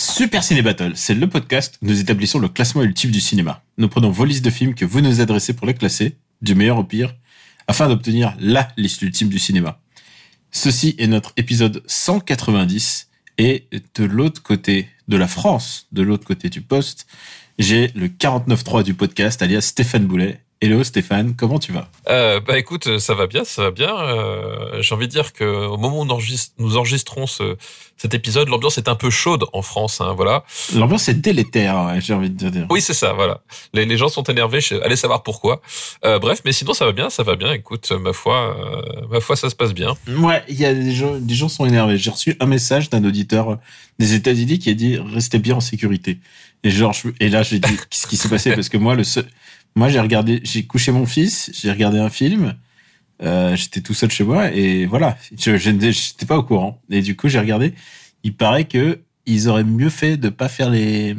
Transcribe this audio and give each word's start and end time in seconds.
Super 0.00 0.42
Ciné 0.42 0.62
Battle, 0.62 0.92
c'est 0.94 1.12
le 1.12 1.28
podcast 1.28 1.76
nous 1.82 2.00
établissons 2.00 2.38
le 2.38 2.48
classement 2.48 2.80
ultime 2.80 3.10
du 3.10 3.20
cinéma. 3.20 3.62
Nous 3.76 3.86
prenons 3.86 4.10
vos 4.10 4.24
listes 4.24 4.42
de 4.42 4.48
films 4.48 4.74
que 4.74 4.86
vous 4.86 5.02
nous 5.02 5.20
adressez 5.20 5.52
pour 5.52 5.66
les 5.66 5.74
classer, 5.74 6.16
du 6.40 6.54
meilleur 6.54 6.78
au 6.78 6.84
pire, 6.84 7.14
afin 7.68 7.86
d'obtenir 7.86 8.34
LA 8.40 8.68
liste 8.78 9.02
ultime 9.02 9.28
du 9.28 9.38
cinéma. 9.38 9.78
Ceci 10.52 10.94
est 10.96 11.06
notre 11.06 11.34
épisode 11.36 11.82
190 11.86 13.10
et 13.36 13.66
de 13.94 14.04
l'autre 14.04 14.42
côté 14.42 14.88
de 15.06 15.18
la 15.18 15.28
France, 15.28 15.86
de 15.92 16.00
l'autre 16.00 16.26
côté 16.26 16.48
du 16.48 16.62
poste, 16.62 17.06
j'ai 17.58 17.88
le 17.88 18.08
49.3 18.08 18.82
du 18.82 18.94
podcast, 18.94 19.42
alias 19.42 19.60
Stéphane 19.60 20.06
Boulet. 20.06 20.40
Hello 20.62 20.84
Stéphane, 20.84 21.34
comment 21.36 21.58
tu 21.58 21.72
vas? 21.72 21.88
Euh, 22.10 22.38
Bah 22.38 22.58
écoute, 22.58 22.98
ça 22.98 23.14
va 23.14 23.26
bien, 23.26 23.44
ça 23.44 23.62
va 23.62 23.70
bien. 23.70 23.98
Euh, 23.98 24.82
J'ai 24.82 24.94
envie 24.94 25.06
de 25.06 25.10
dire 25.10 25.32
que 25.32 25.44
au 25.44 25.78
moment 25.78 26.00
où 26.02 26.04
nous, 26.04 26.12
enregistre, 26.12 26.52
nous 26.58 26.76
enregistrons 26.76 27.26
ce, 27.26 27.56
cet 27.96 28.12
épisode, 28.12 28.50
l'ambiance 28.50 28.76
est 28.76 28.86
un 28.86 28.94
peu 28.94 29.08
chaude 29.08 29.46
en 29.54 29.62
France, 29.62 30.02
hein, 30.02 30.12
voilà. 30.14 30.44
L'ambiance 30.74 31.08
est 31.08 31.14
délétère, 31.14 31.86
ouais, 31.86 32.02
j'ai 32.02 32.12
envie 32.12 32.28
de 32.28 32.50
dire. 32.50 32.66
Oui, 32.68 32.82
c'est 32.82 32.92
ça, 32.92 33.14
voilà. 33.14 33.40
Les, 33.72 33.86
les, 33.86 33.96
gens 33.96 34.10
sont 34.10 34.22
énervés, 34.24 34.58
allez 34.84 34.96
savoir 34.96 35.22
pourquoi. 35.22 35.62
Euh, 36.04 36.18
bref, 36.18 36.42
mais 36.44 36.52
sinon 36.52 36.74
ça 36.74 36.84
va 36.84 36.92
bien, 36.92 37.08
ça 37.08 37.22
va 37.22 37.36
bien. 37.36 37.54
Écoute, 37.54 37.90
ma 37.92 38.12
foi, 38.12 38.54
euh, 38.58 39.06
ma 39.10 39.20
foi, 39.20 39.36
ça 39.36 39.48
se 39.48 39.56
passe 39.56 39.72
bien. 39.72 39.96
Ouais, 40.08 40.42
il 40.50 40.60
y 40.60 40.66
a 40.66 40.74
des 40.74 40.92
gens, 40.92 41.16
des 41.18 41.34
gens 41.34 41.48
sont 41.48 41.64
énervés. 41.64 41.96
J'ai 41.96 42.10
reçu 42.10 42.36
un 42.38 42.46
message 42.46 42.90
d'un 42.90 43.02
auditeur 43.02 43.56
des 43.98 44.12
États-Unis 44.12 44.58
qui 44.58 44.68
a 44.68 44.74
dit 44.74 44.98
restez 44.98 45.38
bien 45.38 45.56
en 45.56 45.60
sécurité. 45.60 46.18
Et 46.64 46.70
genre, 46.70 46.92
je, 46.92 47.08
et 47.20 47.30
là 47.30 47.42
j'ai 47.42 47.58
dit 47.60 47.74
qu'est-ce 47.88 48.06
qui 48.06 48.18
s'est 48.18 48.28
passé? 48.28 48.54
Parce 48.54 48.68
que 48.68 48.76
moi 48.76 48.94
le 48.94 49.04
seul 49.04 49.24
moi, 49.74 49.88
j'ai 49.88 50.00
regardé, 50.00 50.40
j'ai 50.42 50.64
couché 50.64 50.92
mon 50.92 51.06
fils, 51.06 51.50
j'ai 51.54 51.70
regardé 51.70 51.98
un 51.98 52.10
film, 52.10 52.56
euh, 53.22 53.54
j'étais 53.54 53.80
tout 53.80 53.94
seul 53.94 54.10
chez 54.10 54.24
moi 54.24 54.50
et 54.50 54.86
voilà, 54.86 55.16
je 55.36 55.70
n'étais 55.70 56.26
pas 56.26 56.38
au 56.38 56.42
courant. 56.42 56.80
Et 56.90 57.02
du 57.02 57.16
coup, 57.16 57.28
j'ai 57.28 57.38
regardé. 57.38 57.74
Il 58.24 58.34
paraît 58.34 58.64
que 58.64 59.00
ils 59.26 59.48
auraient 59.48 59.64
mieux 59.64 59.90
fait 59.90 60.16
de 60.16 60.28
pas 60.28 60.48
faire 60.48 60.70
les, 60.70 61.14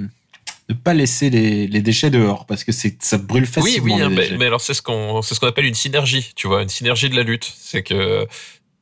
de 0.67 0.73
pas 0.73 0.93
laisser 0.93 1.29
les, 1.29 1.67
les 1.67 1.81
déchets 1.81 2.09
dehors 2.09 2.45
parce 2.45 2.63
que 2.63 2.71
c'est 2.71 3.01
ça 3.01 3.17
brûle 3.17 3.45
facilement. 3.45 3.85
Oui, 3.85 3.93
oui, 3.93 4.01
hein, 4.01 4.09
mais, 4.09 4.37
mais, 4.37 4.45
alors 4.45 4.61
c'est 4.61 4.73
ce 4.73 4.81
qu'on 4.81 5.21
c'est 5.21 5.35
ce 5.35 5.39
qu'on 5.39 5.47
appelle 5.47 5.65
une 5.65 5.75
synergie, 5.75 6.31
tu 6.35 6.47
vois, 6.47 6.63
une 6.63 6.69
synergie 6.69 7.09
de 7.09 7.15
la 7.15 7.23
lutte. 7.23 7.51
C'est 7.57 7.83
que 7.83 8.27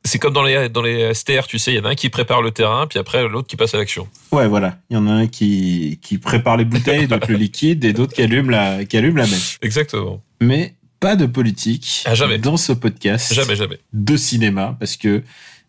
c'est 0.04 0.18
comme 0.18 0.32
dans 0.32 0.42
les 0.42 0.68
dans 0.68 0.82
les 0.82 1.12
STR, 1.12 1.46
tu 1.46 1.58
sais, 1.58 1.72
il 1.72 1.76
y 1.76 1.80
en 1.80 1.84
a 1.84 1.90
un 1.90 1.94
qui 1.94 2.08
prépare 2.08 2.42
le 2.42 2.50
terrain, 2.50 2.86
puis 2.86 2.98
après 2.98 3.26
l'autre 3.28 3.46
qui 3.46 3.56
passe 3.56 3.74
à 3.74 3.78
l'action. 3.78 4.08
Ouais, 4.32 4.48
voilà. 4.48 4.78
Il 4.88 4.94
y 4.94 4.96
en 4.96 5.06
a 5.06 5.12
un 5.12 5.26
qui 5.26 5.98
qui 6.02 6.18
prépare 6.18 6.56
les 6.56 6.64
bouteilles, 6.64 7.06
donc 7.06 7.28
le 7.28 7.36
liquide, 7.36 7.84
et 7.84 7.92
d'autres 7.92 8.14
qui 8.14 8.22
allument 8.22 8.50
la 8.50 8.84
qui 8.84 8.96
allument 8.96 9.18
la 9.18 9.26
mèche. 9.26 9.58
Exactement. 9.62 10.22
Mais 10.40 10.74
pas 11.00 11.16
de 11.16 11.26
politique 11.26 12.02
ah, 12.06 12.14
jamais. 12.14 12.38
dans 12.38 12.56
ce 12.56 12.72
podcast. 12.72 13.32
Jamais, 13.34 13.56
jamais. 13.56 13.78
De 13.92 14.16
cinéma, 14.16 14.76
parce 14.78 14.96
que 14.96 15.22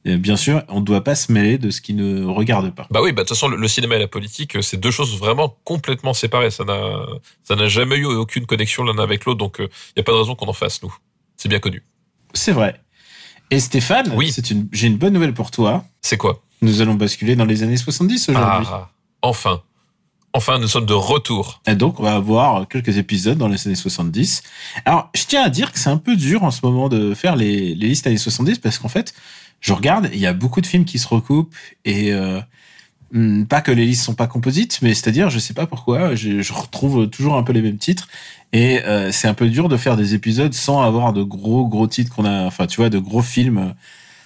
bien 0.05 0.35
sûr, 0.35 0.63
on 0.69 0.79
ne 0.79 0.85
doit 0.85 1.03
pas 1.03 1.15
se 1.15 1.31
mêler 1.31 1.57
de 1.57 1.69
ce 1.69 1.81
qui 1.81 1.93
ne 1.93 2.25
regarde 2.25 2.73
pas. 2.73 2.87
Bah 2.89 3.01
oui, 3.01 3.11
bah 3.11 3.23
de 3.23 3.27
toute 3.27 3.37
façon, 3.37 3.47
le, 3.47 3.67
cinéma 3.67 3.95
et 3.95 3.99
la 3.99 4.07
politique, 4.07 4.61
c'est 4.63 4.77
deux 4.77 4.91
choses 4.91 5.17
vraiment 5.17 5.57
complètement 5.63 6.13
séparées. 6.13 6.51
Ça 6.51 6.63
n'a 6.63 7.05
ça 7.43 7.55
n'a 7.55 7.67
jamais 7.67 7.97
eu 7.97 8.05
aucune 8.05 8.45
connexion 8.45 8.83
l'un 8.83 8.97
avec 8.97 9.25
l'autre, 9.25 9.39
donc 9.39 9.57
il 9.59 9.67
n'y 9.97 10.01
a 10.01 10.03
pas 10.03 10.13
de 10.13 10.17
raison 10.17 10.35
qu'on 10.35 10.47
en 10.47 10.53
fasse 10.53 10.81
nous. 10.83 10.95
C'est 11.35 11.49
bien 11.49 11.59
connu. 11.59 11.83
C'est 12.33 12.53
vrai. 12.53 12.79
Et 13.51 13.59
Stéphane, 13.59 14.11
oui. 14.15 14.31
c'est 14.31 14.49
une, 14.49 14.67
j'ai 14.71 14.87
une 14.87 14.97
bonne 14.97 15.13
nouvelle 15.13 15.33
pour 15.33 15.51
toi. 15.51 15.83
C'est 16.01 16.17
quoi? 16.17 16.41
Nous 16.61 16.81
allons 16.81 16.95
basculer 16.95 17.35
dans 17.35 17.45
les 17.45 17.63
années 17.63 17.77
70 17.77 18.29
aujourd'hui. 18.29 18.67
Ah, 18.71 18.89
enfin. 19.21 19.61
Enfin, 20.33 20.59
nous 20.59 20.69
sommes 20.69 20.85
de 20.85 20.93
retour. 20.93 21.61
Et 21.67 21.75
donc, 21.75 21.99
on 21.99 22.03
va 22.03 22.15
avoir 22.15 22.65
quelques 22.65 22.97
épisodes 22.97 23.37
dans 23.37 23.49
les 23.49 23.67
années 23.67 23.75
70. 23.75 24.43
Alors, 24.85 25.09
je 25.13 25.25
tiens 25.25 25.43
à 25.43 25.49
dire 25.49 25.73
que 25.73 25.79
c'est 25.79 25.89
un 25.89 25.97
peu 25.97 26.15
dur 26.15 26.43
en 26.43 26.51
ce 26.51 26.61
moment 26.63 26.87
de 26.87 27.13
faire 27.13 27.35
les, 27.35 27.75
les 27.75 27.87
listes 27.89 28.07
années 28.07 28.15
70 28.15 28.59
parce 28.59 28.79
qu'en 28.79 28.87
fait, 28.87 29.13
je 29.59 29.73
regarde, 29.73 30.09
il 30.13 30.19
y 30.19 30.25
a 30.25 30.33
beaucoup 30.33 30.61
de 30.61 30.65
films 30.65 30.85
qui 30.85 30.99
se 30.99 31.07
recoupent 31.09 31.53
et 31.83 32.13
euh, 32.13 32.39
pas 33.49 33.59
que 33.59 33.71
les 33.71 33.85
listes 33.85 34.03
sont 34.03 34.15
pas 34.15 34.27
composites, 34.27 34.79
mais 34.81 34.93
c'est-à-dire, 34.93 35.29
je 35.29 35.39
sais 35.39 35.53
pas 35.53 35.67
pourquoi, 35.67 36.15
je, 36.15 36.41
je, 36.41 36.53
retrouve 36.53 37.09
toujours 37.09 37.35
un 37.35 37.43
peu 37.43 37.51
les 37.51 37.61
mêmes 37.61 37.77
titres 37.77 38.07
et 38.53 38.83
euh, 38.83 39.11
c'est 39.11 39.27
un 39.27 39.33
peu 39.33 39.47
dur 39.47 39.69
de 39.69 39.77
faire 39.77 39.95
des 39.95 40.13
épisodes 40.13 40.53
sans 40.53 40.81
avoir 40.81 41.13
de 41.13 41.23
gros 41.23 41.67
gros 41.67 41.87
titres 41.87 42.13
qu'on 42.13 42.25
a, 42.25 42.43
enfin 42.43 42.67
tu 42.67 42.77
vois, 42.77 42.89
de 42.89 42.99
gros 42.99 43.21
films. 43.21 43.73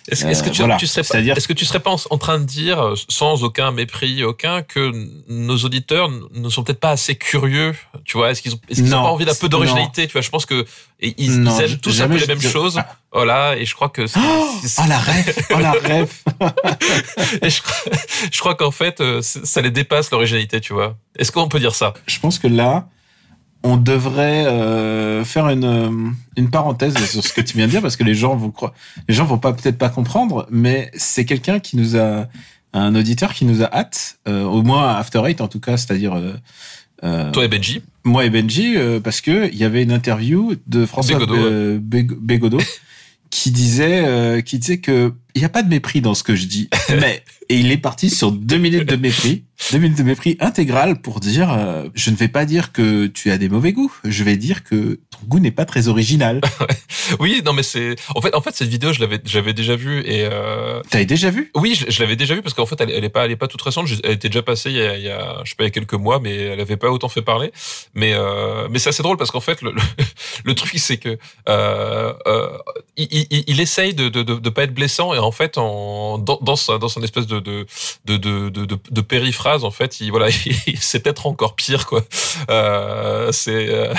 Est-ce 0.08 0.26
est 0.26 0.46
que 0.46 0.50
tu, 0.52 0.60
voilà. 0.60 0.78
tu 0.78 0.86
serais 0.86 1.02
pas, 1.02 1.20
est-ce 1.20 1.48
que 1.48 1.54
tu 1.54 1.66
serais 1.66 1.80
pas 1.80 1.96
en, 2.12 2.18
train 2.20 2.38
de 2.38 2.44
dire, 2.44 2.94
sans 3.10 3.44
aucun 3.44 3.72
mépris 3.72 4.24
aucun, 4.24 4.62
que 4.62 4.92
nos 5.28 5.58
auditeurs 5.58 6.12
ne 6.32 6.48
sont 6.50 6.64
peut-être 6.64 6.80
pas 6.80 6.92
assez 6.92 7.16
curieux, 7.16 7.74
tu 8.04 8.18
vois? 8.18 8.30
Est-ce 8.30 8.44
qu'ils 8.44 8.54
ont, 8.54 8.60
est-ce 8.70 8.84
qu'ils 8.84 8.94
ont 8.94 9.02
pas 9.02 9.10
envie 9.10 9.26
d'un 9.26 9.34
peu 9.34 9.50
d'originalité, 9.50 10.06
tu 10.06 10.14
vois? 10.14 10.22
Je 10.22 10.30
pense 10.30 10.46
que 10.46 10.64
ils, 11.02 11.16
ils 11.18 11.34
aiment 11.34 11.78
tous 11.78 12.02
un 12.02 12.08
peu 12.08 12.18
les 12.18 12.28
mêmes 12.28 12.40
choses. 12.40 12.80
Voilà, 13.12 13.58
et 13.58 13.66
je 13.66 13.74
crois 13.74 13.90
que. 13.90 14.06
C'est, 14.06 14.20
oh, 14.20 14.48
oh 14.78 14.82
la 14.88 15.00
rêve, 15.00 15.36
oh 15.56 15.60
la 15.60 15.72
rêve. 15.84 16.14
et 17.42 17.50
je, 17.50 17.62
je 18.32 18.40
crois 18.40 18.54
qu'en 18.54 18.72
fait, 18.72 19.02
ça 19.22 19.62
les 19.62 19.72
dépasse 19.72 20.12
l'originalité, 20.12 20.62
tu 20.62 20.74
vois? 20.74 20.96
Est-ce 21.18 21.32
qu'on 21.32 21.48
peut 21.48 21.60
dire 21.60 21.74
ça? 21.74 21.96
Je 22.06 22.20
pense 22.20 22.38
que 22.38 22.48
là, 22.48 22.90
on 23.66 23.78
devrait 23.78 24.46
euh, 24.46 25.26
faire 25.26 25.50
une, 25.50 26.14
une 26.38 26.50
parenthèse 26.52 26.96
sur 27.10 27.24
ce 27.24 27.34
que 27.34 27.42
tu 27.42 27.58
viens 27.58 27.66
de 27.66 27.72
dire 27.72 27.82
parce 27.82 27.98
que 27.98 28.04
les 28.04 28.14
gens 28.14 28.36
vont 28.36 28.52
croire, 28.52 28.74
les 29.10 29.16
gens 29.16 29.26
vont 29.26 29.40
pas 29.40 29.54
peut-être 29.54 29.80
pas 29.80 29.90
comprendre, 29.90 30.48
mais 30.52 30.92
c'est 30.94 31.26
quelqu'un 31.26 31.60
qui 31.60 31.76
nous 31.76 31.98
a 31.98 32.28
un 32.74 32.94
auditeur 32.94 33.34
qui 33.34 33.46
nous 33.46 33.64
a 33.64 33.74
hâte, 33.74 34.20
euh, 34.28 34.44
au 34.44 34.62
moins 34.62 34.96
After 34.96 35.24
Eight 35.26 35.42
en 35.42 35.48
tout 35.48 35.60
cas, 35.60 35.78
c'est-à-dire 35.78 36.14
euh, 37.04 37.32
toi 37.32 37.46
et 37.46 37.48
Benji. 37.48 37.82
Moi 38.04 38.26
et 38.26 38.30
Benji 38.30 38.76
parce 39.04 39.20
que 39.20 39.50
il 39.52 39.58
y 39.58 39.64
avait 39.64 39.82
une 39.82 39.92
interview 39.92 40.54
de 40.68 40.86
François 40.86 41.18
Bégodeau, 41.18 41.80
Bégodeau 41.80 42.62
qui 43.32 43.50
disait 43.50 44.44
qui 44.46 44.60
disait 44.60 44.78
que 44.78 45.12
il 45.36 45.42
y 45.42 45.46
a 45.46 45.50
pas 45.50 45.64
de 45.64 45.70
mépris 45.70 46.02
dans 46.02 46.16
ce 46.16 46.24
que 46.24 46.36
je 46.36 46.46
dis, 46.46 46.70
mais 46.90 47.24
et 47.50 47.58
il 47.60 47.72
est 47.72 47.78
parti 47.78 48.10
sur 48.10 48.32
deux 48.32 48.58
minutes 48.58 48.90
de 48.90 48.96
mépris, 48.96 49.44
deux 49.72 49.78
minutes 49.78 49.98
de 49.98 50.04
mépris 50.04 50.36
intégral 50.40 51.02
pour 51.02 51.20
dire 51.20 51.52
euh, 51.52 51.88
je 51.94 52.10
ne 52.10 52.16
vais 52.16 52.28
pas 52.28 52.46
dire 52.46 52.72
que 52.72 53.06
tu 53.06 53.30
as 53.30 53.38
des 53.38 53.50
mauvais 53.50 53.72
goûts, 53.72 53.94
je 54.04 54.24
vais 54.24 54.36
dire 54.36 54.64
que 54.64 55.00
ton 55.12 55.28
goût 55.28 55.40
n'est 55.40 55.52
pas 55.52 55.66
très 55.66 55.88
original. 55.88 56.42
oui, 57.20 57.42
non 57.46 57.54
mais 57.54 57.62
c'est 57.62 57.96
en 58.16 58.22
fait 58.22 58.34
en 58.34 58.42
fait 58.42 58.56
cette 58.56 58.70
vidéo 58.70 58.94
je 58.94 59.00
l'avais 59.00 59.20
j'avais 59.26 59.54
déjà 59.54 59.76
vue 59.76 60.00
et 60.00 60.28
euh... 60.32 60.82
t'avais 60.90 61.06
déjà 61.06 61.30
vu 61.30 61.52
Oui, 61.56 61.76
je, 61.76 61.92
je 61.92 62.02
l'avais 62.02 62.16
déjà 62.16 62.34
vue 62.34 62.42
parce 62.42 62.56
qu'en 62.56 62.66
fait 62.66 62.82
elle, 62.82 62.90
elle 62.90 63.04
est 63.04 63.10
pas 63.10 63.26
elle 63.26 63.32
est 63.32 63.36
pas 63.36 63.48
toute 63.48 63.62
récente, 63.62 63.88
elle 64.04 64.14
était 64.14 64.30
déjà 64.30 64.42
passée 64.42 64.72
il 64.72 64.78
y 64.78 64.82
a, 64.82 64.98
il 64.98 65.04
y 65.04 65.10
a 65.10 65.42
je 65.44 65.52
sais 65.52 65.56
pas 65.56 65.66
il 65.66 65.68
y 65.68 65.70
a 65.70 65.72
quelques 65.72 65.94
mois 65.94 66.20
mais 66.20 66.36
elle 66.36 66.60
avait 66.60 66.78
pas 66.78 66.90
autant 66.90 67.10
fait 67.10 67.22
parler. 67.22 67.52
Mais 67.94 68.14
euh, 68.14 68.68
mais 68.72 68.80
c'est 68.80 68.90
assez 68.90 69.04
drôle 69.04 69.18
parce 69.18 69.30
qu'en 69.30 69.40
fait 69.40 69.62
le, 69.62 69.72
le, 69.72 69.82
le 70.46 70.56
truc 70.56 70.72
c'est 70.80 70.98
que 70.98 71.18
euh, 71.48 72.14
euh, 72.26 72.58
il, 72.98 73.08
il, 73.30 73.44
il, 73.48 73.60
essaye 73.60 73.94
de, 73.94 74.10
de, 74.10 74.24
de, 74.24 74.36
de 74.36 74.50
pas 74.50 74.64
être 74.64 74.74
blessant 74.74 75.14
et 75.14 75.20
en 75.26 75.32
fait 75.32 75.58
en 75.58 76.18
dans 76.18 76.40
dans, 76.42 76.56
sa, 76.56 76.78
dans 76.78 76.90
son 76.90 77.02
espèce 77.04 77.28
de 77.28 77.40
de 77.40 77.66
de 78.06 78.18
de, 78.18 78.50
de, 78.50 78.66
de, 78.66 79.02
périphrase 79.02 79.64
en 79.64 79.72
fait 79.72 80.00
il 80.00 80.12
voilà 80.12 80.28
c'est 80.80 81.02
peut-être 81.02 81.28
encore 81.28 81.56
pire 81.56 81.86
quoi. 81.86 82.04
Euh, 82.50 83.32
c'est 83.32 83.70
euh, 83.70 83.94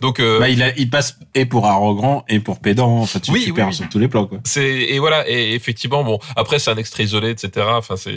donc 0.00 0.20
euh, 0.20 0.38
bah, 0.38 0.48
il 0.48 0.62
a, 0.62 0.76
il 0.76 0.90
passe 0.90 1.18
et 1.34 1.46
pour 1.46 1.66
arrogant 1.66 2.24
et 2.28 2.40
pour 2.40 2.60
pédant 2.60 2.98
enfin 2.98 3.20
tu, 3.20 3.30
oui, 3.30 3.44
tu 3.44 3.52
perds 3.52 3.68
oui, 3.68 3.74
sur 3.74 3.88
tous 3.88 3.98
les 3.98 4.08
plans 4.08 4.26
quoi. 4.26 4.38
C'est 4.44 4.62
et 4.64 4.98
voilà 4.98 5.28
et 5.28 5.54
effectivement 5.54 6.04
bon 6.04 6.18
après 6.36 6.58
c'est 6.58 6.70
un 6.70 6.76
extrait 6.76 7.04
isolé 7.04 7.30
etc 7.30 7.66
enfin 7.70 7.96
c'est 7.96 8.12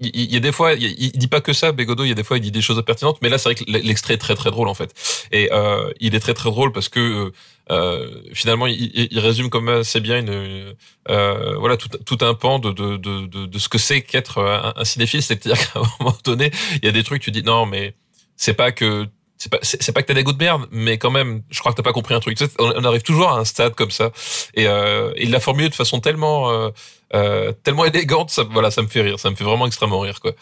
il, 0.00 0.10
il, 0.14 0.32
y 0.32 0.36
a 0.36 0.40
des 0.40 0.52
fois 0.52 0.74
il, 0.74 0.84
il, 0.98 1.12
dit 1.12 1.28
pas 1.28 1.40
que 1.40 1.52
ça 1.52 1.72
Bégodeau 1.72 2.04
il 2.04 2.08
y 2.08 2.12
a 2.12 2.14
des 2.14 2.24
fois 2.24 2.38
il 2.38 2.40
dit 2.40 2.50
des 2.50 2.62
choses 2.62 2.82
pertinentes 2.84 3.18
mais 3.22 3.28
là 3.28 3.38
c'est 3.38 3.48
vrai 3.48 3.54
que 3.54 3.64
l'extrait 3.70 4.14
est 4.14 4.18
très 4.18 4.34
très 4.34 4.50
drôle 4.50 4.68
en 4.68 4.74
fait. 4.74 4.94
Et 5.32 5.52
euh, 5.52 5.92
il 6.00 6.14
est 6.14 6.20
très 6.20 6.34
très 6.34 6.50
drôle 6.50 6.72
parce 6.72 6.88
que 6.88 7.32
euh, 7.70 8.22
finalement, 8.32 8.66
il, 8.66 9.08
il, 9.10 9.18
résume 9.18 9.50
comme 9.50 9.68
assez 9.68 10.00
bien 10.00 10.20
une, 10.20 10.74
euh, 11.08 11.56
voilà 11.58 11.76
tout, 11.76 11.88
tout, 11.88 12.18
un 12.24 12.34
pan 12.34 12.58
de, 12.60 12.70
de, 12.70 12.96
de, 12.96 13.26
de 13.26 13.58
ce 13.58 13.68
que 13.68 13.78
c'est 13.78 14.02
qu'être 14.02 14.40
un, 14.40 14.72
un 14.76 14.84
cinéphile. 14.84 15.22
C'est-à-dire 15.22 15.58
qu'à 15.72 15.80
un 15.80 15.84
moment 15.98 16.16
donné, 16.24 16.52
il 16.74 16.84
y 16.84 16.88
a 16.88 16.92
des 16.92 17.02
trucs, 17.02 17.22
tu 17.22 17.30
dis 17.32 17.42
non, 17.42 17.66
mais 17.66 17.94
c'est 18.36 18.54
pas 18.54 18.70
que 18.70 19.08
c'est 19.38 19.50
pas 19.50 19.58
c'est 19.62 19.92
pas 19.92 20.02
que 20.02 20.06
t'as 20.06 20.14
des 20.14 20.22
goûts 20.22 20.32
de 20.32 20.42
merde, 20.42 20.66
mais 20.70 20.96
quand 20.98 21.10
même, 21.10 21.42
je 21.50 21.60
crois 21.60 21.72
que 21.72 21.76
t'as 21.76 21.82
pas 21.82 21.92
compris 21.92 22.14
un 22.14 22.20
truc. 22.20 22.38
On, 22.58 22.72
on, 22.76 22.84
arrive 22.84 23.02
toujours 23.02 23.30
à 23.30 23.38
un 23.38 23.44
stade 23.44 23.74
comme 23.74 23.90
ça, 23.90 24.10
et 24.54 24.66
euh, 24.66 25.12
il 25.18 25.30
l'a 25.30 25.40
formulé 25.40 25.68
de 25.68 25.74
façon 25.74 26.00
tellement 26.00 26.50
euh, 26.50 26.70
euh, 27.14 27.52
tellement 27.62 27.84
élégante, 27.84 28.30
ça, 28.30 28.44
voilà, 28.44 28.70
ça 28.70 28.82
me 28.82 28.88
fait 28.88 29.02
rire, 29.02 29.18
ça 29.18 29.30
me 29.30 29.36
fait 29.36 29.44
vraiment 29.44 29.66
extrêmement 29.66 30.00
rire, 30.00 30.20
quoi. 30.20 30.32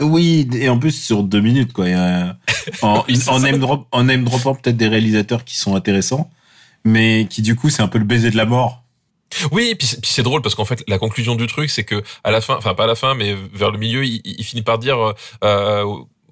Oui, 0.00 0.48
et 0.54 0.68
en 0.68 0.78
plus 0.78 0.92
sur 0.92 1.22
deux 1.24 1.40
minutes, 1.40 1.72
quoi. 1.72 1.86
En, 2.82 3.02
en, 3.28 3.40
name 3.40 3.58
drop, 3.58 3.86
en 3.92 4.04
name 4.04 4.24
dropant 4.24 4.54
peut-être 4.54 4.76
des 4.76 4.88
réalisateurs 4.88 5.42
qui 5.42 5.56
sont 5.56 5.74
intéressants 5.74 6.30
mais 6.88 7.26
qui 7.28 7.42
du 7.42 7.54
coup 7.54 7.70
c'est 7.70 7.82
un 7.82 7.88
peu 7.88 7.98
le 7.98 8.04
baiser 8.04 8.30
de 8.30 8.36
la 8.36 8.46
mort. 8.46 8.82
Oui, 9.52 9.74
puis 9.78 9.86
c'est 10.02 10.22
drôle 10.22 10.40
parce 10.40 10.54
qu'en 10.54 10.64
fait 10.64 10.82
la 10.88 10.98
conclusion 10.98 11.34
du 11.34 11.46
truc 11.46 11.70
c'est 11.70 11.84
que 11.84 12.02
à 12.24 12.30
la 12.30 12.40
fin, 12.40 12.56
enfin 12.56 12.74
pas 12.74 12.84
à 12.84 12.86
la 12.86 12.94
fin, 12.94 13.14
mais 13.14 13.36
vers 13.52 13.70
le 13.70 13.78
milieu, 13.78 14.04
il, 14.04 14.22
il 14.24 14.44
finit 14.44 14.62
par 14.62 14.78
dire 14.78 15.14
euh, 15.44 15.84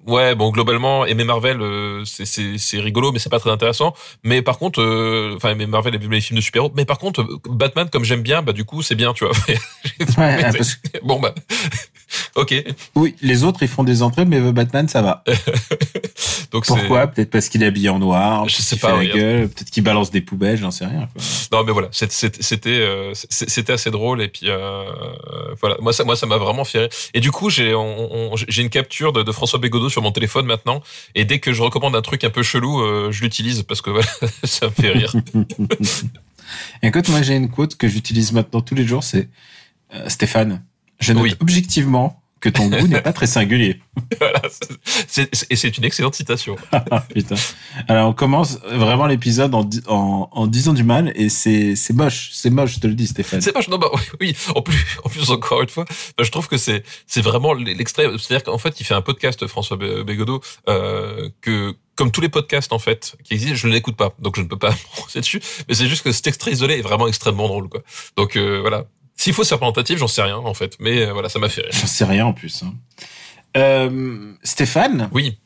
ouais, 0.07 0.35
bon, 0.35 0.49
globalement, 0.51 1.05
aimer 1.05 1.23
Marvel, 1.23 1.61
euh, 1.61 2.03
c'est 2.05 2.25
c'est 2.25 2.57
c'est 2.57 2.79
rigolo, 2.79 3.11
mais 3.11 3.19
c'est 3.19 3.29
pas 3.29 3.39
très 3.39 3.51
intéressant. 3.51 3.93
Mais 4.23 4.41
par 4.41 4.57
contre, 4.57 4.81
euh, 4.81 5.33
enfin, 5.35 5.51
aimer 5.51 5.67
Marvel 5.67 5.95
et 5.95 5.97
les 5.99 6.21
films 6.21 6.37
de 6.39 6.43
super-héros. 6.43 6.71
Mais 6.75 6.85
par 6.85 6.97
contre, 6.97 7.21
euh, 7.21 7.39
Batman, 7.49 7.89
comme 7.89 8.03
j'aime 8.03 8.21
bien, 8.21 8.41
bah 8.41 8.53
du 8.53 8.65
coup, 8.65 8.81
c'est 8.81 8.95
bien, 8.95 9.13
tu 9.13 9.25
vois. 9.25 9.33
Ouais, 10.17 10.43
bon 11.03 11.19
bah, 11.19 11.33
ok. 12.35 12.53
oui, 12.95 13.15
les 13.21 13.43
autres 13.43 13.59
ils 13.61 13.67
font 13.67 13.83
des 13.83 14.01
entrées, 14.03 14.25
mais 14.25 14.39
Batman 14.51 14.87
ça 14.87 15.01
va. 15.01 15.23
Donc 16.51 16.65
Pourquoi? 16.65 17.07
Peut-être 17.07 17.29
parce 17.29 17.49
qu'il 17.49 17.61
est 17.63 17.65
habillé 17.65 17.89
en 17.89 17.99
noir, 17.99 18.47
Je 18.47 18.55
peut-être 18.55 18.65
sais 18.65 18.75
qu'il 18.75 18.81
pas, 18.81 18.87
fait 18.89 18.93
la 19.07 19.13
oui. 19.13 19.19
gueule, 19.19 19.49
peut-être 19.49 19.69
qu'il 19.69 19.83
balance 19.83 20.11
des 20.11 20.21
poubelles, 20.21 20.57
j'en 20.57 20.71
sais 20.71 20.85
rien. 20.85 21.07
quoi. 21.11 21.21
Non 21.51 21.63
mais 21.65 21.71
voilà, 21.73 21.89
c'était 21.91 22.69
euh, 22.79 23.11
c'était 23.13 23.73
assez 23.73 23.91
drôle 23.91 24.21
et 24.21 24.27
puis 24.29 24.49
euh, 24.49 24.83
voilà, 25.59 25.75
moi 25.81 25.93
ça 25.93 26.03
moi 26.03 26.15
ça 26.15 26.25
m'a 26.25 26.37
vraiment 26.37 26.63
fait 26.63 26.79
rire. 26.79 26.89
Et 27.13 27.19
du 27.19 27.31
coup 27.31 27.49
j'ai 27.49 27.73
j'ai 28.47 28.61
une 28.61 28.69
capture 28.69 29.13
de, 29.13 29.23
de 29.23 29.31
François 29.31 29.59
Bégodeau 29.59 29.89
sur 29.97 30.03
mon 30.03 30.11
téléphone 30.11 30.45
maintenant 30.45 30.83
et 31.15 31.25
dès 31.25 31.39
que 31.39 31.53
je 31.53 31.61
recommande 31.63 31.95
un 31.95 32.03
truc 32.03 32.23
un 32.23 32.29
peu 32.29 32.43
chelou, 32.43 32.81
euh, 32.81 33.11
je 33.11 33.23
l'utilise 33.23 33.63
parce 33.63 33.81
que 33.81 33.89
voilà, 33.89 34.05
ça 34.43 34.67
me 34.67 34.71
fait 34.71 34.91
rire. 34.91 35.11
Écoute, 36.83 37.09
moi 37.09 37.23
j'ai 37.23 37.35
une 37.35 37.49
quote 37.49 37.75
que 37.77 37.87
j'utilise 37.87 38.31
maintenant 38.31 38.61
tous 38.61 38.75
les 38.75 38.85
jours, 38.85 39.03
c'est 39.03 39.27
euh, 39.95 40.07
Stéphane, 40.07 40.61
je 40.99 41.13
note 41.13 41.23
Oui. 41.23 41.35
objectivement 41.39 42.21
que 42.39 42.49
ton 42.49 42.67
goût 42.69 42.87
n'est 42.87 43.01
pas 43.01 43.13
très 43.13 43.27
singulier. 43.27 43.79
Voilà, 44.19 44.41
c'est- 45.07 45.27
c'est- 45.33 45.47
et 45.51 45.55
c'est 45.55 45.77
une 45.77 45.83
excellente 45.83 46.15
citation. 46.15 46.55
Ah, 46.71 47.01
Putain. 47.13 47.35
Alors 47.87 48.09
on 48.09 48.13
commence 48.13 48.59
vraiment 48.71 49.07
l'épisode 49.07 49.53
en, 49.55 49.67
en, 49.87 50.29
en 50.31 50.47
disant 50.47 50.73
du 50.73 50.83
mal 50.83 51.11
et 51.15 51.29
c'est 51.29 51.75
c'est 51.75 51.93
moche, 51.93 52.29
c'est 52.33 52.49
moche, 52.51 52.75
je 52.75 52.79
te 52.79 52.87
le 52.87 52.93
dis 52.93 53.07
Stéphane. 53.07 53.41
C'est 53.41 53.51
pas 53.51 53.61
non 53.69 53.77
bah 53.77 53.89
oui, 54.21 54.35
en 54.55 54.61
plus 54.61 54.77
en 55.03 55.09
plus 55.09 55.29
encore 55.31 55.61
une 55.61 55.69
fois, 55.69 55.85
bah, 56.17 56.23
je 56.23 56.31
trouve 56.31 56.47
que 56.47 56.57
c'est 56.57 56.83
c'est 57.07 57.21
vraiment 57.21 57.53
l'extrait 57.53 58.05
c'est-à-dire 58.17 58.43
qu'en 58.43 58.57
fait, 58.59 58.79
il 58.79 58.83
fait 58.85 58.93
un 58.93 59.01
podcast 59.01 59.45
François 59.47 59.77
Bé- 59.77 60.03
Bégodeau 60.03 60.41
euh, 60.69 61.29
que 61.41 61.73
comme 61.95 62.11
tous 62.11 62.21
les 62.21 62.29
podcasts 62.29 62.71
en 62.73 62.79
fait 62.79 63.15
qui 63.23 63.33
existent, 63.33 63.55
je 63.55 63.67
ne 63.67 63.73
l'écoute 63.73 63.95
pas. 63.97 64.13
Donc 64.19 64.35
je 64.35 64.41
ne 64.41 64.47
peux 64.47 64.57
pas 64.59 64.69
me 65.15 65.19
dessus, 65.19 65.41
mais 65.67 65.73
c'est 65.73 65.87
juste 65.87 66.03
que 66.03 66.11
cet 66.11 66.27
extrait 66.27 66.51
isolé 66.51 66.75
est 66.75 66.81
vraiment 66.83 67.07
extrêmement 67.07 67.47
drôle 67.47 67.67
quoi. 67.69 67.81
Donc 68.15 68.35
euh, 68.37 68.59
voilà. 68.61 68.85
S'il 69.17 69.33
faut 69.33 69.43
ser 69.43 69.55
représentatif, 69.55 69.97
j'en 69.99 70.07
sais 70.07 70.21
rien 70.21 70.37
en 70.37 70.53
fait, 70.53 70.77
mais 70.79 71.01
euh, 71.01 71.11
voilà, 71.13 71.27
ça 71.27 71.39
m'a 71.39 71.49
fait 71.49 71.61
rire. 71.61 71.71
J'en 71.73 71.87
sais 71.87 72.05
rien 72.05 72.25
en 72.27 72.33
plus. 72.33 72.63
hein. 72.63 72.73
Euh, 73.55 74.33
Stéphane, 74.43 75.09
Oui, 75.11 75.37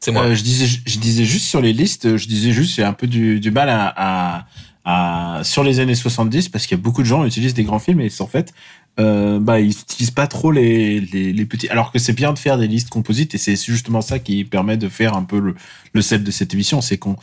c'est 0.00 0.12
moi. 0.12 0.22
euh, 0.24 0.34
je 0.34 0.42
disais 0.42 0.66
je 0.86 0.98
disais 0.98 1.24
juste 1.24 1.46
sur 1.46 1.60
les 1.60 1.72
listes, 1.72 2.16
je 2.16 2.26
disais 2.28 2.52
juste 2.52 2.74
j'ai 2.76 2.84
un 2.84 2.92
peu 2.92 3.06
du, 3.06 3.40
du 3.40 3.50
mal 3.50 3.68
à, 3.68 3.92
à, 3.96 4.46
à- 4.84 5.44
sur 5.44 5.62
les 5.64 5.80
années 5.80 5.94
70 5.94 6.48
parce 6.48 6.66
qu'il 6.66 6.76
y 6.76 6.80
a 6.80 6.82
beaucoup 6.82 7.02
de 7.02 7.06
gens 7.06 7.22
qui 7.22 7.28
utilisent 7.28 7.54
des 7.54 7.64
grands 7.64 7.78
films 7.80 8.00
et 8.00 8.10
en 8.20 8.26
fait 8.26 8.54
euh, 9.00 9.38
bah 9.38 9.60
ils 9.60 9.70
utilisent 9.72 10.10
pas 10.12 10.26
trop 10.26 10.50
les, 10.50 11.00
les, 11.00 11.32
les 11.32 11.44
petits 11.46 11.68
alors 11.68 11.92
que 11.92 11.98
c'est 11.98 12.14
bien 12.14 12.32
de 12.32 12.38
faire 12.38 12.56
des 12.58 12.66
listes 12.68 12.88
composites 12.88 13.34
et 13.34 13.38
c'est 13.38 13.54
justement 13.56 14.00
ça 14.00 14.18
qui 14.18 14.44
permet 14.44 14.76
de 14.78 14.88
faire 14.88 15.14
un 15.14 15.24
peu 15.24 15.38
le, 15.38 15.54
le 15.92 16.02
sel 16.02 16.24
de 16.24 16.30
cette 16.30 16.54
émission 16.54 16.80
c'est 16.80 16.96
qu'on 16.98 17.16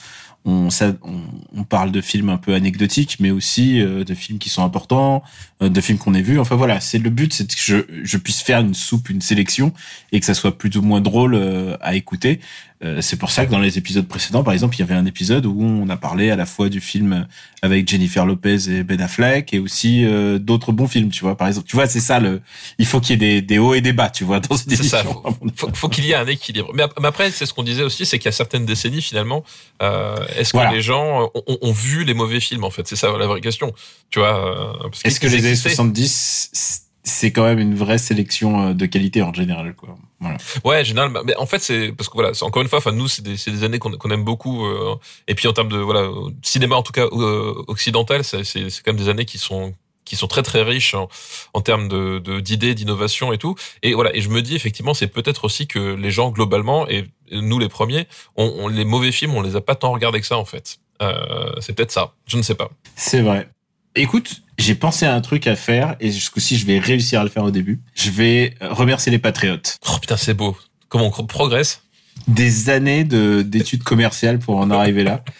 on, 0.47 0.69
ça, 0.69 0.93
on, 1.01 1.21
on 1.57 1.63
parle 1.63 1.91
de 1.91 2.01
films 2.01 2.29
un 2.29 2.37
peu 2.37 2.53
anecdotiques 2.53 3.17
mais 3.19 3.31
aussi 3.31 3.81
euh, 3.81 4.03
de 4.03 4.13
films 4.13 4.37
qui 4.37 4.49
sont 4.49 4.63
importants 4.63 5.23
de 5.61 5.81
films 5.81 5.97
qu'on 5.97 6.13
ait 6.13 6.21
vus 6.21 6.37
enfin 6.37 6.55
voilà 6.57 6.81
c'est 6.81 6.97
le 6.97 7.09
but 7.09 7.31
c'est 7.33 7.47
que 7.47 7.53
je, 7.57 7.77
je 8.03 8.17
puisse 8.17 8.41
faire 8.41 8.59
une 8.59 8.73
soupe 8.73 9.09
une 9.09 9.21
sélection 9.21 9.71
et 10.11 10.19
que 10.19 10.25
ça 10.25 10.33
soit 10.33 10.57
plus 10.57 10.75
ou 10.75 10.81
moins 10.81 10.99
drôle 10.99 11.33
euh, 11.35 11.77
à 11.79 11.95
écouter 11.95 12.41
euh, 12.83 12.99
c'est 13.01 13.15
pour 13.15 13.31
ça 13.31 13.45
que 13.45 13.51
dans 13.51 13.59
les 13.59 13.77
épisodes 13.77 14.05
précédents, 14.05 14.43
par 14.43 14.53
exemple, 14.53 14.75
il 14.75 14.79
y 14.79 14.83
avait 14.83 14.93
un 14.95 15.05
épisode 15.05 15.45
où 15.45 15.63
on 15.63 15.87
a 15.87 15.95
parlé 15.95 16.29
à 16.29 16.35
la 16.35 16.45
fois 16.45 16.67
du 16.67 16.81
film 16.81 17.25
avec 17.61 17.87
Jennifer 17.87 18.25
Lopez 18.25 18.69
et 18.69 18.83
Ben 18.83 18.99
Affleck 19.01 19.53
et 19.53 19.59
aussi 19.59 20.03
euh, 20.03 20.39
d'autres 20.39 20.73
bons 20.73 20.85
films, 20.89 21.09
tu 21.09 21.21
vois. 21.21 21.37
Par 21.37 21.47
exemple, 21.47 21.67
tu 21.67 21.77
vois, 21.77 21.87
c'est 21.87 22.01
ça 22.01 22.19
le. 22.19 22.41
Il 22.77 22.85
faut 22.85 22.99
qu'il 22.99 23.11
y 23.11 23.13
ait 23.25 23.39
des, 23.39 23.41
des 23.41 23.57
hauts 23.59 23.73
et 23.75 23.81
des 23.81 23.93
bas, 23.93 24.09
tu 24.09 24.25
vois, 24.25 24.41
dans 24.41 24.57
cette 24.57 24.69
C'est 24.75 24.83
ça, 24.83 24.99
émission. 25.03 25.23
faut, 25.55 25.69
faut 25.73 25.87
qu'il 25.89 26.03
y 26.05 26.11
ait 26.11 26.15
un 26.15 26.27
équilibre. 26.27 26.69
Mais 26.75 26.83
ap- 26.83 26.93
mais 26.99 27.07
après, 27.07 27.31
c'est 27.31 27.45
ce 27.45 27.53
qu'on 27.53 27.63
disait 27.63 27.81
aussi, 27.83 28.05
c'est 28.05 28.19
qu'il 28.19 28.25
y 28.25 28.29
a 28.29 28.33
certaines 28.33 28.65
décennies 28.65 29.01
finalement. 29.01 29.45
euh, 29.81 30.17
Est-ce 30.37 30.51
que 30.51 30.57
Voilà. 30.57 30.73
les 30.73 30.81
gens 30.81 31.23
euh, 31.23 31.27
ont, 31.47 31.57
ont 31.61 31.71
vu 31.71 32.03
les 32.03 32.13
mauvais 32.13 32.41
films 32.41 32.65
en 32.65 32.71
fait? 32.71 32.85
C'est 32.85 32.97
ça 32.97 33.07
la 33.17 33.25
vraie 33.25 33.41
question. 33.41 33.73
Tu 34.09 34.19
vois 34.19 34.83
euh, 34.83 34.89
Est-ce 35.05 35.21
que 35.21 35.27
qu'ils 35.27 35.35
les 35.45 35.49
années 35.49 35.51
existaient. 35.51 35.69
70, 35.75 36.81
c'est 37.03 37.31
quand 37.31 37.43
même 37.43 37.59
une 37.59 37.75
vraie 37.75 37.97
sélection 37.99 38.69
euh, 38.69 38.73
de 38.73 38.85
qualité 38.87 39.21
en 39.21 39.33
général, 39.33 39.75
quoi. 39.75 39.95
Voilà. 40.19 40.37
Ouais, 40.63 40.83
général. 40.83 41.11
Mais 41.25 41.35
en 41.35 41.45
fait, 41.45 41.59
c'est 41.59 41.91
parce 41.91 42.09
que 42.09 42.13
voilà, 42.15 42.33
c'est 42.33 42.43
encore 42.45 42.61
une 42.63 42.67
fois, 42.67 42.79
enfin 42.79 42.91
nous, 42.91 43.07
c'est 43.07 43.21
des, 43.21 43.63
années 43.63 43.77
qu'on 43.79 44.09
aime 44.09 44.23
beaucoup. 44.23 44.65
euh, 44.65 44.95
et 45.27 45.35
puis 45.35 45.47
en 45.47 45.53
termes 45.53 45.69
de 45.69 45.77
voilà, 45.77 46.09
cinéma 46.41 46.75
en 46.75 46.81
tout 46.83 46.93
cas 46.93 47.05
euh, 47.11 47.53
occidental, 47.67 48.23
c'est 48.23 48.43
quand 48.83 48.87
même 48.93 48.97
des 48.97 49.09
années 49.09 49.25
qui 49.25 49.37
sont 49.37 49.73
qui 50.03 50.15
sont 50.15 50.27
très 50.27 50.43
très 50.43 50.61
riches 50.61 50.93
en, 50.93 51.09
en 51.53 51.61
termes 51.61 51.87
de 51.87 52.19
de- 52.19 52.39
d'idées, 52.39 52.73
d'innovation 52.75 53.33
et 53.33 53.37
tout. 53.37 53.55
Et 53.83 53.93
voilà, 53.93 54.15
et 54.15 54.21
je 54.21 54.29
me 54.29 54.41
dis 54.41 54.55
effectivement, 54.55 54.93
c'est 54.93 55.07
peut-être 55.07 55.45
aussi 55.45 55.67
que 55.67 55.95
les 55.95 56.11
gens 56.11 56.29
globalement 56.31 56.87
et 56.87 57.05
nous 57.31 57.59
les 57.59 57.69
premiers, 57.69 58.07
on, 58.35 58.45
on- 58.57 58.67
les 58.67 58.85
mauvais 58.85 59.11
films, 59.11 59.35
on 59.35 59.41
les 59.41 59.55
a 59.55 59.61
pas 59.61 59.75
tant 59.75 59.91
regardés 59.91 60.21
que 60.21 60.27
ça 60.27 60.37
en 60.37 60.45
fait. 60.45 60.77
Euh, 61.01 61.51
c'est 61.59 61.73
peut-être 61.73 61.91
ça. 61.91 62.13
Je 62.27 62.37
ne 62.37 62.41
sais 62.43 62.55
pas. 62.55 62.69
C'est 62.95 63.21
vrai. 63.21 63.49
Écoute, 63.95 64.41
j'ai 64.57 64.75
pensé 64.75 65.05
à 65.05 65.13
un 65.13 65.21
truc 65.21 65.47
à 65.47 65.55
faire 65.55 65.95
et 65.99 66.11
ce 66.11 66.29
coup-ci, 66.31 66.57
je 66.57 66.65
vais 66.65 66.79
réussir 66.79 67.19
à 67.21 67.23
le 67.23 67.29
faire 67.29 67.43
au 67.43 67.51
début. 67.51 67.81
Je 67.93 68.09
vais 68.09 68.53
euh, 68.61 68.71
remercier 68.73 69.11
les 69.11 69.19
patriotes. 69.19 69.77
Oh 69.89 69.97
putain, 69.99 70.17
c'est 70.17 70.33
beau. 70.33 70.55
Comment 70.89 71.11
on 71.17 71.25
progresse? 71.25 71.81
Des 72.27 72.69
années 72.69 73.03
de 73.03 73.41
d'études 73.41 73.83
commerciales 73.83 74.39
pour 74.39 74.57
en 74.57 74.71
arriver 74.71 75.03
là. 75.03 75.23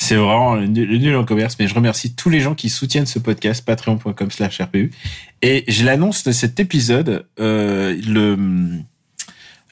C'est 0.00 0.14
vraiment 0.14 0.54
le 0.54 0.68
nul, 0.68 0.88
le 0.88 0.98
nul 0.98 1.16
en 1.16 1.24
commerce, 1.24 1.56
mais 1.58 1.66
je 1.66 1.74
remercie 1.74 2.14
tous 2.14 2.28
les 2.30 2.38
gens 2.38 2.54
qui 2.54 2.68
soutiennent 2.70 3.04
ce 3.04 3.18
podcast, 3.18 3.64
patreon.com 3.64 4.30
slash 4.30 4.60
RPU. 4.60 4.92
Et 5.42 5.64
je 5.66 5.84
l'annonce 5.84 6.22
de 6.22 6.30
cet 6.30 6.60
épisode, 6.60 7.26
euh, 7.40 8.00
le, 8.06 8.38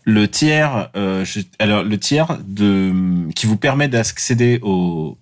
le 0.04 0.28
tiers, 0.28 0.90
euh, 0.96 1.24
je- 1.24 1.42
alors 1.60 1.84
le 1.84 1.96
tiers 1.98 2.38
de, 2.44 2.92
qui 3.36 3.46
vous 3.46 3.56
permet 3.56 3.86
d'accéder 3.86 4.58
au, 4.62 5.16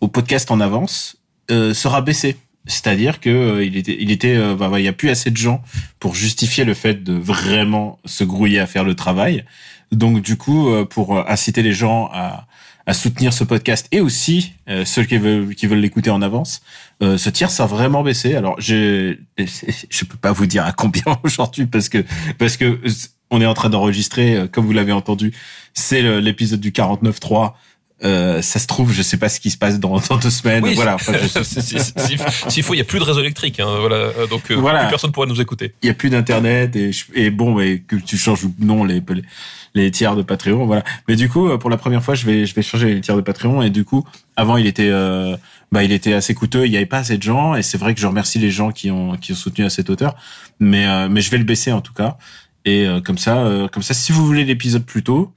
au 0.00 0.06
podcast 0.06 0.52
en 0.52 0.60
avance, 0.60 1.16
euh, 1.50 1.74
sera 1.74 2.00
baissé. 2.00 2.36
C'est-à-dire 2.66 3.20
que 3.20 3.30
euh, 3.30 3.64
il 3.64 3.76
était, 3.76 3.96
il 4.00 4.10
était, 4.10 4.36
euh, 4.36 4.54
bah, 4.56 4.70
il 4.78 4.84
y 4.84 4.88
a 4.88 4.92
plus 4.92 5.10
assez 5.10 5.30
de 5.30 5.36
gens 5.36 5.62
pour 6.00 6.14
justifier 6.14 6.64
le 6.64 6.74
fait 6.74 7.04
de 7.04 7.12
vraiment 7.12 7.98
se 8.04 8.24
grouiller 8.24 8.60
à 8.60 8.66
faire 8.66 8.84
le 8.84 8.94
travail. 8.94 9.44
Donc 9.92 10.22
du 10.22 10.36
coup, 10.36 10.68
euh, 10.68 10.84
pour 10.84 11.16
euh, 11.16 11.24
inciter 11.28 11.62
les 11.62 11.72
gens 11.72 12.10
à, 12.12 12.46
à 12.86 12.94
soutenir 12.94 13.32
ce 13.32 13.44
podcast 13.44 13.86
et 13.92 14.00
aussi 14.00 14.52
euh, 14.68 14.84
ceux 14.84 15.04
qui 15.04 15.16
veulent 15.16 15.54
qui 15.54 15.66
veulent 15.66 15.78
l'écouter 15.78 16.10
en 16.10 16.22
avance, 16.22 16.62
euh, 17.02 17.16
ce 17.16 17.30
tiers 17.30 17.50
ça 17.50 17.64
a 17.64 17.66
vraiment 17.66 18.02
baissé. 18.02 18.34
Alors 18.34 18.60
je 18.60 19.16
je 19.38 20.04
peux 20.04 20.16
pas 20.16 20.32
vous 20.32 20.46
dire 20.46 20.64
à 20.64 20.72
combien 20.72 21.04
aujourd'hui 21.22 21.66
parce 21.66 21.88
que 21.88 22.04
parce 22.38 22.56
que 22.56 22.80
on 23.30 23.40
est 23.40 23.46
en 23.46 23.54
train 23.54 23.70
d'enregistrer, 23.70 24.46
comme 24.52 24.66
vous 24.66 24.72
l'avez 24.72 24.92
entendu, 24.92 25.32
c'est 25.72 26.20
l'épisode 26.20 26.60
du 26.60 26.70
49.3. 26.70 27.54
Euh, 28.04 28.42
ça 28.42 28.58
se 28.58 28.66
trouve, 28.66 28.92
je 28.92 29.00
sais 29.02 29.16
pas 29.16 29.28
ce 29.30 29.40
qui 29.40 29.50
se 29.50 29.56
passe 29.56 29.80
dans, 29.80 29.98
dans 29.98 30.16
deux 30.18 30.28
semaines. 30.30 30.62
Oui. 30.62 30.74
Voilà. 30.74 30.96
Enfin, 30.96 31.14
S'il 32.48 32.62
faut, 32.62 32.74
il 32.74 32.78
y 32.78 32.80
a 32.80 32.84
plus 32.84 32.98
de 32.98 33.04
réseau 33.04 33.20
électrique. 33.20 33.60
Hein, 33.60 33.76
voilà. 33.80 33.96
Euh, 33.96 34.26
Donc 34.26 34.50
euh, 34.50 34.54
Voilà. 34.56 34.80
plus 34.80 34.88
personne 34.90 35.12
pourra 35.12 35.26
nous 35.26 35.40
écouter. 35.40 35.74
il 35.82 35.86
y 35.86 35.90
a 35.90 35.94
plus 35.94 36.10
d'internet 36.10 36.76
et, 36.76 36.92
je- 36.92 37.04
et 37.14 37.30
bon 37.30 37.54
mais 37.54 37.78
que 37.78 37.96
tu 37.96 38.16
changes 38.16 38.44
ou 38.44 38.54
non 38.58 38.84
les, 38.84 39.00
les 39.08 39.22
les 39.76 39.90
tiers 39.90 40.14
de 40.14 40.22
Patreon 40.22 40.66
voilà 40.66 40.84
mais 41.08 41.16
du 41.16 41.28
coup 41.28 41.48
euh, 41.48 41.58
pour 41.58 41.68
la 41.68 41.76
première 41.76 42.02
fois 42.02 42.14
je 42.14 42.24
vais 42.26 42.46
je 42.46 42.54
vais 42.54 42.62
changer 42.62 42.94
les 42.94 43.00
tiers 43.00 43.16
de 43.16 43.20
Patreon 43.22 43.60
et 43.62 43.70
du 43.70 43.84
coup 43.84 44.04
avant 44.36 44.56
il 44.56 44.66
était 44.68 44.88
euh, 44.88 45.36
bah 45.72 45.82
il 45.82 45.90
était 45.90 46.12
assez 46.12 46.32
coûteux 46.32 46.64
il 46.66 46.72
y 46.72 46.76
avait 46.76 46.86
pas 46.86 46.98
assez 46.98 47.16
de 47.18 47.22
gens 47.24 47.56
et 47.56 47.62
c'est 47.62 47.76
vrai 47.78 47.92
que 47.94 48.00
je 48.00 48.06
remercie 48.06 48.38
les 48.38 48.52
gens 48.52 48.70
qui 48.70 48.90
ont 48.92 49.16
qui 49.16 49.32
ont 49.32 49.36
soutenu 49.36 49.64
à 49.64 49.70
cette 49.70 49.90
hauteur 49.90 50.14
mais 50.60 50.86
euh, 50.86 51.08
mais 51.10 51.20
je 51.22 51.30
vais 51.30 51.38
le 51.38 51.44
baisser 51.44 51.72
en 51.72 51.80
tout 51.80 51.92
cas 51.92 52.16
et 52.64 52.86
euh, 52.86 53.00
comme 53.00 53.18
ça 53.18 53.38
euh, 53.38 53.66
comme 53.66 53.82
ça 53.82 53.94
si 53.94 54.12
vous 54.12 54.24
voulez 54.24 54.44
l'épisode 54.44 54.84
plus 54.84 55.02
tôt 55.02 55.32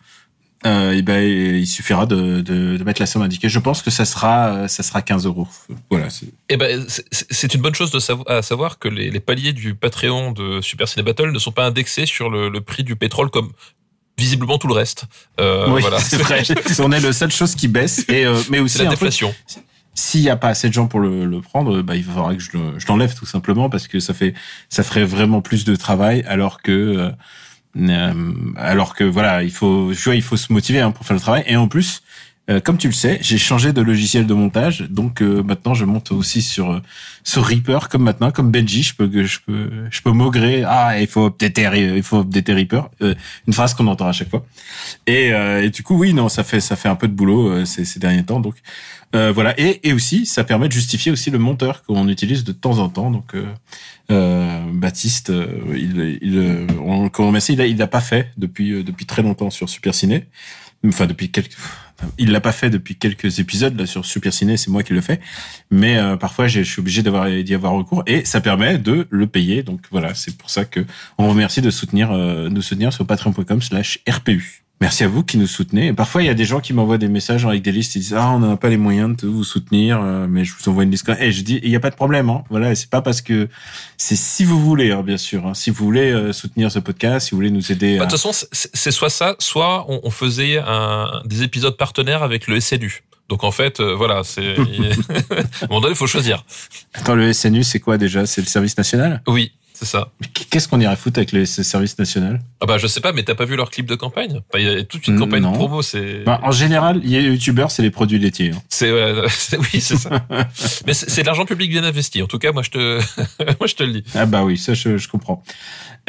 euh, 0.65 0.91
et 0.93 1.01
ben 1.03 1.21
il 1.23 1.67
suffira 1.67 2.05
de, 2.07 2.41
de 2.41 2.77
de 2.77 2.83
mettre 2.83 2.99
la 2.99 3.05
somme 3.05 3.21
indiquée 3.21 3.47
je 3.47 3.59
pense 3.59 3.83
que 3.83 3.91
ça 3.91 4.05
sera 4.05 4.47
euh, 4.47 4.67
ça 4.67 4.81
sera 4.81 5.03
15 5.03 5.25
euros 5.27 5.47
voilà 5.91 6.09
c'est- 6.09 6.33
Eh 6.49 6.57
ben, 6.57 6.83
c'est- 7.11 7.53
une 7.53 7.61
bonne 7.61 7.75
chose 7.75 7.91
de 7.91 7.99
savoir, 7.99 8.27
à 8.29 8.41
savoir 8.41 8.79
que 8.79 8.87
les, 8.87 9.11
les 9.11 9.19
paliers 9.19 9.53
du 9.53 9.75
Patreon 9.75 10.31
de 10.31 10.59
Super 10.61 10.87
Ciné 10.87 11.03
Battle 11.03 11.31
ne 11.31 11.39
sont 11.39 11.51
pas 11.51 11.65
indexés 11.67 12.05
sur 12.07 12.29
le, 12.31 12.49
le 12.49 12.61
prix 12.61 12.83
du 12.83 12.95
pétrole 12.95 13.29
comme 13.29 13.51
visiblement 14.17 14.57
tout 14.57 14.67
le 14.67 14.73
reste. 14.73 15.05
Euh, 15.39 15.67
oui 15.69 15.81
voilà. 15.81 15.99
c'est 16.01 16.17
vrai 16.17 16.41
on 16.79 16.91
est 16.91 16.99
la 17.01 17.13
seule 17.13 17.31
chose 17.31 17.53
qui 17.53 17.67
baisse 17.67 18.03
et 18.09 18.25
euh, 18.25 18.35
mais 18.49 18.57
aussi 18.59 18.77
C'est 18.79 18.83
la 18.85 18.89
déflation. 18.89 19.33
s'il 19.93 20.21
n'y 20.21 20.29
a 20.29 20.37
pas 20.37 20.49
assez 20.49 20.67
de 20.69 20.73
gens 20.73 20.87
pour 20.87 20.99
le, 20.99 21.25
le 21.25 21.41
prendre, 21.41 21.81
bah, 21.83 21.95
il 21.95 22.03
faudra 22.03 22.33
que 22.33 22.41
je 22.41 22.51
le- 22.57 22.79
je 22.79 22.87
l'enlève 22.87 23.13
tout 23.15 23.25
simplement 23.27 23.69
parce 23.69 23.87
que 23.87 23.99
ça 23.99 24.13
fait, 24.15 24.33
ça 24.69 24.81
ferait 24.83 25.05
vraiment 25.05 25.41
plus 25.41 25.65
de 25.65 25.75
travail 25.75 26.23
alors 26.27 26.61
que, 26.63 26.71
euh, 26.71 26.97
euh, 27.09 27.11
alors 28.57 28.95
que 28.95 29.03
voilà, 29.03 29.43
il 29.43 29.51
faut, 29.51 29.91
tu 29.93 30.03
vois, 30.03 30.15
il 30.15 30.23
faut 30.23 30.37
se 30.37 30.51
motiver 30.51 30.81
hein, 30.81 30.91
pour 30.91 31.05
faire 31.05 31.15
le 31.15 31.21
travail. 31.21 31.43
Et 31.47 31.55
en 31.55 31.67
plus, 31.67 32.01
Euh, 32.49 32.61
comme 32.61 32.77
tu 32.77 32.87
le 32.87 32.93
sais, 32.93 33.19
j'ai 33.21 33.37
changé 33.37 33.73
de 33.73 33.81
logiciel 33.81 34.25
de 34.25 34.33
montage, 34.33 34.85
donc 34.89 35.21
euh, 35.21 35.43
maintenant 35.43 35.73
je 35.73 35.83
monte 35.83 36.13
aussi 36.13 36.41
sur 36.41 36.71
euh, 36.71 36.81
sur 37.21 37.43
Reaper 37.43 37.89
comme 37.89 38.03
maintenant, 38.03 38.31
comme 38.31 38.51
Benji, 38.51 38.83
je 38.83 38.95
peux 38.95 39.09
je 39.25 39.39
peux 39.45 39.69
je 39.91 40.01
peux 40.01 40.13
maugrer. 40.13 40.63
Ah, 40.65 40.97
il 40.97 41.07
faut 41.07 41.25
updater, 41.27 41.69
il 41.97 42.03
faut 42.03 42.19
updater 42.21 42.53
Reaper, 42.53 42.83
euh, 43.01 43.15
une 43.47 43.53
phrase 43.53 43.73
qu'on 43.73 43.87
entend 43.87 44.07
à 44.07 44.13
chaque 44.13 44.29
fois. 44.29 44.45
Et, 45.07 45.33
euh, 45.33 45.65
et 45.65 45.69
du 45.71 45.83
coup, 45.83 45.97
oui, 45.99 46.13
non, 46.13 46.29
ça 46.29 46.45
fait 46.45 46.61
ça 46.61 46.77
fait 46.77 46.87
un 46.87 46.95
peu 46.95 47.09
de 47.09 47.15
boulot 47.19 47.49
euh, 47.49 47.65
ces, 47.65 47.83
ces 47.83 47.99
derniers 47.99 48.23
temps, 48.23 48.39
donc 48.39 48.55
euh, 49.15 49.31
voilà. 49.31 49.59
Et 49.59 49.87
et 49.87 49.93
aussi, 49.93 50.25
ça 50.25 50.43
permet 50.43 50.67
de 50.67 50.73
justifier 50.73 51.11
aussi 51.11 51.29
le 51.29 51.39
monteur 51.39 51.83
qu'on 51.83 52.07
utilise 52.07 52.43
de 52.43 52.51
temps 52.51 52.79
en 52.79 52.89
temps, 52.89 53.11
donc. 53.11 53.35
Euh, 53.35 53.45
euh, 54.09 54.63
Baptiste, 54.71 55.31
euh, 55.31 55.47
il, 55.75 56.19
il, 56.21 56.37
euh, 56.37 56.67
on 56.81 57.03
le 57.03 57.25
remercie, 57.25 57.53
il 57.53 57.61
a, 57.61 57.65
il 57.65 57.77
l'a 57.77 57.87
pas 57.87 57.99
fait 57.99 58.31
depuis 58.37 58.83
depuis 58.83 59.05
très 59.05 59.21
longtemps 59.21 59.49
sur 59.49 59.67
Super 59.67 59.93
Ciné. 59.93 60.27
Enfin 60.85 61.07
depuis 61.07 61.29
quelques, 61.29 61.57
il 62.17 62.31
l'a 62.31 62.41
pas 62.41 62.51
fait 62.51 62.69
depuis 62.69 62.95
quelques 62.95 63.39
épisodes 63.39 63.77
là 63.77 63.85
sur 63.85 64.05
Super 64.05 64.33
Ciné, 64.33 64.57
c'est 64.57 64.69
moi 64.69 64.83
qui 64.83 64.93
le 64.93 65.01
fais. 65.01 65.19
Mais 65.71 65.97
euh, 65.97 66.15
parfois, 66.15 66.47
je 66.47 66.61
suis 66.61 66.79
obligé 66.79 67.01
d'avoir 67.01 67.29
d'y 67.29 67.53
avoir 67.53 67.73
recours 67.73 68.03
et 68.05 68.25
ça 68.25 68.41
permet 68.41 68.77
de 68.77 69.07
le 69.09 69.27
payer. 69.27 69.63
Donc 69.63 69.81
voilà, 69.91 70.13
c'est 70.15 70.37
pour 70.37 70.49
ça 70.49 70.65
que 70.65 70.85
on 71.17 71.27
remercie 71.29 71.61
de 71.61 71.69
soutenir 71.69 72.11
euh, 72.11 72.49
nous 72.49 72.61
soutenir 72.61 72.93
sur 72.93 73.05
patreon.com/rpu. 73.05 74.66
Merci 74.79 75.03
à 75.03 75.07
vous 75.07 75.23
qui 75.23 75.37
nous 75.39 75.47
soutenez. 75.47 75.87
Et 75.87 75.93
parfois, 75.93 76.21
il 76.21 76.27
y 76.27 76.29
a 76.29 76.35
des 76.35 76.45
gens 76.45 76.59
qui 76.59 76.71
m'envoient 76.71 76.99
des 76.99 77.07
messages 77.07 77.45
avec 77.45 77.63
des 77.63 77.71
listes. 77.71 77.95
Ils 77.95 78.01
disent 78.01 78.13
ah 78.13 78.29
on 78.31 78.39
n'a 78.39 78.57
pas 78.57 78.69
les 78.69 78.77
moyens 78.77 79.17
de 79.17 79.27
vous 79.27 79.43
soutenir, 79.43 79.99
euh, 80.01 80.27
mais 80.29 80.45
je 80.45 80.53
vous 80.53 80.69
envoie 80.69 80.83
une 80.83 80.91
liste. 80.91 81.09
Et 81.19 81.31
je 81.31 81.41
dis 81.41 81.59
il 81.63 81.69
y 81.71 81.75
a 81.75 81.79
pas 81.79 81.89
de 81.89 81.95
problème. 81.95 82.29
Hein. 82.29 82.43
Voilà, 82.51 82.75
c'est 82.75 82.89
pas 82.89 83.01
parce 83.01 83.21
que 83.21 83.49
c'est 83.97 84.15
si 84.15 84.43
vous 84.45 84.59
voulez, 84.59 84.91
hein, 84.91 85.01
bien 85.01 85.17
sûr. 85.17 85.47
hein. 85.47 85.55
Si 85.55 85.71
vous 85.71 85.83
voulez 85.83 86.11
euh, 86.11 86.31
soutenir 86.31 86.71
ce 86.71 86.77
podcast, 86.77 87.27
si 87.27 87.31
vous 87.31 87.37
voulez 87.37 87.49
nous 87.49 87.71
aider. 87.71 87.97
Bah, 87.97 88.03
à... 88.03 88.05
De 88.05 88.11
toute 88.11 88.19
façon, 88.21 88.47
c'est 88.51 88.69
c'est 88.73 88.91
soit 88.91 89.09
ça, 89.09 89.35
soit 89.39 89.85
on, 89.89 89.99
on 90.03 90.11
faisait 90.11 90.59
un, 90.59 91.23
des 91.25 91.41
épisodes 91.41 91.75
partenaires 91.75 92.21
avec 92.21 92.47
le 92.47 92.59
SNU. 92.59 93.01
Donc 93.29 93.43
en 93.43 93.51
fait, 93.51 93.79
euh, 93.79 93.95
voilà, 93.95 94.23
c'est. 94.23 94.55
à 94.57 95.65
un 95.65 95.67
moment 95.69 95.81
donné, 95.81 95.93
il 95.93 95.97
faut 95.97 96.07
choisir. 96.07 96.45
Attends, 96.93 97.15
le 97.15 97.33
SNU, 97.33 97.63
c'est 97.63 97.79
quoi 97.79 97.97
déjà? 97.97 98.27
C'est 98.27 98.41
le 98.41 98.47
service 98.47 98.77
national? 98.77 99.23
Oui, 99.27 99.51
c'est 99.79 99.85
ça. 99.85 100.09
Qu'est-ce 100.49 100.67
qu'on 100.67 100.79
irait 100.79 100.95
foutre 100.95 101.19
avec 101.19 101.31
le 101.31 101.45
service 101.45 101.97
national 101.99 102.39
Ah 102.61 102.65
bah 102.65 102.77
je 102.77 102.87
sais 102.87 103.01
pas, 103.01 103.11
mais 103.13 103.23
t'as 103.23 103.35
pas 103.35 103.45
vu 103.45 103.55
leur 103.55 103.69
clip 103.69 103.85
de 103.85 103.95
campagne? 103.95 104.41
Il 104.55 104.61
y 104.61 104.67
a 104.69 104.83
toute 104.83 105.07
une 105.07 105.19
campagne 105.19 105.43
Non. 105.43 105.53
promo, 105.53 105.81
c'est. 105.81 106.23
Bah, 106.23 106.39
En 106.43 106.51
général, 106.51 107.01
les 107.03 107.21
youtubeurs, 107.21 107.69
c'est 107.71 107.83
les 107.83 107.91
produits 107.91 108.17
laitiers. 108.19 108.51
hein. 108.55 108.61
C'est 108.69 108.91
c'est- 109.29 109.57
oui, 109.57 109.79
c'est 109.81 109.97
ça. 109.97 110.25
Mais 110.87 110.93
c'est 110.93 111.21
de 111.21 111.25
l'argent 111.27 111.45
public 111.45 111.69
bien 111.69 111.83
investi. 111.83 112.23
En 112.23 112.27
tout 112.27 112.39
cas, 112.39 112.51
moi 112.51 112.63
je 112.63 112.69
te, 112.71 112.99
moi 113.59 113.67
je 113.67 113.75
te 113.75 113.83
le 113.83 113.93
dis. 113.93 114.03
Ah 114.15 114.25
bah 114.25 114.43
oui, 114.43 114.57
ça 114.57 114.73
je, 114.73 114.97
je 114.97 115.07
comprends. 115.07 115.43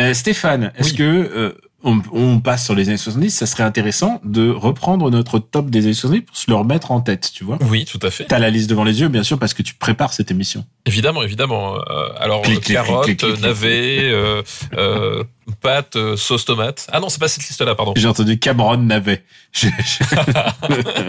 Euh, 0.00 0.14
Stéphane, 0.14 0.72
est-ce 0.76 0.90
Oui. 0.92 0.96
que 0.96 1.02
euh, 1.02 1.52
on, 1.84 2.00
on 2.12 2.40
passe 2.40 2.64
sur 2.64 2.74
les 2.74 2.88
années 2.88 2.96
70 2.98 3.30
Ça 3.30 3.46
serait 3.46 3.62
intéressant 3.62 4.20
de 4.24 4.50
reprendre 4.50 5.10
notre 5.10 5.38
top 5.38 5.70
des 5.70 5.84
années 5.84 5.94
70 5.94 6.22
pour 6.22 6.36
se 6.36 6.50
le 6.50 6.56
remettre 6.56 6.90
en 6.90 7.00
tête, 7.00 7.30
tu 7.32 7.44
vois 7.44 7.56
Oui, 7.70 7.84
tout 7.84 8.00
à 8.02 8.10
fait. 8.10 8.24
T'as 8.24 8.38
la 8.40 8.50
liste 8.50 8.68
devant 8.68 8.84
les 8.84 9.00
yeux, 9.00 9.08
bien 9.08 9.22
sûr, 9.22 9.38
parce 9.38 9.54
que 9.54 9.62
tu 9.62 9.74
prépares 9.74 10.12
cette 10.12 10.30
émission. 10.30 10.64
Évidemment, 10.86 11.22
évidemment. 11.22 11.76
Euh, 11.76 12.08
alors 12.18 12.42
Clic, 12.42 12.60
clic, 12.60 12.76
carotte, 12.76 13.04
clic, 13.04 13.18
clic, 13.18 13.32
clic, 13.34 13.42
navet, 13.44 13.98
euh, 14.10 14.42
euh, 14.76 15.22
pâte, 15.60 15.96
euh, 15.96 16.16
sauce 16.16 16.44
tomate. 16.44 16.86
Ah 16.92 17.00
non, 17.00 17.08
c'est 17.08 17.20
pas 17.20 17.28
cette 17.28 17.46
liste-là, 17.46 17.74
pardon. 17.74 17.92
J'ai 17.96 18.08
entendu 18.08 18.38
Cameron 18.38 18.76
Navet. 18.78 19.24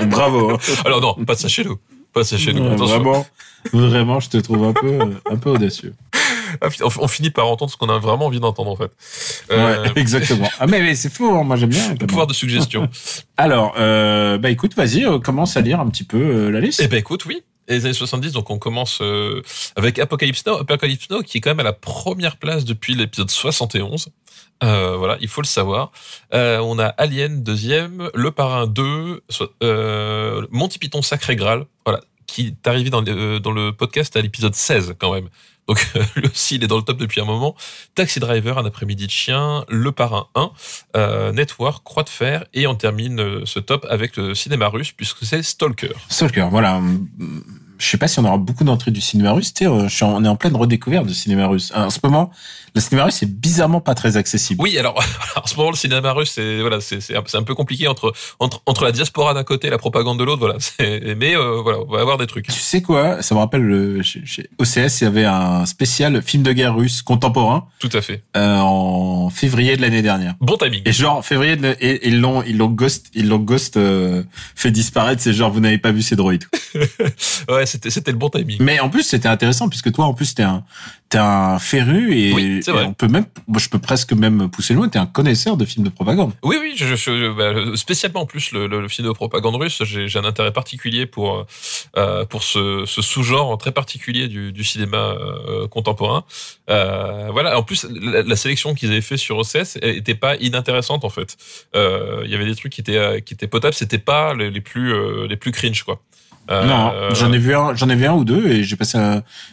Bravo. 0.07 0.51
hein. 0.51 0.57
Alors 0.85 1.01
non, 1.01 1.25
pas 1.25 1.35
de 1.35 1.39
ça 1.39 1.47
chez 1.47 1.63
nous. 1.63 1.77
Pas 2.13 2.21
de 2.21 2.25
ça 2.25 2.37
chez 2.37 2.53
nous. 2.53 2.63
Ouais, 2.69 2.75
vraiment, 2.75 3.25
vraiment, 3.73 4.19
je 4.19 4.29
te 4.29 4.37
trouve 4.37 4.63
un 4.65 4.73
peu, 4.73 4.99
un 5.29 5.35
peu 5.37 5.49
audacieux. 5.51 5.93
Ah, 6.61 6.67
On 6.83 6.89
on 7.03 7.07
finit 7.07 7.29
par 7.29 7.47
entendre 7.47 7.71
ce 7.71 7.77
qu'on 7.77 7.89
a 7.89 7.97
vraiment 7.99 8.25
envie 8.27 8.39
d'entendre 8.39 8.71
en 8.71 8.75
fait. 8.75 8.91
Euh, 9.51 9.83
Ouais, 9.83 9.91
exactement. 9.95 10.49
Ah 10.59 10.67
mais, 10.67 10.81
mais 10.81 10.95
c'est 10.95 11.11
faux, 11.13 11.31
hein, 11.35 11.43
moi 11.43 11.55
j'aime 11.55 11.69
bien. 11.69 11.95
Le 11.99 12.07
pouvoir 12.07 12.27
de 12.27 12.33
suggestion. 12.33 12.89
Alors, 13.37 13.75
euh, 13.79 14.37
bah 14.37 14.49
écoute, 14.49 14.75
vas-y, 14.75 15.05
euh, 15.05 15.19
commence 15.19 15.55
à 15.57 15.61
lire 15.61 15.79
un 15.79 15.89
petit 15.89 16.03
peu 16.03 16.17
euh, 16.17 16.49
la 16.51 16.59
liste. 16.59 16.81
Eh 16.83 16.87
ben 16.87 16.97
écoute, 16.97 17.25
oui. 17.25 17.43
Les 17.67 17.85
années 17.85 17.93
70, 17.93 18.31
donc 18.31 18.49
on 18.49 18.57
commence 18.57 18.97
euh, 19.01 19.43
avec 19.75 19.99
Apocalypse 19.99 20.43
Now. 20.47 20.55
Apocalypse 20.57 21.07
Now 21.11 21.21
qui 21.21 21.37
est 21.37 21.41
quand 21.41 21.51
même 21.51 21.59
à 21.59 21.63
la 21.63 21.73
première 21.73 22.37
place 22.37 22.65
depuis 22.65 22.95
l'épisode 22.95 23.29
71. 23.29 24.07
Euh, 24.63 24.97
voilà, 24.97 25.17
il 25.21 25.27
faut 25.27 25.41
le 25.41 25.45
savoir. 25.47 25.91
Euh, 26.33 26.57
on 26.59 26.79
a 26.79 26.87
Alien 26.87 27.43
deuxième, 27.43 28.09
Le 28.15 28.31
Parrain 28.31 28.65
2, 28.65 29.21
so- 29.29 29.53
euh, 29.63 30.45
Monty 30.49 30.79
Python 30.79 31.01
Sacré 31.03 31.35
Graal, 31.35 31.65
voilà, 31.85 32.01
qui 32.25 32.47
est 32.47 32.67
arrivé 32.67 32.89
dans 32.89 33.01
le, 33.01 33.39
dans 33.39 33.51
le 33.51 33.71
podcast 33.71 34.17
à 34.17 34.21
l'épisode 34.21 34.55
16 34.55 34.95
quand 34.99 35.13
même. 35.13 35.29
Donc 35.69 35.87
lui 36.15 36.25
aussi, 36.27 36.55
il 36.55 36.63
est 36.63 36.67
dans 36.67 36.77
le 36.77 36.83
top 36.83 36.97
depuis 36.97 37.21
un 37.21 37.25
moment. 37.25 37.55
Taxi 37.93 38.19
Driver, 38.19 38.57
Un 38.57 38.65
après-midi 38.65 39.05
de 39.05 39.11
chien, 39.11 39.65
Le 39.69 39.91
Parrain 39.91 40.27
1, 40.33 40.51
euh, 40.97 41.31
Network, 41.31 41.83
Croix 41.83 42.01
de 42.01 42.09
fer, 42.09 42.45
et 42.55 42.65
on 42.65 42.73
termine 42.73 43.19
euh, 43.21 43.45
ce 43.45 43.59
top 43.59 43.85
avec 43.87 44.17
le 44.17 44.33
cinéma 44.33 44.67
russe 44.67 44.91
puisque 44.91 45.25
c'est 45.25 45.43
Stalker. 45.43 45.93
Stalker, 46.09 46.47
voilà. 46.49 46.81
Je 47.79 47.87
sais 47.87 47.97
pas 47.97 48.07
si 48.07 48.19
on 48.19 48.25
aura 48.25 48.37
beaucoup 48.37 48.63
d'entrées 48.63 48.91
du 48.91 49.01
cinéma 49.01 49.31
russe. 49.31 49.53
Tu 49.53 49.65
sais, 49.65 49.71
euh, 49.71 49.87
on 50.05 50.23
est 50.23 50.27
en 50.27 50.35
pleine 50.35 50.55
redécouverte 50.55 51.05
du 51.07 51.13
cinéma 51.13 51.47
russe. 51.47 51.71
En 51.73 51.89
ce 51.89 51.99
moment, 52.03 52.29
le 52.75 52.81
cinéma 52.81 53.05
russe 53.05 53.23
est 53.23 53.31
bizarrement 53.31 53.81
pas 53.81 53.95
très 53.95 54.17
accessible. 54.17 54.61
Oui, 54.61 54.77
alors 54.77 55.01
en 55.35 55.47
ce 55.47 55.55
moment 55.55 55.71
le 55.71 55.75
cinéma 55.75 56.11
russe 56.11 56.31
c'est 56.35 56.59
voilà 56.61 56.81
c'est 56.81 56.99
c'est 57.01 57.15
un, 57.15 57.43
peu 57.43 57.55
compliqué 57.55 57.87
entre 57.87 58.13
entre 58.39 58.61
entre 58.65 58.83
la 58.83 58.91
diaspora 58.91 59.33
d'un 59.33 59.43
côté 59.43 59.67
et 59.67 59.69
la 59.69 59.77
propagande 59.77 60.19
de 60.19 60.23
l'autre 60.23 60.39
voilà 60.39 60.57
mais 60.79 61.35
euh, 61.35 61.61
voilà 61.63 61.79
on 61.79 61.91
va 61.91 62.01
avoir 62.01 62.17
des 62.17 62.27
trucs. 62.27 62.45
Tu 62.47 62.51
sais 62.51 62.81
quoi? 62.81 63.21
Ça 63.21 63.33
me 63.33 63.39
rappelle 63.39 63.61
le 63.63 64.03
chez, 64.03 64.25
chez 64.25 64.49
OCS, 64.59 65.01
il 65.01 65.03
y 65.05 65.07
avait 65.07 65.25
un 65.25 65.65
spécial 65.65 66.21
film 66.21 66.43
de 66.43 66.51
guerre 66.51 66.75
russe 66.75 67.01
contemporain 67.01 67.67
Tout 67.79 67.89
à 67.93 68.01
fait. 68.01 68.23
euh, 68.37 68.57
en 68.57 69.29
février 69.29 69.77
de 69.77 69.81
l'année 69.81 70.01
dernière. 70.01 70.35
Bon 70.41 70.57
timing. 70.57 70.81
Et 70.85 70.91
genre 70.91 71.25
février 71.25 71.55
de, 71.55 71.75
et, 71.79 71.91
et 71.91 72.07
ils 72.09 72.19
l'ont 72.19 72.43
ils 72.43 72.57
l'ont 72.57 72.67
ghost 72.67 73.07
ils 73.13 73.27
l'ont 73.27 73.37
ghost 73.39 73.77
euh, 73.77 74.23
fait 74.55 74.71
disparaître. 74.71 75.21
C'est 75.21 75.33
genre 75.33 75.51
vous 75.51 75.59
n'avez 75.61 75.77
pas 75.77 75.91
vu 75.91 76.01
ces 76.01 76.15
droïdes. 76.15 76.45
Ouais 77.49 77.65
c'était 77.69 77.89
c'était 77.89 78.11
le 78.11 78.17
bon 78.17 78.29
timing. 78.29 78.57
Mais 78.59 78.79
en 78.79 78.89
plus 78.89 79.03
c'était 79.03 79.27
intéressant 79.29 79.69
puisque 79.69 79.91
toi 79.91 80.05
en 80.05 80.13
plus 80.13 80.35
t'es 80.35 80.43
un 80.43 80.63
t'es 81.09 81.17
un 81.17 81.57
féru 81.57 82.13
et, 82.15 82.33
Oui, 82.33 82.61
on 82.67 82.93
peut 82.93 83.07
même 83.07 83.25
moi, 83.47 83.59
je 83.59 83.67
peux 83.69 83.79
presque 83.79 84.13
même 84.13 84.47
pousser 84.49 84.73
loin. 84.75 84.89
T'es 84.89 84.99
un 84.99 85.07
connaisseur 85.07 85.57
de 85.57 85.65
films 85.65 85.85
de 85.85 85.89
propagande. 85.89 86.33
Oui 86.43 86.57
oui 86.59 86.73
je, 86.75 86.85
je, 86.85 86.95
je- 86.95 87.31
bah, 87.35 87.75
spécialement 87.77 88.21
en 88.21 88.25
plus 88.25 88.51
le, 88.51 88.67
le, 88.67 88.81
le 88.81 88.87
film 88.87 89.07
de 89.07 89.13
propagande 89.13 89.55
russe 89.55 89.81
j'ai 89.85 90.07
j'ai 90.07 90.19
un 90.19 90.25
intérêt 90.25 90.51
particulier 90.53 91.05
pour 91.05 91.45
euh, 91.97 92.25
pour 92.25 92.43
ce, 92.43 92.83
ce 92.85 93.01
sous-genre 93.01 93.57
très 93.57 93.71
particulier 93.71 94.27
du, 94.27 94.51
du 94.51 94.63
cinéma 94.63 94.97
euh, 94.97 95.67
contemporain. 95.67 96.25
Euh, 96.69 97.29
voilà 97.31 97.57
en 97.57 97.63
plus 97.63 97.85
la, 97.89 98.21
la 98.23 98.35
sélection 98.35 98.73
qu'ils 98.75 98.91
avaient 98.91 99.01
fait 99.01 99.17
sur 99.17 99.37
OCS 99.37 99.77
était 99.81 100.15
pas 100.15 100.35
inintéressante 100.37 101.03
en 101.05 101.09
fait. 101.09 101.37
Il 101.75 102.29
y 102.29 102.35
avait 102.35 102.45
des 102.45 102.55
trucs 102.55 102.71
qui 102.73 102.81
étaient 102.81 103.21
qui 103.25 103.33
étaient 103.33 103.47
potables 103.47 103.73
c'était 103.73 103.97
pas 103.97 104.33
les, 104.33 104.51
les 104.51 104.61
plus 104.61 104.93
les 105.27 105.37
plus 105.37 105.51
cringe 105.51 105.83
quoi. 105.83 106.01
Euh, 106.49 106.65
Non, 106.65 107.13
j'en 107.13 107.31
ai 107.31 107.37
vu 107.37 107.53
un, 107.55 107.75
j'en 107.75 107.89
ai 107.89 107.95
vu 107.95 108.05
un 108.05 108.13
ou 108.13 108.23
deux 108.25 108.47
et 108.47 108.63
j'ai 108.63 108.75
passé, 108.75 108.97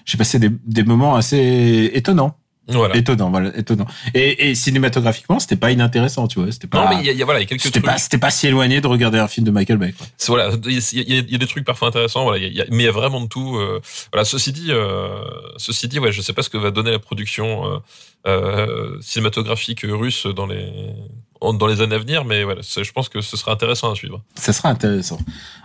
j'ai 0.05 0.17
passé 0.17 0.39
des, 0.39 0.51
des 0.65 0.83
moments 0.83 1.15
assez 1.17 1.91
étonnants, 1.93 2.39
Voilà. 2.69 2.97
étonnants, 2.97 3.31
voilà, 3.31 3.57
étonnants. 3.57 3.87
Et, 4.15 4.49
et 4.51 4.55
cinématographiquement, 4.55 5.39
c'était 5.39 5.57
pas 5.57 5.71
inintéressant, 5.73 6.27
tu 6.27 6.41
vois, 6.41 6.51
c'était 6.51 6.67
pas, 6.69 6.85
Non, 6.85 6.89
mais 6.97 7.03
il 7.03 7.07
y, 7.07 7.11
a- 7.11 7.13
y 7.13 7.21
a, 7.21 7.25
voilà, 7.27 7.41
il 7.41 7.43
y 7.43 7.47
a 7.47 7.49
quelques 7.49 7.61
c'était 7.63 7.81
trucs. 7.81 7.85
pas, 7.93 7.99
c'était 7.99 8.17
pas 8.19 8.31
si 8.31 8.47
éloigné 8.47 8.81
de 8.81 8.87
regarder 8.87 9.19
un 9.19 9.29
film 9.29 9.45
de 9.45 9.51
Michael 9.51 9.77
Bay. 9.77 9.93
Quoi. 9.93 10.07
C'est- 10.17 10.33
Voilà, 10.33 10.51
il 10.65 10.73
y, 10.73 11.15
y 11.31 11.35
a- 11.35 11.39
des 11.39 11.47
trucs 11.47 11.65
parfois 11.67 11.89
intéressants. 11.89 12.23
Voilà, 12.25 12.39
il 12.39 12.45
y 12.45 12.47
a- 12.47 12.51
il 12.51 12.57
y 12.57 12.61
a- 12.63 12.67
mais 12.71 12.85
il 12.85 12.87
y 12.87 12.89
a 12.89 12.93
vraiment 12.93 13.21
de 13.21 13.29
tout. 13.29 13.57
euh, 13.57 13.81
voilà, 14.13 14.25
ceci 14.25 14.53
dit, 14.53 14.69
euh, 14.71 15.09
ceci 15.59 15.89
dit, 15.89 15.99
ouais, 15.99 16.13
je 16.13 16.23
sais 16.23 16.33
pas 16.33 16.43
ce 16.43 16.49
que 16.49 16.57
va 16.59 16.71
donner 16.71 16.93
la 16.93 16.99
production 16.99 17.67
euh, 17.75 17.79
euh, 18.27 18.97
cinématographique 19.03 19.83
russe 19.89 20.27
dans 20.27 20.47
les 20.47 20.67
dans 21.41 21.67
les 21.67 21.81
années 21.81 21.95
à 21.95 21.99
venir, 21.99 22.25
mais 22.25 22.45
voilà, 22.45 22.61
je 22.63 22.93
pense 22.93 23.09
que 23.09 23.21
ce 23.21 23.37
sera 23.37 23.53
intéressant 23.53 23.91
à 23.93 23.95
suivre. 23.95 24.23
Ça 24.35 24.53
sera 24.53 24.69
intéressant. 24.71 25.19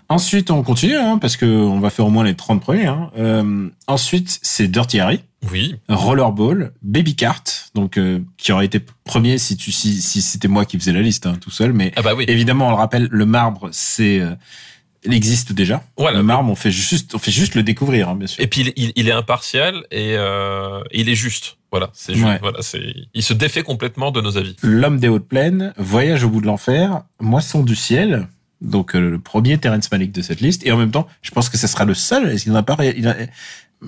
Ensuite, 0.09 0.51
on 0.51 0.61
continue, 0.63 0.95
hein, 0.97 1.17
parce 1.19 1.37
que 1.37 1.45
on 1.45 1.79
va 1.79 1.89
faire 1.89 2.05
au 2.05 2.09
moins 2.09 2.23
les 2.23 2.35
30 2.35 2.61
premiers. 2.61 2.85
Hein. 2.87 3.11
Euh, 3.17 3.69
ensuite, 3.87 4.39
c'est 4.41 4.67
Dirty 4.67 4.99
Harry, 4.99 5.21
Oui, 5.51 5.75
Rollerball, 5.87 6.73
Baby 6.81 7.15
Cart, 7.15 7.43
donc 7.75 7.97
euh, 7.97 8.19
qui 8.37 8.51
aurait 8.51 8.65
été 8.65 8.81
premier 9.05 9.37
si 9.37 9.55
tu 9.55 9.71
si, 9.71 10.01
si 10.01 10.21
c'était 10.21 10.47
moi 10.49 10.65
qui 10.65 10.77
faisais 10.77 10.91
la 10.93 11.01
liste 11.01 11.25
hein, 11.27 11.37
tout 11.39 11.51
seul, 11.51 11.71
mais 11.73 11.93
ah 11.95 12.01
bah 12.01 12.13
oui. 12.15 12.25
Évidemment, 12.27 12.67
on 12.67 12.71
le 12.71 12.75
rappelle, 12.75 13.07
le 13.09 13.25
marbre, 13.25 13.69
c'est, 13.71 14.19
euh, 14.19 14.35
il 15.05 15.13
existe 15.13 15.53
déjà. 15.53 15.81
Voilà. 15.97 16.17
Le 16.17 16.23
marbre, 16.23 16.51
on 16.51 16.55
fait 16.55 16.71
juste, 16.71 17.15
on 17.15 17.19
fait 17.19 17.31
juste 17.31 17.55
le 17.55 17.63
découvrir, 17.63 18.09
hein, 18.09 18.15
bien 18.15 18.27
sûr. 18.27 18.43
Et 18.43 18.47
puis 18.47 18.61
il, 18.61 18.73
il- 18.75 18.93
il 18.97 19.07
est 19.07 19.13
impartial 19.13 19.85
et 19.91 20.15
euh, 20.17 20.81
il 20.91 21.07
est 21.09 21.15
juste. 21.15 21.57
Voilà, 21.71 21.89
c'est. 21.93 22.21
Ouais. 22.21 22.37
Voilà, 22.41 22.61
c'est. 22.61 22.93
Il 23.13 23.23
se 23.23 23.33
défait 23.33 23.63
complètement 23.63 24.11
de 24.11 24.19
nos 24.21 24.37
avis. 24.37 24.55
L'homme 24.61 24.99
des 24.99 25.07
hautes 25.07 25.27
plaines, 25.27 25.73
Voyage 25.77 26.23
au 26.25 26.29
bout 26.29 26.41
de 26.41 26.45
l'enfer, 26.47 27.03
Moisson 27.21 27.63
du 27.63 27.75
ciel. 27.75 28.27
Donc 28.59 28.95
euh, 28.95 28.99
le 28.99 29.17
premier 29.19 29.57
Terrence 29.57 29.91
Malick 29.91 30.11
de 30.11 30.21
cette 30.21 30.41
liste. 30.41 30.65
Et 30.67 30.71
en 30.71 30.77
même 30.77 30.91
temps, 30.91 31.07
je 31.21 31.31
pense 31.31 31.49
que 31.49 31.57
ce 31.57 31.67
sera 31.67 31.85
le 31.85 31.93
seul. 31.93 32.29
Est-ce 32.29 32.43
qu'il 32.43 32.51
n'en 32.51 32.59
a 32.59 32.63
pas 32.63 32.77
il 32.85 33.07
a- 33.07 33.15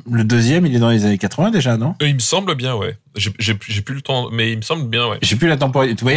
Le 0.10 0.24
deuxième, 0.24 0.66
il 0.66 0.76
est 0.76 0.80
dans 0.80 0.90
les 0.90 1.06
années 1.06 1.20
80 1.20 1.52
déjà, 1.52 1.78
non? 1.78 1.96
Euh, 2.02 2.08
Il 2.08 2.16
me 2.16 2.20
semble 2.20 2.56
bien, 2.56 2.76
ouais. 2.76 2.98
J'ai 3.16 3.54
plus 3.54 3.94
le 3.94 4.02
temps, 4.02 4.30
mais 4.32 4.52
il 4.52 4.58
me 4.58 4.64
semble 4.64 4.90
bien, 4.90 5.08
ouais. 5.08 5.20
J'ai 5.22 5.36
plus 5.36 5.48
la 5.48 5.56
temporalité. 5.56 5.98
Tu 5.98 6.04
vois, 6.04 6.14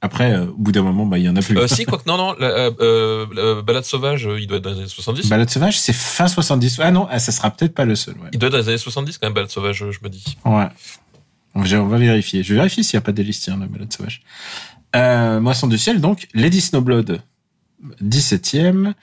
après, 0.00 0.32
euh, 0.32 0.46
au 0.46 0.56
bout 0.56 0.72
d'un 0.72 0.82
moment, 0.82 1.04
bah, 1.04 1.18
il 1.18 1.24
y 1.24 1.28
en 1.28 1.36
a 1.36 1.42
plus. 1.42 1.56
Euh, 1.58 1.66
si, 1.66 1.84
quoi 1.84 1.98
que 1.98 2.08
non, 2.08 2.16
non, 2.16 2.34
la, 2.38 2.70
la 2.70 3.62
balade 3.62 3.84
sauvage, 3.84 4.26
il 4.38 4.46
doit 4.46 4.56
être 4.56 4.64
dans 4.64 4.70
les 4.70 4.78
années 4.78 4.88
70. 4.88 5.28
Balade 5.28 5.50
sauvage, 5.50 5.78
c'est 5.78 5.92
fin 5.92 6.28
70. 6.28 6.80
Ah 6.82 6.90
non, 6.90 7.06
ah, 7.10 7.18
ça 7.18 7.30
sera 7.30 7.50
peut-être 7.50 7.74
pas 7.74 7.84
le 7.84 7.94
seul. 7.94 8.14
Ouais. 8.14 8.30
Il 8.32 8.38
doit 8.38 8.46
être 8.46 8.52
dans 8.52 8.58
les 8.58 8.68
années 8.68 8.78
70 8.78 9.18
quand 9.18 9.26
même, 9.26 9.34
balade 9.34 9.50
sauvage, 9.50 9.76
je 9.78 9.98
me 10.02 10.08
dis. 10.08 10.38
Ouais. 10.46 10.68
On 11.54 11.60
va 11.62 11.98
vérifier. 11.98 12.42
Je 12.42 12.54
vais 12.54 12.60
vérifier 12.60 12.82
s'il 12.82 12.96
n'y 12.96 13.02
a 13.02 13.04
pas 13.04 13.12
des 13.12 13.22
listes, 13.22 13.50
hein, 13.50 13.58
la 13.60 13.66
balade 13.66 13.92
sauvage. 13.92 14.22
Moisson 15.42 15.66
du 15.66 15.76
ciel, 15.76 16.00
donc, 16.00 16.26
Lady 16.32 16.62
Snowblood. 16.62 17.20
17e, 18.02 18.94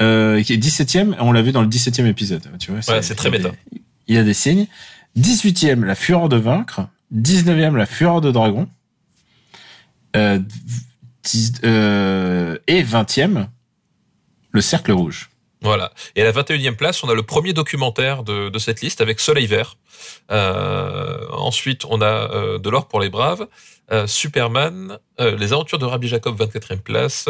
euh, 0.00 0.42
qui 0.42 0.52
est 0.54 0.58
17e, 0.58 1.14
on 1.20 1.32
l'a 1.32 1.42
vu 1.42 1.52
dans 1.52 1.62
le 1.62 1.68
17e 1.68 2.06
épisode. 2.06 2.42
Tu 2.58 2.70
vois, 2.70 2.80
Ouais, 2.88 3.02
c'est 3.02 3.14
très 3.14 3.30
des- 3.30 3.38
Il 4.08 4.14
y 4.14 4.18
a 4.18 4.24
des 4.24 4.34
signes. 4.34 4.66
18e, 5.16 5.84
la 5.84 5.94
fureur 5.94 6.28
de 6.28 6.36
vaincre. 6.36 6.88
19e, 7.12 7.76
la 7.76 7.86
fureur 7.86 8.20
de 8.20 8.30
dragon. 8.30 8.68
Euh, 10.16 10.38
dix- 11.24 11.52
euh, 11.64 12.56
et 12.66 12.82
20e, 12.82 13.48
le 14.52 14.60
cercle 14.60 14.92
rouge. 14.92 15.29
Voilà. 15.62 15.92
Et 16.16 16.22
à 16.22 16.24
la 16.24 16.32
21e 16.32 16.74
place, 16.74 17.04
on 17.04 17.08
a 17.08 17.14
le 17.14 17.22
premier 17.22 17.52
documentaire 17.52 18.22
de, 18.22 18.48
de 18.48 18.58
cette 18.58 18.80
liste 18.80 19.00
avec 19.00 19.20
Soleil 19.20 19.46
Vert. 19.46 19.76
Euh, 20.30 21.26
ensuite, 21.32 21.84
on 21.84 22.00
a 22.00 22.06
euh, 22.06 22.58
De 22.58 22.70
l'or 22.70 22.88
pour 22.88 23.00
les 23.00 23.10
braves, 23.10 23.46
euh, 23.92 24.06
Superman, 24.06 24.98
euh, 25.20 25.36
Les 25.36 25.52
aventures 25.52 25.78
de 25.78 25.84
Rabbi 25.84 26.08
Jacob 26.08 26.40
24e 26.40 26.78
place, 26.78 27.28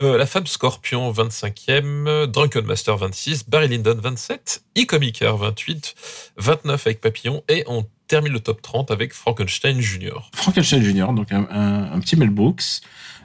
La 0.00 0.26
femme 0.26 0.46
scorpion 0.46 1.10
25e, 1.10 2.26
Drunken 2.26 2.66
Master 2.66 2.98
26, 2.98 3.48
Barry 3.48 3.68
Lyndon 3.68 3.98
27, 3.98 4.62
E-Comicer 4.78 5.32
28, 5.38 5.94
29 6.36 6.86
avec 6.86 7.00
Papillon 7.00 7.42
et 7.48 7.64
on 7.66 7.86
termine 8.08 8.32
le 8.32 8.40
top 8.40 8.60
30 8.60 8.90
avec 8.90 9.14
Frankenstein 9.14 9.80
Junior. 9.80 10.30
Frankenstein 10.34 10.82
Junior, 10.82 11.12
donc 11.12 11.32
un, 11.32 11.46
un, 11.50 11.92
un 11.92 12.00
petit 12.00 12.16
Mel 12.16 12.30
Brooks. 12.30 12.80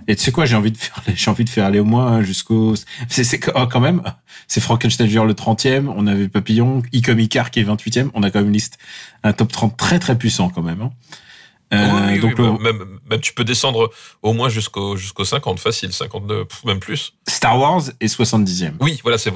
Et 0.07 0.15
tu 0.15 0.24
sais 0.24 0.31
quoi, 0.31 0.45
j'ai 0.45 0.55
envie 0.55 0.71
de 0.71 0.77
faire, 0.77 1.01
j'ai 1.15 1.31
envie 1.31 1.43
de 1.45 1.50
faire 1.50 1.65
aller 1.65 1.79
au 1.79 1.85
moins 1.85 2.21
jusqu'au, 2.21 2.75
c'est, 3.07 3.24
c'est 3.24 3.39
oh, 3.55 3.67
quand 3.67 3.79
même, 3.79 4.01
c'est 4.47 4.62
Frankenstein 4.62 5.07
le 5.07 5.33
30e, 5.33 5.88
on 5.95 6.07
avait 6.07 6.27
Papillon, 6.27 6.83
Icomicar 6.93 7.51
qui 7.51 7.59
est 7.59 7.63
28e, 7.63 8.09
on 8.13 8.24
a 8.24 8.31
quand 8.31 8.39
même 8.39 8.50
une 8.50 8.53
liste, 8.53 8.77
un 9.24 9.33
top 9.33 9.51
30 9.51 9.77
très 9.77 10.00
très 10.00 10.17
puissant 10.17 10.50
quand 10.50 10.62
même. 10.62 10.81
Hein. 10.81 10.91
Euh, 11.75 12.08
Oui, 12.13 12.20
donc 12.20 12.34
oui, 12.38 12.46
le- 12.46 12.51
bah, 12.51 12.58
même, 12.63 13.00
même 13.10 13.20
tu 13.20 13.34
peux 13.34 13.44
descendre 13.44 13.91
au 14.22 14.34
moins 14.34 14.50
jusqu'au 14.50 14.96
jusqu'au 14.98 15.25
50 15.25 15.60
facile, 15.60 15.91
52, 15.94 16.46
pff, 16.46 16.63
même 16.65 16.79
plus. 16.79 17.13
Star 17.27 17.58
Wars 17.60 17.84
est 18.00 18.08
70e. 18.08 18.74
Oui, 18.79 19.00
voilà, 19.03 19.17
c'est 19.17 19.29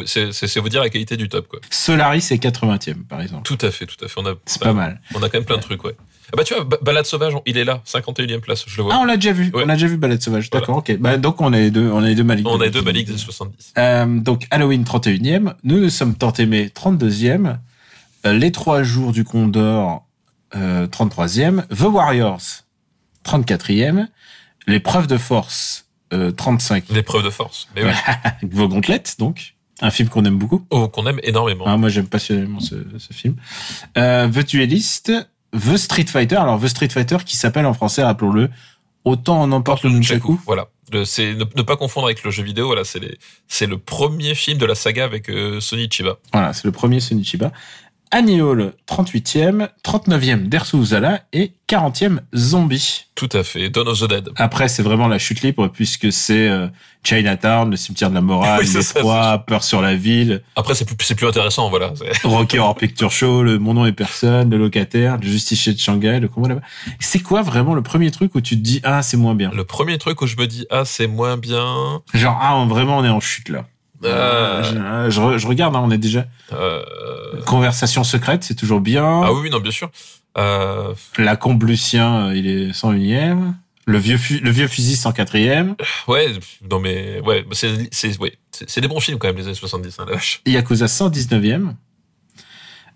vous 0.60 0.70
dire 0.70 0.82
la 0.82 0.90
qualité 0.90 1.18
du 1.18 1.30
top 1.30 1.48
quoi. 1.48 1.60
Solaris 1.70 2.28
est 2.32 2.42
80e 2.44 3.04
par 3.08 3.22
exemple. 3.22 3.44
Tout 3.44 3.64
à 3.66 3.72
fait, 3.72 3.86
tout 3.86 4.04
à 4.04 4.08
fait. 4.08 4.20
On 4.20 4.26
a 4.26 4.34
C'est 4.46 4.62
pas 4.62 4.74
mal. 4.74 5.02
On 5.14 5.20
a 5.24 5.30
quand 5.30 5.38
même 5.38 5.46
plein 5.46 5.58
de 5.58 5.62
trucs, 5.62 5.84
ouais. 5.84 5.96
Ah 6.32 6.36
bah 6.38 6.44
tu 6.44 6.54
vois, 6.54 6.64
Ba- 6.64 6.78
Balade 6.84 7.06
sauvage, 7.08 7.34
il 7.48 7.58
est 7.58 7.64
là, 7.64 7.82
51e 7.86 8.40
place, 8.40 8.64
je 8.68 8.78
le 8.78 8.84
vois. 8.84 8.94
Ah, 8.96 9.00
on 9.02 9.06
l'a 9.06 9.16
déjà 9.16 9.32
vu. 9.34 9.50
Ouais. 9.52 9.64
On 9.66 9.70
a 9.70 9.74
déjà 9.74 9.88
vu 9.88 9.98
Balade 9.98 10.22
Sauvage. 10.22 10.48
Voilà. 10.52 10.62
D'accord, 10.62 10.78
ok. 10.78 10.96
Bah, 11.00 11.18
donc, 11.18 11.42
on 11.42 11.50
les 11.50 11.72
deux, 11.72 11.90
on 11.92 12.00
les 12.02 12.14
deux 12.14 12.24
Malik. 12.24 12.48
on 12.48 12.62
a 12.62 12.70
deux 12.70 12.84
Malik 12.84 13.08
des 13.08 13.18
70. 13.18 13.74
Euh, 13.80 14.06
donc, 14.20 14.46
Halloween 14.52 14.84
31e. 14.84 15.56
Nous, 15.64 15.80
nous 15.80 15.90
sommes 15.90 16.14
tant 16.14 16.32
aimés 16.34 16.70
32e. 16.72 17.58
Euh, 18.28 18.34
les 18.34 18.52
trois 18.52 18.84
jours 18.84 19.12
du 19.12 19.24
Condor, 19.24 20.06
euh, 20.56 20.88
33e. 20.88 21.66
The 21.68 21.82
Warriors, 21.82 22.64
34e. 23.26 24.08
L'épreuve 24.68 25.08
de 25.08 25.18
force, 25.18 25.88
euh, 26.14 26.32
35. 26.32 26.86
L'épreuve 26.90 27.24
de 27.24 27.30
force. 27.30 27.68
Mais 27.76 27.84
oui. 27.86 27.92
Vos 28.52 28.68
gauntlettes, 28.68 29.16
donc. 29.20 29.56
Un 29.82 29.92
film 29.92 30.10
qu'on 30.10 30.26
aime 30.26 30.38
beaucoup. 30.38 30.66
Oh, 30.72 30.90
qu'on 30.90 31.08
aime 31.08 31.20
énormément. 31.24 31.64
Ah, 31.66 31.78
moi, 31.78 31.88
j'aime 31.90 32.08
passionnément 32.08 32.60
ce, 32.60 32.76
ce 32.98 33.14
film. 33.14 33.36
Euh, 33.98 34.28
The 34.28 34.46
Duelist, 34.46 35.12
The 35.54 35.78
Street 35.78 36.06
Fighter. 36.08 36.36
Alors, 36.36 36.60
The 36.60 36.68
Street 36.68 36.90
Fighter 36.90 37.18
qui 37.26 37.38
s'appelle 37.38 37.66
en 37.66 37.74
français, 37.74 38.04
rappelons-le, 38.04 38.50
Autant 39.06 39.42
en 39.42 39.52
emporte 39.54 39.84
le 39.84 39.92
Nunchaku. 39.92 40.42
Voilà. 40.46 40.68
Le- 40.92 41.06
C'est 41.06 41.34
ne, 41.34 41.46
ne 41.56 41.62
pas 41.62 41.78
confondre 41.78 42.08
avec 42.08 42.22
le 42.26 42.32
jeu 42.32 42.44
vidéo. 42.44 42.66
Voilà, 42.68 42.84
c'est 42.84 43.00
c'est 43.48 43.66
le 43.66 43.78
premier 43.78 44.36
film 44.36 44.58
de 44.58 44.66
la 44.66 44.76
saga 44.76 45.06
avec 45.06 45.30
euh, 45.30 45.62
Sonny 45.62 45.88
Chiba. 45.90 46.18
Voilà, 46.34 46.52
c'est 46.52 46.66
le 46.66 46.74
premier 46.74 47.00
Sonichiba. 47.00 47.54
Annie 48.12 48.42
Hall, 48.42 48.74
38e, 48.88 49.70
39e 49.84 50.48
Dersu 50.48 50.78
Uzala 50.78 51.22
et 51.32 51.52
40e 51.70 52.22
Zombie. 52.36 53.06
Tout 53.14 53.30
à 53.34 53.44
fait. 53.44 53.70
Dawn 53.70 53.88
of 53.88 54.00
the 54.00 54.08
Dead. 54.10 54.30
Après, 54.36 54.68
c'est 54.68 54.82
vraiment 54.82 55.08
la 55.08 55.20
chute 55.20 55.44
libre 55.44 55.68
puisque 55.68 56.12
c'est 56.12 56.48
euh, 56.48 56.68
Chinatown, 57.04 57.70
le 57.70 57.78
cimetière 57.78 58.10
de 58.10 58.16
la 58.16 58.22
morale, 58.22 58.62
Oui, 58.64 58.84
trois, 58.96 59.38
Peur 59.46 59.64
sur 59.64 59.84
la 59.84 59.94
ville, 59.94 60.42
Après, 60.56 60.74
c'est 60.74 60.86
plus, 60.86 60.98
c'est 61.02 61.14
plus 61.14 61.28
intéressant. 61.28 61.70
Voilà. 61.70 61.94
Rocky 62.24 62.58
Horror 62.58 62.76
Picture 62.76 63.12
Show, 63.12 63.44
le 63.44 63.60
Mon 63.60 63.76
nom 63.76 63.86
est 63.86 63.92
personne, 63.92 64.50
le 64.50 64.58
locataire, 64.58 65.18
le 65.18 65.28
justicier 65.28 65.74
de 65.74 65.80
Shanghai, 65.80 66.20
le 66.20 66.28
combat 66.28 66.48
là-bas. 66.48 66.62
C'est 67.00 67.20
quoi 67.20 67.44
vraiment 67.44 67.76
le 67.76 67.84
premier 67.84 68.10
truc 68.10 68.34
où 68.34 68.42
tu 68.42 68.56
te 68.56 68.62
dis 68.62 68.82
ah 68.84 69.04
c'est 69.04 69.18
moins 69.18 69.36
bien? 69.36 69.52
Le 69.54 69.66
premier 69.66 70.00
truc 70.00 70.20
où 70.24 70.26
je 70.26 70.36
me 70.36 70.48
dis 70.48 70.66
ah 70.72 70.84
c'est 70.84 71.08
moins 71.08 71.38
bien. 71.38 72.02
Genre 72.16 72.40
ah 72.42 72.66
vraiment 72.68 72.98
on 72.98 73.04
est 73.04 73.10
en 73.10 73.20
chute 73.20 73.50
là. 73.50 73.66
Euh, 74.06 74.64
Je, 74.64 75.10
je 75.16 75.22
re- 75.22 75.38
je 75.38 75.48
regarde, 75.48 75.76
hein, 75.76 75.82
on 75.84 75.92
est 75.92 75.98
déjà 75.98 76.26
euh, 76.54 76.82
conversation 77.46 78.04
secrète, 78.04 78.44
c'est 78.44 78.56
toujours 78.56 78.80
bien. 78.82 79.22
ah 79.24 79.34
oui, 79.34 79.50
non, 79.50 79.60
bien 79.60 79.72
sûr. 79.72 79.92
Euh, 80.38 80.94
La 81.18 81.36
combe 81.36 81.64
Lucien, 81.64 82.28
euh, 82.28 82.36
il 82.36 82.48
est 82.48 82.72
101e. 82.72 83.54
Le 83.86 83.98
vieux, 83.98 84.20
le 84.42 84.52
vieux 84.52 84.68
fusil 84.68 84.94
104e. 84.96 85.74
ouais, 86.08 86.28
non 86.70 86.80
mais 86.80 87.20
ouais, 87.22 87.44
c'est 87.54 87.90
c'est 87.92 88.18
ouais, 88.20 88.38
c'est 88.52 88.82
des 88.82 88.88
bons 88.88 89.00
films 89.00 89.18
quand 89.18 89.28
même 89.28 89.38
les 89.38 89.46
années 89.46 89.56
70 89.56 89.98
hein, 90.00 90.06
la 90.08 90.14
vache. 90.14 90.42
Yakuza 90.46 90.86
119e. 90.86 91.74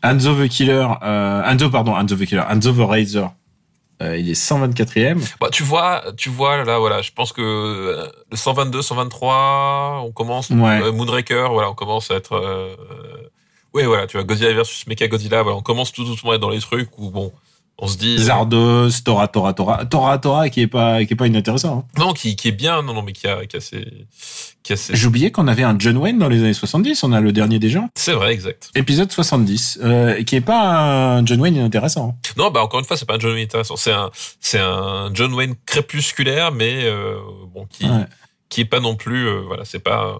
Hanzo 0.03 0.35
the 0.35 0.47
Killer, 0.49 0.85
euh, 1.01 1.41
Hanzo, 1.43 1.69
pardon, 1.69 1.95
Hanzo 1.95 2.15
the 2.15 2.25
Killer, 2.25 2.43
Hanzo 2.47 2.73
the 2.73 2.87
Razor. 2.87 3.33
Euh, 4.03 4.17
il 4.17 4.29
est 4.29 4.33
124e. 4.33 5.35
Bah, 5.39 5.49
tu 5.51 5.63
vois, 5.63 6.03
tu 6.17 6.29
vois 6.29 6.63
là, 6.63 6.77
voilà, 6.77 7.01
je 7.01 7.11
pense 7.11 7.31
que 7.31 7.41
le 8.29 8.37
122, 8.37 8.81
123, 8.81 10.01
on 10.05 10.11
commence. 10.11 10.49
Ouais. 10.49 10.81
euh, 10.81 10.91
Moonraker, 10.91 11.49
voilà, 11.51 11.69
on 11.69 11.73
commence 11.73 12.11
à 12.11 12.15
être. 12.15 12.33
Euh, 12.33 12.75
ouais, 13.73 13.85
voilà, 13.85 14.07
tu 14.07 14.17
vois, 14.17 14.23
Godzilla 14.25 14.53
versus 14.53 14.85
Mecha 14.87 15.07
Godzilla, 15.07 15.41
voilà, 15.43 15.57
on 15.57 15.61
commence 15.61 15.91
tout 15.91 16.03
doucement 16.03 16.31
à 16.31 16.35
être 16.35 16.41
dans 16.41 16.49
les 16.49 16.59
trucs 16.59 16.89
où 16.97 17.09
bon, 17.09 17.31
on 17.79 17.87
se 17.87 17.97
dit. 17.97 18.17
Zardos, 18.17 18.89
Tora, 19.03 19.27
Tora, 19.27 19.53
Tora. 19.53 19.85
Tora, 19.85 20.17
Tora, 20.19 20.49
qui 20.49 20.61
est 20.61 20.67
pas, 20.67 21.03
qui 21.05 21.13
est 21.13 21.15
pas 21.15 21.27
inintéressant. 21.27 21.85
hein. 21.89 21.99
Non, 21.99 22.13
qui, 22.13 22.35
qui 22.35 22.47
est 22.49 22.51
bien, 22.53 22.81
non, 22.81 22.93
non, 22.93 23.01
mais 23.01 23.11
qui 23.13 23.27
a, 23.27 23.45
qui 23.45 23.57
a 23.57 23.59
ses, 23.59 23.85
qui 24.63 24.73
a 24.73 24.77
ses. 24.77 24.95
J'ai 24.95 25.07
oublié 25.07 25.31
qu'on 25.31 25.47
avait 25.47 25.63
un 25.63 25.75
John 25.79 25.97
Wayne 25.97 26.17
dans 26.19 26.29
les 26.29 26.39
années 26.39 26.53
70. 26.53 27.03
On 27.03 27.11
a 27.11 27.19
le 27.19 27.31
dernier 27.31 27.59
des 27.59 27.69
gens. 27.69 27.89
C'est 27.95 28.13
vrai, 28.13 28.31
exact. 28.33 28.69
Épisode 28.75 29.11
70. 29.11 29.79
Euh, 29.81 30.23
qui 30.23 30.35
est 30.35 30.41
pas 30.41 31.17
un 31.17 31.25
John 31.25 31.41
Wayne 31.41 31.55
inintéressant. 31.55 32.17
Non, 32.37 32.51
bah 32.51 32.61
encore 32.63 32.79
une 32.79 32.85
fois, 32.85 32.95
c'est 32.95 33.05
pas 33.07 33.15
un 33.15 33.19
John 33.19 33.33
Wayne 33.33 33.45
intéressant. 33.45 33.75
C'est 33.75 33.91
un, 33.91 34.11
c'est 34.39 34.59
un 34.59 35.09
John 35.13 35.33
Wayne 35.33 35.55
crépusculaire, 35.65 36.51
mais 36.51 36.83
euh, 36.85 37.15
bon, 37.53 37.65
qui, 37.65 37.85
Ouais. 37.85 38.05
qui 38.49 38.61
est 38.61 38.65
pas 38.65 38.79
non 38.79 38.95
plus, 38.95 39.27
euh, 39.27 39.41
voilà, 39.47 39.65
c'est 39.65 39.79
pas, 39.79 40.19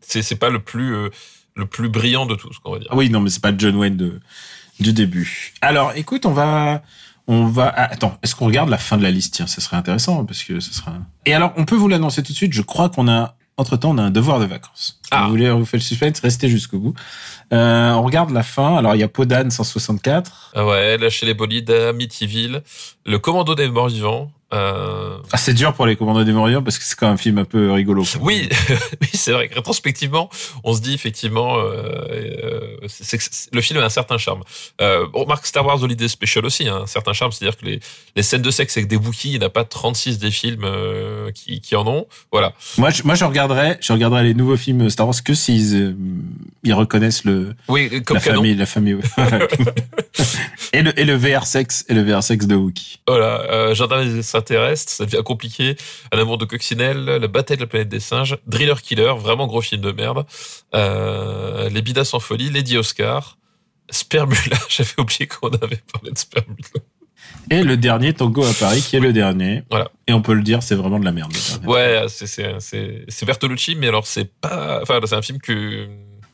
c'est, 0.00 0.22
c'est 0.22 0.36
pas 0.36 0.50
le 0.50 0.58
plus, 0.60 0.94
euh, 0.94 1.08
le 1.56 1.66
plus 1.66 1.88
brillant 1.88 2.26
de 2.26 2.34
tous, 2.34 2.58
qu'on 2.58 2.72
va 2.72 2.78
dire. 2.78 2.88
Oui, 2.92 3.08
non, 3.10 3.20
mais 3.20 3.30
c'est 3.30 3.42
pas 3.42 3.52
John 3.56 3.76
Wayne 3.76 3.96
de, 3.96 4.20
du 4.80 4.92
début. 4.92 5.52
Alors, 5.60 5.92
écoute, 5.94 6.26
on 6.26 6.32
va, 6.32 6.82
on 7.26 7.46
va, 7.46 7.72
ah, 7.76 7.92
attends, 7.92 8.18
est-ce 8.22 8.34
qu'on 8.34 8.46
regarde 8.46 8.68
la 8.68 8.78
fin 8.78 8.96
de 8.96 9.02
la 9.02 9.10
liste? 9.10 9.34
Tiens, 9.34 9.46
ça 9.46 9.60
serait 9.60 9.76
intéressant, 9.76 10.24
parce 10.24 10.42
que 10.42 10.60
ce 10.60 10.74
sera, 10.74 10.94
et 11.26 11.34
alors, 11.34 11.52
on 11.56 11.64
peut 11.64 11.76
vous 11.76 11.88
l'annoncer 11.88 12.22
tout 12.22 12.32
de 12.32 12.36
suite. 12.36 12.52
Je 12.52 12.62
crois 12.62 12.88
qu'on 12.88 13.08
a, 13.08 13.36
entre 13.56 13.76
temps, 13.76 13.90
on 13.90 13.98
a 13.98 14.02
un 14.02 14.10
devoir 14.10 14.40
de 14.40 14.46
vacances. 14.46 15.00
Ah. 15.10 15.24
Vous 15.24 15.30
voulez, 15.30 15.50
on 15.50 15.58
vous 15.58 15.66
fait 15.66 15.76
le 15.76 15.82
suspense, 15.82 16.20
restez 16.20 16.48
jusqu'au 16.48 16.78
bout. 16.78 16.94
Euh, 17.52 17.92
on 17.92 18.02
regarde 18.02 18.30
la 18.30 18.42
fin. 18.42 18.76
Alors, 18.76 18.94
il 18.94 19.00
y 19.00 19.04
a 19.04 19.08
Podane 19.08 19.50
164. 19.50 20.52
Ah 20.54 20.66
ouais, 20.66 20.98
lâcher 20.98 21.26
les 21.26 21.34
bolides, 21.34 21.70
Amityville, 21.70 22.62
le 23.04 23.18
commando 23.18 23.54
des 23.54 23.68
morts 23.68 23.88
vivants. 23.88 24.32
Euh... 24.52 25.18
Ah, 25.32 25.36
c'est 25.36 25.54
dur 25.54 25.72
pour 25.74 25.86
les 25.86 25.96
commandos 25.96 26.24
des 26.24 26.32
Morions 26.32 26.62
parce 26.62 26.78
que 26.78 26.84
c'est 26.84 26.96
quand 26.96 27.06
même 27.06 27.14
un 27.14 27.18
film 27.18 27.38
un 27.38 27.44
peu 27.44 27.70
rigolo. 27.70 28.04
Oui, 28.20 28.48
oui, 29.00 29.08
c'est 29.12 29.32
vrai. 29.32 29.48
que 29.48 29.54
Rétrospectivement, 29.54 30.28
on 30.64 30.74
se 30.74 30.80
dit 30.80 30.94
effectivement, 30.94 31.58
euh, 31.58 32.00
euh, 32.42 32.76
le 33.52 33.60
film 33.60 33.80
a 33.80 33.84
un 33.84 33.90
certain 33.90 34.18
charme. 34.18 34.42
Euh, 34.80 35.06
on 35.14 35.22
remarque 35.22 35.46
Star 35.46 35.64
Wars 35.64 35.82
Holiday 35.82 36.08
Special 36.08 36.44
aussi, 36.44 36.68
hein, 36.68 36.80
un 36.82 36.86
certain 36.86 37.12
charme, 37.12 37.32
c'est-à-dire 37.32 37.56
que 37.58 37.66
les, 37.66 37.80
les 38.16 38.22
scènes 38.22 38.42
de 38.42 38.50
sexe 38.50 38.76
avec 38.76 38.88
des 38.88 38.96
Wookiees, 38.96 39.32
il 39.32 39.38
n'y 39.38 39.44
a 39.44 39.50
pas 39.50 39.64
36 39.64 40.18
des 40.18 40.30
films 40.30 40.64
euh, 40.64 41.30
qui, 41.32 41.60
qui 41.60 41.76
en 41.76 41.86
ont. 41.86 42.06
Voilà. 42.32 42.52
Moi, 42.78 42.90
je, 42.90 43.02
moi, 43.04 43.14
je 43.14 43.24
regarderais, 43.24 43.78
je 43.80 43.92
regarderais 43.92 44.24
les 44.24 44.34
nouveaux 44.34 44.56
films 44.56 44.90
Star 44.90 45.06
Wars 45.06 45.22
que 45.24 45.34
s'ils, 45.34 45.74
euh, 45.76 45.94
ils 46.64 46.74
reconnaissent 46.74 47.24
le, 47.24 47.54
Oui, 47.68 48.02
comme 48.02 48.16
la 48.16 48.20
famille, 48.20 48.54
la 48.54 48.66
famille. 48.66 48.98
et 50.72 50.82
le, 50.82 50.98
et 50.98 51.04
le 51.04 51.14
VR 51.14 51.46
sexe, 51.46 51.84
et 51.88 51.94
le 51.94 52.02
VR 52.02 52.22
sexe 52.22 52.46
de 52.46 52.54
Wookie. 52.54 53.00
Voilà, 53.06 53.42
euh, 53.50 53.74
Jardin 53.74 54.04
des 54.04 54.22
extraterrestres, 54.40 54.92
ça 54.92 55.04
devient 55.04 55.22
compliqué. 55.24 55.76
Un 56.12 56.18
amour 56.18 56.38
de 56.38 56.44
coccinelle, 56.44 57.04
La 57.04 57.28
bataille 57.28 57.56
de 57.56 57.62
la 57.62 57.66
planète 57.66 57.88
des 57.88 58.00
singes, 58.00 58.38
Driller 58.46 58.80
Killer, 58.82 59.12
vraiment 59.18 59.46
gros 59.46 59.60
film 59.60 59.80
de 59.82 59.92
merde. 59.92 60.24
Euh, 60.74 61.68
les 61.68 61.82
Bidas 61.82 62.10
en 62.12 62.20
folie, 62.20 62.50
Lady 62.50 62.76
Oscar, 62.76 63.38
Spermula, 63.90 64.58
j'avais 64.68 64.98
oublié 64.98 65.26
qu'on 65.26 65.48
avait 65.48 65.82
parlé 65.92 66.10
de 66.10 66.18
Spermula. 66.18 66.80
Et 67.50 67.62
le 67.62 67.76
dernier 67.76 68.12
Tango 68.12 68.44
à 68.44 68.52
Paris, 68.52 68.82
qui 68.82 68.96
est 68.96 69.00
le 69.00 69.12
dernier. 69.12 69.62
Voilà. 69.70 69.90
Et 70.06 70.12
on 70.12 70.22
peut 70.22 70.34
le 70.34 70.42
dire, 70.42 70.62
c'est 70.62 70.74
vraiment 70.74 70.98
de 70.98 71.04
la 71.04 71.12
merde. 71.12 71.32
Ouais, 71.64 72.06
c'est 72.08 73.24
Bertolucci, 73.24 73.76
mais 73.76 73.88
alors 73.88 74.06
c'est 74.06 74.32
pas, 74.40 74.80
enfin 74.82 75.00
c'est 75.04 75.14
un 75.14 75.22
film 75.22 75.38
que 75.38 75.88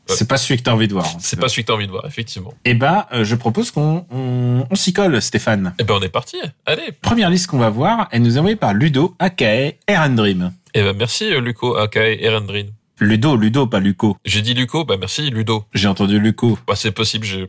C'est 0.07 0.27
pas 0.27 0.37
celui 0.37 0.57
que 0.57 0.63
t'as 0.63 0.73
envie 0.73 0.87
de 0.87 0.93
voir. 0.93 1.07
c'est 1.19 1.39
pas 1.39 1.49
celui 1.49 1.63
que 1.63 1.67
t'as 1.67 1.73
envie 1.73 1.85
de 1.87 1.91
voir, 1.91 2.05
effectivement. 2.05 2.53
Et 2.65 2.73
bah, 2.73 3.07
euh, 3.13 3.23
je 3.23 3.35
propose 3.35 3.71
qu'on 3.71 4.05
on, 4.11 4.65
on 4.69 4.75
s'y 4.75 4.93
colle, 4.93 5.21
Stéphane. 5.21 5.73
Eh 5.79 5.83
ben 5.83 5.95
on 5.97 6.01
est 6.01 6.09
parti. 6.09 6.37
Allez. 6.65 6.91
Première 7.01 7.29
liste 7.29 7.47
qu'on 7.47 7.57
va 7.59 7.69
voir, 7.69 8.07
elle 8.11 8.21
nous 8.21 8.35
est 8.35 8.39
envoyée 8.39 8.55
par 8.55 8.73
Ludo, 8.73 9.15
Akae, 9.19 9.75
Aaron 9.87 10.15
Dream. 10.15 10.51
Eh 10.73 10.81
ben 10.83 10.95
merci 10.97 11.25
euh, 11.33 11.41
Luco, 11.41 11.75
Akai, 11.75 12.23
Erendrin. 12.23 12.65
Ludo, 12.99 13.35
Ludo, 13.35 13.67
pas 13.67 13.79
Luco. 13.79 14.17
J'ai 14.25 14.41
dit 14.41 14.53
Luco, 14.53 14.83
bah 14.83 14.95
merci 14.99 15.29
Ludo. 15.29 15.65
J'ai 15.73 15.87
entendu 15.87 16.19
Luco. 16.19 16.57
Bah 16.67 16.73
c'est 16.75 16.91
possible, 16.91 17.25
j'ai 17.25 17.47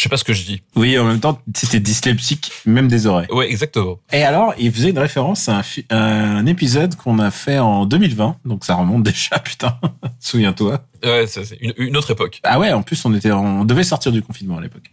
Je 0.00 0.04
sais 0.04 0.08
pas 0.08 0.16
ce 0.16 0.24
que 0.24 0.32
je 0.32 0.44
dis. 0.44 0.62
Oui, 0.76 0.98
en 0.98 1.04
même 1.04 1.20
temps, 1.20 1.42
c'était 1.54 1.78
dyslexique, 1.78 2.52
même 2.64 2.88
des 2.88 3.06
oreilles. 3.06 3.26
Ouais, 3.30 3.50
exactement. 3.50 3.98
Et 4.10 4.22
alors, 4.22 4.54
il 4.58 4.72
faisait 4.72 4.88
une 4.88 4.98
référence 4.98 5.50
à 5.50 5.60
un, 5.90 6.46
épisode 6.46 6.94
qu'on 6.94 7.18
a 7.18 7.30
fait 7.30 7.58
en 7.58 7.84
2020, 7.84 8.36
donc 8.46 8.64
ça 8.64 8.76
remonte 8.76 9.02
déjà, 9.12 9.38
putain. 9.40 9.78
Souviens-toi. 10.18 10.82
Ouais, 11.04 11.26
c'est 11.26 11.44
c'est 11.44 11.58
une, 11.60 11.74
une 11.76 11.98
autre 11.98 12.12
époque. 12.12 12.40
Ah 12.44 12.58
ouais, 12.58 12.72
en 12.72 12.80
plus, 12.80 13.04
on 13.04 13.14
était, 13.14 13.30
on 13.30 13.66
devait 13.66 13.84
sortir 13.84 14.10
du 14.10 14.22
confinement 14.22 14.56
à 14.56 14.62
l'époque. 14.62 14.90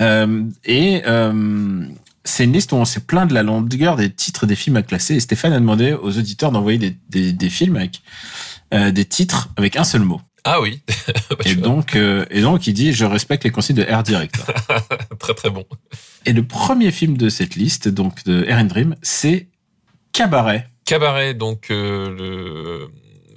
Euh, 0.00 0.44
et 0.64 1.02
euh, 1.06 1.84
c'est 2.24 2.44
une 2.44 2.54
liste 2.54 2.72
où 2.72 2.76
on 2.76 2.86
s'est 2.86 3.00
plaint 3.00 3.28
de 3.28 3.34
la 3.34 3.42
longueur 3.42 3.96
des 3.96 4.10
titres 4.10 4.46
des 4.46 4.56
films 4.56 4.76
à 4.76 4.82
classer. 4.82 5.16
Et 5.16 5.20
Stéphane 5.20 5.52
a 5.52 5.60
demandé 5.60 5.92
aux 5.92 6.16
auditeurs 6.16 6.50
d'envoyer 6.50 6.78
des, 6.78 6.96
des, 7.10 7.34
des 7.34 7.50
films 7.50 7.76
avec 7.76 8.00
euh, 8.72 8.90
des 8.90 9.04
titres 9.04 9.48
avec 9.56 9.76
un 9.76 9.84
seul 9.84 10.02
mot. 10.02 10.20
Ah 10.44 10.60
oui. 10.60 10.80
Bah, 11.30 11.36
Et 11.44 11.54
donc, 11.54 11.94
euh, 11.96 12.24
et 12.30 12.40
donc, 12.40 12.66
il 12.66 12.72
dit, 12.74 12.92
je 12.92 13.04
respecte 13.04 13.44
les 13.44 13.50
consignes 13.50 13.76
de 13.76 13.82
Air 13.84 14.02
Director. 14.02 14.44
très 15.18 15.34
très 15.34 15.50
bon. 15.50 15.64
et 16.26 16.32
le 16.32 16.42
premier 16.44 16.90
film 16.90 17.16
de 17.16 17.28
cette 17.28 17.54
liste, 17.54 17.88
donc 17.88 18.24
de 18.24 18.44
Air 18.44 18.58
and 18.58 18.64
Dream, 18.64 18.96
c'est 19.02 19.46
Cabaret. 20.12 20.68
Cabaret, 20.84 21.34
donc 21.34 21.68
euh, 21.70 22.88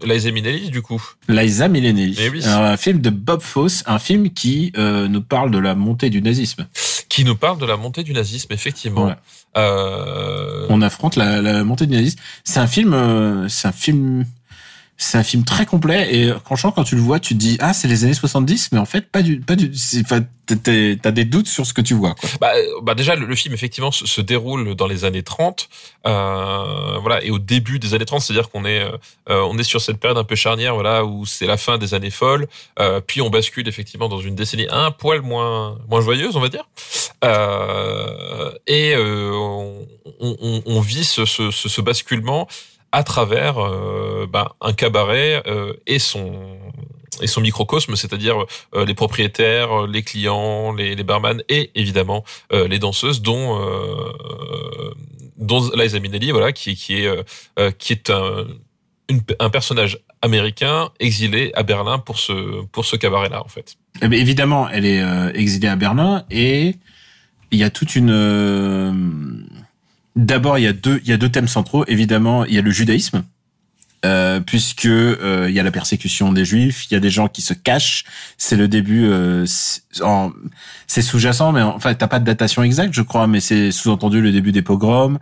le 0.01 0.13
Liza 0.13 0.31
Minnelli, 0.31 0.69
du 0.69 0.81
coup. 0.81 1.01
Liza 1.29 1.67
Minnelli. 1.67 2.17
Oui. 2.31 2.43
Un 2.45 2.75
film 2.77 2.99
de 2.99 3.09
Bob 3.09 3.41
Fosse, 3.41 3.83
un 3.85 3.99
film 3.99 4.31
qui 4.31 4.71
euh, 4.77 5.07
nous 5.07 5.21
parle 5.21 5.51
de 5.51 5.59
la 5.59 5.75
montée 5.75 6.09
du 6.09 6.21
nazisme. 6.21 6.67
qui 7.09 7.23
nous 7.23 7.35
parle 7.35 7.57
de 7.59 7.65
la 7.65 7.77
montée 7.77 8.03
du 8.03 8.11
nazisme, 8.13 8.51
effectivement. 8.53 9.05
Ouais. 9.05 9.15
Euh, 9.55 10.65
On 10.69 10.81
affronte 10.81 11.15
la, 11.15 11.41
la 11.41 11.63
montée 11.63 11.85
du 11.85 11.93
nazisme. 11.95 12.19
C'est 12.43 12.59
un 12.59 12.67
film, 12.67 12.93
euh, 12.93 13.47
c'est 13.49 13.67
un 13.67 13.71
film, 13.71 14.25
c'est 15.03 15.17
un 15.17 15.23
film 15.23 15.43
très 15.43 15.65
complet 15.65 16.07
et 16.15 16.33
franchement 16.45 16.71
quand 16.71 16.83
tu 16.83 16.95
le 16.95 17.01
vois, 17.01 17.19
tu 17.19 17.33
te 17.33 17.39
dis 17.39 17.57
ah 17.59 17.73
c'est 17.73 17.87
les 17.87 18.03
années 18.03 18.13
70, 18.13 18.71
mais 18.71 18.79
en 18.79 18.85
fait 18.85 19.09
pas 19.09 19.21
du, 19.21 19.39
pas 19.39 19.55
du, 19.55 19.71
t'as 20.45 21.11
des 21.11 21.25
doutes 21.25 21.47
sur 21.47 21.65
ce 21.65 21.73
que 21.73 21.81
tu 21.81 21.93
vois. 21.93 22.15
Quoi. 22.15 22.29
bah, 22.41 22.51
euh, 22.55 22.81
bah 22.81 22.95
déjà, 22.95 23.15
le, 23.15 23.35
film, 23.35 23.53
effectivement, 23.53 23.91
se, 23.91 24.21
déroule 24.21 24.75
dans 24.75 24.87
les 24.87 25.05
années 25.05 25.23
30. 25.23 25.69
Euh, 26.05 26.97
voilà, 26.99 27.23
et 27.23 27.31
au 27.31 27.39
début 27.39 27.79
des 27.79 27.93
années 27.93 28.05
30, 28.05 28.21
c'est-à-dire 28.21 28.49
qu'on 28.49 28.65
est, 28.65 28.81
euh, 28.81 28.97
on 29.29 29.57
est 29.57 29.63
sur 29.63 29.81
cette 29.81 29.97
période 29.97 30.17
un 30.17 30.23
peu 30.23 30.35
charnière, 30.35 30.73
voilà, 30.73 31.05
où 31.05 31.25
c'est 31.25 31.45
la 31.45 31.57
fin 31.57 31.77
des 31.77 31.93
années 31.93 32.09
folles. 32.09 32.47
Euh, 32.79 32.99
puis 33.05 33.21
on 33.21 33.29
bascule 33.29 33.67
effectivement 33.67 34.09
dans 34.09 34.19
une 34.19 34.35
décennie 34.35 34.67
un 34.69 34.91
poil 34.91 35.21
moins, 35.21 35.77
moins 35.89 36.01
joyeuse, 36.01 36.35
on 36.35 36.41
va 36.41 36.49
dire. 36.49 36.67
Euh, 37.23 38.51
et 38.67 38.93
euh, 38.95 39.31
on, 39.33 39.85
on- 40.19 40.61
on 40.65 40.81
vit 40.81 41.03
ce, 41.05 41.25
ce, 41.25 41.51
ce 41.51 41.81
basculement 41.81 42.47
à 42.93 43.03
travers 43.03 43.57
euh, 43.57 44.27
bah, 44.31 44.55
un 44.61 44.71
cabaret 44.71 45.43
euh, 45.47 45.73
et 45.87 45.99
son 45.99 46.31
et 47.21 47.27
son 47.27 47.41
microcosme, 47.41 47.95
c'est-à-dire 47.95 48.45
euh, 48.75 48.85
les 48.85 48.93
propriétaires, 48.93 49.83
euh, 49.83 49.87
les 49.87 50.03
clients, 50.03 50.73
les, 50.73 50.95
les 50.95 51.03
barman 51.03 51.43
et 51.49 51.71
évidemment 51.75 52.23
euh, 52.53 52.67
les 52.67 52.79
danseuses, 52.79 53.21
dont 53.21 53.59
euh, 53.59 54.93
dont 55.37 55.69
Liza 55.75 55.99
Minnelli, 55.99 56.31
voilà, 56.31 56.51
qui 56.53 56.75
qui 56.75 57.03
est 57.03 57.09
qui 57.77 57.93
est 57.93 58.09
un 58.09 58.45
un 59.39 59.49
personnage 59.49 59.99
américain 60.21 60.89
exilé 60.99 61.51
à 61.55 61.63
Berlin 61.63 61.97
pour 61.99 62.19
ce 62.19 62.63
pour 62.67 62.85
ce 62.85 62.95
cabaret-là 62.95 63.43
en 63.43 63.47
fait. 63.47 63.75
Eh 64.01 64.07
ben, 64.07 64.19
évidemment, 64.19 64.69
elle 64.69 64.85
est 64.85 65.03
exilée 65.35 65.67
à 65.67 65.75
Berlin 65.75 66.25
et 66.31 66.75
il 67.51 67.59
y 67.59 67.63
a 67.63 67.69
toute 67.69 67.95
une. 67.95 69.47
D'abord, 70.15 70.59
il 70.59 70.63
y 70.63 70.67
a 70.67 70.73
deux, 70.73 71.01
il 71.03 71.09
y 71.09 71.13
a 71.13 71.17
deux 71.17 71.29
thèmes 71.29 71.47
centraux. 71.47 71.85
Évidemment, 71.87 72.45
il 72.45 72.53
y 72.53 72.57
a 72.57 72.61
le 72.61 72.71
judaïsme. 72.71 73.23
Euh, 74.05 74.41
puisque 74.41 74.85
euh, 74.85 75.45
il 75.47 75.55
y 75.55 75.61
a 75.61 75.63
la 75.63 75.71
persécution 75.71 76.33
des 76.33 76.43
juifs, 76.43 76.87
il 76.91 76.93
y 76.93 76.97
a 76.97 76.99
des 76.99 77.09
gens 77.09 77.29
qui 77.29 77.41
se 77.41 77.53
cachent. 77.53 78.03
C'est 78.37 78.57
le 78.57 78.67
début. 78.67 79.05
euh, 79.05 79.45
c'est 80.87 81.01
sous-jacent, 81.01 81.53
mais 81.53 81.61
en 81.61 81.79
fait, 81.79 81.95
t'as 81.95 82.07
pas 82.07 82.19
de 82.19 82.25
datation 82.25 82.63
exacte, 82.63 82.93
je 82.93 83.01
crois, 83.01 83.27
mais 83.27 83.39
c'est 83.39 83.71
sous-entendu 83.71 84.21
le 84.21 84.33
début 84.33 84.51
des 84.51 84.61
pogroms, 84.61 85.19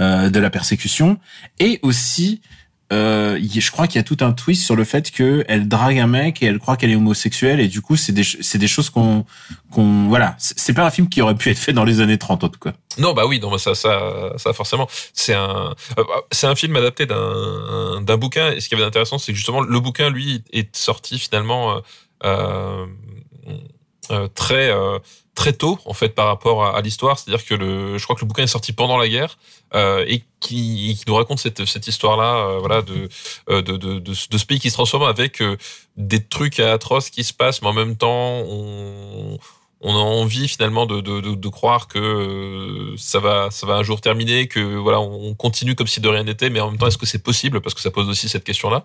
euh, 0.00 0.30
de 0.30 0.40
la 0.40 0.50
persécution, 0.50 1.18
et 1.60 1.78
aussi, 1.82 2.40
euh, 2.94 3.38
je 3.40 3.70
crois 3.70 3.86
qu'il 3.86 3.96
y 3.96 4.00
a 4.00 4.04
tout 4.04 4.16
un 4.20 4.32
twist 4.32 4.64
sur 4.64 4.76
le 4.76 4.84
fait 4.84 5.10
que 5.10 5.44
elle 5.48 5.68
drague 5.68 5.98
un 5.98 6.06
mec 6.06 6.42
et 6.42 6.46
elle 6.46 6.58
croit 6.58 6.76
qu'elle 6.76 6.90
est 6.90 6.96
homosexuelle, 6.96 7.60
et 7.60 7.68
du 7.68 7.80
coup, 7.80 7.96
c'est 7.96 8.12
des, 8.12 8.22
choses 8.68 8.90
qu'on, 8.90 9.24
voilà, 10.08 10.36
c'est 10.38 10.72
pas 10.72 10.86
un 10.86 10.90
film 10.90 11.08
qui 11.08 11.20
aurait 11.20 11.34
pu 11.34 11.50
être 11.50 11.58
fait 11.58 11.72
dans 11.72 11.84
les 11.84 12.00
années 12.00 12.18
30 12.18 12.44
en 12.44 12.48
tout 12.48 12.60
cas. 12.60 12.72
Non, 12.98 13.12
bah 13.12 13.26
oui, 13.26 13.40
non, 13.40 13.50
mais 13.50 13.58
ça, 13.58 13.74
forcément, 14.52 14.88
c'est 15.12 15.34
un, 15.34 15.74
euh, 15.98 16.04
c'est 16.30 16.46
un 16.46 16.54
film 16.54 16.76
adapté 16.76 17.06
d'un, 17.06 18.00
d'un 18.00 18.16
bouquin. 18.16 18.52
Et 18.52 18.60
ce 18.60 18.68
qui 18.68 18.74
avait 18.74 18.84
d'intéressant, 18.84 19.18
c'est 19.18 19.32
que 19.32 19.36
justement, 19.36 19.60
le 19.60 19.80
bouquin, 19.80 20.10
lui, 20.10 20.44
est 20.52 20.74
sorti 20.76 21.18
finalement 21.18 21.80
euh, 22.24 22.86
très, 24.34 24.72
très 25.34 25.52
tôt, 25.52 25.78
en 25.84 25.94
fait, 25.94 26.10
par 26.10 26.26
rapport 26.26 26.64
à, 26.64 26.80
l'histoire. 26.80 27.18
C'est-à-dire 27.18 27.44
que 27.44 27.54
le, 27.54 27.98
je 27.98 28.04
crois 28.04 28.16
que 28.16 28.20
le 28.20 28.26
bouquin 28.26 28.44
est 28.44 28.48
sorti 28.48 28.72
pendant 28.72 28.96
la 28.96 29.08
guerre 29.08 29.38
euh, 29.74 30.04
et 30.06 30.22
qui, 30.40 30.96
qui 30.98 31.04
nous 31.06 31.14
raconte 31.14 31.38
cette, 31.38 31.64
cette 31.64 31.86
histoire-là, 31.86 32.46
euh, 32.46 32.58
voilà, 32.58 32.82
de, 32.82 33.08
euh, 33.50 33.62
de, 33.62 33.76
de, 33.76 33.98
de, 33.98 34.12
de 34.30 34.38
ce 34.38 34.46
pays 34.46 34.60
qui 34.60 34.70
se 34.70 34.74
transforme 34.74 35.04
avec 35.04 35.42
euh, 35.42 35.56
des 35.96 36.22
trucs 36.24 36.60
atroces 36.60 37.10
qui 37.10 37.24
se 37.24 37.32
passent, 37.32 37.62
mais 37.62 37.68
en 37.68 37.72
même 37.72 37.96
temps, 37.96 38.42
on 38.46 39.38
on 39.86 39.94
a 39.94 39.98
envie 39.98 40.48
finalement 40.48 40.86
de, 40.86 41.00
de, 41.02 41.48
croire 41.50 41.88
que 41.88 41.98
euh, 41.98 42.96
ça 42.96 43.20
va 43.20 43.48
ça 43.50 43.66
va 43.66 43.74
un 43.74 43.82
jour 43.82 44.00
terminer, 44.00 44.48
que 44.48 44.58
voilà 44.58 44.98
on 44.98 45.34
continue 45.34 45.74
comme 45.74 45.86
si 45.86 46.00
de 46.00 46.08
rien 46.08 46.24
n'était, 46.24 46.48
mais 46.48 46.58
en 46.60 46.70
même 46.70 46.78
temps 46.78 46.86
est-ce 46.86 46.96
que 46.96 47.04
c'est 47.04 47.22
possible? 47.22 47.60
Parce 47.60 47.74
que 47.74 47.82
ça 47.82 47.90
pose 47.90 48.08
aussi 48.08 48.30
cette 48.30 48.44
question-là 48.44 48.84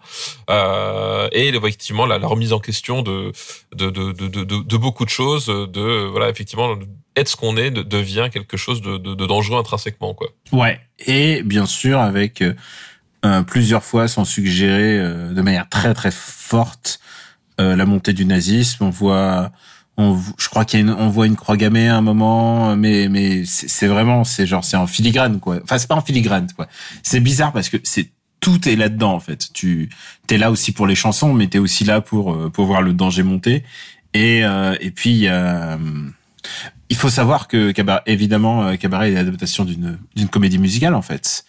euh, 0.49 1.29
et 1.31 1.47
effectivement 1.47 2.05
la, 2.05 2.17
remise 2.17 2.51
en 2.51 2.59
question 2.59 3.01
de 3.01 3.31
de, 3.73 3.89
de, 3.89 4.11
de, 4.11 4.77
beaucoup 4.77 5.05
de 5.05 5.09
choses, 5.09 5.45
de 5.45 6.05
voilà 6.11 6.27
effectivement 6.29 6.75
être 7.15 7.29
ce 7.29 7.37
qu'on 7.37 7.55
est 7.55 7.71
de- 7.71 7.81
devient 7.81 8.27
quelque 8.31 8.57
chose 8.57 8.81
de, 8.81 8.97
dangereux 9.25 9.57
intrinsèquement 9.57 10.13
quoi. 10.13 10.27
Ouais. 10.51 10.81
Et 11.07 11.43
bien 11.43 11.65
sûr, 11.65 11.99
avec 11.99 12.43
euh, 13.23 13.41
plusieurs 13.43 13.85
fois 13.85 14.09
sont 14.09 14.25
suggérés 14.25 14.99
euh, 14.99 15.33
de 15.33 15.41
manière 15.41 15.69
très 15.69 15.93
très 15.93 16.11
forte 16.11 16.99
la 17.57 17.85
montée 17.85 18.13
du 18.13 18.23
nazisme. 18.23 18.85
On 18.85 18.89
voit, 18.89 19.51
je 20.37 20.47
crois 20.49 20.65
qu'il 20.65 20.89
on 20.89 21.09
voit 21.09 21.27
une 21.27 21.35
croix 21.35 21.57
gammée 21.57 21.89
à 21.89 21.97
un 21.97 22.01
moment, 22.01 22.75
mais 22.75 23.07
mais 23.09 23.43
c'est 23.45 23.87
vraiment, 23.87 24.23
c'est 24.23 24.47
genre 24.47 24.63
c'est 24.63 24.77
en 24.77 24.87
filigrane 24.87 25.39
quoi. 25.39 25.59
Enfin 25.63 25.77
c'est 25.77 25.87
pas 25.87 25.95
en 25.95 26.01
filigrane 26.01 26.47
quoi. 26.55 26.67
C'est 27.03 27.19
bizarre 27.19 27.51
parce 27.51 27.69
que 27.69 27.77
c'est 27.83 28.09
tout 28.39 28.67
est 28.69 28.75
là-dedans 28.75 29.13
en 29.13 29.19
fait. 29.19 29.49
Tu 29.53 29.89
t'es 30.27 30.37
là 30.37 30.51
aussi 30.51 30.71
pour 30.71 30.87
les 30.87 30.95
chansons, 30.95 31.33
mais 31.33 31.47
t'es 31.47 31.59
aussi 31.59 31.83
là 31.83 32.01
pour 32.01 32.33
euh, 32.33 32.49
pour 32.49 32.65
voir 32.65 32.81
le 32.81 32.93
danger 32.93 33.23
monter. 33.23 33.63
Et 34.13 34.45
euh, 34.45 34.75
et 34.79 34.91
puis 34.91 35.27
euh, 35.27 35.77
il 36.89 36.95
faut 36.95 37.09
savoir 37.09 37.47
que 37.47 37.71
Cabaret, 37.71 38.01
évidemment, 38.07 38.63
euh, 38.63 38.75
Cabaret 38.75 39.11
est 39.11 39.15
l'adaptation 39.15 39.63
d'une 39.63 39.99
d'une 40.15 40.27
comédie 40.27 40.57
musicale 40.57 40.95
en 40.95 41.01
fait, 41.01 41.45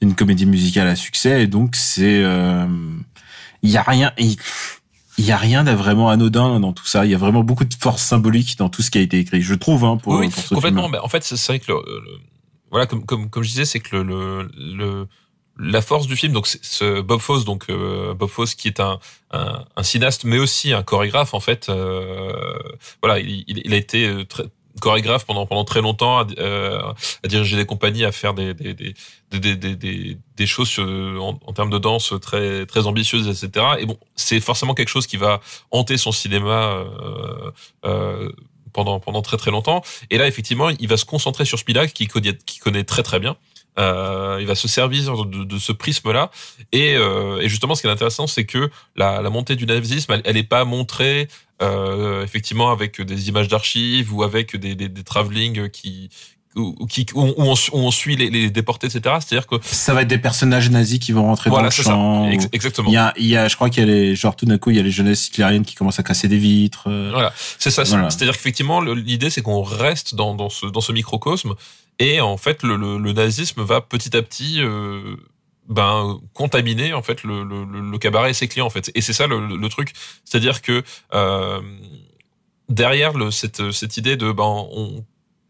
une 0.00 0.14
comédie 0.14 0.46
musicale 0.46 0.88
à 0.88 0.96
succès, 0.96 1.42
et 1.42 1.46
donc 1.46 1.76
c'est 1.76 2.22
euh, 2.24 2.66
il 3.62 3.70
y 3.70 3.76
a 3.76 3.82
rien, 3.82 4.12
il 5.20 5.26
y 5.26 5.32
a 5.32 5.36
rien 5.36 5.62
de 5.64 5.70
vraiment 5.70 6.08
anodin 6.08 6.58
dans 6.60 6.72
tout 6.72 6.86
ça. 6.86 7.04
Il 7.04 7.10
y 7.10 7.14
a 7.14 7.18
vraiment 7.18 7.42
beaucoup 7.44 7.64
de 7.64 7.74
force 7.74 8.02
symbolique 8.02 8.56
dans 8.58 8.68
tout 8.68 8.82
ce 8.82 8.90
qui 8.90 8.98
a 8.98 9.00
été 9.00 9.18
écrit, 9.18 9.42
je 9.42 9.54
trouve, 9.54 9.84
hein, 9.84 9.96
pour, 9.96 10.14
oui, 10.14 10.28
pour 10.28 10.42
ce 10.42 10.54
complètement. 10.54 10.82
film. 10.82 10.92
Mais 10.92 10.98
en 10.98 11.08
fait, 11.08 11.22
c'est 11.24 11.46
vrai 11.46 11.58
que 11.60 11.70
le, 11.72 11.78
le- 11.86 12.18
voilà, 12.70 12.86
comme, 12.86 13.04
comme, 13.04 13.30
comme 13.30 13.42
je 13.42 13.48
disais, 13.50 13.64
c'est 13.64 13.80
que 13.80 13.96
le, 13.96 14.02
le, 14.02 14.48
le- 14.56 15.06
la 15.58 15.82
force 15.82 16.06
du 16.06 16.16
film, 16.16 16.32
donc 16.32 16.46
ce 16.46 17.02
Bob 17.02 17.20
Fosse, 17.20 17.44
donc 17.44 17.66
euh, 17.68 18.14
Bob 18.14 18.30
Fosse 18.30 18.54
qui 18.54 18.68
est 18.68 18.80
un, 18.80 18.98
un, 19.32 19.64
un 19.76 19.82
cinéaste, 19.82 20.24
mais 20.24 20.38
aussi 20.38 20.72
un 20.72 20.82
chorégraphe 20.82 21.34
en 21.34 21.40
fait. 21.40 21.68
euh, 21.68 22.32
voilà, 23.02 23.18
il, 23.20 23.44
il, 23.46 23.60
il 23.64 23.74
a 23.74 23.76
été 23.76 24.06
euh, 24.06 24.24
très 24.24 24.44
chorégraphe 24.80 25.24
pendant 25.26 25.46
pendant 25.46 25.64
très 25.64 25.80
longtemps, 25.80 26.18
à, 26.18 26.26
euh, 26.38 26.80
à 27.24 27.28
diriger 27.28 27.56
des 27.56 27.66
compagnies, 27.66 28.04
à 28.04 28.12
faire 28.12 28.34
des 28.34 28.54
des 28.54 28.94
des 29.30 30.18
des 30.36 30.46
choses 30.46 30.68
sur- 30.68 30.84
en, 30.84 31.38
en 31.46 31.52
termes 31.52 31.70
de 31.70 31.78
danse 31.78 32.14
très 32.20 32.66
très 32.66 32.86
ambitieuses, 32.86 33.28
etc. 33.28 33.66
Et 33.78 33.86
bon, 33.86 33.96
c'est 34.16 34.40
forcément 34.40 34.74
quelque 34.74 34.88
chose 34.88 35.06
qui 35.06 35.16
va 35.16 35.40
hanter 35.70 35.96
son 35.96 36.12
cinéma. 36.12 36.74
Euh, 36.74 37.50
euh, 37.84 38.32
pendant 38.72 39.00
pendant 39.00 39.20
très 39.20 39.36
très 39.36 39.50
longtemps 39.50 39.82
et 40.10 40.16
là 40.18 40.28
effectivement 40.28 40.70
il 40.70 40.86
va 40.88 40.96
se 40.96 41.04
concentrer 41.04 41.44
sur 41.44 41.58
Spilak 41.58 41.92
qui 41.92 42.06
connaît 42.06 42.36
qui 42.46 42.60
connaît 42.60 42.84
très 42.84 43.02
très 43.02 43.18
bien 43.18 43.36
euh, 43.80 44.38
il 44.40 44.46
va 44.46 44.54
se 44.54 44.68
servir 44.68 45.26
de, 45.26 45.58
ce 45.58 45.72
prisme 45.72 46.12
là 46.12 46.30
et, 46.70 46.94
euh, 46.96 47.40
et 47.40 47.48
justement 47.48 47.74
ce 47.74 47.82
qui 47.82 47.88
est 47.88 47.90
intéressant 47.90 48.28
c'est 48.28 48.44
que 48.44 48.70
la, 48.94 49.22
la 49.22 49.30
montée 49.30 49.56
du 49.56 49.66
nazisme 49.66 50.12
elle, 50.12 50.22
elle 50.24 50.36
est 50.36 50.44
pas 50.44 50.64
montrée 50.64 51.26
euh, 51.62 52.24
effectivement 52.24 52.70
avec 52.72 53.00
des 53.00 53.28
images 53.28 53.48
d'archives 53.48 54.12
ou 54.14 54.22
avec 54.22 54.56
des, 54.56 54.74
des, 54.74 54.88
des 54.88 55.02
travelling 55.04 55.68
qui 55.70 56.08
où, 56.56 56.84
qui, 56.86 57.06
où, 57.14 57.32
on, 57.36 57.52
où 57.52 57.56
on 57.74 57.90
suit 57.92 58.16
les, 58.16 58.28
les 58.28 58.50
déportés 58.50 58.88
etc 58.88 59.16
c'est 59.20 59.36
à 59.36 59.38
dire 59.38 59.46
que 59.46 59.54
Ça 59.62 59.94
va 59.94 60.02
être 60.02 60.08
des 60.08 60.18
personnages 60.18 60.68
nazis 60.68 60.98
qui 60.98 61.12
vont 61.12 61.22
rentrer 61.24 61.48
voilà 61.48 61.68
dans 61.68 61.76
le 61.76 61.82
ça 61.84 61.90
champ. 61.92 62.28
Ou- 62.28 62.48
exactement 62.50 62.88
Il 62.90 62.94
y 62.94 62.96
a, 62.96 63.14
il 63.16 63.26
y 63.26 63.36
a, 63.36 63.46
je 63.46 63.54
crois 63.54 63.70
qu'il 63.70 63.86
y 63.86 63.88
a 63.88 63.94
les, 63.94 64.16
genre 64.16 64.34
tout 64.34 64.46
d'un 64.46 64.58
coup, 64.58 64.70
il 64.70 64.76
y 64.76 64.80
a 64.80 64.82
les 64.82 64.90
jeunesses 64.90 65.28
hitlériennes 65.28 65.64
qui 65.64 65.76
commencent 65.76 66.00
à 66.00 66.02
casser 66.02 66.26
des 66.26 66.38
vitres. 66.38 66.88
euh. 66.88 67.10
Voilà, 67.12 67.32
c'est 67.58 67.70
ça. 67.70 67.84
Voilà. 67.84 68.10
C'est-à-dire 68.10 68.34
qu'effectivement, 68.34 68.80
l'idée, 68.80 69.30
c'est 69.30 69.42
qu'on 69.42 69.62
reste 69.62 70.16
dans, 70.16 70.34
dans 70.34 70.48
ce, 70.50 70.66
dans 70.66 70.80
ce 70.80 70.90
microcosme, 70.90 71.54
et 72.00 72.20
en 72.20 72.36
fait, 72.36 72.64
le, 72.64 72.74
le, 72.76 72.98
le 72.98 73.12
nazisme 73.12 73.62
va 73.62 73.80
petit 73.80 74.16
à 74.16 74.22
petit 74.22 74.56
euh, 74.60 75.14
ben, 75.70 76.20
contaminer 76.34 76.92
en 76.92 77.02
fait 77.02 77.22
le, 77.24 77.42
le, 77.44 77.64
le- 77.64 77.98
cabaret 77.98 78.30
et 78.30 78.34
ses 78.34 78.48
clients 78.48 78.66
en 78.66 78.70
fait. 78.70 78.90
Et 78.94 79.00
c'est 79.00 79.14
ça 79.14 79.26
le, 79.26 79.38
le- 79.46 79.68
truc, 79.68 79.92
c'est-à-dire 80.24 80.60
que 80.60 80.82
euh, 81.14 81.60
derrière 82.68 83.12
le, 83.14 83.30
cette, 83.30 83.70
cette 83.72 83.96
idée 83.96 84.16
de 84.16 84.32
ben, 84.32 84.44
on, 84.44 85.04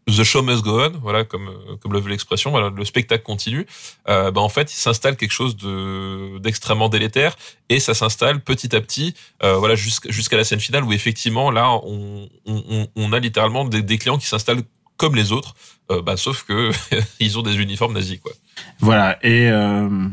The 0.07 0.23
show 0.23 0.41
must 0.41 0.63
go 0.63 0.81
on, 0.81 0.89
voilà 0.99 1.23
comme 1.23 1.47
comme 1.79 1.93
le 1.93 1.99
veut 1.99 2.09
l'expression, 2.09 2.49
voilà 2.49 2.71
le 2.75 2.85
spectacle 2.85 3.23
continue. 3.23 3.67
Euh, 4.09 4.31
ben 4.31 4.41
en 4.41 4.49
fait, 4.49 4.73
il 4.73 4.75
s'installe 4.75 5.15
quelque 5.15 5.31
chose 5.31 5.55
de 5.55 6.39
d'extrêmement 6.39 6.89
délétère 6.89 7.35
et 7.69 7.79
ça 7.79 7.93
s'installe 7.93 8.41
petit 8.43 8.75
à 8.75 8.81
petit, 8.81 9.13
euh, 9.43 9.55
voilà 9.57 9.75
jusqu'à 9.75 10.37
la 10.37 10.43
scène 10.43 10.59
finale 10.59 10.83
où 10.83 10.91
effectivement 10.91 11.51
là 11.51 11.69
on 11.83 12.27
on, 12.47 12.87
on 12.95 13.13
a 13.13 13.19
littéralement 13.19 13.63
des, 13.63 13.83
des 13.83 13.97
clients 13.99 14.17
qui 14.17 14.25
s'installent 14.25 14.63
comme 15.01 15.15
les 15.15 15.31
autres, 15.31 15.55
euh, 15.89 16.03
bah, 16.03 16.15
sauf 16.15 16.43
que 16.43 16.69
ils 17.19 17.39
ont 17.39 17.41
des 17.41 17.57
uniformes 17.57 17.93
nazis 17.93 18.19
quoi. 18.19 18.31
Voilà 18.79 19.17
et 19.23 19.49
euh, 19.49 20.07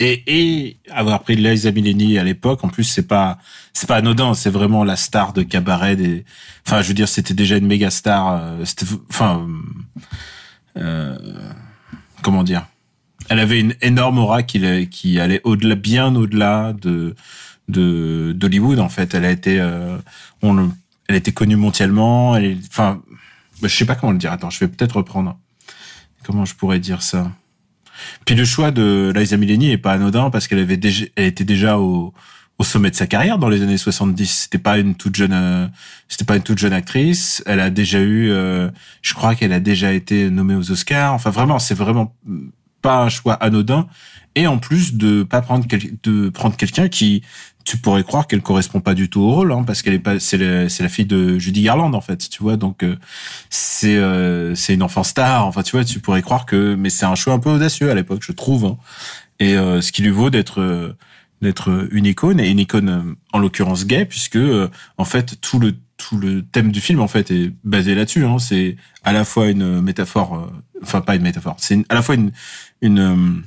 et, 0.00 0.22
et 0.26 0.76
avoir 0.90 1.22
pris 1.22 1.36
Liza 1.36 1.70
Minnelli 1.70 2.18
à 2.18 2.24
l'époque, 2.24 2.64
en 2.64 2.68
plus 2.68 2.84
c'est 2.84 3.06
pas 3.06 3.36
c'est 3.74 3.86
pas 3.86 3.96
anodin, 3.96 4.32
c'est 4.32 4.48
vraiment 4.48 4.84
la 4.84 4.96
star 4.96 5.34
de 5.34 5.42
cabaret. 5.42 5.98
Enfin, 6.66 6.80
je 6.80 6.88
veux 6.88 6.94
dire, 6.94 7.08
c'était 7.08 7.34
déjà 7.34 7.58
une 7.58 7.66
méga 7.66 7.90
star. 7.90 8.40
Euh, 8.40 8.64
enfin, 9.10 9.46
comment 12.22 12.42
dire 12.42 12.66
Elle 13.28 13.40
avait 13.40 13.60
une 13.60 13.74
énorme 13.82 14.18
aura 14.18 14.42
qui, 14.42 14.88
qui 14.88 15.20
allait 15.20 15.42
au-delà, 15.44 15.74
bien 15.74 16.16
au-delà 16.16 16.72
de 16.72 17.14
de 17.68 18.32
d'Hollywood 18.34 18.78
en 18.78 18.88
fait. 18.88 19.12
Elle 19.12 19.26
a 19.26 19.30
été, 19.30 19.60
on, 20.40 20.70
elle 21.08 21.14
a 21.14 21.18
été 21.18 21.32
connue 21.32 21.56
mondialement. 21.56 22.36
Elle, 22.36 22.58
enfin, 22.68 23.02
je 23.62 23.68
sais 23.68 23.84
pas 23.84 23.94
comment 23.94 24.12
le 24.12 24.18
dire. 24.18 24.32
Attends, 24.32 24.50
je 24.50 24.60
vais 24.60 24.68
peut-être 24.68 24.96
reprendre. 24.96 25.38
Comment 26.24 26.44
je 26.44 26.54
pourrais 26.54 26.80
dire 26.80 27.02
ça? 27.02 27.30
Puis 28.24 28.34
le 28.34 28.44
choix 28.44 28.70
de 28.70 29.12
Liza 29.14 29.36
Minnelli 29.36 29.70
est 29.70 29.78
pas 29.78 29.92
anodin 29.92 30.30
parce 30.30 30.48
qu'elle 30.48 30.58
avait 30.58 30.76
déjà, 30.76 31.06
elle 31.16 31.26
était 31.26 31.44
déjà 31.44 31.78
au, 31.78 32.12
au 32.58 32.64
sommet 32.64 32.90
de 32.90 32.96
sa 32.96 33.06
carrière 33.06 33.38
dans 33.38 33.48
les 33.48 33.62
années 33.62 33.78
70. 33.78 34.26
C'était 34.26 34.58
pas 34.58 34.78
une 34.78 34.94
toute 34.94 35.14
jeune, 35.14 35.32
euh, 35.32 35.66
c'était 36.08 36.24
pas 36.24 36.36
une 36.36 36.42
toute 36.42 36.58
jeune 36.58 36.72
actrice. 36.72 37.42
Elle 37.46 37.60
a 37.60 37.70
déjà 37.70 38.00
eu, 38.00 38.30
euh, 38.30 38.70
je 39.02 39.14
crois 39.14 39.34
qu'elle 39.34 39.52
a 39.52 39.60
déjà 39.60 39.92
été 39.92 40.30
nommée 40.30 40.54
aux 40.54 40.70
Oscars. 40.70 41.14
Enfin, 41.14 41.30
vraiment, 41.30 41.58
c'est 41.58 41.74
vraiment 41.74 42.14
pas 42.82 43.02
un 43.02 43.08
choix 43.08 43.34
anodin. 43.34 43.86
Et 44.34 44.46
en 44.46 44.58
plus 44.58 44.94
de 44.94 45.22
pas 45.22 45.40
prendre 45.40 45.66
de 46.02 46.28
prendre 46.28 46.56
quelqu'un 46.56 46.88
qui, 46.88 47.22
tu 47.66 47.76
pourrais 47.76 48.04
croire 48.04 48.26
qu'elle 48.26 48.40
correspond 48.40 48.80
pas 48.80 48.94
du 48.94 49.10
tout 49.10 49.20
au 49.20 49.34
rôle, 49.34 49.52
hein, 49.52 49.64
parce 49.66 49.82
qu'elle 49.82 49.92
est 49.92 49.98
pas, 49.98 50.18
c'est 50.18 50.38
la, 50.38 50.70
c'est 50.70 50.82
la 50.82 50.88
fille 50.88 51.04
de 51.04 51.38
Judy 51.38 51.62
Garland 51.62 51.92
en 51.92 52.00
fait, 52.00 52.30
tu 52.30 52.42
vois. 52.42 52.56
Donc 52.56 52.82
euh, 52.82 52.96
c'est 53.50 54.00
c'est 54.54 54.72
une 54.72 54.82
enfant 54.82 55.02
star. 55.02 55.46
Enfin, 55.46 55.62
tu 55.62 55.72
vois, 55.76 55.84
tu 55.84 56.00
pourrais 56.00 56.22
croire 56.22 56.46
que, 56.46 56.74
mais 56.74 56.88
c'est 56.88 57.06
un 57.06 57.14
choix 57.14 57.34
un 57.34 57.38
peu 57.38 57.50
audacieux 57.50 57.90
à 57.90 57.94
l'époque, 57.94 58.22
je 58.22 58.32
trouve. 58.32 58.64
Hein. 58.64 58.78
Et 59.38 59.54
ce 59.54 59.92
qui 59.92 60.00
lui 60.00 60.10
vaut 60.10 60.30
d'être 60.30 60.96
d'être 61.42 61.88
une 61.90 62.06
icône 62.06 62.40
et 62.40 62.48
une 62.48 62.58
icône 62.58 62.88
euh, 62.88 63.14
en 63.32 63.38
l'occurrence 63.38 63.86
gay 63.86 64.04
puisque 64.06 64.36
euh, 64.36 64.68
en 64.96 65.04
fait 65.04 65.40
tout 65.40 65.58
le 65.58 65.74
tout 65.96 66.18
le 66.18 66.42
thème 66.42 66.72
du 66.72 66.80
film 66.80 67.00
en 67.00 67.08
fait 67.08 67.30
est 67.30 67.52
basé 67.64 67.94
là-dessus 67.94 68.24
hein. 68.24 68.38
c'est 68.38 68.76
à 69.04 69.12
la 69.12 69.24
fois 69.24 69.48
une 69.48 69.80
métaphore 69.80 70.36
euh, 70.36 70.50
enfin 70.82 71.00
pas 71.00 71.14
une 71.14 71.22
métaphore 71.22 71.56
c'est 71.58 71.84
à 71.90 71.94
la 71.94 72.02
fois 72.02 72.14
une 72.14 72.32
une 72.80 73.42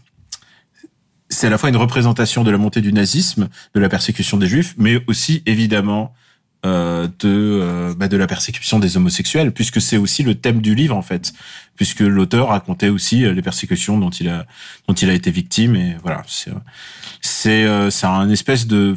c'est 1.29 1.47
à 1.47 1.49
la 1.49 1.57
fois 1.57 1.69
une 1.69 1.77
représentation 1.77 2.43
de 2.43 2.51
la 2.51 2.57
montée 2.57 2.81
du 2.81 2.93
nazisme 2.93 3.49
de 3.73 3.79
la 3.79 3.89
persécution 3.89 4.37
des 4.37 4.47
juifs 4.47 4.75
mais 4.77 5.03
aussi 5.07 5.43
évidemment 5.45 6.13
euh, 6.65 7.07
de 7.19 7.59
euh, 7.61 7.93
bah, 7.95 8.07
de 8.07 8.17
la 8.17 8.27
persécution 8.27 8.79
des 8.79 8.97
homosexuels 8.97 9.51
puisque 9.51 9.79
c'est 9.79 9.97
aussi 9.97 10.23
le 10.23 10.35
thème 10.35 10.61
du 10.61 10.75
livre 10.75 10.95
en 10.95 11.01
fait 11.01 11.33
puisque 11.75 12.01
l'auteur 12.01 12.49
racontait 12.49 12.89
aussi 12.89 13.25
euh, 13.25 13.33
les 13.33 13.41
persécutions 13.41 13.97
dont 13.97 14.09
il 14.09 14.27
a 14.29 14.45
dont 14.87 14.93
il 14.93 15.09
a 15.09 15.13
été 15.13 15.31
victime 15.31 15.75
et 15.75 15.95
voilà 16.03 16.23
c'est 16.27 16.51
c'est 17.21 17.89
c'est 17.91 18.07
un 18.07 18.29
espèce 18.29 18.67
de 18.67 18.95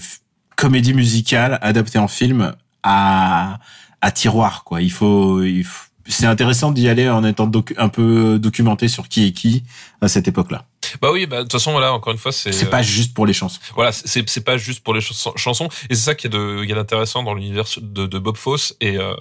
comédie 0.56 0.94
musicale 0.94 1.58
adaptée 1.62 1.98
en 1.98 2.08
film 2.08 2.54
à 2.82 3.58
à 4.02 4.10
tiroir 4.10 4.64
quoi. 4.64 4.82
Il 4.82 4.92
faut, 4.92 5.42
il 5.42 5.64
faut 5.64 5.86
c'est 6.06 6.26
intéressant 6.26 6.72
d'y 6.72 6.88
aller 6.88 7.08
en 7.08 7.24
étant 7.24 7.50
un 7.76 7.88
peu 7.88 8.38
documenté 8.38 8.88
sur 8.88 9.08
qui 9.08 9.26
est 9.26 9.32
qui 9.32 9.64
à 10.00 10.08
cette 10.08 10.28
époque-là. 10.28 10.64
Bah 11.00 11.10
oui, 11.12 11.26
bah 11.26 11.38
de 11.38 11.42
toute 11.42 11.52
façon 11.52 11.72
voilà, 11.72 11.92
encore 11.92 12.12
une 12.12 12.18
fois, 12.18 12.32
c'est 12.32 12.52
c'est 12.52 12.66
pas 12.66 12.80
euh, 12.80 12.82
juste 12.82 13.14
pour 13.14 13.24
les 13.24 13.32
chansons. 13.32 13.60
Voilà, 13.74 13.92
c'est 13.92 14.28
c'est 14.28 14.44
pas 14.44 14.56
juste 14.56 14.82
pour 14.82 14.94
les 14.94 15.00
chansons 15.00 15.68
et 15.88 15.94
c'est 15.94 16.02
ça 16.02 16.14
qui 16.14 16.26
est 16.26 16.30
de 16.30 16.64
y 16.64 16.72
a 16.72 16.74
d'intéressant 16.74 17.22
dans 17.22 17.34
l'univers 17.34 17.64
de, 17.80 18.06
de 18.06 18.18
Bob 18.18 18.36
Fosse 18.36 18.76
et 18.80 18.98
euh, 18.98 19.14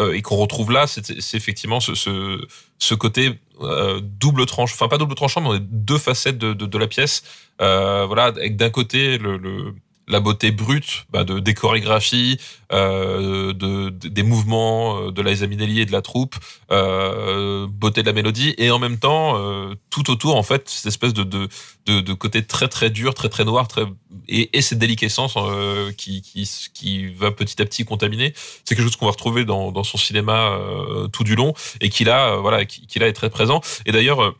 euh 0.00 0.12
et 0.12 0.22
qu'on 0.22 0.36
retrouve 0.36 0.72
là, 0.72 0.86
c'est 0.86 1.34
effectivement 1.34 1.80
ce 1.80 1.94
ce 1.94 2.40
ce 2.78 2.94
côté 2.94 3.38
euh, 3.60 4.00
double 4.02 4.46
tranche, 4.46 4.72
enfin 4.72 4.88
pas 4.88 4.98
double 4.98 5.14
tranchant, 5.14 5.40
mais 5.40 5.48
on 5.48 5.58
deux 5.60 5.98
facettes 5.98 6.38
de 6.38 6.52
de, 6.52 6.66
de 6.66 6.78
la 6.78 6.86
pièce. 6.86 7.22
Euh, 7.60 8.06
voilà, 8.06 8.24
avec 8.26 8.56
d'un 8.56 8.70
côté 8.70 9.18
le, 9.18 9.36
le 9.36 9.74
la 10.08 10.20
beauté 10.20 10.50
brute 10.50 11.04
bah, 11.10 11.24
de 11.24 11.38
des 11.38 11.54
chorégraphies, 11.54 12.38
euh, 12.72 13.52
de, 13.52 13.90
des 13.90 14.22
mouvements 14.22 15.00
euh, 15.00 15.12
de 15.12 15.22
Liza 15.22 15.46
Minnelli 15.46 15.80
et 15.80 15.86
de 15.86 15.92
la 15.92 16.02
troupe, 16.02 16.36
euh, 16.70 17.66
beauté 17.68 18.02
de 18.02 18.06
la 18.06 18.12
mélodie, 18.12 18.54
et 18.58 18.70
en 18.70 18.78
même 18.78 18.98
temps 18.98 19.36
euh, 19.36 19.74
tout 19.90 20.10
autour 20.10 20.36
en 20.36 20.42
fait 20.42 20.68
cette 20.68 20.86
espèce 20.86 21.14
de, 21.14 21.22
de 21.22 21.48
de, 21.86 22.00
de 22.00 22.12
côté 22.12 22.44
très 22.44 22.68
très 22.68 22.90
dur, 22.90 23.14
très 23.14 23.28
très 23.28 23.44
noir, 23.44 23.68
très 23.68 23.84
et, 24.28 24.56
et 24.56 24.62
cette 24.62 24.78
déliquescence 24.78 25.34
euh, 25.36 25.92
qui, 25.92 26.22
qui 26.22 26.48
qui 26.74 27.06
va 27.08 27.30
petit 27.30 27.60
à 27.62 27.64
petit 27.64 27.84
contaminer. 27.84 28.32
C'est 28.64 28.74
quelque 28.74 28.84
chose 28.84 28.96
qu'on 28.96 29.06
va 29.06 29.12
retrouver 29.12 29.44
dans 29.44 29.72
dans 29.72 29.84
son 29.84 29.98
cinéma 29.98 30.52
euh, 30.52 31.08
tout 31.08 31.24
du 31.24 31.34
long 31.36 31.54
et 31.80 31.88
qui 31.88 32.04
là 32.04 32.36
voilà 32.36 32.64
qui, 32.64 32.86
qui 32.86 32.98
là 32.98 33.08
est 33.08 33.12
très 33.12 33.30
présent. 33.30 33.60
Et 33.86 33.92
d'ailleurs 33.92 34.34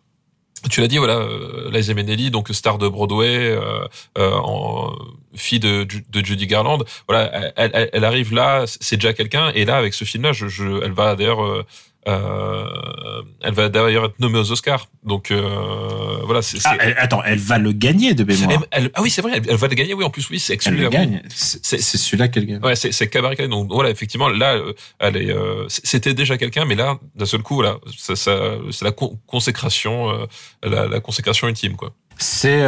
tu 0.71 0.81
l'as 0.81 0.89
dit, 0.89 0.99
voilà, 0.99 1.17
euh, 1.17 1.71
Liza 1.71 1.95
Minnelli, 1.95 2.31
donc 2.31 2.49
star 2.51 2.79
de 2.79 2.89
Broadway, 2.89 3.51
euh, 3.51 3.87
euh, 4.17 4.33
en, 4.35 4.95
fille 5.35 5.61
de, 5.61 5.87
de 6.11 6.25
Judy 6.25 6.47
Garland. 6.47 6.79
Voilà, 7.09 7.53
elle, 7.57 7.91
elle, 7.93 8.05
arrive 8.05 8.35
là, 8.35 8.65
c'est 8.67 8.97
déjà 8.97 9.13
quelqu'un. 9.13 9.51
Et 9.55 9.65
là, 9.65 9.77
avec 9.77 9.95
ce 9.95 10.05
film-là, 10.05 10.33
je, 10.33 10.83
elle 10.83 10.93
va 10.93 11.15
d'ailleurs 11.15 11.65
euh, 12.07 12.89
euh, 13.19 13.23
elle 13.41 13.55
va 13.55 13.69
d'ailleurs 13.69 14.07
être 14.07 14.21
nommée 14.21 14.39
aux 14.39 14.53
Oscars. 14.53 14.89
Donc 15.05 15.31
euh, 15.31 16.19
voilà. 16.25 16.43
c'est 16.43 16.59
ah, 16.65 16.77
attends, 16.97 17.23
elle 17.25 17.39
va 17.39 17.59
le 17.59 17.73
gagner 17.73 18.15
de 18.15 18.25
mémoire. 18.25 18.65
ah 18.73 19.03
oui, 19.03 19.11
c'est 19.11 19.23
vrai. 19.23 19.41
Elle, 19.49 19.57
va 19.57 19.69
le 19.69 19.75
gagner. 19.75 19.95
Oui, 19.95 20.05
en 20.05 20.11
plus, 20.11 20.29
oui, 20.31 20.39
c'est 20.39 20.59
Elle 20.67 20.77
le 20.77 20.89
gagne. 20.89 21.23
C'est 21.29 21.81
celui-là 21.81 22.29
qu'elle 22.29 22.47
gagne. 22.47 22.63
Ouais, 22.63 22.77
c'est 22.77 23.09
Cabaret. 23.09 23.49
Donc 23.49 23.73
voilà, 23.73 23.91
effectivement, 23.91 24.29
là, 24.29 24.55
euh, 24.55 24.73
elle 24.99 25.17
est. 25.17 25.31
Euh, 25.31 25.67
c'était 25.69 26.15
déjà 26.15 26.37
quelqu'un, 26.37 26.65
mais 26.65 26.75
là, 26.75 26.99
d'un 27.15 27.27
seul 27.27 27.43
coup, 27.43 27.55
voilà, 27.55 27.77
ça, 27.97 28.17
ça 28.17 28.37
c'est 28.71 28.85
la 28.85 28.93
consécration, 28.93 30.11
euh, 30.11 30.27
la, 30.63 30.87
la, 30.87 31.01
consécration 31.01 31.49
ultime, 31.49 31.77
quoi. 31.77 31.93
C'est, 32.21 32.63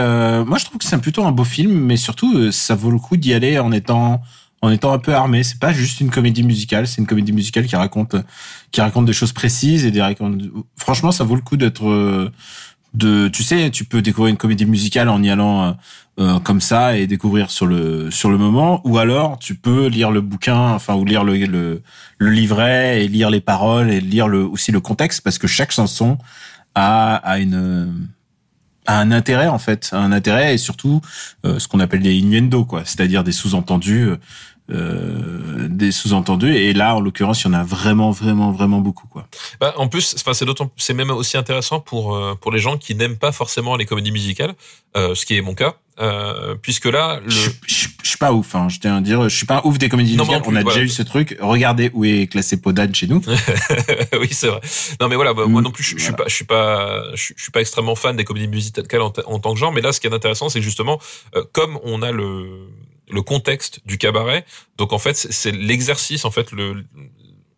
moi, 0.44 0.58
je 0.58 0.64
trouve 0.64 0.78
que 0.78 0.84
c'est 0.84 1.00
plutôt 1.00 1.24
un 1.24 1.32
beau 1.32 1.44
film, 1.44 1.72
mais 1.72 1.96
surtout, 1.96 2.52
ça 2.52 2.76
vaut 2.76 2.90
le 2.90 2.98
coup 2.98 3.16
d'y 3.16 3.34
aller 3.34 3.58
en 3.58 3.72
étant 3.72 4.22
en 4.62 4.70
étant 4.70 4.92
un 4.92 4.98
peu 4.98 5.14
armé. 5.14 5.42
C'est 5.42 5.58
pas 5.58 5.72
juste 5.72 6.00
une 6.00 6.10
comédie 6.10 6.42
musicale, 6.42 6.86
c'est 6.86 7.00
une 7.00 7.06
comédie 7.06 7.32
musicale 7.32 7.66
qui 7.66 7.76
raconte 7.76 8.16
qui 8.72 8.80
raconte 8.80 9.06
des 9.06 9.12
choses 9.12 9.32
précises 9.32 9.84
et 9.84 9.90
des 9.90 10.14
franchement 10.76 11.12
ça 11.12 11.24
vaut 11.24 11.34
le 11.34 11.40
coup 11.40 11.56
d'être 11.56 11.88
euh, 11.88 12.30
de 12.94 13.28
tu 13.28 13.42
sais 13.42 13.70
tu 13.70 13.84
peux 13.84 14.02
découvrir 14.02 14.30
une 14.30 14.36
comédie 14.36 14.66
musicale 14.66 15.08
en 15.08 15.22
y 15.22 15.30
allant 15.30 15.62
euh, 15.62 15.72
euh, 16.18 16.40
comme 16.40 16.60
ça 16.60 16.96
et 16.96 17.06
découvrir 17.06 17.50
sur 17.50 17.66
le 17.66 18.10
sur 18.10 18.30
le 18.30 18.38
moment. 18.38 18.80
Ou 18.84 18.98
alors 18.98 19.38
tu 19.38 19.54
peux 19.54 19.86
lire 19.86 20.10
le 20.10 20.20
bouquin 20.20 20.72
enfin 20.72 20.94
ou 20.94 21.04
lire 21.04 21.24
le, 21.24 21.36
le, 21.46 21.82
le 22.18 22.30
livret 22.30 23.02
et 23.02 23.08
lire 23.08 23.30
les 23.30 23.40
paroles 23.40 23.90
et 23.90 24.00
lire 24.00 24.28
le 24.28 24.44
aussi 24.44 24.72
le 24.72 24.80
contexte 24.80 25.22
parce 25.22 25.38
que 25.38 25.46
chaque 25.46 25.72
chanson 25.72 26.18
a 26.74 27.14
a 27.16 27.38
une 27.38 28.08
a 28.86 28.98
un 28.98 29.12
intérêt 29.12 29.46
en 29.46 29.58
fait, 29.58 29.90
un 29.92 30.10
intérêt 30.10 30.54
et 30.54 30.58
surtout 30.58 31.00
ce 31.44 31.68
qu'on 31.68 31.80
appelle 31.80 32.00
des 32.00 32.14
innuendo 32.14 32.64
quoi, 32.64 32.82
c'est-à-dire 32.84 33.22
des 33.22 33.30
sous-entendus 33.30 34.08
euh, 34.70 35.68
des 35.68 35.92
sous-entendus. 35.92 36.54
Et 36.54 36.72
là 36.72 36.94
en 36.94 37.00
l'occurrence 37.00 37.42
il 37.42 37.48
y 37.48 37.50
en 37.50 37.54
a 37.54 37.64
vraiment 37.64 38.10
vraiment 38.10 38.52
vraiment 38.52 38.78
beaucoup 38.78 39.06
quoi. 39.08 39.26
Bah, 39.60 39.74
en 39.76 39.88
plus 39.88 40.14
enfin 40.18 40.34
c'est 40.34 40.44
d'autant 40.44 40.70
c'est 40.76 40.94
même 40.94 41.10
aussi 41.10 41.36
intéressant 41.36 41.80
pour 41.80 42.14
euh, 42.14 42.34
pour 42.40 42.52
les 42.52 42.58
gens 42.58 42.76
qui 42.76 42.94
n'aiment 42.94 43.18
pas 43.18 43.32
forcément 43.32 43.76
les 43.76 43.86
comédies 43.86 44.12
musicales 44.12 44.54
euh, 44.96 45.14
ce 45.14 45.26
qui 45.26 45.36
est 45.36 45.42
mon 45.42 45.54
cas 45.54 45.76
euh, 46.00 46.54
puisque 46.60 46.86
là 46.86 47.20
le... 47.24 47.30
je, 47.30 47.50
je, 47.66 47.88
suis 48.02 48.18
pas 48.18 48.32
ouf 48.32 48.54
hein, 48.54 48.68
je 48.68 48.78
tiens 48.78 48.96
à 48.96 49.00
dire 49.00 49.28
je 49.28 49.36
suis 49.36 49.46
pas 49.46 49.60
ouf 49.64 49.78
des 49.78 49.88
comédies 49.88 50.16
musicales. 50.16 50.42
on 50.46 50.56
a 50.56 50.62
déjà 50.62 50.80
eu 50.80 50.88
ce 50.88 51.02
truc. 51.02 51.36
Regardez 51.40 51.90
où 51.92 52.04
est 52.04 52.26
classé 52.30 52.60
Podane 52.60 52.94
chez 52.94 53.06
nous. 53.06 53.22
Oui 54.20 54.28
c'est 54.30 54.48
vrai. 54.48 54.60
Non 55.00 55.08
mais 55.08 55.16
voilà 55.16 55.34
bah, 55.34 55.46
moi 55.46 55.62
non 55.62 55.70
plus 55.70 55.84
je, 55.84 55.96
je, 55.96 56.04
suis 56.04 56.12
pas 56.12 56.24
je 56.26 56.34
suis 56.34 56.44
pas 56.44 57.14
je, 57.14 57.32
suis 57.36 57.50
pas 57.52 57.60
extrêmement 57.60 57.94
fan 57.94 58.16
des 58.16 58.24
comédies 58.24 58.48
musicales 58.48 59.02
en, 59.02 59.12
en, 59.26 59.38
tant 59.38 59.52
que 59.54 59.58
genre 59.58 59.72
mais 59.72 59.80
là 59.80 59.92
ce 59.92 60.00
qui 60.00 60.06
est 60.06 60.14
intéressant 60.14 60.48
c'est 60.48 60.62
justement 60.62 60.98
comme 61.52 61.78
on 61.84 62.02
a 62.02 62.12
le 62.12 62.68
le 63.10 63.22
contexte 63.22 63.80
du 63.84 63.98
cabaret. 63.98 64.44
Donc 64.78 64.92
en 64.92 64.98
fait, 64.98 65.14
c'est 65.16 65.52
l'exercice, 65.52 66.24
en 66.24 66.30
fait, 66.30 66.52
le 66.52 66.84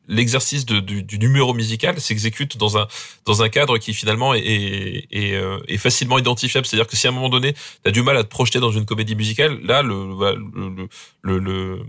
l'exercice 0.08 0.66
du, 0.66 0.82
du, 0.82 1.18
numéro 1.18 1.54
musical 1.54 2.00
s'exécute 2.00 2.56
dans 2.56 2.76
un 2.76 2.86
dans 3.24 3.42
un 3.42 3.48
cadre 3.48 3.78
qui 3.78 3.94
finalement 3.94 4.34
est, 4.34 4.40
est, 4.40 5.06
est, 5.10 5.34
euh, 5.34 5.58
facilement 5.78 6.18
identifiable. 6.18 6.66
C'est-à-dire 6.66 6.88
que 6.88 6.96
si 6.96 7.06
à 7.06 7.10
un 7.10 7.12
moment 7.12 7.28
donné, 7.28 7.52
tu 7.52 7.88
as 7.88 7.92
du 7.92 8.02
mal 8.02 8.16
à 8.16 8.24
te 8.24 8.28
projeter 8.28 8.60
dans 8.60 8.72
une 8.72 8.84
comédie 8.84 9.14
musicale, 9.14 9.60
là, 9.62 9.82
le, 9.82 9.94
le, 10.52 10.88
le, 11.22 11.38
le 11.38 11.82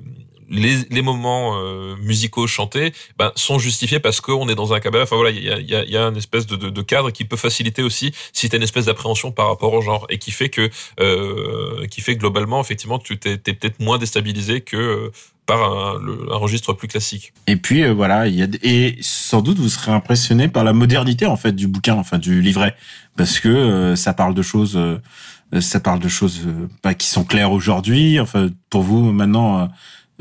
les, 0.53 0.77
les 0.89 1.01
moments 1.01 1.57
euh, 1.57 1.95
musicaux 1.97 2.47
chantés 2.47 2.93
ben, 3.17 3.31
sont 3.35 3.59
justifiés 3.59 3.99
parce 3.99 4.21
qu'on 4.21 4.47
est 4.47 4.55
dans 4.55 4.73
un 4.73 4.79
cabaret. 4.79 5.03
Enfin 5.03 5.15
voilà, 5.15 5.31
il 5.31 5.43
y 5.43 5.51
a, 5.51 5.59
y, 5.59 5.75
a, 5.75 5.83
y 5.83 5.97
a 5.97 6.03
une 6.03 6.17
espèce 6.17 6.45
de, 6.45 6.55
de, 6.55 6.69
de, 6.69 6.81
cadre 6.81 7.11
qui 7.11 7.25
peut 7.25 7.37
faciliter 7.37 7.83
aussi 7.83 8.13
si 8.31 8.49
tu 8.49 8.55
as 8.55 8.57
une 8.57 8.63
espèce 8.63 8.85
d'appréhension 8.85 9.31
par 9.31 9.47
rapport 9.47 9.73
au 9.73 9.81
genre 9.81 10.05
et 10.09 10.17
qui 10.17 10.31
fait 10.31 10.49
que 10.49 10.69
euh, 10.99 11.87
qui 11.87 12.01
fait 12.01 12.15
globalement 12.15 12.61
effectivement 12.61 12.99
tu 12.99 13.17
t'es, 13.17 13.37
peut-être 13.37 13.79
moins 13.79 13.97
déstabilisé 13.97 14.61
que 14.61 15.11
par 15.45 15.61
un, 15.63 16.01
un 16.31 16.37
registre 16.37 16.73
plus 16.73 16.87
classique. 16.87 17.33
Et 17.47 17.55
puis 17.55 17.83
euh, 17.83 17.93
voilà, 17.93 18.27
il 18.27 18.35
y 18.35 18.43
a 18.43 18.47
et 18.61 18.97
sans 19.01 19.41
doute 19.41 19.57
vous 19.57 19.69
serez 19.69 19.91
impressionné 19.91 20.47
par 20.47 20.63
la 20.63 20.73
modernité 20.73 21.25
en 21.25 21.35
fait 21.35 21.53
du 21.53 21.67
bouquin, 21.67 21.95
enfin 21.95 22.17
du 22.17 22.41
livret, 22.41 22.75
parce 23.17 23.39
que 23.39 23.49
euh, 23.49 23.95
ça 23.95 24.13
parle 24.13 24.33
de 24.33 24.41
choses, 24.41 24.77
euh, 24.77 25.61
ça 25.61 25.79
parle 25.79 25.99
de 25.99 26.07
choses 26.07 26.41
euh, 26.45 26.67
pas 26.81 26.93
qui 26.93 27.07
sont 27.07 27.23
claires 27.23 27.51
aujourd'hui. 27.51 28.19
Enfin 28.19 28.49
pour 28.69 28.83
vous 28.83 29.11
maintenant, 29.11 29.69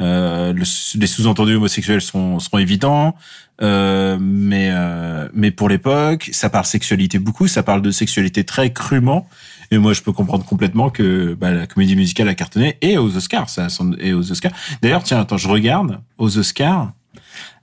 euh, 0.02 0.52
le- 0.52 0.98
les 1.00 1.06
sous-entendus 1.06 1.54
homosexuels 1.54 2.00
sont 2.02 2.38
seront 2.40 2.58
évidents, 2.58 3.14
euh, 3.62 4.18
mais 4.20 4.70
euh, 4.72 5.28
mais 5.32 5.50
pour 5.50 5.68
l'époque, 5.68 6.28
ça 6.32 6.50
parle 6.50 6.64
sexualité 6.66 7.18
beaucoup, 7.18 7.46
ça 7.48 7.62
parle 7.62 7.80
de 7.82 7.90
sexualité 7.90 8.44
très 8.44 8.72
crûment. 8.72 9.28
Et 9.70 9.78
moi, 9.78 9.94
je 9.94 10.02
peux 10.02 10.12
comprendre 10.12 10.44
complètement 10.44 10.90
que 10.90 11.32
bah, 11.34 11.50
la 11.50 11.66
comédie 11.66 11.96
musicale 11.96 12.28
a 12.28 12.34
cartonné 12.34 12.76
et 12.82 12.98
aux 12.98 13.16
Oscars, 13.16 13.48
ça, 13.48 13.68
et 14.00 14.12
aux 14.12 14.30
Oscars. 14.30 14.52
D'ailleurs, 14.82 15.02
tiens, 15.02 15.20
attends, 15.20 15.38
je 15.38 15.48
regarde 15.48 15.98
aux 16.18 16.36
Oscars. 16.36 16.92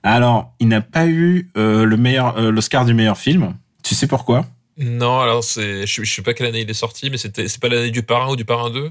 Alors, 0.02 0.52
il 0.58 0.66
n'a 0.68 0.80
pas 0.80 1.06
eu 1.06 1.50
le 1.54 1.94
meilleur, 1.96 2.40
l'Oscar 2.50 2.84
du 2.84 2.94
meilleur 2.94 3.16
film. 3.18 3.54
Tu 3.84 3.94
sais 3.94 4.08
pourquoi? 4.08 4.44
Non, 4.76 5.20
alors 5.20 5.44
c'est, 5.44 5.86
je, 5.86 6.02
je 6.02 6.12
sais 6.14 6.22
pas 6.22 6.32
quelle 6.34 6.46
année 6.46 6.62
il 6.62 6.70
est 6.70 6.74
sorti, 6.74 7.10
mais 7.10 7.18
c'était, 7.18 7.46
c'est 7.48 7.60
pas 7.60 7.68
l'année 7.68 7.90
du 7.90 8.02
parrain 8.02 8.32
ou 8.32 8.36
du 8.36 8.44
parrain 8.46 8.70
2 8.70 8.90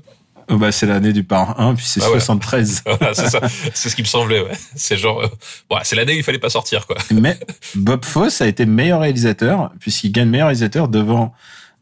Euh, 0.49 0.57
Bah, 0.57 0.71
c'est 0.71 0.85
l'année 0.85 1.13
du 1.13 1.23
parrain 1.23 1.55
1, 1.57 1.75
puis 1.75 1.85
c'est 1.85 2.01
Ah 2.03 2.07
ouais. 2.11 2.19
73. 2.19 2.83
Voilà, 2.99 3.13
c'est 3.13 3.29
ça, 3.29 3.39
c'est 3.73 3.89
ce 3.89 3.95
qui 3.95 4.01
me 4.01 4.07
semblait. 4.07 4.41
Ouais. 4.41 4.51
C'est 4.75 4.97
genre, 4.97 5.21
euh, 5.21 5.27
bon, 5.69 5.77
c'est 5.83 5.95
l'année 5.95 6.13
où 6.13 6.17
il 6.17 6.23
fallait 6.23 6.39
pas 6.39 6.49
sortir, 6.49 6.85
quoi. 6.87 6.97
Mais 7.11 7.37
Bob 7.75 8.03
Fosse 8.05 8.41
a 8.41 8.47
été 8.47 8.65
meilleur 8.65 9.01
réalisateur, 9.01 9.71
puisqu'il 9.79 10.11
gagne 10.11 10.29
meilleur 10.29 10.47
réalisateur 10.47 10.87
devant 10.87 11.33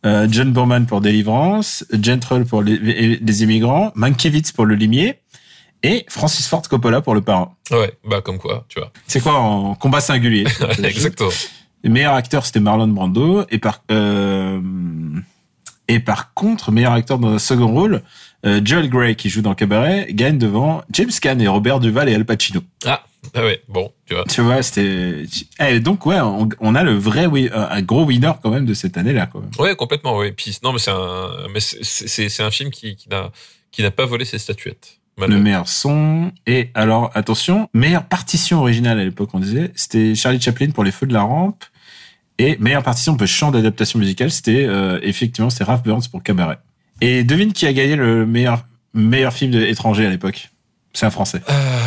euh, 0.06 0.28
John 0.30 0.52
Borman 0.52 0.86
pour 0.86 1.02
Délivrance, 1.02 1.86
Gentle 1.92 2.46
pour 2.46 2.62
les, 2.62 2.78
les 3.20 3.44
immigrants, 3.44 3.92
Mankiewicz 3.96 4.52
pour 4.52 4.66
Le 4.66 4.76
Limier, 4.76 5.20
et 5.84 6.06
Francis 6.10 6.48
Ford 6.48 6.62
Coppola 6.68 7.02
pour 7.02 7.14
Le 7.16 7.22
Parrain. 7.22 7.54
Ouais, 7.72 7.94
bah 8.08 8.22
comme 8.22 8.38
quoi, 8.40 8.66
tu 8.68 8.80
vois. 8.80 8.92
C'est 9.08 9.22
quoi 9.22 9.34
en 9.40 9.76
combat 9.76 10.00
singulier? 10.02 10.46
Exactement. 10.84 11.30
Le 11.84 11.90
meilleur 11.92 12.14
acteur, 12.16 12.46
c'était 12.46 12.60
Marlon 12.60 12.88
Brando. 12.88 13.46
Et 13.52 13.60
par, 13.60 13.84
euh, 13.92 14.60
et 15.88 16.00
par 16.00 16.34
contre, 16.34 16.72
meilleur 16.72 16.94
acteur 16.94 17.20
dans 17.20 17.30
un 17.30 17.40
second 17.40 17.68
rôle, 17.68 18.02
Joel 18.44 18.90
Grey, 18.90 19.16
qui 19.16 19.30
joue 19.30 19.42
dans 19.42 19.56
Cabaret, 19.56 20.08
gagne 20.12 20.38
devant 20.38 20.84
James 20.92 21.12
Caan 21.22 21.40
et 21.40 21.48
Robert 21.48 21.80
Duval 21.80 22.08
et 22.10 22.16
Al 22.16 22.26
Pacino. 22.26 22.62
Ah, 22.86 23.04
ah 23.34 23.44
ouais, 23.44 23.62
bon, 23.68 23.92
tu 24.06 24.14
vois. 24.14 24.24
Tu 24.26 24.42
vois, 24.42 24.62
c'était... 24.62 25.24
Eh, 25.60 25.80
donc, 25.80 26.06
ouais, 26.06 26.20
on, 26.20 26.48
on 26.60 26.76
a 26.76 26.84
le 26.84 26.94
vrai, 26.94 27.26
oui, 27.26 27.50
un 27.54 27.82
gros 27.82 28.06
winner 28.06 28.32
quand 28.42 28.52
même 28.52 28.66
de 28.66 28.74
cette 28.74 28.98
année-là, 28.98 29.28
quand 29.28 29.42
même. 29.42 29.52
Ouais, 29.60 29.76
complètement, 29.76 30.18
ouais. 30.18 30.32
Puis, 30.32 30.58
non, 30.64 30.72
mais 30.72 30.80
c'est 30.80 30.92
un, 30.92 31.30
mais 31.54 31.60
c'est, 31.60 32.42
un 32.42 32.52
film 32.52 32.70
qui, 32.70 32.96
qui 32.96 33.10
n'a, 33.10 33.32
qui 33.72 33.82
n'a 33.82 33.92
pas 33.92 34.06
volé 34.06 34.24
ses 34.24 34.38
statuettes. 34.38 35.00
Le 35.20 35.40
meilleur 35.40 35.68
son. 35.68 36.32
Et 36.46 36.70
alors, 36.76 37.10
attention, 37.16 37.70
meilleure 37.74 38.06
partition 38.06 38.60
originale 38.60 39.00
à 39.00 39.04
l'époque, 39.04 39.32
on 39.34 39.40
disait, 39.40 39.72
c'était 39.76 40.14
Charlie 40.14 40.40
Chaplin 40.40 40.70
pour 40.70 40.84
Les 40.84 40.92
Feux 40.92 41.08
de 41.08 41.14
la 41.14 41.24
Rampe. 41.24 41.64
Et 42.38 42.56
meilleure 42.60 42.84
partition 42.84 43.18
pour 43.18 43.26
chant 43.26 43.50
d'adaptation 43.50 43.98
musicale, 43.98 44.30
c'était 44.30 44.66
euh, 44.68 45.00
effectivement 45.02 45.50
c'était 45.50 45.64
Ralph 45.64 45.82
Burns 45.82 46.04
pour 46.12 46.22
Cabaret. 46.22 46.60
Et 47.02 47.24
devine 47.24 47.54
qui 47.54 47.66
a 47.68 47.74
gagné 47.74 47.96
le 47.96 48.26
meilleur 48.26 48.64
meilleur 48.94 49.34
film 49.34 49.52
de- 49.52 49.62
étranger 49.62 50.06
à 50.06 50.10
l'époque? 50.10 50.50
C'est 50.94 51.06
un 51.06 51.12
Français. 51.12 51.42
Euh, 51.50 51.80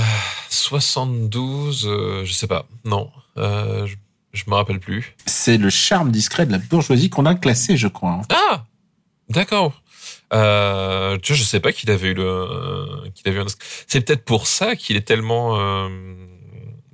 72, 0.48 1.86
euh, 1.86 2.24
je 2.24 2.32
sais 2.32 2.46
pas. 2.46 2.66
Non, 2.84 3.10
euh, 3.38 3.86
je, 3.86 3.96
je 4.32 4.44
me 4.46 4.54
rappelle 4.54 4.78
plus. 4.78 5.16
C'est 5.26 5.56
le 5.58 5.70
charme 5.70 6.10
discret 6.12 6.46
de 6.46 6.52
la 6.52 6.58
bourgeoisie 6.58 7.10
qu'on 7.10 7.26
a 7.26 7.34
classé, 7.34 7.76
je 7.76 7.88
crois. 7.88 8.22
Ah, 8.30 8.64
d'accord. 9.28 9.80
Euh, 10.32 11.18
tu 11.18 11.32
vois, 11.32 11.38
je 11.38 11.42
sais 11.44 11.58
pas 11.60 11.72
qu'il 11.72 11.90
avait 11.90 12.10
eu 12.10 12.14
le, 12.14 12.24
euh, 12.24 12.86
qu'il 13.14 13.28
avait 13.28 13.38
eu 13.38 13.42
un. 13.42 13.46
C'est 13.88 14.00
peut-être 14.02 14.24
pour 14.24 14.46
ça 14.46 14.76
qu'il 14.76 14.96
est 14.96 15.00
tellement, 15.06 15.58
euh, 15.58 15.88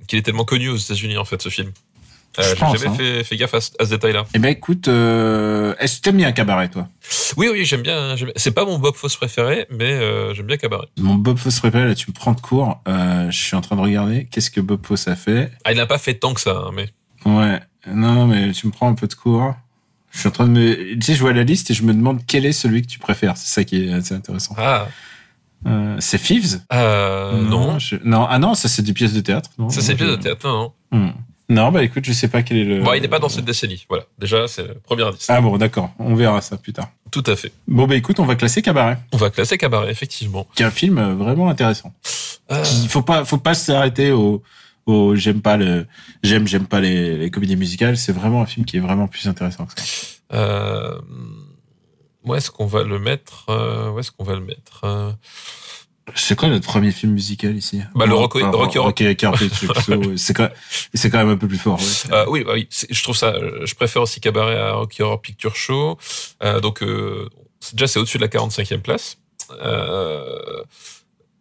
qu'il 0.07 0.17
est 0.17 0.23
tellement 0.23 0.45
connu 0.45 0.69
aux 0.69 0.77
États-Unis 0.77 1.17
en 1.17 1.25
fait 1.25 1.39
ce 1.41 1.49
film. 1.49 1.71
Euh, 2.39 2.55
jamais 2.55 2.87
hein. 2.87 2.93
fait, 2.93 3.23
fait 3.23 3.37
gaffe 3.37 3.53
à, 3.53 3.61
ce- 3.61 3.71
à 3.79 3.85
ce 3.85 3.89
détail-là. 3.91 4.25
Eh 4.33 4.39
ben 4.39 4.49
écoute, 4.49 4.87
euh, 4.87 5.73
est-ce 5.79 5.97
que 5.97 6.01
t'aimes 6.03 6.17
bien 6.17 6.31
Cabaret, 6.31 6.69
toi? 6.69 6.87
Oui, 7.37 7.47
oui, 7.51 7.65
j'aime 7.65 7.81
bien. 7.81 8.15
j'aime 8.15 8.27
bien. 8.27 8.33
C'est 8.35 8.51
pas 8.51 8.65
mon 8.65 8.77
Bob 8.79 8.95
Fosse 8.95 9.15
préféré, 9.15 9.65
mais 9.71 9.91
euh, 9.91 10.33
j'aime 10.33 10.45
bien 10.47 10.57
Cabaret. 10.57 10.87
Mon 10.97 11.15
Bob 11.15 11.37
Fosse 11.37 11.59
préféré, 11.59 11.85
là 11.87 11.95
tu 11.95 12.09
me 12.09 12.13
prends 12.13 12.33
de 12.33 12.41
court. 12.41 12.81
Euh, 12.87 13.29
je 13.31 13.37
suis 13.37 13.55
en 13.55 13.61
train 13.61 13.75
de 13.75 13.81
regarder 13.81 14.25
qu'est-ce 14.31 14.51
que 14.51 14.61
Bob 14.61 14.85
Fosse 14.85 15.07
a 15.07 15.15
fait? 15.15 15.51
Ah, 15.63 15.71
il 15.71 15.77
n'a 15.77 15.85
pas 15.87 15.97
fait 15.97 16.13
tant 16.15 16.33
que 16.33 16.41
ça, 16.41 16.51
hein, 16.67 16.71
mais 16.73 16.89
Ouais, 17.25 17.59
non, 17.87 18.13
non, 18.13 18.27
mais 18.27 18.51
tu 18.51 18.67
me 18.67 18.71
prends 18.71 18.89
un 18.89 18.93
peu 18.95 19.07
de 19.07 19.13
court. 19.15 19.55
Je 20.11 20.19
suis 20.19 20.27
en 20.29 20.31
train 20.31 20.45
de 20.47 20.51
me... 20.51 20.93
Tu 20.95 21.01
sais, 21.01 21.13
je 21.15 21.19
vois 21.21 21.33
la 21.33 21.43
liste 21.43 21.69
et 21.71 21.73
je 21.73 21.83
me 21.83 21.93
demande 21.93 22.21
quel 22.25 22.45
est 22.45 22.51
celui 22.53 22.81
que 22.81 22.87
tu 22.87 22.97
préfères. 22.99 23.35
C'est 23.37 23.53
ça 23.53 23.63
qui 23.63 23.83
est 23.87 23.93
assez 23.93 24.13
intéressant. 24.13 24.55
ah, 24.57 24.87
Euh, 25.65 25.95
c'est 25.99 26.19
Thieves 26.19 26.61
euh, 26.71 27.41
non. 27.41 27.79
je- 27.79 27.95
non. 28.03 28.25
Ah 28.29 28.37
non, 28.39 28.53
ça 28.53 28.69
c'est 28.69 28.83
des 28.83 28.93
pièces 28.93 29.13
de 29.13 29.21
théâtre. 29.21 29.49
Non, 29.57 29.69
Ça 29.69 29.81
c'est 29.81 29.93
Non, 29.93 29.97
pièce 29.97 30.09
je- 30.11 30.15
de 30.15 30.21
théâtre, 30.21 30.47
non. 30.47 30.71
Hmm. 30.91 31.09
Non, 31.49 31.71
bah 31.71 31.81
écoute, 31.81 32.03
je 32.03 32.11
sais 32.11 32.27
pas 32.27 32.43
quel 32.43 32.57
est 32.57 32.63
le... 32.65 32.81
Bon, 32.81 32.91
il 32.93 33.01
n'est 33.01 33.07
pas 33.07 33.19
dans 33.19 33.29
cette 33.29 33.45
décennie. 33.45 33.85
Voilà. 33.87 34.03
Déjà, 34.19 34.49
c'est 34.49 34.67
le 34.67 34.73
premier 34.73 35.03
indice. 35.03 35.27
Ah 35.29 35.39
bon, 35.39 35.57
d'accord. 35.57 35.91
On 35.97 36.13
verra 36.13 36.41
ça 36.41 36.57
plus 36.57 36.73
tard. 36.73 36.89
Tout 37.09 37.23
à 37.25 37.37
fait. 37.37 37.53
Bon, 37.67 37.87
bah 37.87 37.95
écoute, 37.95 38.19
on 38.19 38.25
va 38.25 38.35
classer 38.35 38.61
Cabaret. 38.61 38.97
On 39.13 39.17
va 39.17 39.29
classer 39.29 39.57
Cabaret, 39.57 39.89
effectivement. 39.89 40.45
Qui 40.55 40.63
est 40.63 40.65
un 40.65 40.71
film 40.71 40.97
euh, 40.97 41.15
vraiment 41.15 41.47
intéressant. 41.49 41.93
Euh, 42.51 42.61
Il 42.83 42.89
faut 42.89 43.01
pas, 43.01 43.23
faut 43.23 43.37
pas 43.37 43.53
s'arrêter 43.53 44.11
au, 44.11 44.43
au 44.87 45.15
j'aime 45.15 45.41
pas 45.41 45.55
le, 45.55 45.87
j'aime, 46.21 46.47
j'aime 46.47 46.67
pas 46.67 46.81
les, 46.81 47.15
les 47.17 47.31
comédies 47.31 47.55
musicales. 47.55 47.95
C'est 47.95 48.11
vraiment 48.13 48.41
un 48.41 48.45
film 48.45 48.65
qui 48.65 48.75
est 48.75 48.81
vraiment 48.81 49.07
plus 49.07 49.25
intéressant 49.27 49.65
que 49.67 49.73
ça. 49.79 49.85
Euh, 50.33 50.99
où 52.25 52.35
est-ce 52.35 52.51
qu'on 52.51 52.65
va 52.65 52.83
le 52.83 52.99
mettre 52.99 53.45
Où 53.93 53.99
est-ce 53.99 54.11
qu'on 54.11 54.25
va 54.25 54.33
le 54.35 54.41
mettre 54.41 54.81
euh, 54.83 55.11
C'est 56.15 56.37
quoi 56.37 56.47
notre 56.49 56.65
premier 56.65 56.91
film 56.91 57.13
musical 57.13 57.55
ici 57.55 57.81
Bah, 57.93 58.05
le 58.05 58.11
Bon, 58.11 58.21
Rocky- 58.21 58.39
Rocky. 58.77 58.77
C'est 60.17 60.33
quand, 60.33 60.49
c'est 60.93 61.09
quand 61.09 61.17
même 61.17 61.29
un 61.29 61.37
peu 61.37 61.47
plus 61.47 61.57
fort. 61.57 61.79
ouais. 61.79 62.13
euh, 62.13 62.25
Oui, 62.29 62.43
bah 62.43 62.53
oui. 62.53 62.67
Je 62.89 63.03
trouve 63.03 63.15
ça. 63.15 63.35
Je 63.63 63.75
préfère 63.75 64.01
aussi 64.01 64.19
Cabaret 64.21 64.57
à 64.57 64.73
Rocky 64.73 65.01
Horror 65.03 65.21
Picture 65.21 65.55
Show. 65.55 65.97
Euh, 66.43 66.59
donc, 66.61 66.81
euh, 66.81 67.29
déjà, 67.73 67.87
c'est 67.87 67.99
au-dessus 67.99 68.17
de 68.17 68.23
la 68.23 68.29
45e 68.29 68.79
place. 68.79 69.17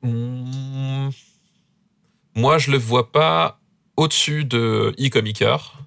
Hmm, 0.03 1.09
moi, 2.35 2.59
je 2.59 2.71
le 2.71 2.79
vois 2.79 3.11
pas 3.13 3.59
au-dessus 3.97 4.45
de 4.45 4.95
I 4.99 5.11
comme 5.11 5.27
Icar. 5.27 5.79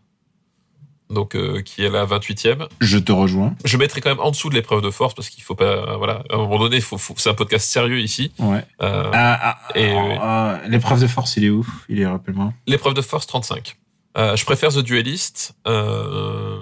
Donc, 1.12 1.36
euh, 1.36 1.62
qui 1.62 1.84
est 1.84 1.90
la 1.90 2.06
28e. 2.06 2.68
Je 2.82 2.98
te 3.00 3.12
rejoins. 3.12 3.56
Je 3.66 3.78
mettrai 3.78 4.00
quand 4.00 4.10
même 4.12 4.20
en 4.20 4.30
dessous 4.30 4.50
de 4.50 4.54
l'épreuve 4.56 4.82
de 4.84 4.92
force 4.92 5.16
parce 5.16 5.30
qu'il 5.30 5.44
faut 5.44 5.56
pas, 5.56 5.98
voilà, 5.98 6.24
à 6.30 6.36
un 6.36 6.38
moment 6.38 6.60
donné, 6.60 6.80
faut, 6.82 7.00
faut- 7.00 7.16
c'est 7.18 7.30
un 7.30 7.34
podcast 7.34 7.68
sérieux 7.70 8.00
ici. 8.00 8.32
Ouais. 8.38 8.64
Euh, 8.84 9.10
Ah, 9.12 9.40
ah, 9.74 9.78
Et, 9.80 9.92
ah, 10.22 10.60
l'épreuve 10.68 11.02
de 11.02 11.08
force, 11.08 11.36
il 11.38 11.46
est 11.46 11.50
où? 11.50 11.66
Il 11.90 12.00
est, 12.00 12.06
rappelle-moi. 12.06 12.54
L'épreuve 12.68 12.94
de 12.94 13.02
force 13.02 13.26
35. 13.26 13.76
Euh, 14.18 14.36
je 14.36 14.46
préfère 14.46 14.70
The 14.72 14.80
Duelist, 14.84 15.56
euh, 15.68 16.58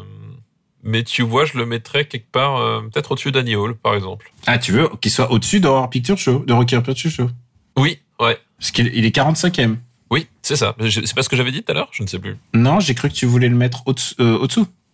mais 0.83 1.03
tu 1.03 1.23
vois, 1.23 1.43
je 1.45 1.57
le 1.57 1.65
mettrais 1.65 2.05
quelque 2.05 2.31
part, 2.31 2.81
peut-être 2.91 3.11
au-dessus 3.11 3.31
d'Annie 3.33 3.55
Hall, 3.55 3.75
par 3.75 3.95
exemple. 3.95 4.31
Ah, 4.45 4.57
tu 4.57 4.71
veux 4.71 4.87
qu'il 5.01 5.11
soit 5.11 5.29
au-dessus 5.31 5.59
de 5.59 5.67
Horror 5.67 5.89
Picture 5.89 6.17
Show, 6.17 6.43
de 6.47 6.53
Rocky 6.53 6.77
Picture 6.79 7.11
Show? 7.11 7.29
Oui, 7.77 7.99
ouais, 8.21 8.37
Parce 8.59 8.71
qu'il 8.71 8.87
il 8.93 9.03
est 9.05 9.15
45e. 9.15 9.77
Oui, 10.09 10.27
c'est 10.41 10.55
ça. 10.55 10.75
C'est 10.89 11.15
pas 11.15 11.23
ce 11.23 11.29
que 11.29 11.35
j'avais 11.35 11.51
dit 11.51 11.63
tout 11.63 11.71
à 11.71 11.75
l'heure? 11.75 11.89
Je 11.91 12.03
ne 12.03 12.07
sais 12.07 12.19
plus. 12.19 12.37
Non, 12.53 12.79
j'ai 12.79 12.95
cru 12.95 13.09
que 13.09 13.13
tu 13.13 13.25
voulais 13.25 13.49
le 13.49 13.55
mettre 13.55 13.83
au-dessous. 13.85 14.15
euh. 14.19 14.47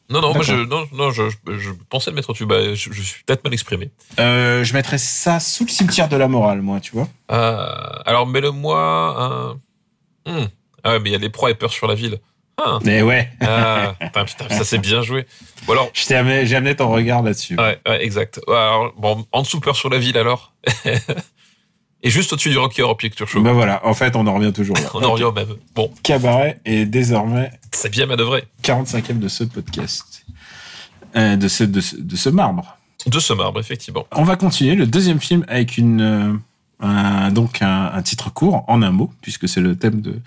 Non, 0.09 0.21
non, 0.21 0.33
moi 0.33 0.43
je, 0.43 0.53
non, 0.53 0.85
non, 0.93 1.11
je, 1.11 1.23
je, 1.29 1.57
je 1.57 1.69
pensais 1.89 2.11
le 2.11 2.15
mettre 2.15 2.29
au-dessus. 2.29 2.45
Bah, 2.45 2.73
je, 2.75 2.91
je 2.91 3.01
suis 3.01 3.23
peut-être 3.23 3.43
mal 3.43 3.53
exprimé. 3.53 3.89
Euh, 4.19 4.63
je 4.63 4.73
mettrais 4.73 4.97
ça 4.97 5.39
sous 5.39 5.63
le 5.63 5.69
cimetière 5.69 6.09
de 6.09 6.17
la 6.17 6.27
morale, 6.27 6.61
moi, 6.61 6.79
tu 6.81 6.91
vois. 6.91 7.07
Euh, 7.31 7.65
alors, 8.05 8.27
mets-le-moi. 8.27 9.15
un- 9.17 9.59
Hmm. 10.25 10.45
Ah 10.83 10.91
ouais, 10.93 10.99
mais 10.99 11.09
il 11.09 11.13
y 11.13 11.15
a 11.15 11.19
les 11.19 11.29
proies 11.29 11.51
et 11.51 11.55
peur 11.55 11.71
sur 11.71 11.87
la 11.87 11.95
ville. 11.95 12.19
Ah, 12.57 12.77
Mais 12.83 13.01
ouais, 13.01 13.29
ah 13.41 13.95
putain, 13.99 14.25
putain, 14.25 14.49
ça 14.49 14.63
c'est 14.63 14.77
bien 14.77 15.01
joué. 15.01 15.25
Ou 15.67 15.71
alors, 15.71 15.89
amené, 16.11 16.45
j'ai 16.45 16.55
amené 16.55 16.75
ton 16.75 16.89
regard 16.91 17.23
là-dessus. 17.23 17.55
Ouais, 17.59 17.79
ouais, 17.87 18.05
exact. 18.05 18.39
Alors, 18.47 18.93
bon, 18.95 19.25
en 19.31 19.41
dessous 19.41 19.59
peur 19.59 19.75
sur 19.75 19.89
la 19.89 19.97
ville 19.97 20.17
alors. 20.17 20.53
Et 22.05 22.09
juste 22.09 22.33
au-dessus 22.33 22.49
du 22.49 22.57
Rocky 22.57 22.81
Horror 22.81 22.97
Picture 22.97 23.27
Show. 23.27 23.41
Bah 23.41 23.53
voilà, 23.53 23.85
en 23.85 23.93
fait, 23.93 24.15
on 24.15 24.27
en 24.27 24.35
revient 24.35 24.51
toujours 24.51 24.75
là. 24.75 24.89
On 24.93 25.01
en 25.03 25.13
revient 25.13 25.23
au 25.23 25.31
même. 25.31 25.55
Bon, 25.73 25.89
Cabaret 26.03 26.59
est 26.65 26.85
désormais 26.85 27.49
c'est 27.71 27.89
bien 27.89 28.05
manœuvré. 28.05 28.43
45e 28.63 29.19
de 29.19 29.27
ce 29.27 29.43
podcast. 29.45 30.25
Euh, 31.15 31.35
de, 31.35 31.47
ce, 31.47 31.63
de, 31.63 31.79
ce, 31.79 31.95
de 31.95 32.15
ce 32.15 32.29
marbre. 32.29 32.77
De 33.07 33.19
ce 33.19 33.33
marbre, 33.33 33.59
effectivement. 33.59 34.05
On 34.11 34.23
va 34.23 34.35
continuer 34.35 34.75
le 34.75 34.85
deuxième 34.85 35.19
film 35.19 35.45
avec 35.47 35.77
une 35.77 36.01
euh, 36.01 36.33
un, 36.79 37.31
donc 37.31 37.61
un, 37.61 37.91
un 37.93 38.01
titre 38.01 38.31
court 38.31 38.65
en 38.67 38.81
un 38.81 38.91
mot 38.91 39.11
puisque 39.21 39.47
c'est 39.47 39.61
le 39.61 39.77
thème 39.77 40.01
de 40.01 40.19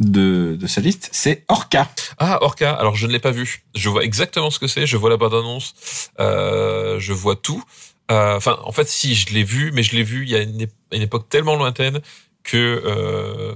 de, 0.00 0.56
de 0.58 0.66
sa 0.66 0.80
liste. 0.80 1.10
C'est 1.12 1.44
Orca. 1.48 1.88
Ah, 2.18 2.38
Orca, 2.42 2.72
alors 2.72 2.96
je 2.96 3.06
ne 3.06 3.12
l'ai 3.12 3.18
pas 3.18 3.30
vu. 3.30 3.62
Je 3.74 3.88
vois 3.88 4.02
exactement 4.02 4.50
ce 4.50 4.58
que 4.58 4.66
c'est. 4.66 4.86
Je 4.86 4.96
vois 4.96 5.10
la 5.10 5.18
bande-annonce. 5.18 5.74
Euh, 6.18 6.98
je 6.98 7.12
vois 7.12 7.36
tout. 7.36 7.62
Euh, 8.10 8.36
Enfin, 8.36 8.58
en 8.64 8.72
fait, 8.72 8.88
si, 8.88 9.14
je 9.14 9.32
l'ai 9.34 9.44
vu, 9.44 9.70
mais 9.72 9.82
je 9.82 9.94
l'ai 9.96 10.02
vu 10.02 10.24
il 10.24 10.30
y 10.30 10.36
a 10.36 10.40
une, 10.42 10.62
ép- 10.62 10.70
une 10.92 11.02
époque 11.02 11.28
tellement 11.28 11.56
lointaine 11.56 12.00
que 12.42 12.82
euh, 12.86 13.52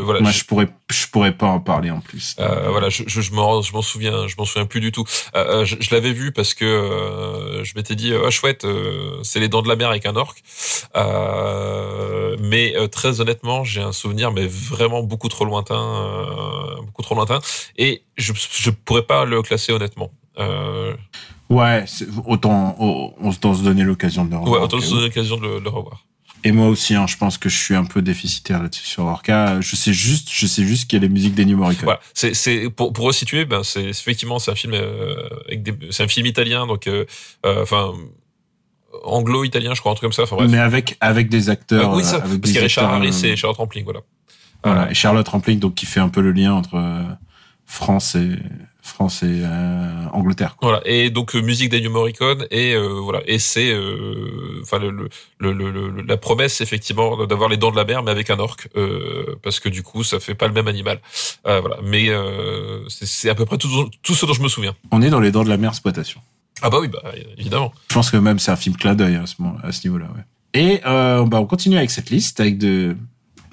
voilà. 0.00 0.20
Moi, 0.20 0.32
je, 0.32 0.44
pourrais, 0.44 0.68
je 0.90 1.06
pourrais 1.06 1.32
pas 1.32 1.46
en 1.46 1.60
parler 1.60 1.90
en 1.92 2.00
plus. 2.00 2.34
Euh, 2.40 2.68
voilà, 2.68 2.88
je, 2.88 3.04
je, 3.06 3.20
je 3.20 3.32
m'en, 3.32 3.62
je 3.62 3.72
m'en 3.72 3.80
souviens, 3.80 4.26
je 4.26 4.34
m'en 4.36 4.44
souviens 4.44 4.66
plus 4.66 4.80
du 4.80 4.90
tout. 4.90 5.04
Euh, 5.36 5.64
je, 5.64 5.76
je 5.78 5.94
l'avais 5.94 6.12
vu 6.12 6.32
parce 6.32 6.52
que 6.52 6.64
euh, 6.64 7.62
je 7.62 7.74
m'étais 7.76 7.94
dit, 7.94 8.12
ah 8.12 8.28
chouette, 8.30 8.64
euh, 8.64 9.20
c'est 9.22 9.38
les 9.38 9.48
Dents 9.48 9.62
de 9.62 9.68
la 9.68 9.76
Mer 9.76 9.88
avec 9.90 10.04
un 10.04 10.16
orc. 10.16 10.34
Euh, 10.96 12.36
mais 12.40 12.74
très 12.90 13.20
honnêtement, 13.20 13.62
j'ai 13.64 13.82
un 13.82 13.92
souvenir, 13.92 14.32
mais 14.32 14.46
vraiment 14.48 15.02
beaucoup 15.02 15.28
trop 15.28 15.44
lointain, 15.44 16.26
beaucoup 16.84 17.02
trop 17.02 17.14
lointain, 17.14 17.38
et 17.76 18.02
je, 18.16 18.32
je 18.34 18.70
pourrais 18.70 19.02
pas 19.06 19.24
le 19.24 19.42
classer 19.42 19.72
honnêtement. 19.72 20.10
Ouais, 21.50 21.84
autant, 22.26 22.76
on 22.78 23.32
se 23.32 23.62
donner 23.62 23.84
l'occasion 23.84 24.24
de 24.24 24.30
le 24.30 24.36
revoir. 24.36 24.60
Ouais, 24.60 24.64
autant 24.64 24.80
se 24.80 24.90
donner 24.90 25.04
l'occasion 25.04 25.36
de 25.36 25.58
le 25.58 25.68
revoir. 25.68 26.04
Et 26.44 26.52
moi 26.52 26.68
aussi, 26.68 26.94
hein, 26.94 27.06
je 27.08 27.16
pense 27.16 27.36
que 27.36 27.48
je 27.48 27.56
suis 27.56 27.74
un 27.74 27.84
peu 27.84 28.00
déficitaire 28.00 28.62
là-dessus 28.62 28.86
sur 28.86 29.04
Orca. 29.04 29.60
Je 29.60 29.74
sais 29.74 29.92
juste, 29.92 30.28
je 30.30 30.46
sais 30.46 30.64
juste 30.64 30.88
qu'il 30.88 30.98
y 30.98 31.04
a 31.04 31.06
les 31.06 31.12
musiques 31.12 31.34
d'Ennio 31.34 31.56
Morricone. 31.56 31.84
Voilà. 31.84 32.00
C'est, 32.14 32.32
c'est 32.32 32.70
pour 32.70 32.92
pour 32.92 33.06
resituer, 33.06 33.44
ben 33.44 33.64
c'est 33.64 33.86
effectivement 33.86 34.38
c'est 34.38 34.52
un 34.52 34.54
film 34.54 34.74
euh, 34.74 35.28
avec 35.46 35.64
des, 35.64 35.74
c'est 35.90 36.04
un 36.04 36.08
film 36.08 36.26
italien, 36.26 36.66
donc 36.66 36.86
euh, 36.86 37.06
euh, 37.44 37.62
enfin. 37.62 37.92
anglo-italien, 39.04 39.74
je 39.74 39.80
crois, 39.80 39.92
un 39.92 39.94
truc 39.96 40.02
comme 40.02 40.12
ça. 40.12 40.22
Enfin, 40.22 40.36
bref. 40.36 40.50
Mais 40.50 40.58
avec 40.58 40.96
avec 41.00 41.28
des 41.28 41.50
acteurs. 41.50 41.92
oui, 41.94 42.04
ça. 42.04 42.16
Avec 42.16 42.40
parce 42.40 42.52
qu'il 42.52 42.54
y 42.54 42.58
a 42.58 42.62
Richard 42.62 42.94
Harris 42.94 43.20
et 43.24 43.34
Charlotte 43.34 43.58
Rampling, 43.58 43.84
voilà. 43.84 44.00
Voilà. 44.62 44.90
Et 44.90 44.94
Charlotte 44.94 45.28
Rampling, 45.28 45.58
donc 45.58 45.74
qui 45.74 45.86
fait 45.86 46.00
un 46.00 46.08
peu 46.08 46.20
le 46.20 46.30
lien 46.30 46.52
entre 46.52 46.78
France 47.68 48.14
et 48.14 48.30
France 48.80 49.22
et 49.22 49.42
euh, 49.44 50.06
Angleterre. 50.12 50.56
Quoi. 50.56 50.70
Voilà. 50.70 50.82
Et 50.86 51.10
donc 51.10 51.36
euh, 51.36 51.42
musique 51.42 51.68
d'Ennio 51.68 51.90
Morricone 51.90 52.46
et 52.50 52.72
euh, 52.74 52.98
voilà. 53.00 53.20
Et 53.26 53.38
c'est 53.38 53.70
enfin 54.62 54.78
le, 54.78 54.90
le, 55.38 55.52
le, 55.52 56.02
la 56.02 56.16
promesse 56.16 56.60
effectivement 56.62 57.26
d'avoir 57.26 57.50
les 57.50 57.58
dents 57.58 57.70
de 57.70 57.76
la 57.76 57.84
mer 57.84 58.02
mais 58.02 58.10
avec 58.10 58.30
un 58.30 58.38
orc 58.38 58.56
parce 59.42 59.60
que 59.60 59.68
du 59.68 59.82
coup 59.82 60.02
ça 60.02 60.18
fait 60.18 60.34
pas 60.34 60.48
le 60.48 60.54
même 60.54 60.66
animal. 60.66 61.00
voilà. 61.44 61.76
Mais 61.84 62.08
c'est 62.88 63.28
à 63.30 63.34
peu 63.34 63.44
près 63.44 63.58
tout, 63.58 63.68
tout 64.02 64.14
ce 64.14 64.26
dont 64.26 64.32
je 64.32 64.42
me 64.42 64.48
souviens. 64.48 64.74
On 64.90 65.02
est 65.02 65.10
dans 65.10 65.20
les 65.20 65.30
dents 65.30 65.44
de 65.44 65.50
la 65.50 65.58
mer 65.58 65.70
exploitation. 65.70 66.20
Ah 66.62 66.70
bah 66.70 66.78
oui, 66.80 66.88
bah 66.88 67.02
évidemment. 67.36 67.72
Je 67.88 67.94
pense 67.94 68.10
que 68.10 68.16
même 68.16 68.38
c'est 68.38 68.50
un 68.50 68.56
film 68.56 68.74
clin 68.76 68.94
d'œil 68.94 69.16
à 69.16 69.26
ce, 69.26 69.36
à 69.62 69.70
ce 69.70 69.86
niveau-là. 69.86 70.06
Ouais. 70.16 70.60
Et 70.60 70.80
bah 70.82 71.26
on 71.32 71.46
continue 71.46 71.76
avec 71.76 71.90
cette 71.90 72.08
liste 72.08 72.40
avec 72.40 72.56
de 72.56 72.96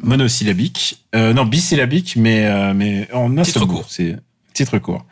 monosyllabiques, 0.06 1.04
euh, 1.16 1.34
non 1.34 1.46
bisyllabiques, 1.46 2.16
mais 2.16 2.74
mais 2.74 3.12
en 3.12 3.38
un 3.38 3.44
seul 3.44 3.66
mot. 3.66 3.84
C'est 3.88 4.16
titre 4.56 4.80
court. 4.80 5.06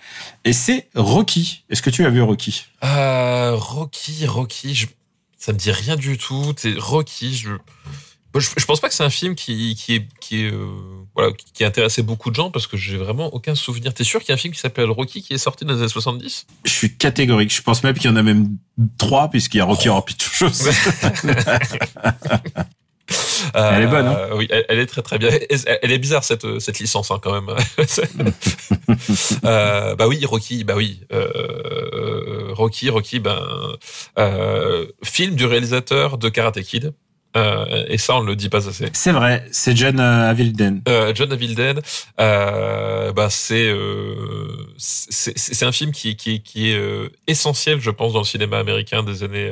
Et 0.46 0.54
c'est 0.54 0.88
Rocky. 0.96 1.64
Est-ce 1.70 1.82
que 1.82 1.90
tu 1.92 2.06
as 2.06 2.10
vu 2.10 2.22
Rocky? 2.22 2.66
Euh, 2.84 3.56
Rocky, 3.56 4.26
Rocky, 4.26 4.74
je... 4.74 4.88
ça 5.38 5.54
me 5.54 5.58
dit 5.58 5.72
rien 5.72 5.96
du 5.96 6.18
tout. 6.18 6.54
C'est 6.58 6.74
Rocky, 6.78 7.36
je... 7.36 7.52
je... 8.40 8.66
pense 8.66 8.80
pas 8.80 8.88
que 8.88 8.96
c'est 8.96 9.04
un 9.04 9.10
film 9.10 9.36
qui 9.36 9.76
qui 9.76 9.96
est 9.96 10.08
qui 10.20 10.46
est 10.46 10.52
euh, 10.52 10.68
voilà 11.14 11.32
qui 11.54 11.64
a 11.64 11.68
intéressé 11.68 12.02
beaucoup 12.02 12.32
de 12.32 12.36
gens 12.36 12.50
parce 12.50 12.66
que 12.66 12.78
j'ai 12.78 12.98
vraiment 12.98 13.34
aucun 13.34 13.54
souvenir. 13.54 13.94
T'es 13.94 14.04
sûr 14.04 14.22
qu'il 14.22 14.30
y 14.30 14.32
a 14.32 14.36
un 14.36 14.38
film 14.38 14.54
qui 14.54 14.60
s'appelle 14.60 14.90
Rocky 14.90 15.22
qui 15.22 15.34
est 15.34 15.38
sorti 15.38 15.66
dans 15.66 15.74
les 15.74 15.80
années 15.80 15.90
70 15.90 16.48
Je 16.64 16.72
suis 16.72 16.96
catégorique. 16.96 17.54
Je 17.54 17.62
pense 17.62 17.84
même 17.84 17.96
qu'il 17.96 18.10
y 18.10 18.14
en 18.14 18.16
a 18.16 18.24
même 18.24 18.58
trois 18.98 19.30
puisqu'il 19.30 19.58
y 19.58 19.62
a 19.62 19.66
Rocky 19.66 19.90
oh. 19.90 19.92
Horror 19.92 20.06
Picture 20.06 20.34
Show. 20.34 20.50
Elle 23.54 23.84
est 23.84 23.88
bonne, 23.88 24.08
hein 24.08 24.18
euh, 24.18 24.36
Oui, 24.36 24.48
elle, 24.50 24.80
est 24.80 24.86
très 24.86 25.02
très 25.02 25.18
bien. 25.18 25.30
Elle 25.82 25.92
est 25.92 25.98
bizarre 25.98 26.24
cette 26.24 26.60
cette 26.60 26.80
licence 26.80 27.12
hein, 27.12 27.20
quand 27.22 27.34
même. 27.34 27.50
euh, 29.46 29.96
bah 29.96 30.08
oui, 30.08 30.26
Rocky, 30.26 30.64
bah 30.64 30.74
oui, 30.76 31.02
euh, 31.12 32.54
Rocky, 32.54 32.90
Rocky, 32.90 33.20
ben 33.20 33.42
euh, 34.18 34.88
film 35.04 35.36
du 35.36 35.46
réalisateur 35.46 36.18
de 36.18 36.30
Karate 36.30 36.62
Kid. 36.62 36.94
Euh, 37.36 37.86
et 37.88 37.98
ça, 37.98 38.16
on 38.16 38.22
ne 38.22 38.28
le 38.28 38.36
dit 38.36 38.50
pas 38.50 38.68
assez. 38.68 38.88
C'est 38.94 39.12
vrai, 39.12 39.46
c'est 39.52 39.76
John 39.76 40.00
euh, 40.00 40.30
Avildsen. 40.30 40.82
Euh, 40.88 41.14
John 41.16 41.32
Avildsen, 41.32 41.82
euh, 42.20 43.12
bah 43.12 43.30
c'est 43.32 43.68
euh, 43.68 44.68
c'est 44.78 45.66
un 45.66 45.72
film 45.72 45.92
qui 45.92 46.16
qui 46.16 46.42
qui 46.42 46.72
est 46.72 46.78
euh, 46.78 47.10
essentiel, 47.26 47.80
je 47.82 47.90
pense, 47.90 48.14
dans 48.14 48.20
le 48.20 48.26
cinéma 48.26 48.60
américain 48.60 49.02
des 49.02 49.24
années 49.24 49.52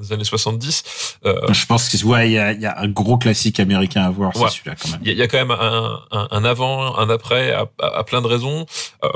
des 0.00 0.12
années 0.12 0.24
70. 0.24 1.18
je 1.24 1.66
pense 1.66 1.88
que 1.88 2.04
ouais, 2.04 2.30
y 2.30 2.38
a, 2.38 2.52
y 2.52 2.66
a 2.66 2.78
un 2.78 2.88
gros 2.88 3.16
classique 3.16 3.60
américain 3.60 4.02
à 4.02 4.10
voir, 4.10 4.32
c'est 4.34 4.48
celui-là 4.48 4.76
quand 4.80 4.90
même. 4.90 5.00
Il 5.04 5.12
y, 5.12 5.22
a 5.22 5.28
quand 5.28 5.38
même 5.38 5.50
un, 5.50 6.02
un, 6.10 6.28
un, 6.30 6.44
avant, 6.44 6.98
un 6.98 7.10
après, 7.10 7.52
à, 7.52 7.66
à, 7.78 8.04
plein 8.04 8.20
de 8.20 8.26
raisons. 8.26 8.66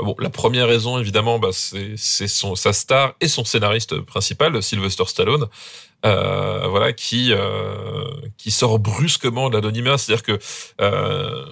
bon, 0.03 0.15
la 0.19 0.29
première 0.29 0.67
raison, 0.67 0.99
évidemment, 0.99 1.39
bah, 1.39 1.49
c'est 1.51 1.93
c'est 1.97 2.27
son 2.27 2.55
sa 2.55 2.73
star 2.73 3.13
et 3.21 3.27
son 3.27 3.45
scénariste 3.45 3.99
principal, 4.01 4.61
Sylvester 4.61 5.05
Stallone 5.05 5.47
euh, 6.05 6.67
voilà, 6.67 6.93
qui 6.93 7.31
euh, 7.31 8.05
qui 8.37 8.51
sort 8.51 8.79
brusquement 8.79 9.49
de 9.49 9.55
l'anonymat, 9.55 9.97
c'est-à-dire 9.97 10.23
que 10.23 10.39
euh, 10.81 11.45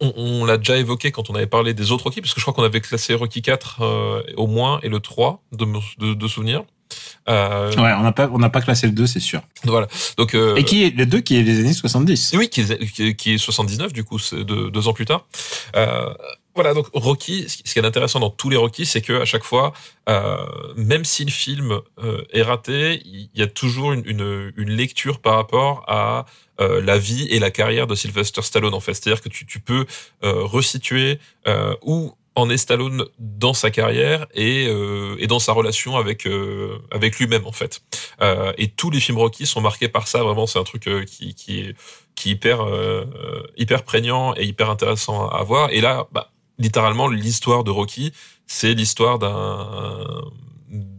on, 0.00 0.12
on 0.16 0.44
l'a 0.44 0.58
déjà 0.58 0.76
évoqué 0.76 1.10
quand 1.10 1.30
on 1.30 1.34
avait 1.34 1.46
parlé 1.46 1.74
des 1.74 1.92
autres 1.92 2.04
Rocky, 2.04 2.20
parce 2.20 2.34
que 2.34 2.40
je 2.40 2.44
crois 2.44 2.54
qu'on 2.54 2.62
avait 2.62 2.80
classé 2.80 3.14
Rocky 3.14 3.42
4 3.42 3.78
euh, 3.80 4.22
au 4.36 4.46
moins 4.46 4.80
et 4.82 4.88
le 4.88 5.00
3 5.00 5.42
de, 5.52 5.66
de, 5.98 6.14
de 6.14 6.28
souvenir. 6.28 6.64
Euh... 7.28 7.72
Ouais, 7.72 7.92
on 7.98 8.02
n'a 8.02 8.12
pas 8.12 8.28
on 8.32 8.38
n'a 8.38 8.50
pas 8.50 8.60
classé 8.60 8.86
le 8.86 8.92
2, 8.92 9.06
c'est 9.06 9.20
sûr. 9.20 9.40
Voilà. 9.64 9.88
Donc 10.16 10.34
euh... 10.34 10.54
et 10.56 10.64
qui 10.64 10.84
est 10.84 10.94
le 10.94 11.06
2 11.06 11.20
qui 11.20 11.36
est 11.36 11.42
les 11.42 11.60
années 11.60 11.72
70. 11.72 12.34
Oui, 12.38 12.48
qui 12.48 12.60
est, 12.60 13.14
qui 13.14 13.34
est 13.34 13.38
79 13.38 13.92
du 13.92 14.04
coup, 14.04 14.18
c'est 14.18 14.44
deux, 14.44 14.70
deux 14.70 14.88
ans 14.88 14.92
plus 14.92 15.06
tard. 15.06 15.26
Euh, 15.74 16.12
voilà, 16.56 16.72
donc 16.72 16.88
Rocky, 16.94 17.46
ce 17.48 17.72
qui 17.72 17.78
est 17.78 17.84
intéressant 17.84 18.18
dans 18.18 18.30
tous 18.30 18.48
les 18.48 18.56
Rocky, 18.56 18.86
c'est 18.86 19.02
que 19.02 19.20
à 19.20 19.26
chaque 19.26 19.44
fois, 19.44 19.74
euh, 20.08 20.38
même 20.74 21.04
si 21.04 21.24
le 21.26 21.30
film 21.30 21.80
euh, 22.02 22.24
est 22.32 22.42
raté, 22.42 23.02
il 23.04 23.28
y 23.34 23.42
a 23.42 23.46
toujours 23.46 23.92
une, 23.92 24.52
lecture 24.56 25.20
par 25.20 25.34
rapport 25.34 25.84
à 25.86 26.24
euh, 26.60 26.80
la 26.80 26.96
vie 26.96 27.28
et 27.28 27.38
la 27.38 27.50
carrière 27.50 27.86
de 27.86 27.94
Sylvester 27.94 28.40
Stallone 28.40 28.72
en 28.72 28.80
fait. 28.80 28.94
C'est-à-dire 28.94 29.22
que 29.22 29.28
tu, 29.28 29.60
peux 29.60 29.84
resituer 30.22 31.18
où 31.82 32.14
en 32.34 32.48
est 32.48 32.56
Stallone 32.56 33.04
dans 33.18 33.54
sa 33.54 33.70
carrière 33.70 34.26
et, 34.34 34.64
et 35.18 35.26
dans 35.26 35.38
sa 35.38 35.52
relation 35.52 35.96
avec 35.96 36.26
avec 36.90 37.18
lui-même 37.18 37.46
en 37.46 37.52
fait. 37.52 37.82
Et 38.56 38.68
tous 38.68 38.90
les 38.90 39.00
films 39.00 39.18
Rocky 39.18 39.44
sont 39.44 39.60
marqués 39.60 39.88
par 39.88 40.08
ça. 40.08 40.22
Vraiment, 40.22 40.46
c'est 40.46 40.58
un 40.58 40.64
truc 40.64 40.88
qui 41.06 41.34
qui 41.34 41.60
est 41.60 41.74
qui 42.14 42.30
hyper 42.30 42.66
hyper 43.56 43.82
prégnant 43.82 44.34
et 44.36 44.44
hyper 44.44 44.70
intéressant 44.70 45.28
à 45.28 45.42
voir. 45.42 45.70
Et 45.70 45.80
là, 45.80 46.06
bah, 46.12 46.30
littéralement 46.58 47.08
l'histoire 47.08 47.64
de 47.64 47.70
Rocky, 47.70 48.12
c'est 48.46 48.74
l'histoire 48.74 49.18
d'un 49.18 50.30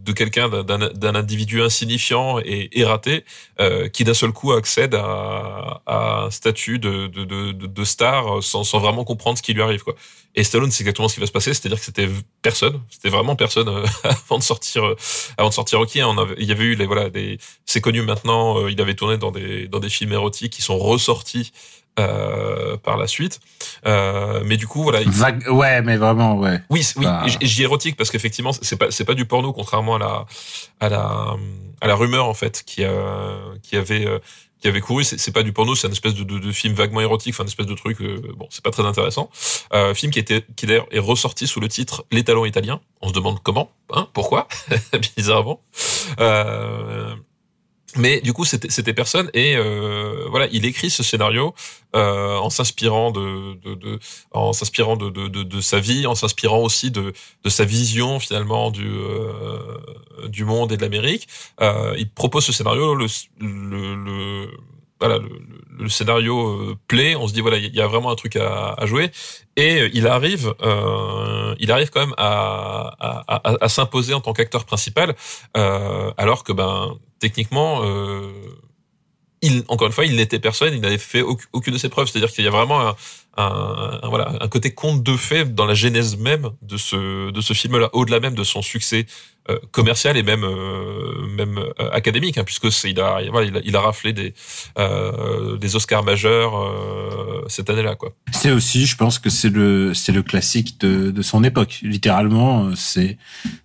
de 0.08 0.12
quelqu'un 0.12 0.48
d'un 0.48 1.14
individu 1.14 1.62
insignifiant 1.62 2.38
et, 2.38 2.70
et 2.72 2.84
raté 2.84 3.24
euh, 3.60 3.88
qui 3.88 4.04
d'un 4.04 4.14
seul 4.14 4.32
coup 4.32 4.52
accède 4.52 4.94
à, 4.94 5.82
à 5.86 6.24
un 6.24 6.30
statut 6.30 6.78
de, 6.78 7.06
de, 7.06 7.24
de, 7.24 7.52
de 7.52 7.84
star 7.84 8.42
sans, 8.42 8.64
sans, 8.64 8.78
vraiment 8.78 9.04
comprendre 9.04 9.36
ce 9.36 9.42
qui 9.42 9.52
lui 9.52 9.62
arrive 9.62 9.82
quoi. 9.82 9.94
Et 10.34 10.44
Stallone 10.44 10.70
c'est 10.70 10.82
exactement 10.82 11.08
ce 11.08 11.14
qui 11.14 11.20
va 11.20 11.26
se 11.26 11.32
passer, 11.32 11.52
c'est-à-dire 11.52 11.78
que 11.78 11.84
c'était 11.84 12.08
personne, 12.42 12.80
c'était 12.90 13.10
vraiment 13.10 13.36
personne 13.36 13.68
euh, 13.68 13.84
avant 14.04 14.38
de 14.38 14.42
sortir 14.42 14.84
euh, 14.84 14.96
avant 15.36 15.50
de 15.50 15.54
sortir 15.54 15.78
Rocky. 15.80 16.00
Hein, 16.00 16.08
on 16.08 16.18
avait, 16.18 16.36
il 16.38 16.46
y 16.46 16.52
avait 16.52 16.64
eu 16.64 16.74
les 16.74 16.86
voilà 16.86 17.10
des 17.10 17.38
c'est 17.66 17.82
connu 17.82 18.00
maintenant, 18.02 18.58
euh, 18.58 18.70
il 18.70 18.80
avait 18.80 18.94
tourné 18.94 19.18
dans 19.18 19.30
des 19.30 19.68
dans 19.68 19.80
des 19.80 19.90
films 19.90 20.12
érotiques 20.12 20.52
qui 20.52 20.62
sont 20.62 20.78
ressortis 20.78 21.52
euh, 21.98 22.76
par 22.76 22.96
la 22.96 23.06
suite. 23.06 23.40
Euh, 23.86 24.42
mais 24.44 24.56
du 24.56 24.66
coup, 24.66 24.82
voilà. 24.82 25.00
Vague, 25.06 25.44
ouais, 25.50 25.82
mais 25.82 25.96
vraiment, 25.96 26.36
ouais. 26.36 26.60
Oui, 26.70 26.86
oui. 26.96 27.04
Bah... 27.04 27.24
J'y 27.40 27.62
érotique 27.62 27.96
parce 27.96 28.10
qu'effectivement, 28.10 28.52
c'est 28.52 28.76
pas, 28.76 28.90
c'est 28.90 29.04
pas 29.04 29.14
du 29.14 29.24
porno, 29.24 29.52
contrairement 29.52 29.96
à 29.96 29.98
la, 29.98 30.26
à 30.80 30.88
la, 30.88 31.36
à 31.80 31.86
la 31.86 31.94
rumeur 31.94 32.26
en 32.26 32.34
fait 32.34 32.62
qui, 32.64 32.84
euh, 32.84 33.54
qui 33.62 33.76
avait. 33.76 34.06
Euh, 34.06 34.18
qui 34.60 34.66
avait 34.66 34.80
couru, 34.80 35.04
c'est 35.04 35.32
pas 35.32 35.42
du 35.42 35.52
porno, 35.52 35.74
c'est 35.74 35.86
une 35.86 35.92
espèce 35.92 36.14
de, 36.14 36.24
de, 36.24 36.38
de, 36.38 36.52
film 36.52 36.74
vaguement 36.74 37.00
érotique, 37.00 37.34
enfin 37.34 37.44
une 37.44 37.48
espèce 37.48 37.66
de 37.66 37.74
truc, 37.74 38.00
euh, 38.00 38.20
bon, 38.36 38.48
c'est 38.50 38.62
pas 38.62 38.70
très 38.70 38.84
intéressant. 38.84 39.30
Euh, 39.72 39.94
film 39.94 40.10
qui 40.10 40.18
était, 40.18 40.44
qui 40.56 40.66
d'ailleurs 40.66 40.88
est 40.90 40.98
ressorti 40.98 41.46
sous 41.46 41.60
le 41.60 41.68
titre 41.68 42.04
Les 42.10 42.24
Talents 42.24 42.44
Italiens. 42.44 42.80
On 43.00 43.08
se 43.08 43.12
demande 43.12 43.40
comment, 43.42 43.70
hein, 43.92 44.08
pourquoi, 44.12 44.48
bizarrement. 45.16 45.60
Euh, 46.18 47.14
mais 47.96 48.20
du 48.20 48.32
coup, 48.34 48.44
c'était 48.44 48.92
personne 48.92 49.30
et 49.32 49.56
euh, 49.56 50.26
voilà, 50.28 50.46
il 50.52 50.66
écrit 50.66 50.90
ce 50.90 51.02
scénario 51.02 51.54
euh, 51.96 52.36
en 52.36 52.50
s'inspirant 52.50 53.10
de, 53.10 53.54
de, 53.64 53.74
de, 53.74 53.98
en 54.30 54.52
s'inspirant 54.52 54.96
de, 54.96 55.08
de, 55.08 55.60
sa 55.60 55.80
vie, 55.80 56.06
en 56.06 56.14
s'inspirant 56.14 56.58
aussi 56.58 56.90
de, 56.90 57.14
de 57.44 57.48
sa 57.48 57.64
vision 57.64 58.20
finalement 58.20 58.70
du 58.70 58.86
euh, 58.86 59.78
du 60.28 60.44
monde 60.44 60.70
et 60.72 60.76
de 60.76 60.82
l'Amérique. 60.82 61.28
Euh, 61.62 61.94
il 61.96 62.10
propose 62.10 62.44
ce 62.44 62.52
scénario, 62.52 62.94
le, 62.94 63.06
le, 63.40 63.94
le 63.94 64.50
voilà, 65.00 65.18
le, 65.18 65.28
le, 65.78 65.88
scénario 65.88 66.48
euh, 66.48 66.76
plaît, 66.88 67.14
on 67.16 67.28
se 67.28 67.32
dit 67.32 67.40
voilà, 67.40 67.56
il 67.56 67.74
y 67.74 67.80
a 67.80 67.86
vraiment 67.86 68.10
un 68.10 68.14
truc 68.16 68.36
à, 68.36 68.74
à 68.76 68.86
jouer, 68.86 69.10
et 69.56 69.90
il 69.92 70.06
arrive, 70.06 70.54
euh, 70.62 71.54
il 71.58 71.70
arrive 71.72 71.90
quand 71.90 72.00
même 72.00 72.14
à, 72.16 72.94
à, 72.98 73.36
à, 73.36 73.54
à 73.60 73.68
s'imposer 73.68 74.14
en 74.14 74.20
tant 74.20 74.32
qu'acteur 74.32 74.64
principal, 74.64 75.14
euh, 75.56 76.10
alors 76.16 76.44
que 76.44 76.52
ben 76.52 76.96
techniquement, 77.20 77.80
euh, 77.84 78.32
il, 79.42 79.64
encore 79.68 79.86
une 79.86 79.92
fois, 79.92 80.04
il 80.04 80.16
n'était 80.16 80.38
personne, 80.38 80.74
il 80.74 80.80
n'avait 80.80 80.98
fait 80.98 81.22
aucune 81.22 81.72
de 81.72 81.78
ses 81.78 81.88
preuves. 81.88 82.08
C'est-à-dire 82.08 82.32
qu'il 82.32 82.44
y 82.44 82.48
a 82.48 82.50
vraiment 82.50 82.88
un, 82.88 82.96
un, 83.38 84.00
voilà, 84.08 84.32
un 84.40 84.48
côté 84.48 84.72
conte 84.72 85.02
de 85.02 85.16
fait 85.16 85.54
dans 85.54 85.64
la 85.64 85.74
genèse 85.74 86.16
même 86.16 86.50
de 86.62 86.76
ce, 86.76 87.30
de 87.30 87.40
ce 87.40 87.52
film-là, 87.52 87.88
au-delà 87.92 88.20
même 88.20 88.34
de 88.34 88.44
son 88.44 88.62
succès 88.62 89.06
euh, 89.48 89.58
commercial 89.70 90.16
et 90.16 90.22
même, 90.22 90.44
euh, 90.44 91.26
même 91.28 91.56
euh, 91.58 91.90
académique, 91.92 92.36
hein, 92.36 92.44
puisque 92.44 92.70
c'est, 92.72 92.90
il 92.90 93.00
a, 93.00 93.20
voilà, 93.30 93.60
il 93.64 93.76
a, 93.76 93.80
raflé 93.80 94.12
des, 94.12 94.34
des 95.58 95.76
Oscars 95.76 96.02
majeurs 96.02 96.52
cette 97.48 97.70
année-là, 97.70 97.94
quoi. 97.94 98.12
C'est 98.32 98.50
aussi, 98.50 98.86
je 98.86 98.96
pense 98.96 99.18
que 99.18 99.30
c'est 99.30 99.50
le, 99.50 99.94
c'est 99.94 100.12
le 100.12 100.22
classique 100.22 100.80
de, 100.80 101.10
de 101.10 101.22
son 101.22 101.44
époque. 101.44 101.78
Littéralement, 101.82 102.74
c'est, 102.74 103.16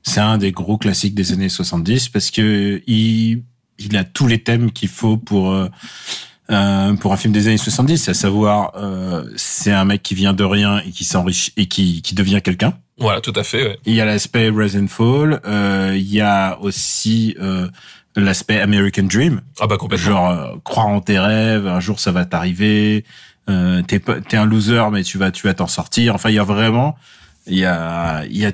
c'est 0.03 0.19
un 0.19 0.37
des 0.37 0.51
gros 0.51 0.77
classiques 0.77 1.15
des 1.15 1.33
années 1.33 1.49
70 1.49 2.09
parce 2.09 2.31
que 2.31 2.81
il, 2.87 3.43
il 3.79 3.97
a 3.97 4.03
tous 4.03 4.27
les 4.27 4.43
thèmes 4.43 4.71
qu'il 4.71 4.89
faut 4.89 5.17
pour 5.17 5.51
euh, 5.51 6.93
pour 6.99 7.13
un 7.13 7.17
film 7.17 7.33
des 7.33 7.47
années 7.47 7.57
70, 7.57 8.09
à 8.09 8.13
savoir 8.13 8.73
euh, 8.75 9.25
c'est 9.35 9.71
un 9.71 9.85
mec 9.85 10.03
qui 10.03 10.13
vient 10.13 10.33
de 10.33 10.43
rien 10.43 10.79
et 10.79 10.91
qui 10.91 11.03
s'enrichit 11.03 11.53
et 11.57 11.67
qui, 11.67 12.01
qui 12.01 12.15
devient 12.15 12.41
quelqu'un. 12.43 12.73
Voilà, 12.99 13.21
tout 13.21 13.33
à 13.35 13.43
fait. 13.43 13.63
Ouais. 13.63 13.79
Il 13.85 13.93
y 13.93 14.01
a 14.01 14.05
l'aspect 14.05 14.49
Rise 14.49 14.77
and 14.77 14.87
Fall. 14.87 15.41
Euh, 15.45 15.93
il 15.95 16.13
y 16.13 16.21
a 16.21 16.59
aussi 16.61 17.35
euh, 17.39 17.67
l'aspect 18.15 18.59
American 18.59 19.03
Dream. 19.03 19.41
Ah 19.59 19.67
bah 19.67 19.77
complètement. 19.77 20.05
Genre 20.05 20.29
euh, 20.29 20.55
croire 20.63 20.87
en 20.87 21.01
tes 21.01 21.19
rêves, 21.19 21.67
un 21.67 21.79
jour 21.79 21.99
ça 21.99 22.11
va 22.11 22.25
t'arriver. 22.25 23.03
Euh, 23.49 23.81
t'es 23.81 23.99
t'es 23.99 24.37
un 24.37 24.45
loser 24.45 24.89
mais 24.91 25.03
tu 25.03 25.17
vas 25.17 25.31
tu 25.31 25.47
vas 25.47 25.53
t'en 25.53 25.67
sortir. 25.67 26.15
Enfin 26.15 26.29
il 26.29 26.35
y 26.35 26.39
a 26.39 26.43
vraiment 26.43 26.95
il 27.47 27.57
y 27.57 27.65
a 27.65 28.23
il 28.25 28.37
y 28.37 28.45
a 28.45 28.51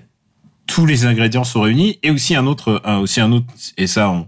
tous 0.66 0.86
les 0.86 1.06
ingrédients 1.06 1.44
sont 1.44 1.62
réunis 1.62 2.00
et 2.04 2.12
aussi 2.12 2.36
un 2.36 2.48
autre 2.48 2.82
un, 2.86 2.98
aussi 2.98 3.22
un 3.22 3.32
autre 3.32 3.48
et 3.78 3.88
ça 3.88 4.10
on 4.10 4.28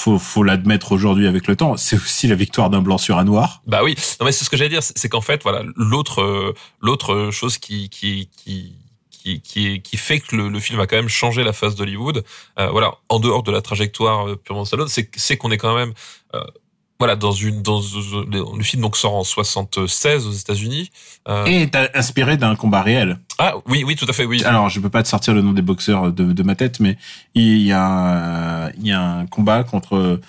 faut, 0.00 0.18
faut 0.18 0.42
l'admettre 0.42 0.92
aujourd'hui 0.92 1.26
avec 1.26 1.46
le 1.46 1.56
temps, 1.56 1.76
c'est 1.76 1.96
aussi 1.96 2.26
la 2.26 2.34
victoire 2.34 2.70
d'un 2.70 2.80
blanc 2.80 2.98
sur 2.98 3.18
un 3.18 3.24
noir. 3.24 3.62
Bah 3.66 3.82
oui, 3.84 3.94
non 4.20 4.26
mais 4.26 4.32
c'est 4.32 4.44
ce 4.44 4.50
que 4.50 4.56
j'allais 4.56 4.70
dire, 4.70 4.82
c'est 4.82 5.08
qu'en 5.08 5.20
fait, 5.20 5.42
voilà, 5.42 5.62
l'autre, 5.76 6.54
l'autre 6.80 7.30
chose 7.30 7.58
qui, 7.58 7.88
qui, 7.90 8.28
qui, 8.36 8.74
qui, 9.22 9.82
qui, 9.82 9.96
fait 9.96 10.20
que 10.20 10.36
le, 10.36 10.48
le, 10.48 10.60
film 10.60 10.80
a 10.80 10.86
quand 10.86 10.96
même 10.96 11.08
changé 11.08 11.44
la 11.44 11.52
face 11.52 11.74
d'Hollywood, 11.74 12.24
euh, 12.58 12.70
voilà, 12.70 12.94
en 13.08 13.18
dehors 13.18 13.42
de 13.42 13.52
la 13.52 13.60
trajectoire 13.60 14.28
euh, 14.28 14.36
purement 14.36 14.64
c'est, 14.64 15.10
c'est 15.16 15.36
qu'on 15.36 15.50
est 15.50 15.58
quand 15.58 15.74
même, 15.74 15.92
euh, 16.34 16.42
voilà, 17.00 17.16
dans 17.16 17.32
une, 17.32 17.62
dans 17.62 17.80
le 17.80 18.62
film 18.62 18.82
donc 18.82 18.94
sort 18.94 19.14
en 19.14 19.24
76 19.24 20.26
aux 20.26 20.32
États-Unis. 20.32 20.90
Euh... 21.28 21.46
Et 21.46 21.62
est 21.62 21.76
inspiré 21.94 22.36
d'un 22.36 22.54
combat 22.56 22.82
réel. 22.82 23.18
Ah 23.38 23.54
oui, 23.66 23.84
oui, 23.86 23.96
tout 23.96 24.04
à 24.06 24.12
fait, 24.12 24.26
oui. 24.26 24.44
Alors, 24.44 24.68
je 24.68 24.78
peux 24.80 24.90
pas 24.90 25.02
te 25.02 25.08
sortir 25.08 25.32
le 25.32 25.40
nom 25.40 25.52
des 25.52 25.62
boxeurs 25.62 26.12
de, 26.12 26.32
de 26.32 26.42
ma 26.42 26.54
tête, 26.54 26.78
mais 26.78 26.98
il 27.34 27.62
y 27.62 27.72
a, 27.72 28.70
il 28.76 28.86
y 28.86 28.92
a 28.92 29.00
un 29.00 29.26
combat 29.26 29.64
contre, 29.64 30.20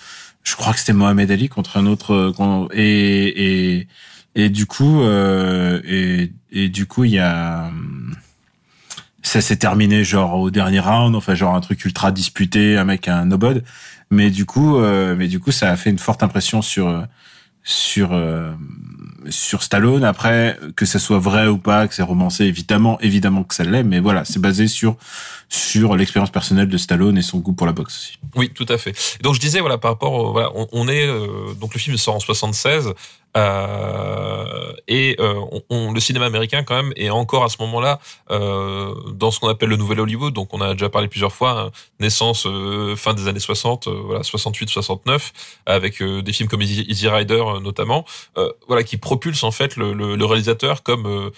je 0.42 0.56
crois 0.56 0.72
que 0.72 0.78
c'était 0.78 0.94
Mohamed 0.94 1.30
Ali 1.30 1.50
contre 1.50 1.76
un 1.76 1.84
autre, 1.84 2.34
et 2.72 3.76
et 3.76 3.88
et 4.34 4.48
du 4.48 4.64
coup, 4.64 5.02
euh, 5.02 5.82
et 5.84 6.32
et 6.52 6.70
du 6.70 6.86
coup, 6.86 7.04
il 7.04 7.12
y 7.12 7.18
a 7.18 7.70
ça 9.22 9.40
s'est 9.40 9.56
terminé 9.56 10.04
genre 10.04 10.34
au 10.34 10.50
dernier 10.50 10.80
round, 10.80 11.14
enfin 11.14 11.34
genre 11.34 11.54
un 11.54 11.60
truc 11.60 11.84
ultra 11.84 12.12
disputé, 12.12 12.76
un 12.76 12.84
mec 12.84 13.08
un 13.08 13.26
nobody. 13.26 13.60
Mais 14.12 14.30
du 14.30 14.44
coup, 14.44 14.76
euh, 14.76 15.16
mais 15.16 15.26
du 15.26 15.40
coup, 15.40 15.52
ça 15.52 15.70
a 15.70 15.76
fait 15.76 15.88
une 15.88 15.98
forte 15.98 16.22
impression 16.22 16.60
sur 16.60 17.06
sur 17.64 18.12
euh, 18.12 18.52
sur 19.28 19.62
Stallone. 19.62 20.04
Après, 20.04 20.58
que 20.76 20.84
ça 20.84 20.98
soit 20.98 21.18
vrai 21.18 21.46
ou 21.46 21.58
pas, 21.58 21.88
que 21.88 21.94
c'est 21.94 22.02
romancé, 22.02 22.44
évidemment, 22.44 22.98
évidemment 23.00 23.44
que 23.44 23.54
ça 23.54 23.64
l'est. 23.64 23.82
Mais 23.82 24.00
voilà, 24.00 24.24
c'est 24.24 24.40
basé 24.40 24.68
sur 24.68 24.96
sur 25.48 25.96
l'expérience 25.96 26.30
personnelle 26.30 26.68
de 26.68 26.78
Stallone 26.78 27.18
et 27.18 27.22
son 27.22 27.38
goût 27.38 27.52
pour 27.52 27.66
la 27.66 27.74
boxe 27.74 27.94
aussi. 27.94 28.18
Oui, 28.36 28.50
tout 28.54 28.64
à 28.70 28.78
fait. 28.78 28.94
Donc 29.20 29.34
je 29.34 29.40
disais 29.40 29.60
voilà 29.60 29.76
par 29.76 29.90
rapport, 29.90 30.14
au, 30.14 30.32
voilà, 30.32 30.50
on, 30.72 30.88
est 30.88 31.06
euh, 31.06 31.52
donc 31.60 31.74
le 31.74 31.78
film 31.78 31.98
sort 31.98 32.14
en 32.14 32.20
76. 32.20 32.94
Euh, 33.34 34.72
et 34.88 35.16
euh, 35.18 35.40
on, 35.70 35.92
le 35.92 36.00
cinéma 36.00 36.26
américain 36.26 36.64
quand 36.64 36.74
même 36.74 36.92
est 36.96 37.08
encore 37.08 37.44
à 37.44 37.48
ce 37.48 37.56
moment-là 37.60 37.98
euh, 38.30 38.94
dans 39.14 39.30
ce 39.30 39.40
qu'on 39.40 39.48
appelle 39.48 39.70
le 39.70 39.76
nouvel 39.76 40.00
Hollywood. 40.00 40.34
Donc 40.34 40.52
on 40.52 40.60
a 40.60 40.72
déjà 40.72 40.88
parlé 40.88 41.08
plusieurs 41.08 41.32
fois, 41.32 41.58
hein, 41.58 41.70
naissance 41.98 42.46
euh, 42.46 42.94
fin 42.96 43.14
des 43.14 43.28
années 43.28 43.40
60, 43.40 43.86
euh, 43.86 44.02
voilà 44.04 44.20
68-69, 44.20 45.32
avec 45.66 46.02
des 46.02 46.32
films 46.32 46.48
comme 46.48 46.62
Easy 46.62 47.08
Rider 47.08 47.42
notamment, 47.62 48.04
voilà 48.66 48.82
qui 48.82 48.96
propulse 49.12 49.44
en 49.44 49.50
fait 49.50 49.76
le, 49.76 50.24
réalisateur 50.24 50.82
comme 50.82 51.30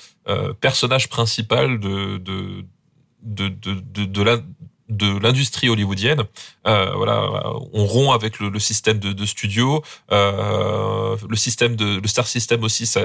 personnage 0.61 1.09
principal 1.09 1.81
de, 1.81 2.18
de 2.18 2.64
de, 3.25 3.49
de, 3.49 4.05
de, 4.91 5.18
l'industrie 5.18 5.68
hollywoodienne. 5.70 6.25
Euh, 6.66 6.93
voilà, 6.95 7.31
on 7.72 7.87
rompt 7.87 8.14
avec 8.14 8.39
le, 8.39 8.59
système 8.59 8.99
de, 8.99 9.27
studio, 9.27 9.83
euh, 10.12 11.16
le 11.29 11.37
système 11.37 11.75
de 11.75 12.01
le 12.01 12.07
star 12.07 12.27
system 12.27 12.62
aussi, 12.62 12.87
ça 12.87 13.01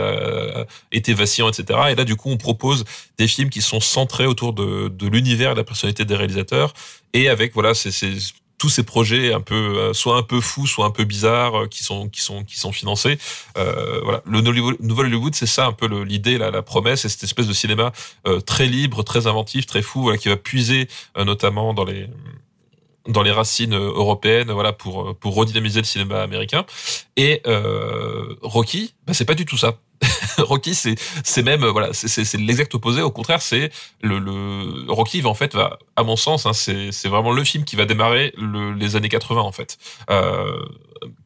été 0.91 1.13
vacillant, 1.13 1.49
etc. 1.49 1.79
Et 1.91 1.95
là, 1.95 2.03
du 2.03 2.15
coup, 2.15 2.29
on 2.29 2.37
propose 2.37 2.83
des 3.17 3.27
films 3.27 3.49
qui 3.49 3.61
sont 3.61 3.79
centrés 3.79 4.27
autour 4.27 4.53
de, 4.53 4.89
de 4.89 5.07
l'univers 5.07 5.51
et 5.51 5.53
de 5.55 5.59
la 5.59 5.63
personnalité 5.63 6.05
des 6.05 6.15
réalisateurs, 6.15 6.73
et 7.13 7.29
avec 7.29 7.53
voilà, 7.53 7.73
c'est 7.73 7.91
tous 8.59 8.69
ces 8.69 8.83
projets 8.83 9.33
un 9.33 9.41
peu 9.41 9.55
euh, 9.55 9.93
soit 9.93 10.17
un 10.17 10.21
peu 10.21 10.41
fous 10.41 10.67
soit 10.67 10.85
un 10.85 10.91
peu 10.91 11.05
bizarres 11.05 11.61
euh, 11.61 11.67
qui 11.67 11.83
sont 11.83 12.09
qui 12.09 12.21
sont 12.21 12.43
qui 12.43 12.59
sont 12.59 12.71
financés 12.71 13.17
euh, 13.57 13.99
voilà 14.03 14.21
le 14.25 14.41
nouvel 14.41 15.05
Hollywood 15.07 15.33
c'est 15.33 15.47
ça 15.47 15.65
un 15.65 15.71
peu 15.71 15.87
l'idée 16.03 16.37
la, 16.37 16.61
promesse 16.61 17.01
c'est 17.01 17.09
cette 17.09 17.23
espèce 17.23 17.47
de 17.47 17.53
cinéma 17.53 17.91
euh, 18.27 18.39
très 18.41 18.67
libre 18.67 19.03
très 19.03 19.25
inventif 19.25 19.65
très 19.65 19.81
fou 19.81 20.03
voilà 20.03 20.17
qui 20.17 20.29
va 20.29 20.37
puiser 20.37 20.87
notamment 21.17 21.73
dans 21.73 21.85
les 21.85 22.07
dans 23.07 23.23
les 23.23 23.31
racines 23.31 23.75
européennes, 23.75 24.51
voilà, 24.51 24.71
pour 24.71 25.17
pour 25.17 25.33
redynamiser 25.33 25.79
le 25.79 25.85
cinéma 25.85 26.21
américain. 26.21 26.65
Et 27.17 27.41
euh, 27.47 28.35
Rocky, 28.41 28.93
bah, 29.07 29.13
c'est 29.13 29.25
pas 29.25 29.33
du 29.33 29.45
tout 29.45 29.57
ça. 29.57 29.79
Rocky, 30.37 30.75
c'est 30.75 30.95
c'est 31.23 31.43
même 31.43 31.65
voilà, 31.65 31.89
c'est 31.93 32.33
l'exact 32.37 32.73
opposé. 32.75 33.01
Au 33.01 33.11
contraire, 33.11 33.41
c'est 33.41 33.71
le, 34.01 34.19
le 34.19 34.91
Rocky 34.91 35.21
va 35.21 35.29
en 35.29 35.33
fait 35.33 35.53
va 35.55 35.79
à 35.95 36.03
mon 36.03 36.15
sens, 36.15 36.45
hein, 36.45 36.53
c'est 36.53 36.91
c'est 36.91 37.09
vraiment 37.09 37.31
le 37.31 37.43
film 37.43 37.63
qui 37.63 37.75
va 37.75 37.85
démarrer 37.85 38.33
le, 38.37 38.73
les 38.73 38.95
années 38.95 39.09
80 39.09 39.41
en 39.41 39.51
fait, 39.51 39.77
euh, 40.09 40.59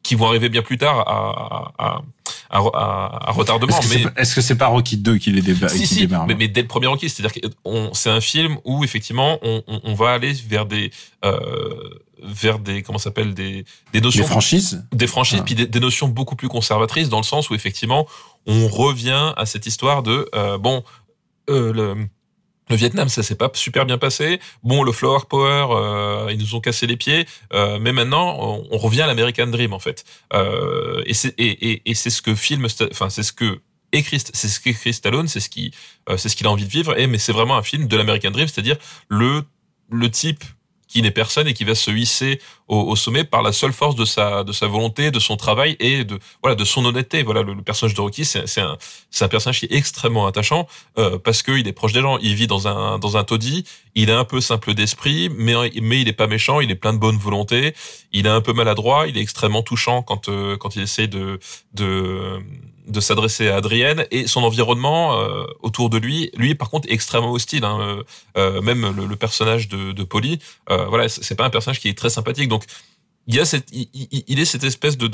qui 0.02 0.14
vont 0.14 0.26
arriver 0.26 0.48
bien 0.48 0.62
plus 0.62 0.78
tard 0.78 1.00
à, 1.00 1.74
à, 1.78 2.02
à, 2.50 2.58
à, 2.58 3.28
à 3.28 3.32
retardement. 3.32 3.78
Est-ce 3.78 3.94
mais 3.94 4.04
est-ce 4.16 4.34
que 4.34 4.40
c'est 4.40 4.56
pas 4.56 4.68
Rocky 4.68 4.96
2 4.96 5.18
qui 5.18 5.30
les 5.30 5.42
déba 5.42 5.68
si, 5.68 5.80
qui 5.80 5.86
si, 5.86 6.00
démarre 6.00 6.26
mais, 6.26 6.34
mais, 6.34 6.48
dès 6.48 6.62
le 6.62 6.68
premier 6.68 6.86
Rocky, 6.86 7.08
c'est-à-dire 7.08 7.40
que 7.40 7.48
c'est 7.92 8.10
un 8.10 8.20
film 8.20 8.58
où 8.64 8.84
effectivement 8.84 9.38
on, 9.42 9.62
on, 9.66 9.80
on 9.84 9.94
va 9.94 10.10
aller 10.10 10.32
vers 10.32 10.66
des 10.66 10.90
euh, 11.24 12.00
vers 12.22 12.58
des 12.58 12.82
comment 12.82 12.98
s'appelle 12.98 13.34
des 13.34 13.64
des 13.92 14.00
notions 14.00 14.22
des 14.22 14.28
franchises 14.28 14.84
des 14.92 15.06
franchises 15.06 15.40
ah. 15.40 15.44
puis 15.44 15.54
des, 15.54 15.66
des, 15.66 15.80
notions 15.80 16.08
beaucoup 16.08 16.36
plus 16.36 16.48
conservatrices 16.48 17.08
dans 17.08 17.18
le 17.18 17.24
sens 17.24 17.50
où 17.50 17.54
effectivement 17.54 18.06
on 18.46 18.68
revient 18.68 19.32
à 19.36 19.46
cette 19.46 19.66
histoire 19.66 20.02
de 20.02 20.28
euh, 20.34 20.58
bon 20.58 20.84
euh, 21.50 21.72
le 21.72 22.08
le 22.70 22.76
Vietnam, 22.76 23.08
ça 23.08 23.22
s'est 23.22 23.34
pas 23.34 23.50
super 23.54 23.84
bien 23.84 23.98
passé. 23.98 24.40
Bon, 24.62 24.82
le 24.82 24.92
flower 24.92 25.20
power, 25.28 25.66
euh, 25.70 26.28
ils 26.32 26.38
nous 26.38 26.54
ont 26.54 26.60
cassé 26.60 26.86
les 26.86 26.96
pieds, 26.96 27.26
euh, 27.52 27.78
mais 27.78 27.92
maintenant 27.92 28.38
on, 28.70 28.78
revient 28.78 29.02
à 29.02 29.06
l'American 29.06 29.46
Dream 29.46 29.72
en 29.72 29.78
fait. 29.78 30.04
Euh, 30.32 31.02
et 31.04 31.14
c'est 31.14 31.34
et, 31.38 31.72
et, 31.72 31.82
et 31.90 31.94
c'est 31.94 32.10
ce 32.10 32.22
que 32.22 32.34
filme, 32.34 32.66
enfin 32.90 33.10
c'est 33.10 33.22
ce 33.22 33.32
que 33.32 33.60
écrit, 33.92 34.18
c'est 34.18 34.48
ce 34.48 34.60
qu'écrit 34.60 34.94
Stallone, 34.94 35.28
c'est 35.28 35.40
ce 35.40 35.50
qui, 35.50 35.72
euh, 36.08 36.16
c'est 36.16 36.28
ce 36.28 36.36
qu'il 36.36 36.46
a 36.46 36.50
envie 36.50 36.64
de 36.64 36.70
vivre. 36.70 36.98
Et 36.98 37.06
mais 37.06 37.18
c'est 37.18 37.32
vraiment 37.32 37.56
un 37.56 37.62
film 37.62 37.86
de 37.86 37.96
l'American 37.96 38.30
Dream, 38.30 38.48
c'est-à-dire 38.48 38.76
le 39.08 39.42
le 39.90 40.10
type 40.10 40.42
qui 40.94 41.02
n'est 41.02 41.10
personne 41.10 41.48
et 41.48 41.54
qui 41.54 41.64
va 41.64 41.74
se 41.74 41.90
hisser 41.90 42.40
au, 42.68 42.78
au, 42.82 42.94
sommet 42.94 43.24
par 43.24 43.42
la 43.42 43.50
seule 43.52 43.72
force 43.72 43.96
de 43.96 44.04
sa 44.04 44.44
de 44.44 44.52
sa 44.52 44.68
volonté, 44.68 45.10
de 45.10 45.18
son 45.18 45.36
travail 45.36 45.76
et 45.80 46.04
de 46.04 46.20
voilà 46.40 46.54
de 46.54 46.64
son 46.64 46.84
honnêteté. 46.84 47.24
Voilà 47.24 47.42
le, 47.42 47.52
le 47.52 47.62
personnage 47.62 47.94
de 47.94 48.00
Rocky, 48.00 48.24
c'est 48.24 48.60
un 48.60 48.78
c'est 49.10 49.24
un 49.24 49.28
personnage 49.28 49.58
qui 49.58 49.66
est 49.66 49.74
extrêmement 49.74 50.28
attachant 50.28 50.68
euh, 50.96 51.18
parce 51.18 51.42
qu'il 51.42 51.66
est 51.66 51.72
proche 51.72 51.92
des 51.92 52.00
gens. 52.00 52.18
Il 52.18 52.36
vit 52.36 52.46
dans 52.46 52.68
un 52.68 53.00
dans 53.00 53.16
un 53.16 53.24
taudis. 53.24 53.64
Il 53.96 54.08
est 54.08 54.12
un 54.12 54.24
peu 54.24 54.40
simple 54.40 54.72
d'esprit, 54.72 55.30
mais 55.36 55.54
mais 55.82 56.00
il 56.00 56.06
est 56.08 56.12
pas 56.12 56.28
méchant. 56.28 56.60
Il 56.60 56.70
est 56.70 56.76
plein 56.76 56.92
de 56.92 56.98
bonne 56.98 57.18
volonté. 57.18 57.74
Il 58.12 58.26
est 58.26 58.30
un 58.30 58.40
peu 58.40 58.52
maladroit. 58.52 59.08
Il 59.08 59.18
est 59.18 59.20
extrêmement 59.20 59.64
touchant 59.64 60.02
quand 60.02 60.28
euh, 60.28 60.56
quand 60.56 60.76
il 60.76 60.82
essaie 60.82 61.08
de 61.08 61.40
de 61.72 62.38
de 62.86 63.00
s'adresser 63.00 63.48
à 63.48 63.56
Adrienne 63.56 64.06
et 64.10 64.26
son 64.26 64.42
environnement 64.42 65.18
euh, 65.18 65.44
autour 65.62 65.90
de 65.90 65.98
lui, 65.98 66.30
lui 66.36 66.54
par 66.54 66.70
contre 66.70 66.88
est 66.88 66.92
extrêmement 66.92 67.32
hostile. 67.32 67.64
Hein, 67.64 67.78
euh, 67.80 68.02
euh 68.36 68.60
même 68.60 68.94
le, 68.94 69.06
le, 69.06 69.16
personnage 69.16 69.68
de, 69.68 69.92
de 69.92 70.04
Polly, 70.04 70.38
euh, 70.70 70.86
voilà, 70.86 71.08
c'est 71.08 71.34
pas 71.34 71.44
un 71.44 71.50
personnage 71.50 71.80
qui 71.80 71.88
est 71.88 71.96
très 71.96 72.10
sympathique. 72.10 72.48
Donc 72.48 72.64
il 73.26 74.38
est 74.38 74.44
cette 74.44 74.64
espèce 74.64 74.98
de 74.98 75.06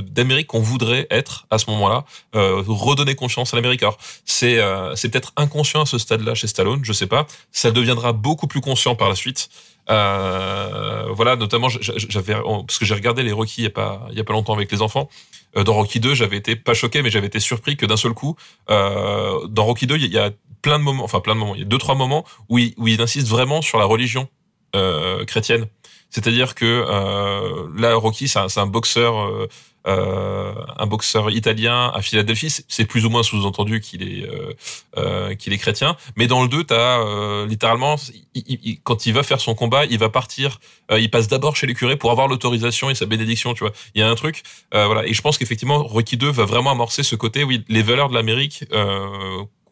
d'Amérique 0.00 0.46
qu'on 0.46 0.60
voudrait 0.60 1.06
être 1.10 1.46
à 1.50 1.58
ce 1.58 1.68
moment-là, 1.70 2.04
euh, 2.36 2.62
redonner 2.66 3.14
confiance 3.14 3.52
à 3.52 3.56
l'Amérique. 3.56 3.82
Alors 3.82 3.98
c'est 4.24 4.58
euh, 4.58 4.94
c'est 4.94 5.08
peut-être 5.08 5.32
inconscient 5.36 5.82
à 5.82 5.86
ce 5.86 5.98
stade-là 5.98 6.34
chez 6.34 6.46
Stallone, 6.46 6.80
je 6.84 6.92
sais 6.92 7.06
pas. 7.06 7.26
Ça 7.50 7.70
deviendra 7.70 8.12
beaucoup 8.12 8.46
plus 8.46 8.60
conscient 8.60 8.94
par 8.94 9.08
la 9.08 9.14
suite. 9.14 9.48
Euh, 9.88 11.06
voilà, 11.10 11.34
notamment 11.36 11.68
j'avais 11.68 12.34
parce 12.34 12.78
que 12.78 12.84
j'ai 12.84 12.94
regardé 12.94 13.22
les 13.22 13.32
Rocky 13.32 13.62
il 13.62 13.64
y 13.64 13.66
a 13.66 13.70
pas 13.70 14.06
il 14.10 14.16
y 14.16 14.20
a 14.20 14.24
pas 14.24 14.32
longtemps 14.32 14.54
avec 14.54 14.70
les 14.70 14.82
enfants. 14.82 15.08
Dans 15.56 15.74
Rocky 15.74 15.98
2, 15.98 16.14
j'avais 16.14 16.36
été 16.36 16.54
pas 16.54 16.74
choqué, 16.74 17.02
mais 17.02 17.10
j'avais 17.10 17.26
été 17.26 17.40
surpris 17.40 17.76
que 17.76 17.84
d'un 17.84 17.96
seul 17.96 18.12
coup, 18.12 18.36
dans 18.68 19.64
Rocky 19.64 19.88
2, 19.88 19.96
il 19.96 20.06
y 20.06 20.18
a 20.18 20.30
plein 20.62 20.78
de 20.78 20.84
moments, 20.84 21.02
enfin 21.02 21.18
plein 21.18 21.34
de 21.34 21.40
moments, 21.40 21.56
il 21.56 21.62
y 21.62 21.64
a 21.64 21.66
deux 21.66 21.78
trois 21.78 21.96
moments 21.96 22.24
où 22.48 22.58
il, 22.58 22.72
où 22.76 22.86
il 22.86 23.02
insiste 23.02 23.26
vraiment 23.26 23.60
sur 23.60 23.76
la 23.78 23.84
religion 23.84 24.28
chrétienne. 25.26 25.66
C'est-à-dire 26.10 26.54
que 26.54 26.64
euh, 26.64 27.68
là, 27.76 27.94
Rocky, 27.94 28.28
c'est 28.28 28.38
un, 28.38 28.46
un, 28.56 28.66
boxeur 28.66 29.20
euh, 29.20 29.48
euh, 29.86 30.52
un 30.76 30.86
boxeur 30.86 31.30
italien 31.30 31.90
à 31.94 32.02
Philadelphie. 32.02 32.54
C'est 32.68 32.84
plus 32.84 33.06
ou 33.06 33.10
moins 33.10 33.22
sous-entendu 33.22 33.80
qu'il 33.80 34.02
est 34.02 34.28
euh, 34.28 34.52
euh, 34.98 35.34
qu'il 35.34 35.54
est 35.54 35.58
chrétien. 35.58 35.96
Mais 36.16 36.26
dans 36.26 36.42
le 36.42 36.48
2, 36.48 36.64
t'as 36.64 37.46
littéralement 37.46 37.96
quand 38.84 39.06
il 39.06 39.14
va 39.14 39.22
faire 39.22 39.40
son 39.40 39.54
combat, 39.54 39.86
il 39.86 39.98
va 39.98 40.10
partir, 40.10 40.60
il 40.90 41.10
passe 41.10 41.28
d'abord 41.28 41.56
chez 41.56 41.66
les 41.66 41.74
curés 41.74 41.96
pour 41.96 42.10
avoir 42.10 42.28
l'autorisation 42.28 42.90
et 42.90 42.94
sa 42.94 43.06
bénédiction. 43.06 43.54
Tu 43.54 43.60
vois, 43.60 43.72
il 43.94 44.00
y 44.00 44.04
a 44.04 44.10
un 44.10 44.14
truc. 44.14 44.42
voilà. 44.72 45.06
Et 45.06 45.14
je 45.14 45.22
pense 45.22 45.38
qu'effectivement, 45.38 45.82
Rocky 45.82 46.16
2 46.16 46.30
va 46.30 46.44
vraiment 46.44 46.70
amorcer 46.70 47.02
ce 47.02 47.16
côté. 47.16 47.42
Oui, 47.44 47.64
les 47.68 47.82
valeurs 47.82 48.10
de 48.10 48.14
l'Amérique. 48.14 48.64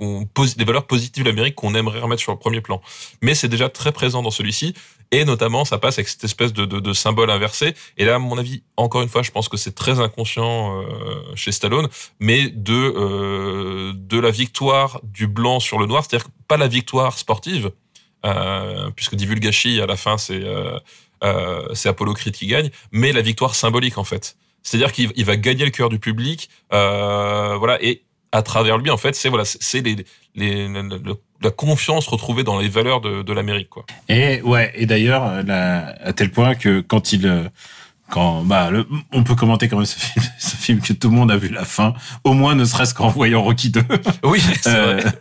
Euh, 0.00 0.24
des 0.56 0.64
valeurs 0.64 0.86
positives 0.86 1.24
de 1.24 1.28
l'Amérique 1.28 1.56
qu'on 1.56 1.74
aimerait 1.74 2.00
remettre 2.00 2.22
sur 2.22 2.32
le 2.32 2.38
premier 2.38 2.60
plan. 2.60 2.80
Mais 3.20 3.34
c'est 3.34 3.48
déjà 3.48 3.68
très 3.68 3.92
présent 3.92 4.22
dans 4.22 4.30
celui-ci. 4.30 4.74
Et 5.10 5.24
notamment, 5.24 5.64
ça 5.64 5.78
passe 5.78 5.98
avec 5.98 6.08
cette 6.08 6.24
espèce 6.24 6.52
de, 6.52 6.66
de, 6.66 6.80
de, 6.80 6.92
symbole 6.92 7.30
inversé. 7.30 7.74
Et 7.96 8.04
là, 8.04 8.16
à 8.16 8.18
mon 8.18 8.36
avis, 8.36 8.62
encore 8.76 9.00
une 9.00 9.08
fois, 9.08 9.22
je 9.22 9.30
pense 9.30 9.48
que 9.48 9.56
c'est 9.56 9.74
très 9.74 10.00
inconscient 10.00 10.82
euh, 10.82 10.84
chez 11.34 11.50
Stallone, 11.50 11.88
mais 12.20 12.50
de 12.50 12.74
euh, 12.74 13.92
de 13.94 14.18
la 14.18 14.30
victoire 14.30 15.00
du 15.02 15.26
blanc 15.26 15.60
sur 15.60 15.78
le 15.78 15.86
noir, 15.86 16.04
c'est-à-dire 16.04 16.28
pas 16.46 16.58
la 16.58 16.68
victoire 16.68 17.18
sportive, 17.18 17.70
euh, 18.26 18.90
puisque 18.96 19.14
Divulgachi 19.14 19.80
à 19.80 19.86
la 19.86 19.96
fin 19.96 20.18
c'est 20.18 20.42
euh, 20.42 20.78
euh, 21.22 21.68
c'est 21.74 21.88
Apollo 21.88 22.14
Creed 22.14 22.34
qui 22.34 22.46
gagne, 22.46 22.70
mais 22.90 23.12
la 23.12 23.22
victoire 23.22 23.54
symbolique 23.54 23.96
en 23.96 24.04
fait. 24.04 24.36
C'est-à-dire 24.62 24.92
qu'il 24.92 25.24
va 25.24 25.36
gagner 25.36 25.64
le 25.64 25.70
cœur 25.70 25.88
du 25.88 25.98
public, 25.98 26.50
voilà, 26.70 27.78
et 27.80 28.02
à 28.32 28.42
travers 28.42 28.76
lui, 28.76 28.90
en 28.90 28.96
fait, 28.96 29.14
c'est 29.14 29.28
voilà, 29.28 29.44
c'est 29.44 29.80
les, 29.80 30.04
les, 30.34 30.68
la 31.42 31.50
confiance 31.50 32.06
retrouvée 32.06 32.44
dans 32.44 32.58
les 32.58 32.68
valeurs 32.68 33.00
de, 33.00 33.22
de 33.22 33.32
l'Amérique, 33.32 33.68
quoi. 33.68 33.84
Et 34.08 34.42
ouais, 34.42 34.72
et 34.74 34.86
d'ailleurs, 34.86 35.22
à 35.24 36.12
tel 36.12 36.30
point 36.30 36.54
que 36.54 36.80
quand 36.80 37.12
il 37.12 37.26
euh, 37.26 37.48
quand 38.08 38.42
bah 38.42 38.70
le, 38.70 38.86
on 39.12 39.22
peut 39.22 39.34
commenter 39.34 39.68
quand 39.68 39.76
même 39.76 39.86
ce 39.86 39.98
film, 39.98 40.24
ce 40.38 40.56
film 40.56 40.80
que 40.80 40.92
tout 40.92 41.10
le 41.10 41.16
monde 41.16 41.30
a 41.30 41.36
vu 41.36 41.48
la 41.48 41.64
fin, 41.64 41.94
au 42.24 42.32
moins 42.32 42.54
ne 42.54 42.64
serait-ce 42.64 42.94
qu'en 42.94 43.08
voyant 43.08 43.42
Rocky 43.42 43.70
2. 43.70 43.82
Oui, 44.24 44.40
c'est 44.60 44.68
euh, 44.68 44.96
vrai. 44.96 45.12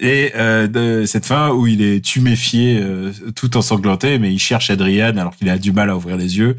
Et 0.00 0.32
euh, 0.34 0.66
de 0.66 1.06
cette 1.06 1.26
fin 1.26 1.50
où 1.50 1.66
il 1.66 1.82
est 1.82 2.04
tuméfié, 2.04 2.78
euh, 2.80 3.12
tout 3.36 3.56
ensanglanté, 3.56 4.18
mais 4.18 4.32
il 4.32 4.38
cherche 4.38 4.70
Adrian 4.70 5.16
alors 5.16 5.36
qu'il 5.36 5.48
a 5.48 5.58
du 5.58 5.72
mal 5.72 5.90
à 5.90 5.96
ouvrir 5.96 6.16
les 6.16 6.38
yeux. 6.38 6.56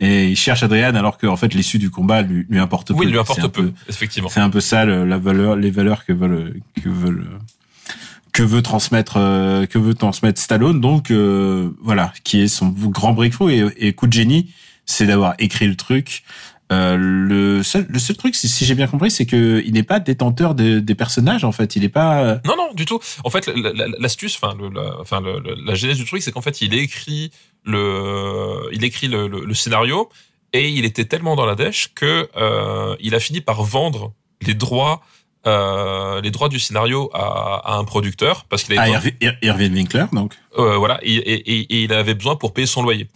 Et 0.00 0.26
il 0.26 0.36
cherche 0.36 0.64
Adrian 0.64 0.96
alors 0.96 1.16
qu'en 1.16 1.36
fait 1.36 1.54
l'issue 1.54 1.78
du 1.78 1.90
combat 1.90 2.22
lui, 2.22 2.44
lui 2.48 2.58
importe 2.58 2.88
peu. 2.88 2.94
Oui, 2.94 3.06
lui 3.06 3.18
importe 3.18 3.46
peu, 3.48 3.72
effectivement. 3.88 4.28
C'est 4.28 4.40
un 4.40 4.50
peu 4.50 4.60
ça 4.60 4.84
la 4.84 5.18
valeur, 5.18 5.54
les 5.54 5.70
valeurs 5.70 6.04
que 6.04 6.12
veulent 6.12 6.54
que 6.82 6.88
veulent 6.88 7.28
que 8.32 8.42
veut 8.42 8.62
transmettre 8.62 9.14
euh, 9.16 9.66
que 9.66 9.78
veut 9.78 9.94
transmettre 9.94 10.40
Stallone. 10.40 10.80
Donc 10.80 11.10
euh, 11.10 11.70
voilà 11.80 12.12
qui 12.24 12.42
est 12.42 12.48
son 12.48 12.68
grand 12.68 13.12
breakthrough 13.12 13.50
et, 13.50 13.64
et 13.76 13.92
coup 13.92 14.06
de 14.06 14.12
génie 14.12 14.52
c'est 14.86 15.06
d'avoir 15.06 15.34
écrit 15.38 15.66
le 15.66 15.76
truc. 15.76 16.24
Euh, 16.72 16.96
le 16.96 17.62
seul 17.62 17.86
le 17.88 17.98
seul 17.98 18.16
truc 18.16 18.34
si, 18.34 18.64
j'ai 18.64 18.74
bien 18.74 18.86
compris 18.86 19.10
c'est 19.10 19.26
que 19.26 19.62
il 19.66 19.74
n'est 19.74 19.82
pas 19.82 20.00
détenteur 20.00 20.54
de, 20.54 20.78
des 20.78 20.94
personnages 20.94 21.44
en 21.44 21.52
fait. 21.52 21.76
Il 21.76 21.82
n'est 21.82 21.90
pas 21.90 22.22
euh, 22.22 22.38
non 22.46 22.54
non 22.56 22.72
du 22.72 22.86
tout. 22.86 22.98
En 23.24 23.30
fait 23.30 23.46
l'astuce 23.98 24.38
enfin 24.40 24.56
le, 24.58 24.70
la, 24.70 24.98
enfin 25.00 25.20
le, 25.20 25.42
la 25.66 25.74
genèse 25.74 25.98
du 25.98 26.06
truc 26.06 26.22
c'est 26.22 26.32
qu'en 26.32 26.40
fait 26.40 26.62
il 26.62 26.72
écrit 26.74 27.30
le 27.64 28.68
il 28.72 28.84
écrit 28.84 29.08
le, 29.08 29.26
le, 29.28 29.54
scénario 29.54 30.08
et 30.54 30.68
il 30.70 30.84
était 30.86 31.04
tellement 31.04 31.36
dans 31.36 31.46
la 31.46 31.56
dèche 31.56 31.92
que 31.94 32.28
euh, 32.36 32.96
il 33.00 33.14
a 33.14 33.20
fini 33.20 33.42
par 33.42 33.62
vendre 33.62 34.14
les 34.40 34.54
droits 34.54 35.02
euh, 35.46 36.20
les 36.20 36.30
droits 36.30 36.48
du 36.48 36.58
scénario 36.58 37.10
à, 37.12 37.72
à 37.72 37.76
un 37.76 37.84
producteur 37.84 38.44
parce 38.48 38.62
qu'il 38.62 38.78
avait 38.78 39.16
ah, 39.22 39.32
Irving 39.42 39.74
Winkler 39.74 40.04
donc 40.12 40.34
euh, 40.58 40.76
voilà 40.76 41.00
et, 41.02 41.14
et, 41.14 41.60
et, 41.60 41.82
il 41.82 41.92
avait 41.92 42.14
besoin 42.14 42.36
pour 42.36 42.52
payer 42.52 42.66
son 42.66 42.82
loyer. 42.82 43.08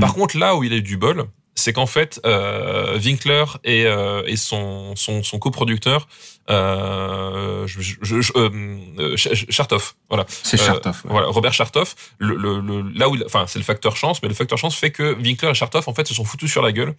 Par 0.00 0.10
hmm. 0.10 0.14
contre 0.14 0.38
là 0.38 0.56
où 0.56 0.64
il 0.64 0.72
a 0.72 0.76
eu 0.76 0.82
du 0.82 0.96
bol, 0.96 1.26
c'est 1.54 1.72
qu'en 1.72 1.86
fait 1.86 2.20
euh, 2.24 2.98
Winkler 2.98 3.44
et, 3.64 3.84
euh, 3.86 4.22
et 4.26 4.36
son, 4.36 4.94
son, 4.96 5.22
son 5.22 5.38
coproducteur 5.38 6.08
euh, 6.50 7.66
je, 7.66 7.80
je, 7.80 8.20
je, 8.20 8.32
euh, 8.36 9.16
Chartoff, 9.16 9.96
voilà. 10.08 10.26
C'est 10.28 10.56
Chartoff. 10.56 11.04
Ouais. 11.04 11.10
Voilà, 11.10 11.28
Robert 11.28 11.52
Chartoff. 11.52 11.94
Le, 12.18 12.34
le, 12.34 12.60
le, 12.60 12.82
là 12.94 13.08
où, 13.08 13.16
enfin, 13.24 13.46
c'est 13.46 13.58
le 13.58 13.64
facteur 13.64 13.96
chance, 13.96 14.22
mais 14.22 14.28
le 14.28 14.34
facteur 14.34 14.58
chance 14.58 14.74
fait 14.74 14.90
que 14.90 15.14
Winkler 15.14 15.50
et 15.50 15.54
Chartoff 15.54 15.88
en 15.88 15.94
fait 15.94 16.06
se 16.06 16.14
sont 16.14 16.24
foutus 16.24 16.50
sur 16.50 16.62
la 16.62 16.72
gueule. 16.72 16.94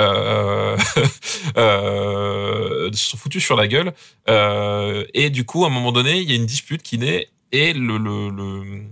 Euh, 0.00 0.76
euh, 1.56 2.90
se 2.92 3.10
sont 3.10 3.16
foutus 3.16 3.44
sur 3.44 3.56
la 3.56 3.68
gueule. 3.68 3.92
Euh, 4.28 5.04
et 5.14 5.30
du 5.30 5.44
coup, 5.44 5.64
à 5.64 5.68
un 5.68 5.70
moment 5.70 5.92
donné, 5.92 6.18
il 6.18 6.28
y 6.28 6.32
a 6.32 6.36
une 6.36 6.46
dispute 6.46 6.82
qui 6.82 6.98
naît 6.98 7.28
et 7.52 7.72
le, 7.72 7.98
le, 7.98 8.30
le 8.30 8.82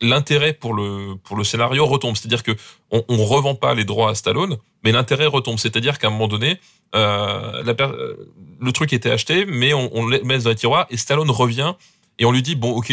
l'intérêt 0.00 0.52
pour 0.52 0.74
le 0.74 1.14
pour 1.24 1.36
le 1.36 1.44
scénario 1.44 1.86
retombe. 1.86 2.16
C'est-à-dire 2.16 2.42
que 2.42 2.52
on, 2.90 3.02
revend 3.24 3.54
pas 3.54 3.74
les 3.74 3.84
droits 3.84 4.10
à 4.10 4.14
Stallone, 4.14 4.56
mais 4.84 4.92
l'intérêt 4.92 5.26
retombe. 5.26 5.58
C'est-à-dire 5.58 5.98
qu'à 5.98 6.08
un 6.08 6.10
moment 6.10 6.28
donné, 6.28 6.60
euh, 6.94 7.62
la, 7.62 7.74
le 8.60 8.72
truc 8.72 8.92
était 8.92 9.10
acheté, 9.10 9.44
mais 9.46 9.74
on, 9.74 10.06
le 10.06 10.22
met 10.22 10.38
dans 10.38 10.50
les 10.50 10.56
tiroirs 10.56 10.86
et 10.90 10.96
Stallone 10.96 11.30
revient 11.30 11.74
et 12.18 12.24
on 12.24 12.32
lui 12.32 12.42
dit 12.42 12.54
bon 12.54 12.72
ok 12.72 12.92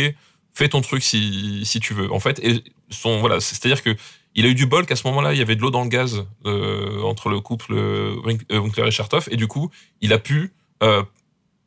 fais 0.54 0.70
ton 0.70 0.82
truc 0.82 1.04
si 1.04 1.66
si 1.66 1.80
tu 1.80 1.93
veux. 1.93 2.12
En 2.12 2.20
fait, 2.20 2.39
et 2.43 2.64
son 2.89 3.20
voilà, 3.20 3.39
c'est-à-dire 3.39 3.82
que 3.84 3.95
il 4.36 4.45
a 4.45 4.49
eu 4.49 4.56
du 4.56 4.66
bol 4.66 4.86
qu'à 4.86 4.95
ce 4.95 5.06
moment-là 5.08 5.34
il 5.34 5.39
y 5.39 5.41
avait 5.41 5.56
de 5.56 5.62
l'eau 5.62 5.70
dans 5.70 5.84
le 5.84 5.89
gaz 5.89 6.26
euh, 6.45 7.01
entre 7.04 7.30
le 7.30 7.39
couple 7.39 7.74
euh, 7.74 8.16
Winkler 8.49 8.88
et 8.88 8.91
Chertoff 8.91 9.28
et 9.32 9.36
du 9.36 9.47
coup 9.47 9.70
il 10.01 10.14
a 10.14 10.20
pu 10.20 10.54
euh, 10.82 11.04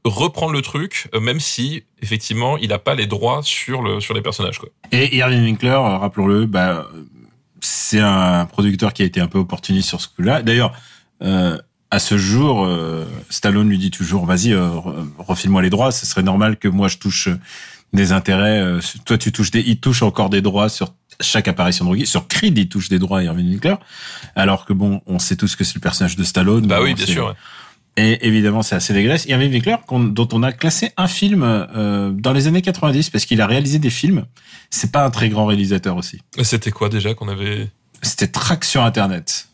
reprendre 0.08 0.52
le 0.52 0.62
truc, 0.62 1.08
euh, 1.14 1.20
même 1.20 1.40
si 1.40 1.84
effectivement 2.02 2.56
il 2.58 2.68
n'a 2.68 2.78
pas 2.78 2.94
les 2.94 3.06
droits 3.06 3.40
sur 3.42 3.82
le 3.82 4.00
sur 4.00 4.14
les 4.14 4.22
personnages 4.22 4.58
quoi. 4.58 4.68
Et 4.92 5.16
Irving 5.16 5.42
Winkler, 5.42 5.70
euh, 5.70 5.98
rappelons-le, 5.98 6.46
bah 6.46 6.86
c'est 7.60 8.00
un 8.00 8.46
producteur 8.46 8.92
qui 8.92 9.02
a 9.02 9.04
été 9.06 9.20
un 9.20 9.26
peu 9.26 9.38
opportuniste 9.38 9.88
sur 9.88 10.00
ce 10.00 10.08
coup-là. 10.08 10.42
D'ailleurs, 10.42 10.72
euh, 11.22 11.58
à 11.90 11.98
ce 11.98 12.18
jour, 12.18 12.64
euh, 12.64 13.04
Stallone 13.30 13.68
lui 13.68 13.78
dit 13.78 13.90
toujours 13.90 14.26
"Vas-y, 14.26 14.52
euh, 14.52 14.68
refile-moi 15.18 15.62
les 15.62 15.70
droits. 15.70 15.92
Ce 15.92 16.06
serait 16.06 16.22
normal 16.22 16.58
que 16.58 16.68
moi 16.68 16.88
je 16.88 16.98
touche 16.98 17.28
des 17.92 18.12
intérêts. 18.12 18.80
toi, 19.04 19.16
tu 19.16 19.32
touches 19.32 19.50
des, 19.50 19.60
il 19.60 19.80
touche 19.80 20.02
encore 20.02 20.28
des 20.28 20.42
droits 20.42 20.68
sur 20.68 20.92
chaque 21.20 21.48
apparition 21.48 21.84
de 21.84 21.90
Rocky. 21.90 22.06
Sur 22.06 22.28
Creed, 22.28 22.58
il 22.58 22.68
touche 22.68 22.88
des 22.88 22.98
droits 22.98 23.20
à 23.20 23.22
Irving 23.22 23.48
Winkler, 23.48 23.76
alors 24.34 24.66
que 24.66 24.72
bon, 24.72 25.00
on 25.06 25.18
sait 25.18 25.36
tous 25.36 25.56
que 25.56 25.64
c'est 25.64 25.76
le 25.76 25.80
personnage 25.80 26.16
de 26.16 26.24
Stallone. 26.24 26.66
Bah 26.66 26.80
oui, 26.82 26.94
bien 26.94 27.06
sûr. 27.06 27.34
Et 27.96 28.26
évidemment, 28.26 28.62
c'est 28.62 28.74
assez 28.74 28.92
dégueulasse. 28.92 29.24
Irving 29.26 29.50
Winkler, 29.50 29.76
dont 29.90 30.28
on 30.32 30.42
a 30.42 30.52
classé 30.52 30.90
un 30.96 31.08
film 31.08 31.42
euh, 31.42 32.10
dans 32.10 32.32
les 32.32 32.46
années 32.46 32.60
90 32.60 33.10
parce 33.10 33.24
qu'il 33.24 33.40
a 33.40 33.46
réalisé 33.46 33.78
des 33.78 33.90
films. 33.90 34.26
C'est 34.70 34.92
pas 34.92 35.04
un 35.04 35.10
très 35.10 35.30
grand 35.30 35.46
réalisateur 35.46 35.96
aussi. 35.96 36.20
C'était 36.42 36.70
quoi 36.70 36.88
déjà 36.88 37.14
qu'on 37.14 37.28
avait? 37.28 37.70
C'était 38.02 38.28
Traction 38.28 38.84
Internet. 38.84 39.48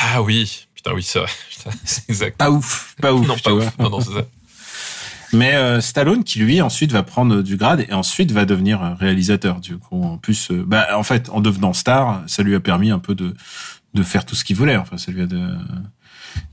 Ah 0.00 0.22
oui, 0.22 0.66
putain 0.74 0.92
oui 0.94 1.02
c'est 1.02 1.18
vrai. 1.18 1.30
c'est 1.84 2.08
exact. 2.08 2.38
Pas 2.38 2.50
ouf, 2.50 2.96
pas 3.00 3.12
ouf. 3.12 3.26
non, 3.26 3.36
pas 3.36 3.52
ouf. 3.52 3.78
Non, 3.78 3.90
non, 3.90 4.00
c'est 4.00 4.12
ça. 4.12 4.26
Mais 5.32 5.54
euh, 5.54 5.80
Stallone, 5.80 6.24
qui 6.24 6.40
lui 6.40 6.60
ensuite 6.60 6.92
va 6.92 7.02
prendre 7.02 7.42
du 7.42 7.56
grade 7.56 7.86
et 7.88 7.92
ensuite 7.94 8.32
va 8.32 8.44
devenir 8.44 8.82
euh, 8.82 8.94
réalisateur. 8.94 9.60
Du 9.60 9.78
coup, 9.78 10.02
en 10.02 10.18
plus, 10.18 10.50
euh, 10.50 10.62
bah, 10.66 10.88
en 10.94 11.02
fait, 11.02 11.30
en 11.30 11.40
devenant 11.40 11.72
star, 11.72 12.22
ça 12.26 12.42
lui 12.42 12.54
a 12.54 12.60
permis 12.60 12.90
un 12.90 12.98
peu 12.98 13.14
de 13.14 13.34
de 13.94 14.02
faire 14.02 14.24
tout 14.24 14.34
ce 14.34 14.44
qu'il 14.44 14.56
voulait. 14.56 14.76
Enfin, 14.76 14.96
ça 14.96 15.12
lui 15.12 15.22
a 15.22 15.26
de 15.26 15.54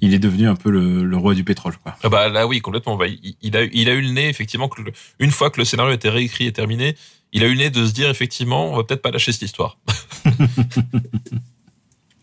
il 0.01 0.13
est 0.13 0.19
devenu 0.19 0.47
un 0.47 0.55
peu 0.55 0.69
le, 0.69 1.17
roi 1.17 1.33
du 1.33 1.43
pétrole. 1.43 1.75
Quoi. 1.77 1.95
Ah 2.03 2.09
bah 2.09 2.29
là 2.29 2.47
oui, 2.47 2.61
complètement. 2.61 2.95
Bah, 2.97 3.07
il, 3.07 3.57
a, 3.57 3.63
il 3.63 3.89
a 3.89 3.93
eu 3.93 4.01
le 4.01 4.11
nez, 4.11 4.29
effectivement, 4.29 4.69
que 4.69 4.81
une 5.19 5.31
fois 5.31 5.49
que 5.49 5.59
le 5.59 5.65
scénario 5.65 5.93
était 5.93 6.09
réécrit 6.09 6.47
et 6.47 6.53
terminé, 6.53 6.95
il 7.31 7.43
a 7.43 7.47
eu 7.47 7.53
le 7.53 7.59
nez 7.59 7.69
de 7.69 7.85
se 7.85 7.91
dire, 7.91 8.09
effectivement, 8.09 8.71
on 8.71 8.77
va 8.77 8.83
peut-être 8.83 9.01
pas 9.01 9.11
lâcher 9.11 9.31
cette 9.31 9.43
histoire. 9.43 9.77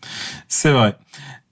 C'est 0.47 0.71
vrai. 0.71 0.95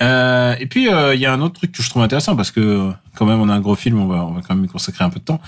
Euh, 0.04 0.56
et 0.60 0.66
puis 0.66 0.90
euh, 0.90 1.16
il 1.16 1.22
y 1.22 1.26
a 1.26 1.32
un 1.32 1.40
autre 1.40 1.56
truc 1.56 1.72
que 1.72 1.82
je 1.82 1.90
trouve 1.90 2.04
intéressant 2.04 2.36
parce 2.36 2.52
que 2.52 2.92
quand 3.16 3.26
même 3.26 3.40
on 3.40 3.48
a 3.48 3.54
un 3.54 3.62
gros 3.62 3.76
film, 3.76 4.00
on 4.00 4.08
va 4.08 4.26
on 4.26 4.32
va 4.32 4.42
quand 4.42 4.54
même 4.54 4.66
y 4.66 4.68
consacrer 4.68 5.06
un 5.06 5.10
peu 5.10 5.20
de 5.20 5.26
temps. 5.26 5.40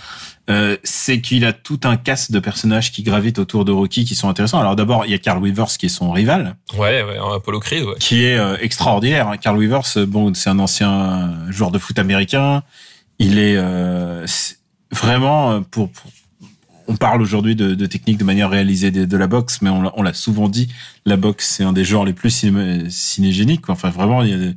Euh, 0.50 0.78
c'est 0.84 1.20
qu'il 1.20 1.44
a 1.44 1.52
tout 1.52 1.82
un 1.84 1.98
casse 1.98 2.32
de 2.32 2.40
personnages 2.40 2.94
qui 2.94 3.04
gravitent 3.04 3.40
autour 3.40 3.66
de 3.66 3.74
Rocky 3.74 4.06
qui 4.06 4.16
sont 4.16 4.30
intéressants. 4.30 4.60
Alors 4.60 4.78
d'abord 4.78 5.06
il 5.06 5.12
y 5.12 5.14
a 5.14 5.18
Carl 5.18 5.44
Weavers 5.44 5.78
qui 5.78 5.88
est 5.88 5.90
son 5.90 6.12
rival. 6.12 6.56
Ouais, 6.78 7.04
ouais, 7.04 7.18
Apollo 7.36 7.60
Creed, 7.60 7.84
ouais. 7.84 7.96
Qui 8.00 8.24
est 8.24 8.38
euh, 8.38 8.56
extraordinaire. 8.62 9.28
Hein. 9.28 9.38
Carl 9.38 9.58
Weavers, 9.58 10.08
bon 10.08 10.34
c'est 10.34 10.50
un 10.50 10.60
ancien 10.60 11.36
joueur 11.50 11.72
de 11.72 11.80
foot 11.80 12.00
américain. 12.00 12.64
Il 13.20 13.40
est 13.40 13.58
vraiment 14.92 15.62
pour, 15.64 15.92
pour 15.92 16.12
on 16.88 16.96
parle 16.96 17.22
aujourd'hui 17.22 17.56
de, 17.56 17.76
de 17.76 17.86
techniques 17.86 18.18
de 18.18 18.24
manière 18.24 18.50
réalisée 18.50 18.92
de, 18.92 19.06
de 19.06 19.18
la 19.18 19.28
boxe, 19.28 19.62
mais 19.62 19.70
on 19.70 20.02
l'a 20.04 20.14
souvent 20.14 20.50
dit, 20.50 20.70
la 21.06 21.18
boxe 21.18 21.48
c'est 21.48 21.64
un 21.64 21.74
des 21.74 21.84
genres 21.84 22.06
les 22.06 22.14
plus 22.14 22.30
ciné, 22.30 22.90
cinégéniques. 22.90 23.70
Enfin 23.70 23.90
vraiment, 23.90 24.24
il 24.24 24.30
y 24.30 24.34
a 24.34 24.54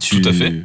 tu, 0.00 0.20
Tout 0.20 0.30
à 0.30 0.32
fait. 0.32 0.62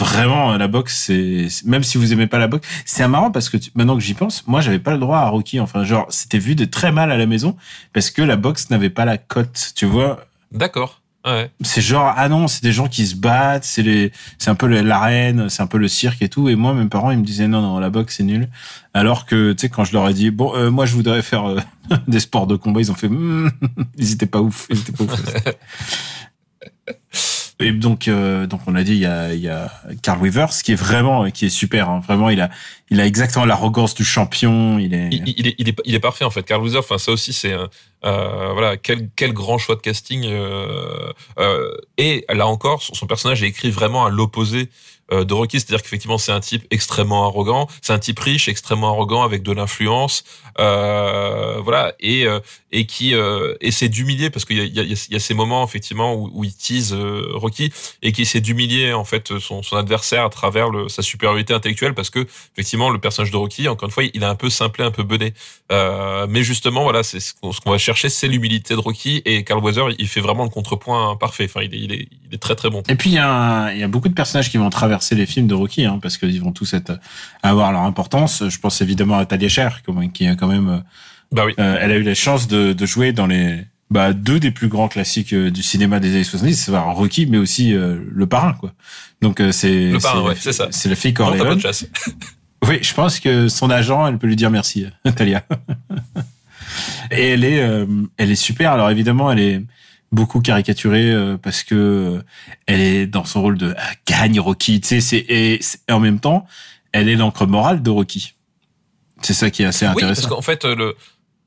Vraiment, 0.00 0.56
la 0.56 0.66
boxe, 0.66 1.04
c'est 1.06 1.46
même 1.64 1.84
si 1.84 1.96
vous 1.96 2.12
aimez 2.12 2.26
pas 2.26 2.38
la 2.38 2.48
boxe, 2.48 2.66
c'est 2.84 3.06
marrant 3.06 3.30
parce 3.30 3.48
que 3.48 3.56
maintenant 3.76 3.96
que 3.96 4.02
j'y 4.02 4.14
pense, 4.14 4.44
moi 4.48 4.60
j'avais 4.60 4.80
pas 4.80 4.90
le 4.90 4.98
droit 4.98 5.18
à 5.18 5.28
Rocky. 5.28 5.60
Enfin, 5.60 5.84
genre 5.84 6.06
c'était 6.10 6.40
vu 6.40 6.56
de 6.56 6.64
très 6.64 6.90
mal 6.90 7.12
à 7.12 7.16
la 7.16 7.26
maison 7.26 7.56
parce 7.92 8.10
que 8.10 8.20
la 8.20 8.36
boxe 8.36 8.70
n'avait 8.70 8.90
pas 8.90 9.04
la 9.04 9.16
cote. 9.16 9.72
Tu 9.76 9.86
vois 9.86 10.26
D'accord. 10.50 11.00
Ouais. 11.24 11.50
C'est 11.62 11.80
genre 11.80 12.12
ah 12.16 12.28
non, 12.28 12.48
c'est 12.48 12.62
des 12.62 12.72
gens 12.72 12.86
qui 12.86 13.06
se 13.06 13.16
battent, 13.16 13.64
c'est 13.64 13.82
les, 13.82 14.12
c'est 14.38 14.50
un 14.50 14.54
peu 14.54 14.66
l'arène, 14.66 15.48
c'est 15.48 15.62
un 15.62 15.66
peu 15.66 15.78
le 15.78 15.88
cirque 15.88 16.20
et 16.20 16.28
tout. 16.28 16.50
Et 16.50 16.54
moi, 16.54 16.74
mes 16.74 16.86
parents, 16.86 17.10
ils 17.10 17.18
me 17.18 17.24
disaient 17.24 17.48
non 17.48 17.62
non, 17.62 17.78
la 17.78 17.88
boxe 17.88 18.16
c'est 18.18 18.24
nul. 18.24 18.48
Alors 18.92 19.24
que 19.24 19.52
tu 19.52 19.62
sais 19.62 19.68
quand 19.70 19.84
je 19.84 19.94
leur 19.94 20.06
ai 20.08 20.12
dit 20.12 20.30
bon, 20.30 20.54
euh, 20.54 20.70
moi 20.70 20.84
je 20.84 20.94
voudrais 20.94 21.22
faire 21.22 21.48
euh, 21.48 21.60
des 22.08 22.20
sports 22.20 22.46
de 22.46 22.56
combat, 22.56 22.80
ils 22.80 22.90
ont 22.90 22.94
fait, 22.94 23.08
hmm, 23.08 23.50
ils 23.96 24.12
étaient 24.12 24.26
pas 24.26 24.40
ouf, 24.40 24.66
ils 24.68 24.78
étaient 24.78 24.92
pas 24.92 25.04
ouf. 25.04 25.24
et 27.64 27.72
donc, 27.72 28.08
euh, 28.08 28.46
donc 28.46 28.60
on 28.66 28.74
a 28.74 28.82
dit 28.82 28.92
il 28.92 28.98
y 29.00 29.06
a, 29.06 29.32
il 29.32 29.40
y 29.40 29.48
a 29.48 29.70
Carl 30.02 30.20
Weathers 30.20 30.50
qui 30.62 30.72
est 30.72 30.76
vraiment, 30.76 31.30
qui 31.30 31.46
est 31.46 31.50
super. 31.50 31.88
Hein. 31.88 32.00
Vraiment, 32.06 32.28
il 32.28 32.40
a, 32.40 32.50
il 32.90 33.00
a 33.00 33.06
exactement 33.06 33.46
l'arrogance 33.46 33.94
du 33.94 34.04
champion. 34.04 34.78
Il 34.78 34.92
est, 34.92 35.08
il, 35.10 35.28
est, 35.48 35.54
il 35.58 35.68
est, 35.68 35.76
il 35.84 35.94
est 35.94 36.00
parfait 36.00 36.24
en 36.24 36.30
fait. 36.30 36.42
Carl 36.42 36.62
Weathers, 36.62 36.80
enfin 36.80 36.98
ça 36.98 37.12
aussi 37.12 37.32
c'est, 37.32 37.54
euh, 38.04 38.52
voilà, 38.52 38.76
quel, 38.76 39.08
quel 39.16 39.32
grand 39.32 39.56
choix 39.56 39.76
de 39.76 39.80
casting. 39.80 40.24
Euh, 40.26 41.12
euh, 41.38 41.76
et 41.96 42.24
là 42.28 42.46
encore, 42.46 42.82
son, 42.82 42.94
son 42.94 43.06
personnage 43.06 43.42
est 43.42 43.48
écrit 43.48 43.70
vraiment 43.70 44.04
à 44.04 44.10
l'opposé 44.10 44.68
euh, 45.14 45.24
de 45.24 45.34
Rocky, 45.34 45.60
c'est-à-dire 45.60 45.82
qu'effectivement 45.82 46.18
c'est 46.18 46.32
un 46.32 46.40
type 46.40 46.66
extrêmement 46.70 47.24
arrogant, 47.24 47.68
c'est 47.82 47.92
un 47.92 47.98
type 47.98 48.18
riche, 48.18 48.48
extrêmement 48.48 48.88
arrogant 48.88 49.22
avec 49.22 49.42
de 49.42 49.52
l'influence, 49.52 50.24
euh, 50.58 51.60
voilà, 51.62 51.94
et 52.00 52.26
euh, 52.26 52.40
et 52.72 52.86
qui 52.86 53.14
essaie 53.60 53.88
d'humilier 53.88 54.30
parce 54.30 54.44
qu'il 54.44 54.58
y 54.58 55.14
a, 55.14 55.18
ces 55.20 55.34
moments 55.34 55.64
effectivement 55.64 56.16
où, 56.16 56.42
il 56.42 56.52
tease 56.52 56.92
Rocky 56.92 57.72
et 58.02 58.10
qui 58.10 58.22
essaie 58.22 58.40
d'humilier 58.40 58.92
en 58.92 59.04
fait 59.04 59.38
son, 59.38 59.62
adversaire 59.76 60.24
à 60.24 60.28
travers 60.28 60.70
sa 60.88 61.02
supériorité 61.02 61.54
intellectuelle 61.54 61.94
parce 61.94 62.10
que 62.10 62.26
effectivement 62.52 62.90
le 62.90 62.98
personnage 62.98 63.30
de 63.30 63.36
Rocky, 63.36 63.68
encore 63.68 63.86
une 63.86 63.92
fois, 63.92 64.02
il 64.12 64.20
est 64.20 64.26
un 64.26 64.34
peu 64.34 64.50
simplé, 64.50 64.82
un 64.82 64.90
peu 64.90 65.04
bené, 65.04 65.34
mais 65.70 66.42
justement 66.42 66.82
voilà, 66.82 67.04
c'est 67.04 67.20
ce 67.20 67.32
qu'on 67.34 67.70
va 67.70 67.78
chercher, 67.78 68.08
c'est 68.08 68.26
l'humilité 68.26 68.74
de 68.74 68.80
Rocky 68.80 69.22
et 69.24 69.44
Carl 69.44 69.62
Weather, 69.62 69.90
il 69.96 70.08
fait 70.08 70.20
vraiment 70.20 70.42
le 70.42 70.50
contrepoint 70.50 71.14
parfait. 71.14 71.44
Enfin, 71.44 71.60
il 71.62 71.92
est, 71.92 72.38
très 72.40 72.56
très 72.56 72.70
bon. 72.70 72.82
Et 72.88 72.96
puis 72.96 73.10
il 73.10 73.14
y 73.14 73.18
a, 73.18 73.72
il 73.72 73.78
y 73.78 73.84
a 73.84 73.88
beaucoup 73.88 74.08
de 74.08 74.14
personnages 74.14 74.50
qui 74.50 74.56
vont 74.56 74.68
travers 74.74 75.03
les 75.12 75.26
films 75.26 75.46
de 75.46 75.54
Rocky, 75.54 75.84
hein, 75.84 75.98
parce 76.00 76.16
qu'ils 76.16 76.40
vont 76.40 76.52
tous 76.52 76.74
être 76.74 76.98
avoir 77.42 77.72
leur 77.72 77.82
importance. 77.82 78.44
Je 78.48 78.58
pense 78.58 78.80
évidemment 78.80 79.18
à 79.18 79.26
Talia 79.26 79.48
Cher, 79.48 79.82
qui 80.12 80.26
a 80.26 80.34
quand 80.34 80.48
même, 80.48 80.82
bah 81.32 81.44
oui. 81.46 81.52
euh, 81.58 81.78
elle 81.80 81.90
a 81.92 81.96
eu 81.96 82.02
la 82.02 82.14
chance 82.14 82.48
de, 82.48 82.72
de 82.72 82.86
jouer 82.86 83.12
dans 83.12 83.26
les 83.26 83.64
bah, 83.90 84.12
deux 84.12 84.40
des 84.40 84.50
plus 84.50 84.68
grands 84.68 84.88
classiques 84.88 85.32
euh, 85.32 85.50
du 85.50 85.62
cinéma 85.62 86.00
des 86.00 86.14
années 86.14 86.24
70, 86.24 86.54
c'est 86.54 86.76
Rocky, 86.76 87.26
mais 87.26 87.38
aussi 87.38 87.74
euh, 87.74 87.98
Le 88.10 88.26
Parrain, 88.26 88.54
quoi. 88.54 88.72
Donc 89.20 89.40
euh, 89.40 89.52
c'est 89.52 89.90
le 89.90 89.98
parrain, 89.98 90.22
ouais, 90.22 90.34
c'est 90.38 90.52
ça. 90.52 90.68
C'est 90.70 90.88
la 90.88 90.96
fille 90.96 91.14
Corleone. 91.14 91.60
oui, 92.68 92.78
je 92.82 92.94
pense 92.94 93.20
que 93.20 93.48
son 93.48 93.70
agent, 93.70 94.06
elle 94.06 94.18
peut 94.18 94.26
lui 94.26 94.36
dire 94.36 94.50
merci, 94.50 94.86
Talia. 95.16 95.44
Et 97.10 97.30
elle 97.30 97.44
est, 97.44 97.62
euh, 97.62 97.86
elle 98.16 98.30
est 98.30 98.36
super. 98.36 98.72
Alors 98.72 98.90
évidemment, 98.90 99.30
elle 99.30 99.40
est 99.40 99.62
beaucoup 100.14 100.40
caricaturée 100.40 101.10
euh, 101.10 101.36
parce 101.36 101.62
que 101.62 101.74
euh, 101.74 102.22
elle 102.66 102.80
est 102.80 103.06
dans 103.06 103.24
son 103.24 103.42
rôle 103.42 103.58
de 103.58 103.74
ah, 103.76 103.92
gagne 104.06 104.40
Rocky, 104.40 104.80
tu 104.80 104.88
sais, 104.88 105.00
c'est 105.00 105.18
et, 105.18 105.60
et, 105.88 105.92
en 105.92 106.00
même 106.00 106.20
temps, 106.20 106.46
elle 106.92 107.08
est 107.08 107.16
l'encre 107.16 107.46
morale 107.46 107.82
de 107.82 107.90
Rocky. 107.90 108.34
C'est 109.22 109.34
ça 109.34 109.50
qui 109.50 109.62
est 109.62 109.66
assez 109.66 109.86
intéressant. 109.86 110.22
Parce 110.22 110.34
qu'en 110.34 110.42
fait, 110.42 110.64
le 110.64 110.96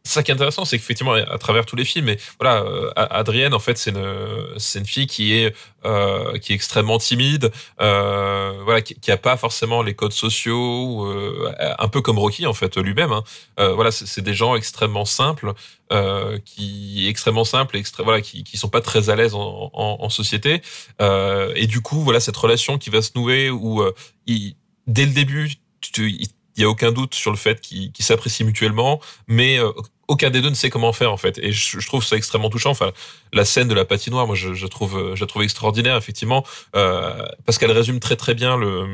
ça 0.08 0.24
qui 0.24 0.32
est 0.32 0.34
intéressant, 0.34 0.66
c'est 0.66 0.78
qu'effectivement, 0.78 1.14
à 1.14 1.38
travers 1.38 1.66
tous 1.66 1.76
les 1.76 1.86
films, 1.86 2.10
et 2.10 2.18
voilà, 2.39 2.62
euh, 2.64 2.91
Adrienne, 2.95 3.53
en 3.53 3.60
fait, 3.60 3.78
c'est 3.78 3.91
une, 3.91 4.53
c'est 4.58 4.80
une 4.80 4.86
fille 4.86 5.08
qui 5.08 5.34
est, 5.34 5.55
euh, 5.86 6.38
qui 6.39 6.51
est 6.51 6.55
extrêmement 6.55 6.97
timide, 6.97 7.51
euh, 7.82 8.60
voilà, 8.64 8.82
qui, 8.82 8.95
qui 8.99 9.12
a 9.12 9.18
pas 9.18 9.38
forcément 9.38 9.84
les 9.84 9.93
codes 9.93 10.14
sociaux, 10.14 11.05
euh, 11.05 11.53
un 11.80 11.88
peu 11.88 12.01
comme 12.01 12.20
Rocky 12.20 12.45
en 12.45 12.53
fait 12.53 12.78
lui-même. 12.78 13.12
Hein. 13.12 13.24
Euh, 13.60 13.74
voilà, 13.74 13.91
c'est 13.91 14.22
des 14.22 14.34
gens 14.34 14.55
extrêmement 14.55 15.05
simples, 15.05 15.53
euh, 15.91 16.39
qui 16.45 17.08
extrêmement 17.08 17.45
simples, 17.45 17.78
extré 17.78 18.03
voilà, 18.03 18.22
qui, 18.22 18.43
qui 18.43 18.58
sont 18.58 18.70
pas 18.70 18.82
très 18.82 19.10
à 19.10 19.16
l'aise 19.16 19.36
en, 19.36 19.70
en, 19.74 19.97
en, 19.99 20.10
société, 20.10 20.62
et 20.99 21.68
du 21.68 21.82
coup, 21.82 22.01
voilà, 22.01 22.20
cette 22.20 22.38
relation 22.38 22.78
qui 22.78 22.89
va 22.89 23.01
se 23.01 23.12
nouer 23.16 23.49
où 23.49 23.84
il, 24.26 24.55
dès 24.88 25.05
le 25.05 25.12
début, 25.12 25.53
tu, 25.82 26.12
il, 26.12 26.28
il 26.58 26.62
y 26.62 26.64
a 26.64 26.70
aucun 26.70 26.91
doute 26.91 27.14
sur 27.14 27.32
le 27.32 27.38
fait 27.38 27.62
qu'ils 27.62 27.91
qu 27.91 28.01
s'apprécient 28.03 28.45
mutuellement, 28.45 28.99
mais 29.28 29.60
aucun 30.08 30.30
des 30.30 30.41
deux 30.41 30.49
ne 30.49 30.55
sait 30.55 30.70
comment 30.70 30.93
faire 30.93 31.12
en 31.12 31.18
fait. 31.18 31.38
Et 31.39 31.51
je, 31.51 31.86
trouve 31.86 32.03
ça 32.03 32.16
extrêmement 32.16 32.49
touchant. 32.49 32.72
Enfin, 32.72 32.91
la 33.34 33.45
scène 33.45 33.68
de 33.68 33.74
la 33.74 33.86
patinoire, 33.86 34.26
moi, 34.28 34.36
je, 34.36 34.53
je 34.53 34.68
trouve, 34.68 35.16
je 35.16 35.22
la 35.22 35.28
trouve 35.28 35.43
extraordinaire 35.43 35.97
effectivement, 35.97 36.45
euh, 36.76 37.26
parce 37.45 37.58
qu'elle 37.58 37.72
résume 37.72 37.99
très 37.99 38.16
très 38.16 38.34
bien 38.34 38.58
le 38.58 38.86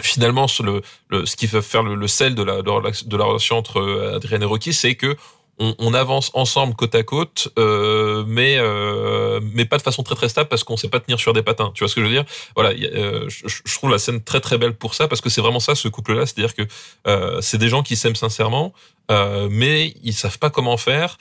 finalement 0.00 0.46
le, 0.60 0.82
le 1.08 1.24
ce 1.24 1.36
qui 1.36 1.46
va 1.46 1.62
faire 1.62 1.82
le, 1.82 1.94
le 1.94 2.08
sel 2.08 2.34
de 2.34 2.42
la, 2.42 2.62
de 2.62 2.70
la, 2.70 2.90
de 2.90 3.16
la 3.16 3.24
relation 3.24 3.56
entre 3.56 4.12
Adrien 4.16 4.40
et 4.40 4.44
Rocky, 4.44 4.72
c'est 4.72 4.96
que 4.96 5.16
on, 5.58 5.74
on, 5.78 5.94
avance 5.94 6.30
ensemble 6.34 6.74
côte 6.74 6.94
à 6.94 7.02
côte, 7.02 7.48
euh, 7.58 8.24
mais 8.26 8.56
euh, 8.58 9.40
mais 9.52 9.64
pas 9.64 9.78
de 9.78 9.82
façon 9.82 10.02
très 10.02 10.14
très 10.14 10.28
stable 10.28 10.48
parce 10.48 10.64
qu'on 10.64 10.76
sait 10.76 10.88
pas 10.88 11.00
tenir 11.00 11.18
sur 11.18 11.32
des 11.32 11.42
patins. 11.42 11.70
Tu 11.74 11.84
vois 11.84 11.88
ce 11.88 11.94
que 11.94 12.00
je 12.00 12.06
veux 12.06 12.12
dire? 12.12 12.24
Voilà, 12.56 12.70
euh, 12.70 13.28
je, 13.28 13.46
je, 13.46 13.74
trouve 13.74 13.90
la 13.90 13.98
scène 13.98 14.22
très 14.22 14.40
très 14.40 14.58
belle 14.58 14.74
pour 14.74 14.94
ça 14.94 15.06
parce 15.06 15.20
que 15.20 15.30
c'est 15.30 15.40
vraiment 15.40 15.60
ça 15.60 15.74
ce 15.74 15.88
couple-là, 15.88 16.26
c'est-à-dire 16.26 16.54
que 16.54 16.62
euh, 17.06 17.40
c'est 17.40 17.58
des 17.58 17.68
gens 17.68 17.82
qui 17.82 17.96
s'aiment 17.96 18.16
sincèrement, 18.16 18.72
euh, 19.10 19.48
mais 19.50 19.94
ils 20.02 20.14
savent 20.14 20.38
pas 20.38 20.50
comment 20.50 20.76
faire, 20.76 21.18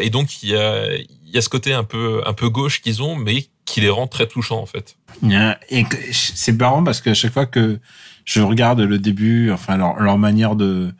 et 0.00 0.10
donc 0.10 0.42
il 0.42 0.50
y 0.50 0.56
a 0.56 0.94
il 0.96 1.30
y 1.32 1.38
a 1.38 1.42
ce 1.42 1.48
côté 1.48 1.72
un 1.72 1.84
peu 1.84 2.22
un 2.26 2.32
peu 2.32 2.48
gauche 2.48 2.80
qu'ils 2.80 3.02
ont, 3.02 3.14
mais 3.14 3.46
qui 3.64 3.80
les 3.80 3.90
rend 3.90 4.08
très 4.08 4.26
touchants 4.26 4.60
en 4.60 4.66
fait. 4.66 4.96
Et 5.70 5.84
c'est 6.12 6.58
marrant 6.58 6.82
parce 6.82 7.00
que 7.00 7.10
à 7.10 7.14
chaque 7.14 7.32
fois 7.32 7.46
que 7.46 7.78
je 8.24 8.40
regarde 8.40 8.80
le 8.80 8.98
début, 8.98 9.52
enfin 9.52 9.76
leur, 9.76 10.00
leur 10.00 10.18
manière 10.18 10.56
de 10.56 10.92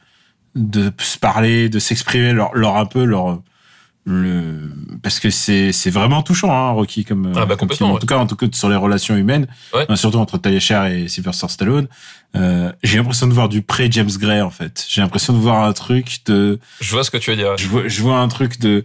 de 0.55 0.93
se 0.99 1.19
parler, 1.19 1.69
de 1.69 1.79
s'exprimer, 1.79 2.33
leur, 2.33 2.55
leur 2.55 2.77
un 2.77 2.87
peu 2.87 3.05
leur 3.05 3.41
le 4.07 4.71
parce 5.03 5.19
que 5.19 5.31
c'est 5.31 5.73
c'est 5.73 5.91
vraiment 5.91 6.23
touchant 6.23 6.53
hein 6.53 6.71
Rocky 6.73 7.05
comme, 7.05 7.33
ah 7.35 7.47
bah, 7.47 7.57
comme 7.57 7.71
film. 7.71 7.91
en 7.91 7.97
tout 7.97 8.07
cas 8.07 8.19
en 8.19 8.27
tout 8.27 8.37
cas 8.37 8.47
sur 8.53 8.69
les 8.69 8.77
relations 8.77 9.17
humaines 9.17 9.47
ouais. 9.73 9.87
surtout 9.97 10.19
entre 10.19 10.37
Talia 10.37 10.91
et 10.91 11.09
Sylvester 11.09 11.49
Stallone 11.49 11.89
euh, 12.37 12.71
j'ai 12.83 12.99
l'impression 12.99 13.27
de 13.27 13.33
voir 13.33 13.49
du 13.49 13.63
pré 13.63 13.89
James 13.91 14.11
Gray 14.19 14.43
en 14.43 14.51
fait 14.51 14.85
j'ai 14.89 15.01
l'impression 15.01 15.33
de 15.33 15.39
voir 15.39 15.65
un 15.65 15.73
truc 15.73 16.19
de 16.27 16.59
je 16.81 16.91
vois 16.91 17.03
ce 17.03 17.11
que 17.11 17.17
tu 17.17 17.31
veux 17.31 17.37
dire 17.37 17.57
je 17.57 17.67
vois 17.67 17.89
je 17.89 18.03
vois 18.03 18.19
un 18.19 18.29
truc 18.29 18.61
de 18.61 18.85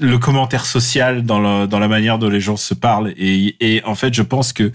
le 0.00 0.18
commentaire 0.18 0.64
social 0.64 1.22
dans 1.24 1.38
la 1.38 1.66
dans 1.66 1.78
la 1.78 1.88
manière 1.88 2.18
dont 2.18 2.30
les 2.30 2.40
gens 2.40 2.56
se 2.56 2.72
parlent 2.72 3.12
et 3.18 3.56
et 3.60 3.84
en 3.84 3.94
fait 3.94 4.14
je 4.14 4.22
pense 4.22 4.54
que 4.54 4.72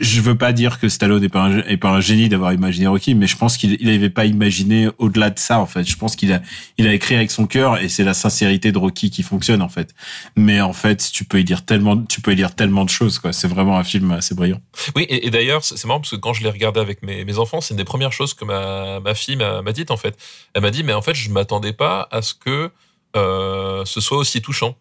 je 0.00 0.20
veux 0.20 0.36
pas 0.36 0.52
dire 0.52 0.80
que 0.80 0.88
Stallone 0.88 1.20
n'est 1.20 1.28
pas 1.28 1.42
un, 1.42 1.58
est 1.58 1.76
pas 1.76 1.90
un 1.90 2.00
génie 2.00 2.28
d'avoir 2.28 2.52
imaginé 2.52 2.86
Rocky, 2.86 3.14
mais 3.14 3.26
je 3.26 3.36
pense 3.36 3.56
qu'il 3.56 3.76
il 3.80 3.88
avait 3.88 4.10
pas 4.10 4.24
imaginé 4.24 4.88
au-delà 4.98 5.30
de 5.30 5.38
ça 5.38 5.58
en 5.58 5.66
fait. 5.66 5.84
Je 5.84 5.96
pense 5.96 6.16
qu'il 6.16 6.32
a 6.32 6.42
écrit 6.78 7.16
avec 7.16 7.30
son 7.30 7.46
cœur 7.46 7.78
et 7.78 7.88
c'est 7.88 8.04
la 8.04 8.14
sincérité 8.14 8.72
de 8.72 8.78
Rocky 8.78 9.10
qui 9.10 9.22
fonctionne 9.22 9.62
en 9.62 9.68
fait. 9.68 9.94
Mais 10.36 10.60
en 10.60 10.72
fait, 10.72 11.10
tu 11.12 11.24
peux 11.24 11.38
y 11.38 11.44
dire 11.44 11.64
tellement 11.64 12.02
tu 12.02 12.20
peux 12.20 12.32
y 12.32 12.36
dire 12.36 12.54
tellement 12.54 12.84
de 12.84 12.90
choses. 12.90 13.20
C'est 13.32 13.48
vraiment 13.48 13.78
un 13.78 13.84
film 13.84 14.10
assez 14.12 14.34
brillant. 14.34 14.60
Oui, 14.96 15.06
et, 15.08 15.30
d'ailleurs 15.30 15.64
c'est 15.64 15.84
marrant 15.84 16.00
parce 16.00 16.10
que 16.10 16.16
quand 16.16 16.32
je 16.32 16.42
l'ai 16.42 16.50
regardé 16.50 16.80
avec 16.80 17.02
mes, 17.02 17.38
enfants, 17.38 17.60
c'est 17.60 17.74
une 17.74 17.78
des 17.78 17.84
premières 17.84 18.12
choses 18.12 18.34
que 18.34 18.44
ma 18.44 19.00
ma 19.00 19.14
fille 19.14 19.36
m'a 19.36 19.72
dit 19.72 19.86
en 19.88 19.96
fait. 19.96 20.16
Elle 20.54 20.62
m'a 20.62 20.70
dit 20.70 20.82
mais 20.82 20.94
en 20.94 21.02
fait 21.02 21.14
je 21.14 21.30
m'attendais 21.30 21.72
pas 21.72 22.08
à 22.10 22.22
ce 22.22 22.34
que 22.34 22.70
euh, 23.16 23.84
ce 23.84 24.00
soit 24.00 24.18
aussi 24.18 24.40
touchant. 24.40 24.76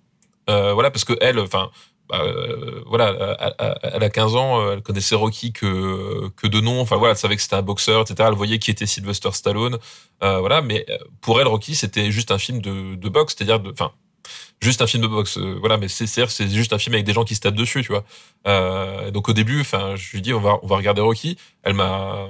Euh, 0.49 0.73
voilà 0.73 0.91
parce 0.91 1.05
que 1.05 1.13
elle, 1.21 1.39
enfin 1.39 1.69
euh, 2.11 2.83
voilà, 2.85 3.37
elle 3.81 4.03
a 4.03 4.09
15 4.09 4.35
ans, 4.35 4.71
elle 4.71 4.81
connaissait 4.81 5.15
Rocky 5.15 5.53
que 5.53 6.29
que 6.35 6.47
de 6.47 6.59
nom. 6.59 6.81
Enfin 6.81 6.97
voilà, 6.97 7.11
elle 7.11 7.17
savait 7.17 7.35
que 7.35 7.41
c'était 7.41 7.55
un 7.55 7.61
boxeur, 7.61 8.01
etc. 8.01 8.27
Elle 8.29 8.35
voyait 8.35 8.59
qui 8.59 8.71
était 8.71 8.85
Sylvester 8.85 9.31
Stallone. 9.31 9.77
Euh, 10.23 10.39
voilà, 10.39 10.61
mais 10.61 10.85
euh, 10.89 10.97
pour 11.21 11.39
elle, 11.39 11.47
Rocky, 11.47 11.75
c'était 11.75 12.11
juste 12.11 12.31
un 12.31 12.37
film 12.37 12.61
de, 12.61 12.95
de 12.95 13.09
boxe, 13.09 13.35
c'est-à-dire 13.37 13.61
enfin, 13.71 13.91
juste 14.61 14.81
un 14.81 14.87
film 14.87 15.03
de 15.03 15.07
boxe. 15.07 15.37
Euh, 15.37 15.57
voilà, 15.59 15.77
mais 15.77 15.87
c'est 15.87 16.07
c'est 16.07 16.49
juste 16.49 16.73
un 16.73 16.77
film 16.77 16.93
avec 16.95 17.05
des 17.05 17.13
gens 17.13 17.23
qui 17.23 17.35
se 17.35 17.41
tapent 17.41 17.55
dessus, 17.55 17.81
tu 17.83 17.91
vois. 17.91 18.03
Euh, 18.47 19.11
donc 19.11 19.29
au 19.29 19.33
début, 19.33 19.61
enfin, 19.61 19.95
je 19.95 20.11
lui 20.11 20.21
dis 20.21 20.33
on 20.33 20.41
va 20.41 20.59
on 20.63 20.67
va 20.67 20.75
regarder 20.75 21.01
Rocky. 21.01 21.37
Elle 21.63 21.73
m'a 21.73 22.27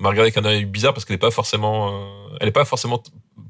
m'a 0.00 0.08
regardé 0.08 0.32
avec 0.32 0.38
un 0.38 0.44
œil 0.44 0.64
bizarre 0.64 0.94
parce 0.94 1.04
qu'elle 1.04 1.16
est 1.16 1.18
pas 1.18 1.30
forcément, 1.30 1.90
euh, 1.90 2.36
elle 2.40 2.48
est 2.48 2.52
pas 2.52 2.64
forcément 2.64 3.02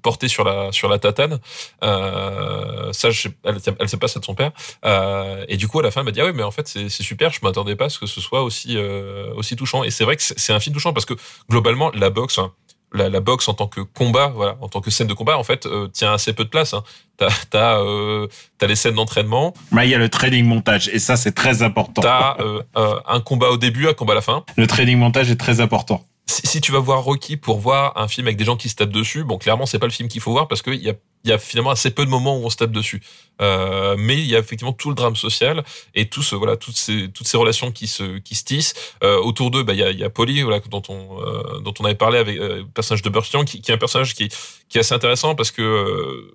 portée 0.02 0.28
sur 0.28 0.44
la 0.44 0.72
sur 0.72 0.88
la 0.88 0.98
tatane. 0.98 1.38
Euh, 1.82 2.92
ça, 2.92 3.10
je, 3.10 3.28
elle, 3.44 3.58
elle 3.78 3.88
sait 3.88 3.96
pas 3.96 4.08
ça 4.08 4.20
de 4.20 4.24
son 4.24 4.34
père. 4.34 4.52
Euh, 4.84 5.44
et 5.48 5.56
du 5.56 5.68
coup, 5.68 5.80
à 5.80 5.82
la 5.82 5.90
fin, 5.90 6.00
elle 6.00 6.06
m'a 6.06 6.12
dit 6.12 6.20
ah 6.20 6.26
oui, 6.26 6.32
mais 6.34 6.42
en 6.42 6.50
fait, 6.50 6.68
c'est 6.68 6.88
super. 6.88 7.32
Je 7.32 7.40
m'attendais 7.42 7.76
pas 7.76 7.86
à 7.86 7.88
ce 7.88 7.98
que 7.98 8.06
ce 8.06 8.20
soit 8.20 8.42
aussi 8.42 8.76
euh, 8.76 9.32
aussi 9.34 9.56
touchant. 9.56 9.84
Et 9.84 9.90
c'est 9.90 10.04
vrai 10.04 10.16
que 10.16 10.22
c'est 10.22 10.52
un 10.52 10.60
film 10.60 10.74
touchant 10.74 10.92
parce 10.92 11.06
que 11.06 11.14
globalement, 11.48 11.90
la 11.94 12.10
boxe. 12.10 12.38
Hein, 12.38 12.52
la, 12.92 13.08
la, 13.08 13.20
boxe 13.20 13.48
en 13.48 13.54
tant 13.54 13.66
que 13.66 13.80
combat, 13.80 14.28
voilà, 14.28 14.56
en 14.60 14.68
tant 14.68 14.80
que 14.80 14.90
scène 14.90 15.06
de 15.06 15.14
combat, 15.14 15.38
en 15.38 15.44
fait, 15.44 15.66
euh, 15.66 15.88
tient 15.88 16.12
assez 16.12 16.32
peu 16.32 16.44
de 16.44 16.48
place. 16.48 16.74
Hein. 16.74 16.82
T'as 17.16 17.28
t'as 17.50 17.78
euh, 17.80 18.26
les 18.66 18.76
scènes 18.76 18.94
d'entraînement. 18.94 19.54
Mais 19.72 19.86
il 19.86 19.90
y 19.90 19.94
a 19.94 19.98
le 19.98 20.08
training 20.08 20.44
montage 20.44 20.88
et 20.88 20.98
ça 20.98 21.16
c'est 21.16 21.32
très 21.32 21.62
important. 21.62 22.02
T'as 22.02 22.36
euh, 22.40 22.62
un 23.06 23.20
combat 23.20 23.50
au 23.50 23.56
début, 23.56 23.88
un 23.88 23.94
combat 23.94 24.12
à 24.12 24.16
la 24.16 24.22
fin. 24.22 24.44
Le 24.56 24.66
training 24.66 24.98
montage 24.98 25.30
est 25.30 25.36
très 25.36 25.60
important 25.60 26.04
si, 26.30 26.60
tu 26.60 26.72
vas 26.72 26.78
voir 26.78 27.02
Rocky 27.02 27.36
pour 27.36 27.58
voir 27.58 27.96
un 27.96 28.08
film 28.08 28.26
avec 28.26 28.36
des 28.36 28.44
gens 28.44 28.56
qui 28.56 28.68
se 28.68 28.76
tapent 28.76 28.90
dessus, 28.90 29.24
bon, 29.24 29.38
clairement, 29.38 29.66
c'est 29.66 29.78
pas 29.78 29.86
le 29.86 29.92
film 29.92 30.08
qu'il 30.08 30.20
faut 30.20 30.32
voir 30.32 30.48
parce 30.48 30.62
qu'il 30.62 30.80
y 30.80 31.32
a, 31.32 31.38
finalement 31.38 31.70
assez 31.70 31.90
peu 31.90 32.04
de 32.04 32.10
moments 32.10 32.38
où 32.38 32.44
on 32.44 32.50
se 32.50 32.56
tape 32.56 32.72
dessus. 32.72 33.02
Euh, 33.40 33.96
mais 33.98 34.18
il 34.18 34.26
y 34.26 34.36
a 34.36 34.38
effectivement 34.38 34.72
tout 34.72 34.88
le 34.88 34.94
drame 34.94 35.16
social 35.16 35.64
et 35.94 36.08
tout 36.08 36.22
voilà, 36.32 36.56
toutes 36.56 36.76
ces, 36.76 37.10
toutes 37.12 37.26
ces 37.26 37.36
relations 37.36 37.72
qui 37.72 37.86
se, 37.86 38.18
qui 38.18 38.34
se 38.34 38.44
tissent. 38.44 38.74
Euh, 39.02 39.18
autour 39.18 39.50
d'eux, 39.50 39.62
bah, 39.62 39.72
il 39.72 39.80
y 39.80 39.82
a, 39.82 39.90
y 39.90 40.04
a 40.04 40.10
Polly, 40.10 40.42
dont 40.70 40.82
on, 40.88 41.20
euh, 41.20 41.60
dont 41.60 41.74
on 41.80 41.84
avait 41.84 41.94
parlé 41.94 42.18
avec 42.18 42.36
le 42.36 42.64
personnage 42.66 43.02
de 43.02 43.10
Burstian, 43.10 43.44
qui, 43.44 43.58
est 43.58 43.74
un 43.74 43.78
personnage 43.78 44.14
qui, 44.14 44.28
qui 44.68 44.78
est 44.78 44.80
assez 44.80 44.94
intéressant 44.94 45.34
parce 45.34 45.50
que, 45.50 46.32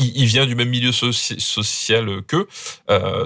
il, 0.00 0.26
vient 0.26 0.46
du 0.46 0.54
même 0.54 0.68
milieu 0.68 0.92
soci 0.92 1.40
social 1.40 2.22
qu'eux, 2.22 2.46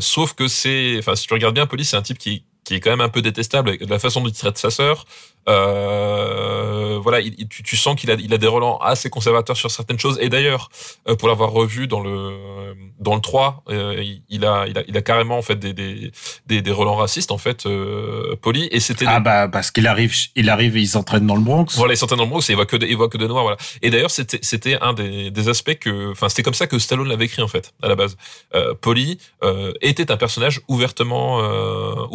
sauf 0.01 0.33
que 0.33 0.49
c'est, 0.49 0.97
enfin, 0.99 1.15
si 1.17 1.27
tu 1.27 1.35
regardes 1.35 1.55
bien, 1.55 1.67
Polly, 1.67 1.85
c'est 1.85 1.97
un 1.97 2.03
type 2.03 2.17
qui 2.17 2.45
qui 2.65 2.75
est 2.75 2.81
quand 2.81 2.91
même 2.91 3.01
un 3.01 3.09
peu 3.09 3.23
détestable 3.23 3.71
avec 3.71 3.89
la 3.89 3.99
façon 3.99 4.21
dont 4.21 4.29
il 4.29 4.35
traite 4.35 4.59
sa 4.59 4.71
sœur. 4.71 5.05
Euh, 5.49 7.01
voilà, 7.03 7.21
il, 7.21 7.49
tu, 7.49 7.65
tu, 7.65 7.77
sens 7.77 7.97
qu'il 7.97 8.11
a, 8.11 8.15
il 8.15 8.33
a 8.33 8.39
des 8.39 8.47
relents 8.47 8.79
assez 8.79 9.11
conservateurs 9.11 9.57
sur 9.57 9.71
certaines 9.71 9.99
choses. 9.99 10.19
Et 10.21 10.29
d'ailleurs, 10.29 10.69
euh, 11.09 11.17
pour 11.17 11.29
l'avoir 11.29 11.51
revu 11.51 11.89
dans 11.89 12.01
le 12.01 12.75
dans 13.01 13.17
le 13.17 13.21
3, 13.21 13.65
euh, 13.71 14.05
il, 14.29 14.45
a, 14.45 14.67
il 14.69 14.79
a 14.79 14.85
il 14.87 14.97
a 14.97 15.03
carrément 15.03 15.37
en 15.37 15.43
fait 15.43 15.57
des 15.57 15.73
des 15.73 16.13
des, 16.47 16.63
des 16.63 16.71
relents 16.71 16.95
racistes 16.95 17.33
en 17.33 17.39
fait 17.39 17.67
euh, 17.67 18.37
poli. 18.41 18.69
Et 18.71 18.79
c'était 18.79 19.07
ah 19.09 19.19
bah 19.19 19.49
parce 19.49 19.73
qu'il 19.73 19.89
arrive, 19.89 20.15
il 20.37 20.49
arrive, 20.49 20.77
et 20.77 20.81
il 20.81 20.89
s'entraîne 20.89 21.27
dans 21.27 21.35
le 21.35 21.43
Bronx. 21.43 21.67
Voilà, 21.75 21.95
il 21.95 21.97
s'entraîne 21.97 22.19
dans 22.19 22.25
le 22.25 22.31
Bronx 22.31 22.49
et 22.49 22.53
il 22.53 22.57
voit 22.57 22.67
que 22.67 22.77
il 22.77 22.97
voit 22.97 23.09
que 23.09 23.19
des 23.19 23.27
noirs. 23.27 23.43
Voilà. 23.43 23.59
Et 23.83 23.91
d'ailleurs, 23.91 24.13
c'était 24.13 24.39
c'était 24.43 24.79
un 24.81 24.93
des, 24.93 25.33
des 25.33 25.49
aspects 25.49 25.75
que, 25.75 26.13
enfin, 26.13 26.29
c'était 26.29 26.45
comme 26.45 26.55
ça 26.55 26.69
que 26.69 26.79
Stallone 26.79 27.09
l'avait 27.09 27.25
écrit 27.25 27.43
en 27.43 27.49
fait 27.49 27.75
à 27.83 27.89
la 27.89 27.97
base. 27.97 28.17
Euh, 28.55 28.75
Polly 28.81 29.19
euh, 29.43 29.73
était 29.81 30.13
un 30.13 30.17
personnage 30.17 30.61
ouvertement 30.69 31.41
euh, 31.41 32.07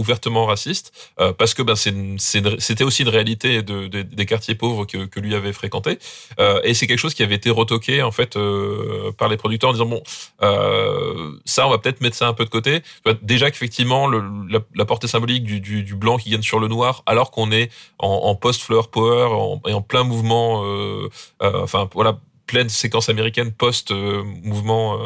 raciste 0.45 0.93
parce 1.37 1.53
que 1.53 1.61
ben 1.61 1.75
c'était 1.75 2.83
aussi 2.83 3.03
une 3.03 3.09
réalité 3.09 3.61
de, 3.63 3.87
des 3.87 4.25
quartiers 4.25 4.55
pauvres 4.55 4.85
que, 4.85 5.19
lui 5.19 5.35
avait 5.35 5.53
fréquenté. 5.53 5.97
Euh, 6.39 6.59
et 6.63 6.73
c'est 6.73 6.87
quelque 6.87 6.99
chose 6.99 7.13
qui 7.13 7.23
avait 7.23 7.35
été 7.35 7.49
retoqué 7.49 8.01
en 8.03 8.11
fait 8.11 8.35
euh, 8.35 9.11
par 9.17 9.29
les 9.29 9.37
producteurs 9.37 9.71
en 9.71 9.73
disant 9.73 9.85
bon, 9.85 10.03
euh, 10.43 11.31
ça 11.45 11.67
on 11.67 11.69
va 11.69 11.77
peut-être 11.77 12.01
mettre 12.01 12.15
ça 12.15 12.27
un 12.27 12.33
peu 12.33 12.45
de 12.45 12.49
côté. 12.49 12.81
Déjà 13.21 13.49
qu'effectivement 13.51 14.07
la, 14.07 14.85
portée 14.85 15.07
symbolique 15.07 15.43
du, 15.43 15.95
blanc 15.95 16.17
qui 16.17 16.29
gagne 16.29 16.41
sur 16.41 16.59
le 16.59 16.67
noir, 16.67 17.03
alors 17.05 17.31
qu'on 17.31 17.51
est 17.51 17.71
en, 17.99 18.07
en 18.07 18.35
post-flower 18.35 18.87
power 18.91 19.59
et 19.67 19.73
en 19.73 19.81
plein 19.81 20.03
mouvement, 20.03 20.63
euh, 20.63 21.09
euh, 21.41 21.63
enfin 21.63 21.89
voilà 21.93 22.19
pleine 22.45 22.69
séquence 22.69 23.09
américaine 23.09 23.51
post 23.51 23.91
mouvement 23.91 24.97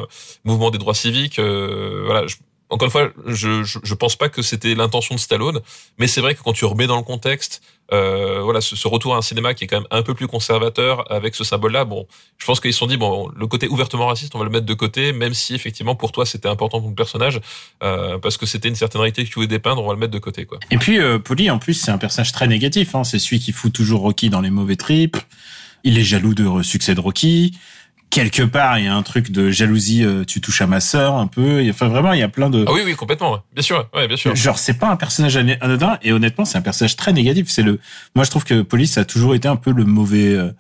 mouvement 0.44 0.70
des 0.70 0.78
droits 0.78 0.94
civiques 0.94 1.40
voilà 1.40 2.26
encore 2.72 2.86
une 2.86 2.92
fois, 2.92 3.10
je, 3.28 3.64
je, 3.64 3.94
pense 3.94 4.16
pas 4.16 4.30
que 4.30 4.42
c'était 4.42 4.76
l'intention 4.76 5.14
de 5.16 5.20
Stallone, 5.20 5.60
mais 6.00 6.08
c'est 6.08 6.22
vrai 6.22 6.36
que 6.36 6.42
quand 6.42 6.54
tu 6.54 6.64
remets 6.64 6.88
dans 6.88 6.96
le 6.96 7.04
contexte, 7.04 7.62
euh, 7.94 8.42
voilà, 8.42 8.62
ce, 8.62 8.88
retour 8.88 9.14
à 9.14 9.18
un 9.18 9.22
cinéma 9.22 9.54
qui 9.54 9.66
est 9.66 9.68
quand 9.68 9.80
même 9.80 9.88
un 9.92 10.02
peu 10.02 10.14
plus 10.14 10.28
conservateur 10.28 11.12
avec 11.12 11.36
ce 11.36 11.44
symbole-là, 11.44 11.84
bon, 11.84 12.08
je 12.38 12.46
pense 12.46 12.62
qu'ils 12.62 12.72
se 12.72 12.80
sont 12.80 12.88
dit 12.88 12.96
bon, 12.96 13.30
le 13.36 13.48
côté 13.48 13.68
ouvertement 13.68 14.08
raciste, 14.08 14.34
on 14.36 14.40
va 14.40 14.46
le 14.46 14.52
mettre 14.52 14.66
de 14.66 14.74
côté, 14.74 15.12
même 15.12 15.34
si 15.34 15.54
effectivement 15.54 15.96
pour 15.96 16.14
toi 16.14 16.26
c'était 16.26 16.48
important 16.48 16.80
pour 16.80 16.90
le 16.90 16.96
personnage, 16.96 17.42
euh, 17.84 18.18
parce 18.18 18.38
que 18.38 18.46
c'était 18.46 18.70
une 18.70 18.76
certaine 18.76 19.02
réalité 19.02 19.26
que 19.26 19.30
tu 19.30 19.36
voulais 19.36 19.48
dépeindre, 19.48 19.84
on 19.84 19.88
va 19.88 19.94
le 19.94 20.00
mettre 20.00 20.14
de 20.14 20.20
côté, 20.20 20.46
quoi. 20.46 20.60
Et 20.72 20.78
puis 20.78 20.98
euh, 20.98 21.20
Polly, 21.20 21.52
en 21.52 21.60
plus, 21.60 21.74
c'est 21.74 21.92
un 21.92 21.98
personnage 21.98 22.32
très 22.32 22.48
négatif. 22.48 22.96
Hein, 22.96 23.04
c'est 23.04 23.20
celui 23.20 23.40
qui 23.40 23.52
fout 23.52 23.74
toujours 23.74 24.02
Rocky 24.02 24.30
dans 24.30 24.42
les 24.42 24.50
mauvais 24.50 24.78
trips. 24.78 25.18
Il 25.84 25.98
est 25.98 26.04
jaloux 26.04 26.34
de 26.34 26.62
succès 26.64 26.96
de 26.96 27.02
Rocky 27.02 27.54
quelque 28.12 28.44
part, 28.44 28.78
il 28.78 28.86
y 28.86 28.88
a 28.88 28.94
un 28.94 29.02
truc 29.02 29.32
de 29.32 29.50
jalousie, 29.50 30.04
euh, 30.04 30.24
tu 30.24 30.42
touches 30.42 30.62
à 30.62 30.68
ma 30.68 30.80
sœur 30.80 31.16
un 31.16 31.26
peu. 31.26 31.68
Enfin, 31.70 31.88
vraiment, 31.88 32.14
il 32.14 32.20
y 32.20 32.24
a 32.24 32.30
plein 32.30 32.52
de. 32.52 32.64
Ah 32.68 32.74
oui, 32.74 32.82
oui, 32.86 32.96
complètement. 32.96 33.40
Bien 33.54 33.64
sûr, 33.64 33.90
ouais, 33.96 34.08
bien 34.08 34.18
sûr. 34.18 34.36
Genre, 34.36 34.60
c'est 34.60 34.76
pas 34.76 34.90
un 34.90 34.98
personnage 34.98 35.38
anodin 35.38 35.98
et 36.04 36.12
honnêtement, 36.12 36.46
c'est 36.46 36.60
un 36.60 36.62
personnage 36.62 36.96
très 36.96 37.14
négatif. 37.14 37.48
C'est 37.50 37.64
le. 37.64 37.80
Moi, 38.14 38.26
je 38.26 38.30
trouve 38.30 38.44
que 38.44 38.62
Police 38.62 39.00
a 39.00 39.06
toujours 39.06 39.34
été 39.34 39.48
un 39.48 39.56
peu 39.56 39.72
le 39.72 39.86
mauvais. 39.86 40.36
Euh, 40.36 40.52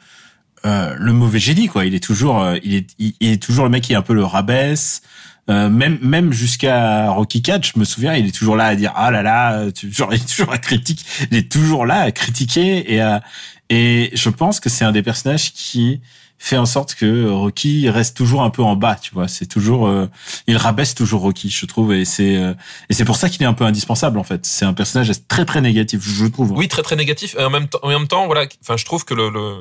euh 0.66 0.95
le 0.95 1.12
mauvais 1.12 1.39
génie 1.39 1.66
quoi 1.66 1.86
il 1.86 1.95
est 1.95 2.04
toujours 2.04 2.39
euh, 2.39 2.56
il 2.64 2.76
est 2.76 2.88
il, 2.99 3.16
est 3.20 3.41
toujours 3.41 3.64
le 3.66 3.72
mec 3.72 3.82
qui 3.82 3.93
est 3.93 3.95
un 3.95 4.04
peu 4.04 4.14
le 4.14 4.24
rabaisse 4.24 5.02
euh, 5.49 5.70
même 5.70 5.97
même 6.04 6.32
jusqu'à 6.32 7.10
Rocky 7.10 7.41
4 7.41 7.66
je 7.66 7.80
me 7.80 7.84
souviens 7.84 8.14
il 8.14 8.28
est 8.28 8.32
toujours 8.32 8.56
là 8.56 8.66
à 8.66 8.76
dire 8.76 8.93
ah 8.95 9.10
là 9.10 9.24
là 9.24 9.72
tu, 9.72 9.91
genre 9.91 10.14
il 10.14 10.22
est 10.22 10.30
toujours 10.30 10.54
à 10.54 10.60
critiquer 10.60 11.04
il 11.32 11.36
est 11.36 11.52
toujours 11.52 11.88
là 11.88 12.02
à 12.02 12.12
critiquer 12.12 12.93
et 12.93 13.02
à, 13.02 13.24
et 13.72 14.12
je 14.14 14.30
pense 14.30 14.60
que 14.60 14.70
c'est 14.70 14.86
un 14.86 14.91
des 14.91 15.02
personnages 15.02 15.52
qui 15.52 15.99
fait 16.44 16.58
en 16.58 16.66
sorte 16.66 16.96
que 16.96 17.30
Rocky 17.30 17.88
reste 17.89 18.18
toujours 18.18 18.42
un 18.42 18.50
peu 18.50 18.64
en 18.64 18.76
bas, 18.76 18.96
tu 18.96 19.14
vois. 19.14 19.28
C'est 19.28 19.46
toujours, 19.46 19.88
euh, 19.88 20.08
il 20.48 20.58
rabaisse 20.58 20.96
toujours 20.96 21.22
Rocky, 21.22 21.50
je 21.50 21.66
trouve, 21.68 21.94
et 21.94 22.04
c'est 22.04 22.36
euh, 22.36 22.54
et 22.89 22.94
c'est 22.94 23.06
pour 23.06 23.16
ça 23.16 23.30
qu'il 23.30 23.44
est 23.44 23.46
un 23.46 23.54
peu 23.54 23.64
indispensable 23.64 24.18
en 24.18 24.24
fait. 24.24 24.46
C'est 24.46 24.66
un 24.66 24.74
personnage 24.74 25.12
très 25.28 25.46
très 25.46 25.62
négatif, 25.62 26.02
je 26.02 26.26
trouve. 26.26 26.52
Oui, 26.52 26.68
très 26.68 26.82
très 26.82 26.96
négatif. 26.96 27.36
Et 27.38 27.44
en 27.44 27.52
même 27.52 27.68
temps, 27.68 27.80
en 27.84 27.89
même 27.89 28.08
temps, 28.08 28.26
voilà. 28.26 28.48
Enfin, 28.64 28.76
je 28.76 28.86
trouve 28.86 29.06
que 29.06 29.14
le, 29.14 29.30
le 29.30 29.60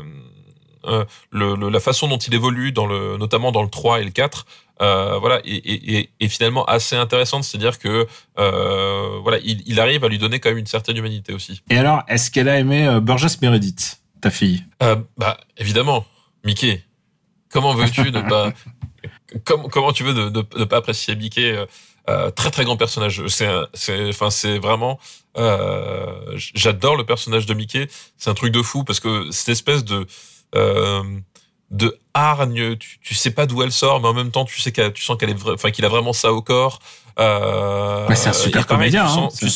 euh, 0.87 1.05
le, 1.31 1.69
la 1.69 1.81
façon 1.81 2.09
dont 2.09 2.17
il 2.17 2.33
évolue 2.33 2.73
dans 2.73 2.87
le 2.87 3.19
notamment 3.19 3.53
dans 3.53 3.63
le 3.63 3.69
3 3.69 4.01
et 4.01 4.05
le 4.05 4.11
4 4.11 4.47
euh, 4.81 5.19
voilà 5.19 5.43
est, 5.45 6.09
est, 6.19 6.29
finalement 6.29 6.65
assez 6.65 6.97
intéressante 6.97 7.45
c'est 7.45 7.59
à 7.59 7.61
dire 7.61 7.79
que 7.79 8.07
euh, 8.39 9.19
voilà 9.23 9.37
il, 9.45 9.63
il, 9.67 9.79
arrive 9.79 10.03
à 10.05 10.09
lui 10.09 10.17
donner 10.17 10.41
quand 10.41 10.49
même 10.49 10.57
une 10.57 10.65
certaine 10.65 10.97
humanité 10.97 11.35
aussi 11.35 11.61
et 11.69 11.77
alors 11.77 12.03
est-ce 12.09 12.31
qu'elle 12.31 12.49
a 12.49 12.59
aimé 12.59 12.99
Burgess 13.03 13.43
Meredith 13.43 14.01
ta 14.23 14.31
fille? 14.31 14.65
Bah 15.19 15.37
évidemment 15.59 16.07
Mickey, 16.45 16.83
comment 17.51 17.75
veux-tu 17.75 18.13
ne 18.13 18.21
pas 18.23 18.53
comment, 19.45 19.69
comment 19.69 19.93
tu 19.93 20.05
veux 20.05 20.13
ne, 20.13 20.29
ne, 20.31 20.65
pas 20.65 20.79
apprécier 20.79 21.15
Mickey 21.17 21.53
euh, 21.53 21.67
euh, 22.09 22.31
très 22.31 22.51
très 22.51 22.65
grand 22.65 22.77
personnage. 22.77 23.27
C'est 23.29 23.49
c'est 23.75 24.09
enfin 24.09 24.31
c'est 24.31 24.59
vraiment 24.59 24.99
euh, 25.37 26.33
j'adore 26.35 26.97
le 26.97 27.05
personnage 27.05 27.47
de 27.47 27.55
Mickey. 27.55 27.89
C'est 28.17 28.31
un 28.31 28.35
truc 28.35 28.53
de 28.53 28.63
fou 28.63 28.85
parce 28.85 29.01
que 29.01 29.31
cette 29.31 29.51
espèce 29.51 29.85
de 29.85 30.07
euh, 30.55 31.03
de 31.71 32.01
hargne, 32.15 32.77
tu, 32.77 32.99
tu 33.01 33.15
sais 33.15 33.31
pas 33.31 33.47
d'où 33.47 33.63
elle 33.63 33.71
sort, 33.71 34.01
mais 34.01 34.09
en 34.09 34.15
même 34.15 34.33
temps 34.33 34.45
tu 34.45 34.61
sais 34.61 34.73
qu'elle, 34.73 34.93
tu 34.93 35.03
sens 35.03 35.17
qu'elle 35.19 35.31
est, 35.31 35.49
enfin 35.49 35.71
qu'il 35.71 35.85
a 35.85 35.89
vraiment 35.89 36.13
ça 36.13 36.33
au 36.33 36.43
corps. 36.43 36.81
C'est 37.17 37.23
un 37.23 38.33
super 38.33 38.67
comédien. 38.67 39.07
Tu 39.07 39.21
hein, 39.21 39.29
tu, 39.39 39.47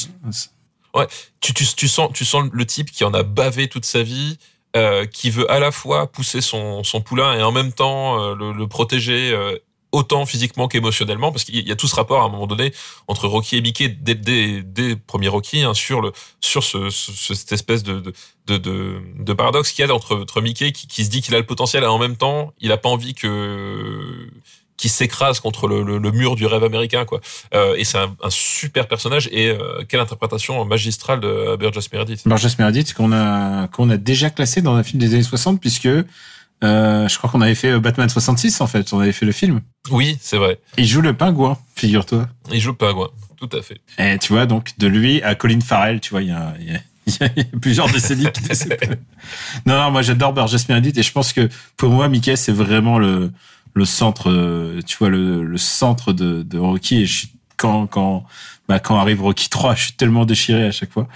ouais, 0.94 1.06
tu, 1.40 1.54
tu, 1.54 1.66
tu 1.74 1.88
sens, 1.88 2.10
tu 2.12 2.24
sens 2.24 2.44
le 2.52 2.66
type 2.66 2.90
qui 2.92 3.04
en 3.04 3.14
a 3.14 3.22
bavé 3.22 3.68
toute 3.68 3.84
sa 3.84 4.02
vie, 4.02 4.38
euh, 4.76 5.06
qui 5.06 5.30
veut 5.30 5.50
à 5.50 5.60
la 5.60 5.70
fois 5.70 6.10
pousser 6.10 6.40
son, 6.40 6.82
son 6.82 7.00
poulain 7.00 7.38
et 7.38 7.42
en 7.42 7.52
même 7.52 7.72
temps 7.72 8.20
euh, 8.20 8.34
le, 8.34 8.52
le, 8.52 8.66
protéger 8.66 9.30
euh, 9.32 9.56
autant 9.92 10.26
physiquement 10.26 10.66
qu'émotionnellement, 10.66 11.30
parce 11.30 11.44
qu'il 11.44 11.66
y 11.66 11.70
a 11.70 11.76
tout 11.76 11.86
ce 11.86 11.94
rapport 11.94 12.22
à 12.22 12.24
un 12.24 12.28
moment 12.28 12.48
donné 12.48 12.72
entre 13.06 13.28
Rocky 13.28 13.56
et 13.56 13.60
Mickey 13.60 13.88
dès, 13.88 14.16
dès, 14.16 14.62
dès 14.62 14.96
premier 14.96 15.28
Rocky 15.28 15.62
hein, 15.62 15.74
sur 15.74 16.00
le 16.00 16.10
sur 16.40 16.64
ce, 16.64 16.90
ce 16.90 17.34
cette 17.34 17.52
espèce 17.52 17.84
de 17.84 18.00
de, 18.46 18.56
de, 18.56 19.00
de 19.20 19.32
paradoxe 19.32 19.70
qu'il 19.70 19.86
y 19.86 19.88
a 19.88 19.94
entre, 19.94 20.16
entre 20.16 20.40
Mickey 20.40 20.72
qui, 20.72 20.88
qui 20.88 21.04
se 21.04 21.10
dit 21.10 21.22
qu'il 21.22 21.36
a 21.36 21.38
le 21.38 21.46
potentiel 21.46 21.84
et 21.84 21.86
en 21.86 21.98
même 21.98 22.16
temps 22.16 22.52
il 22.58 22.72
a 22.72 22.76
pas 22.76 22.88
envie 22.88 23.14
que 23.14 24.28
qui 24.76 24.88
s'écrase 24.88 25.40
contre 25.40 25.68
le, 25.68 25.82
le, 25.82 25.98
le, 25.98 26.10
mur 26.10 26.36
du 26.36 26.46
rêve 26.46 26.64
américain 26.64 27.04
quoi. 27.04 27.20
Euh, 27.54 27.76
et 27.76 27.84
c'est 27.84 27.98
un, 27.98 28.14
un, 28.22 28.30
super 28.30 28.88
personnage. 28.88 29.28
Et 29.32 29.48
euh, 29.48 29.84
quelle 29.88 30.00
interprétation 30.00 30.64
magistrale 30.64 31.20
de 31.20 31.56
Burgess 31.56 31.92
Meredith. 31.92 32.26
Burgess 32.26 32.58
Meredith 32.58 32.94
qu'on 32.94 33.12
a 33.12 33.68
qu'on 33.68 33.88
a 33.90 33.96
déjà 33.96 34.30
classé 34.30 34.62
dans 34.62 34.74
un 34.74 34.82
film 34.82 35.00
des 35.00 35.14
années 35.14 35.22
60 35.22 35.60
puisque 35.60 35.86
euh, 35.86 37.08
je 37.08 37.18
crois 37.18 37.30
qu'on 37.30 37.40
avait 37.40 37.54
fait 37.54 37.78
Batman 37.78 38.08
66 38.08 38.60
en 38.60 38.66
fait. 38.66 38.92
On 38.92 39.00
avait 39.00 39.12
fait 39.12 39.26
le 39.26 39.32
film. 39.32 39.60
Oui 39.90 40.16
c'est 40.20 40.38
vrai. 40.38 40.58
Il 40.76 40.86
joue 40.86 41.00
le 41.00 41.14
pingouin 41.14 41.56
figure-toi. 41.76 42.28
Il 42.52 42.60
joue 42.60 42.70
le 42.70 42.76
pingouin. 42.76 43.10
Tout 43.36 43.50
à 43.56 43.62
fait. 43.62 43.80
Et 43.98 44.18
tu 44.18 44.32
vois 44.32 44.46
donc 44.46 44.72
de 44.78 44.86
lui 44.86 45.22
à 45.22 45.34
Colin 45.34 45.60
Farrell 45.60 46.00
tu 46.00 46.10
vois 46.10 46.22
il 46.22 46.28
y 46.28 46.32
a, 46.32 46.54
il 46.60 46.72
y 46.72 46.74
a 46.74 46.80
il 47.06 47.14
y 47.36 47.40
a 47.40 47.58
plusieurs 47.60 47.88
décennies 47.90 48.26
qui 48.32 48.42
Non, 49.66 49.78
non, 49.78 49.90
moi 49.90 50.02
j'adore 50.02 50.32
Burgess 50.32 50.68
Meredith 50.68 50.96
et 50.96 51.02
je 51.02 51.12
pense 51.12 51.32
que 51.32 51.48
pour 51.76 51.90
moi, 51.90 52.08
Mickey, 52.08 52.36
c'est 52.36 52.52
vraiment 52.52 52.98
le, 52.98 53.30
le 53.74 53.84
centre, 53.84 54.30
euh, 54.30 54.80
tu 54.86 54.96
vois, 54.96 55.10
le, 55.10 55.44
le 55.44 55.58
centre 55.58 56.12
de, 56.12 56.42
de, 56.42 56.58
Rocky. 56.58 57.02
Et 57.02 57.06
je 57.06 57.18
suis, 57.18 57.32
quand, 57.56 57.86
quand, 57.86 58.24
bah, 58.68 58.78
quand 58.78 58.98
arrive 58.98 59.22
Rocky 59.22 59.48
3, 59.48 59.74
je 59.74 59.82
suis 59.84 59.92
tellement 59.92 60.24
déchiré 60.24 60.64
à 60.64 60.72
chaque 60.72 60.92
fois. 60.92 61.08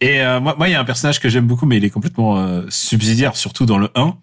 Et 0.00 0.20
euh, 0.20 0.40
moi, 0.40 0.54
moi, 0.58 0.68
il 0.68 0.72
y 0.72 0.74
a 0.74 0.80
un 0.80 0.84
personnage 0.84 1.20
que 1.20 1.28
j'aime 1.28 1.46
beaucoup, 1.46 1.66
mais 1.66 1.78
il 1.78 1.84
est 1.84 1.90
complètement 1.90 2.36
euh, 2.36 2.62
subsidiaire, 2.68 3.36
surtout 3.36 3.66
dans 3.66 3.78
le 3.78 3.90
1. 3.94 4.16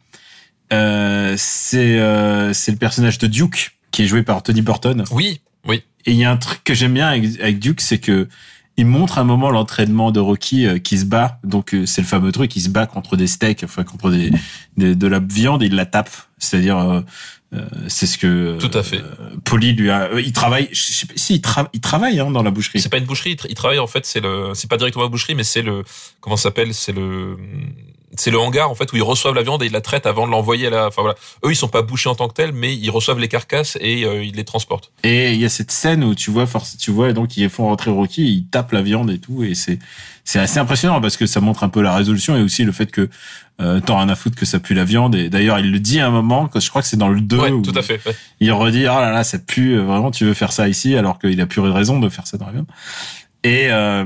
Euh, 0.73 1.35
c'est 1.37 1.97
euh, 1.97 2.51
c'est 2.51 2.71
le 2.71 2.77
personnage 2.77 3.19
de 3.19 3.27
Duke 3.27 3.77
qui 3.91 4.03
est 4.03 4.07
joué 4.07 4.21
par 4.23 4.43
Tony 4.43 4.61
Burton. 4.61 5.05
Oui, 5.11 5.39
oui. 5.65 5.81
Et 6.05 6.11
il 6.11 6.17
y 6.17 6.25
a 6.25 6.31
un 6.31 6.37
truc 6.37 6.61
que 6.63 6.73
j'aime 6.73 6.93
bien 6.93 7.07
avec, 7.07 7.39
avec 7.39 7.59
Duke, 7.59 7.79
c'est 7.79 7.99
que 7.99 8.27
il 8.75 8.85
montre 8.85 9.17
un 9.17 9.23
moment 9.23 9.49
l'entraînement 9.49 10.11
de 10.11 10.19
Rocky 10.19 10.67
qui 10.81 10.99
se 10.99 11.05
bat. 11.05 11.39
Donc 11.43 11.75
c'est 11.85 12.01
le 12.01 12.07
fameux 12.07 12.31
truc, 12.31 12.55
il 12.55 12.61
se 12.61 12.69
bat 12.69 12.85
contre 12.85 13.15
des 13.15 13.25
steaks, 13.25 13.63
enfin 13.63 13.83
contre 13.83 14.11
des, 14.11 14.29
des 14.75 14.93
de 14.93 15.07
la 15.07 15.19
viande 15.19 15.63
et 15.63 15.65
il 15.65 15.75
la 15.75 15.87
tape. 15.87 16.11
C'est-à-dire 16.37 17.03
euh, 17.53 17.65
c'est 17.87 18.07
ce 18.07 18.17
que 18.17 18.57
tout 18.57 18.77
à 18.77 18.83
fait. 18.83 19.01
Euh, 19.01 19.57
lui 19.57 19.89
a. 19.89 20.09
Euh, 20.11 20.21
il 20.21 20.33
travaille. 20.33 20.67
Je 20.71 20.81
sais 20.81 21.05
pas, 21.05 21.13
si 21.15 21.35
il, 21.35 21.41
il 21.73 21.79
travaille 21.81 22.19
hein, 22.19 22.29
dans 22.29 22.43
la 22.43 22.51
boucherie. 22.51 22.81
C'est 22.81 22.89
pas 22.89 22.97
une 22.97 23.05
boucherie. 23.05 23.37
Il, 23.47 23.55
travaille 23.55 23.79
en 23.79 23.87
fait. 23.87 24.05
C'est 24.05 24.19
le. 24.19 24.51
C'est 24.53 24.69
pas 24.69 24.77
directement 24.77 25.03
la 25.03 25.09
boucherie, 25.09 25.35
mais 25.35 25.45
c'est 25.45 25.61
le. 25.61 25.83
Comment 26.19 26.35
ça 26.35 26.43
s'appelle 26.43 26.73
C'est 26.73 26.91
le 26.91 27.37
c'est 28.15 28.31
le 28.31 28.39
hangar 28.39 28.71
en 28.71 28.75
fait 28.75 28.91
où 28.93 28.95
ils 28.95 29.03
reçoivent 29.03 29.35
la 29.35 29.43
viande 29.43 29.63
et 29.63 29.65
ils 29.65 29.71
la 29.71 29.81
traitent 29.81 30.05
avant 30.05 30.25
de 30.25 30.31
l'envoyer 30.31 30.67
à 30.67 30.69
la. 30.69 30.87
Enfin 30.87 31.01
voilà, 31.01 31.17
eux 31.45 31.51
ils 31.51 31.55
sont 31.55 31.67
pas 31.67 31.81
bouchés 31.81 32.09
en 32.09 32.15
tant 32.15 32.27
que 32.27 32.33
tels, 32.33 32.53
mais 32.53 32.75
ils 32.75 32.89
reçoivent 32.89 33.19
les 33.19 33.27
carcasses 33.27 33.77
et 33.81 34.05
euh, 34.05 34.23
ils 34.23 34.35
les 34.35 34.45
transportent. 34.45 34.91
Et 35.03 35.33
il 35.33 35.39
y 35.39 35.45
a 35.45 35.49
cette 35.49 35.71
scène 35.71 36.03
où 36.03 36.15
tu 36.15 36.31
vois, 36.31 36.47
force, 36.47 36.77
tu 36.77 36.91
vois 36.91 37.13
donc 37.13 37.35
ils 37.37 37.49
font 37.49 37.65
rentrer 37.65 37.91
Rocky, 37.91 38.23
ils 38.23 38.47
tapent 38.47 38.71
la 38.71 38.81
viande 38.81 39.11
et 39.11 39.19
tout, 39.19 39.43
et 39.43 39.55
c'est 39.55 39.79
c'est 40.23 40.39
assez 40.39 40.59
impressionnant 40.59 40.99
parce 40.99 41.15
que 41.15 41.25
ça 41.25 41.39
montre 41.39 41.63
un 41.63 41.69
peu 41.69 41.81
la 41.81 41.95
résolution 41.95 42.35
et 42.35 42.41
aussi 42.41 42.65
le 42.65 42.73
fait 42.73 42.91
que 42.91 43.09
euh, 43.61 43.79
t'en 43.79 43.97
rien 43.97 44.09
à 44.09 44.15
foutre 44.15 44.35
que 44.35 44.45
ça 44.45 44.59
pue 44.59 44.73
la 44.73 44.83
viande. 44.83 45.15
Et 45.15 45.29
d'ailleurs 45.29 45.57
il 45.59 45.71
le 45.71 45.79
dit 45.79 45.99
à 45.99 46.07
un 46.07 46.11
moment, 46.11 46.47
que 46.47 46.59
je 46.59 46.69
crois 46.69 46.81
que 46.81 46.87
c'est 46.87 46.97
dans 46.97 47.07
le 47.07 47.21
2 47.21 47.37
ouais, 47.37 47.49
tout 47.61 47.71
à 47.73 47.81
fait. 47.81 48.01
Il 48.39 48.51
redit 48.51 48.83
oh 48.83 48.99
là 48.99 49.11
là 49.11 49.23
ça 49.23 49.39
pue 49.39 49.77
euh, 49.77 49.83
vraiment, 49.83 50.11
tu 50.11 50.25
veux 50.25 50.33
faire 50.33 50.51
ça 50.51 50.67
ici 50.67 50.95
alors 50.95 51.17
qu'il 51.17 51.39
a 51.39 51.45
plus 51.45 51.61
raison 51.61 51.99
de 51.99 52.09
faire 52.09 52.27
ça 52.27 52.37
dans 52.37 52.45
la 52.45 52.51
viande. 52.51 52.67
Et 53.43 53.67
euh, 53.69 54.05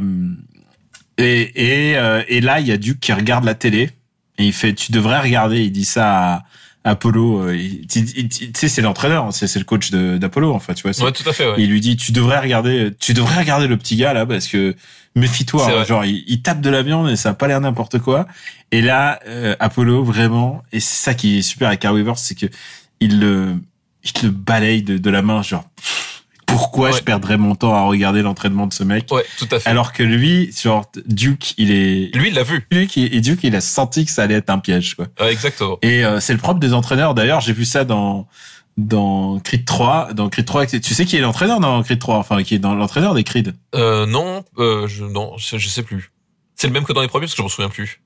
et 1.18 1.92
et, 1.92 1.98
euh, 1.98 2.24
et 2.28 2.42
là 2.42 2.60
il 2.60 2.68
y 2.68 2.72
a 2.72 2.78
Duke 2.78 3.00
qui 3.00 3.14
regarde 3.14 3.44
la 3.46 3.56
télé 3.56 3.90
et 4.38 4.46
il 4.46 4.54
fait, 4.54 4.74
tu 4.74 4.92
devrais 4.92 5.20
regarder. 5.20 5.62
Il 5.64 5.72
dit 5.72 5.86
ça 5.86 6.44
Apollo, 6.84 7.42
euh, 7.50 7.56
il- 7.56 7.86
tu 7.86 8.50
sais, 8.56 8.68
c'est 8.68 8.82
l'entraîneur, 8.82 9.32
c'est 9.34 9.46
c'est 9.46 9.60
le 9.60 9.66
coach 9.66 9.92
d'Apollo, 9.92 10.52
en 10.52 10.60
fait, 10.60 10.74
tu 10.74 10.90
vois. 10.90 11.00
Ouais, 11.06 11.12
tout 11.12 11.28
à 11.30 11.34
fait. 11.34 11.46
Ouais. 11.48 11.56
Il 11.60 11.70
lui 11.70 11.80
dit, 11.80 11.96
tu 11.96 12.12
devrais 12.12 12.40
regarder, 12.40 12.90
tu 13.00 13.14
devrais 13.14 13.38
regarder 13.38 13.68
le 13.68 13.78
petit 13.78 13.96
gars 13.98 14.14
là, 14.14 14.26
parce 14.26 14.48
que 14.48 14.76
méfie-toi, 15.16 15.68
hein, 15.82 15.84
genre 15.86 16.06
il, 16.06 16.24
il 16.26 16.42
tape 16.42 16.60
de 16.60 16.70
la 16.72 16.82
viande 16.82 17.08
et 17.10 17.16
ça 17.16 17.30
a 17.30 17.34
pas 17.36 17.48
l'air 17.48 17.62
n'importe 17.62 18.00
quoi. 18.00 18.26
Et 18.72 18.82
là, 18.82 19.20
euh, 19.28 19.56
Apollo 19.60 20.04
vraiment, 20.04 20.64
et 20.72 20.80
c'est 20.80 21.04
ça 21.04 21.14
qui 21.14 21.38
est 21.38 21.42
super 21.44 21.68
avec 21.68 21.82
Carl 21.82 21.94
Weaver, 21.96 22.14
c'est 22.16 22.34
que 22.34 22.48
il 23.00 23.20
le, 23.20 23.58
il 24.04 24.12
le 24.24 24.30
balaye 24.32 24.82
de, 24.82 24.98
de 24.98 25.10
la 25.12 25.22
main, 25.22 25.44
genre 25.44 25.66
pff, 25.76 26.11
pourquoi 26.52 26.90
Ouais. 26.90 26.98
je 26.98 27.04
perdrais 27.04 27.38
mon 27.38 27.56
temps 27.56 27.74
à 27.74 27.82
regarder 27.84 28.22
l'entraînement 28.22 28.68
de 28.68 28.74
ce 28.74 28.84
mec 28.84 29.08
Ouais, 29.12 29.26
tout 29.38 29.48
à 29.52 29.60
fait. 29.60 29.70
alors 29.70 29.94
que 29.94 30.04
lui, 30.04 30.52
genre 30.62 30.86
Duke, 31.06 31.54
il 31.58 31.72
est, 31.72 32.16
Lui, 32.16 32.30
il 32.30 32.34
l'a 32.34 32.44
vu. 32.44 32.66
Duke 32.72 32.98
et 32.98 33.22
Duke, 33.22 33.40
il 33.44 33.56
a 33.56 33.62
senti 33.62 34.06
que 34.06 34.12
ça 34.12 34.24
allait 34.24 34.36
être 34.36 34.50
un 34.50 34.60
piège, 34.60 34.96
quoi. 34.96 35.08
Ouais, 35.20 35.32
exactement. 35.32 35.78
Et 35.82 36.04
euh, 36.06 36.20
c'est 36.20 36.34
le 36.34 36.40
propre 36.40 36.60
des 36.60 36.74
entraîneurs. 36.74 37.14
D'ailleurs, 37.14 37.42
j'ai 37.42 37.54
vu 37.54 37.66
ça 37.66 37.84
dans 37.86 38.28
dans 38.78 39.40
Creed 39.40 39.66
3. 39.66 40.14
Dans 40.14 40.30
Creed 40.30 40.46
3, 40.46 40.66
tu 40.68 40.94
sais 40.94 41.06
qui 41.06 41.18
est 41.18 41.22
l'entraîneur 41.22 41.60
dans 41.60 41.82
Creed 41.84 42.00
3 42.00 42.18
Enfin, 42.18 42.42
qui 42.44 42.56
est 42.56 42.60
dans 42.60 42.74
l'entraîneur 42.74 43.14
des 43.14 43.24
Creed. 43.24 43.54
Euh, 43.76 44.06
non, 44.06 44.44
euh, 44.58 44.88
je, 44.88 45.04
non, 45.04 45.34
je, 45.38 45.58
je 45.58 45.68
sais 45.70 45.84
plus. 45.84 46.12
C'est 46.56 46.68
le 46.68 46.74
même 46.74 46.84
que 46.84 46.94
dans 46.94 47.02
les 47.02 47.08
premiers 47.08 47.26
parce 47.26 47.34
que 47.34 47.38
je 47.38 47.44
m'en 47.44 47.50
souviens 47.50 47.70
plus. 47.70 48.01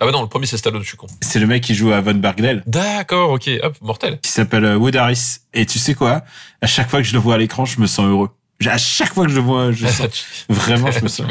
Ah 0.00 0.04
bah 0.06 0.12
non, 0.12 0.22
le 0.22 0.28
premier 0.28 0.46
c'est 0.46 0.56
Stallone, 0.56 0.82
je 0.82 0.88
suis 0.88 0.96
con. 0.96 1.06
C'est 1.20 1.40
le 1.40 1.46
mec 1.46 1.62
qui 1.62 1.74
joue 1.74 1.90
à 1.92 2.00
Von 2.00 2.14
Bergdale, 2.14 2.62
D'accord, 2.66 3.30
ok, 3.32 3.50
hop, 3.62 3.76
mortel. 3.82 4.18
qui 4.22 4.30
s'appelle 4.30 4.64
euh, 4.64 4.76
Wood 4.76 4.94
Harris. 4.96 5.38
Et 5.54 5.66
tu 5.66 5.78
sais 5.78 5.94
quoi? 5.94 6.22
À 6.62 6.66
chaque 6.68 6.88
fois 6.88 7.00
que 7.02 7.06
je 7.08 7.12
le 7.14 7.18
vois 7.18 7.34
à 7.34 7.38
l'écran, 7.38 7.64
je 7.64 7.80
me 7.80 7.86
sens 7.86 8.06
heureux. 8.06 8.30
À 8.66 8.78
chaque 8.78 9.12
fois 9.14 9.24
que 9.24 9.30
je 9.30 9.36
le 9.36 9.42
vois, 9.42 9.72
je 9.72 9.86
sens 9.86 10.24
vraiment, 10.48 10.90
je 10.92 11.00
me 11.02 11.08
sens. 11.08 11.26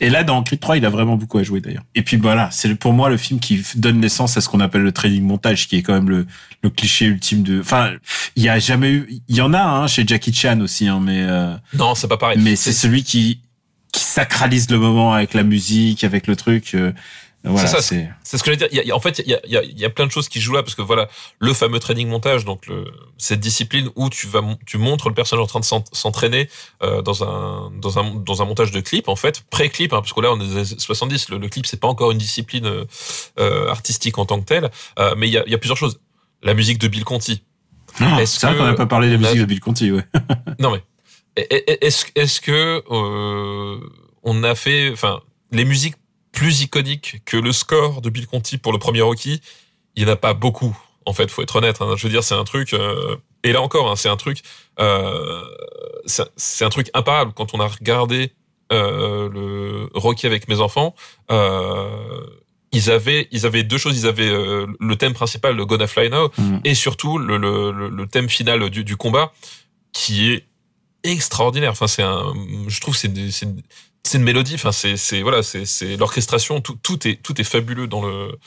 Et 0.00 0.08
là, 0.10 0.24
dans 0.24 0.42
Creed 0.42 0.60
3, 0.60 0.78
il 0.78 0.86
a 0.86 0.90
vraiment 0.90 1.16
beaucoup 1.16 1.38
à 1.38 1.42
jouer 1.42 1.60
d'ailleurs. 1.60 1.82
Et 1.94 2.02
puis 2.02 2.16
voilà, 2.16 2.50
c'est 2.50 2.74
pour 2.74 2.92
moi 2.92 3.08
le 3.10 3.16
film 3.18 3.38
qui 3.40 3.62
donne 3.76 4.00
naissance 4.00 4.36
à 4.36 4.40
ce 4.40 4.48
qu'on 4.48 4.60
appelle 4.60 4.82
le 4.82 4.92
training 4.92 5.22
montage, 5.22 5.68
qui 5.68 5.76
est 5.76 5.82
quand 5.82 5.92
même 5.94 6.08
le, 6.10 6.26
le 6.62 6.70
cliché 6.70 7.04
ultime 7.06 7.42
de. 7.42 7.60
Enfin, 7.60 7.92
il 8.36 8.42
y 8.42 8.48
a 8.48 8.58
jamais 8.58 8.90
eu. 8.90 9.08
Il 9.28 9.36
y 9.36 9.40
en 9.42 9.52
a 9.54 9.62
un 9.62 9.86
chez 9.86 10.06
Jackie 10.06 10.32
Chan 10.34 10.60
aussi, 10.60 10.88
hein, 10.88 11.00
mais 11.02 11.22
euh, 11.22 11.54
Non, 11.74 11.94
c'est 11.94 12.08
pas 12.08 12.16
pareil. 12.16 12.38
mais 12.40 12.56
c'est 12.56 12.72
celui 12.72 13.02
qui 13.02 13.40
qui 13.92 14.02
sacralise 14.04 14.68
le 14.70 14.78
moment 14.78 15.14
avec 15.14 15.32
la 15.32 15.42
musique, 15.42 16.04
avec 16.04 16.26
le 16.26 16.36
truc. 16.36 16.74
euh, 16.74 16.92
voilà, 17.52 17.66
C'est 17.66 17.76
ça, 17.76 17.82
c'est. 17.82 18.08
C'est 18.22 18.38
ce 18.38 18.42
que 18.42 18.50
je 18.52 18.52
veux 18.52 18.56
dire. 18.56 18.68
Il 18.70 18.86
y 18.86 18.90
a- 18.90 18.96
en 18.96 19.00
fait, 19.00 19.20
il 19.24 19.30
y 19.30 19.34
a, 19.34 19.40
il 19.44 19.50
y, 19.52 19.56
a, 19.56 19.62
il 19.62 19.78
y 19.78 19.84
a 19.84 19.90
plein 19.90 20.06
de 20.06 20.10
choses 20.12 20.28
qui 20.28 20.40
jouent 20.40 20.54
là 20.54 20.62
parce 20.62 20.74
que 20.74 20.82
voilà, 20.82 21.08
le 21.38 21.52
fameux 21.54 21.78
training 21.78 22.08
montage, 22.08 22.44
donc 22.44 22.66
le, 22.66 22.84
cette 23.16 23.40
discipline 23.40 23.90
où 23.96 24.10
tu 24.10 24.26
vas, 24.26 24.40
tu 24.66 24.78
montres 24.78 25.08
le 25.08 25.14
personnage 25.14 25.42
en 25.44 25.46
train 25.46 25.60
de 25.60 25.64
s'en- 25.64 25.84
s'entraîner 25.92 26.48
euh, 26.82 27.02
dans 27.02 27.24
un 27.24 27.70
dans 27.80 27.98
un 27.98 28.14
dans 28.14 28.42
un 28.42 28.44
montage 28.44 28.70
de 28.70 28.80
clip 28.80 29.08
en 29.08 29.16
fait, 29.16 29.42
pré-clip, 29.50 29.92
hein, 29.92 30.00
parce 30.00 30.12
que 30.12 30.20
là 30.20 30.30
on 30.32 30.36
est 30.36 30.46
dans 30.46 30.54
les 30.54 30.72
années 30.72 30.78
70, 30.78 31.30
le, 31.30 31.38
le 31.38 31.48
clip 31.48 31.66
c'est 31.66 31.80
pas 31.80 31.88
encore 31.88 32.10
une 32.10 32.18
discipline 32.18 32.66
euh, 32.66 32.84
euh, 33.38 33.68
artistique 33.68 34.18
en 34.18 34.26
tant 34.26 34.38
que 34.40 34.44
telle, 34.46 34.70
euh, 34.98 35.14
mais 35.16 35.28
il 35.28 35.32
y 35.32 35.38
a, 35.38 35.44
il 35.46 35.52
y 35.52 35.54
a 35.54 35.58
plusieurs 35.58 35.78
choses. 35.78 35.98
La 36.42 36.54
musique 36.54 36.78
de 36.78 36.86
Bill 36.88 37.04
Conti. 37.04 37.42
Ah, 38.00 38.22
Est-ce 38.22 38.38
c'est 38.38 38.46
vrai 38.46 38.56
qu'on 38.56 38.64
n'a 38.64 38.74
pas 38.74 38.86
parlé 38.86 39.08
de 39.08 39.12
la 39.14 39.18
musique 39.18 39.40
de 39.40 39.44
Bill 39.46 39.60
Conti, 39.60 39.90
ouais. 39.90 40.04
Non 40.60 40.70
mais 40.70 40.82
est-ce 41.36 42.06
est-ce 42.14 42.40
que 42.40 42.82
euh, 42.90 43.80
on 44.22 44.44
a 44.44 44.54
fait 44.54 44.90
enfin 44.92 45.20
les 45.52 45.64
musiques 45.64 45.94
plus 46.32 46.62
iconiques 46.62 47.22
que 47.24 47.36
le 47.36 47.52
score 47.52 48.00
de 48.02 48.10
Bill 48.10 48.26
Conti 48.26 48.58
pour 48.58 48.72
le 48.72 48.78
premier 48.78 49.00
Rocky, 49.00 49.40
il 49.96 50.04
n'y 50.04 50.10
en 50.10 50.12
a 50.12 50.16
pas 50.16 50.34
beaucoup 50.34 50.76
en 51.06 51.12
fait, 51.14 51.30
faut 51.30 51.42
être 51.42 51.56
honnête 51.56 51.78
hein. 51.80 51.94
je 51.96 52.02
veux 52.06 52.12
dire 52.12 52.22
c'est 52.22 52.34
un 52.34 52.44
truc 52.44 52.74
euh, 52.74 53.16
et 53.42 53.52
là 53.52 53.62
encore 53.62 53.90
hein, 53.90 53.96
c'est 53.96 54.10
un 54.10 54.16
truc 54.16 54.42
euh, 54.78 55.42
c'est 56.06 56.64
un 56.64 56.68
truc 56.68 56.90
imparable 56.94 57.32
quand 57.34 57.54
on 57.54 57.60
a 57.60 57.66
regardé 57.66 58.32
euh, 58.72 59.30
le 59.30 59.88
Rocky 59.94 60.26
avec 60.26 60.48
mes 60.48 60.60
enfants 60.60 60.94
ils 62.72 62.90
avaient 62.90 63.26
ils 63.30 63.46
avaient 63.46 63.62
deux 63.62 63.78
choses 63.78 63.98
ils 63.98 64.06
avaient 64.06 64.30
le 64.30 64.96
thème 64.96 65.14
principal 65.14 65.56
le 65.56 65.64
Gonna 65.64 65.86
Fly 65.86 66.10
Now 66.10 66.30
Mm. 66.36 66.58
et 66.64 66.74
surtout 66.74 67.16
le, 67.18 67.38
le, 67.38 67.72
le, 67.72 67.88
le 67.88 68.06
thème 68.06 68.28
final 68.28 68.68
du, 68.68 68.84
du 68.84 68.96
combat 68.96 69.32
qui 69.92 70.30
est 70.30 70.44
extraordinaire. 71.04 71.72
Enfin, 71.72 71.86
c'est 71.86 72.02
un, 72.02 72.34
je 72.66 72.80
trouve 72.80 72.94
que 72.94 73.00
c'est 73.00 73.48
c'est 74.08 74.18
une, 74.18 74.24
mélodie. 74.24 74.54
Enfin, 74.54 74.72
c'est 74.72 74.96
c'est 74.96 75.22
voilà, 75.22 75.42
c'est 75.42 75.64
c'est 75.64 75.96
l'orchestration. 75.96 76.60
Tout 76.60 76.76
tout 76.82 77.06
est 77.06 77.22
tout 77.22 77.40
est 77.40 77.44
fabuleux 77.44 77.86
dans 77.86 78.02
le 78.04 78.38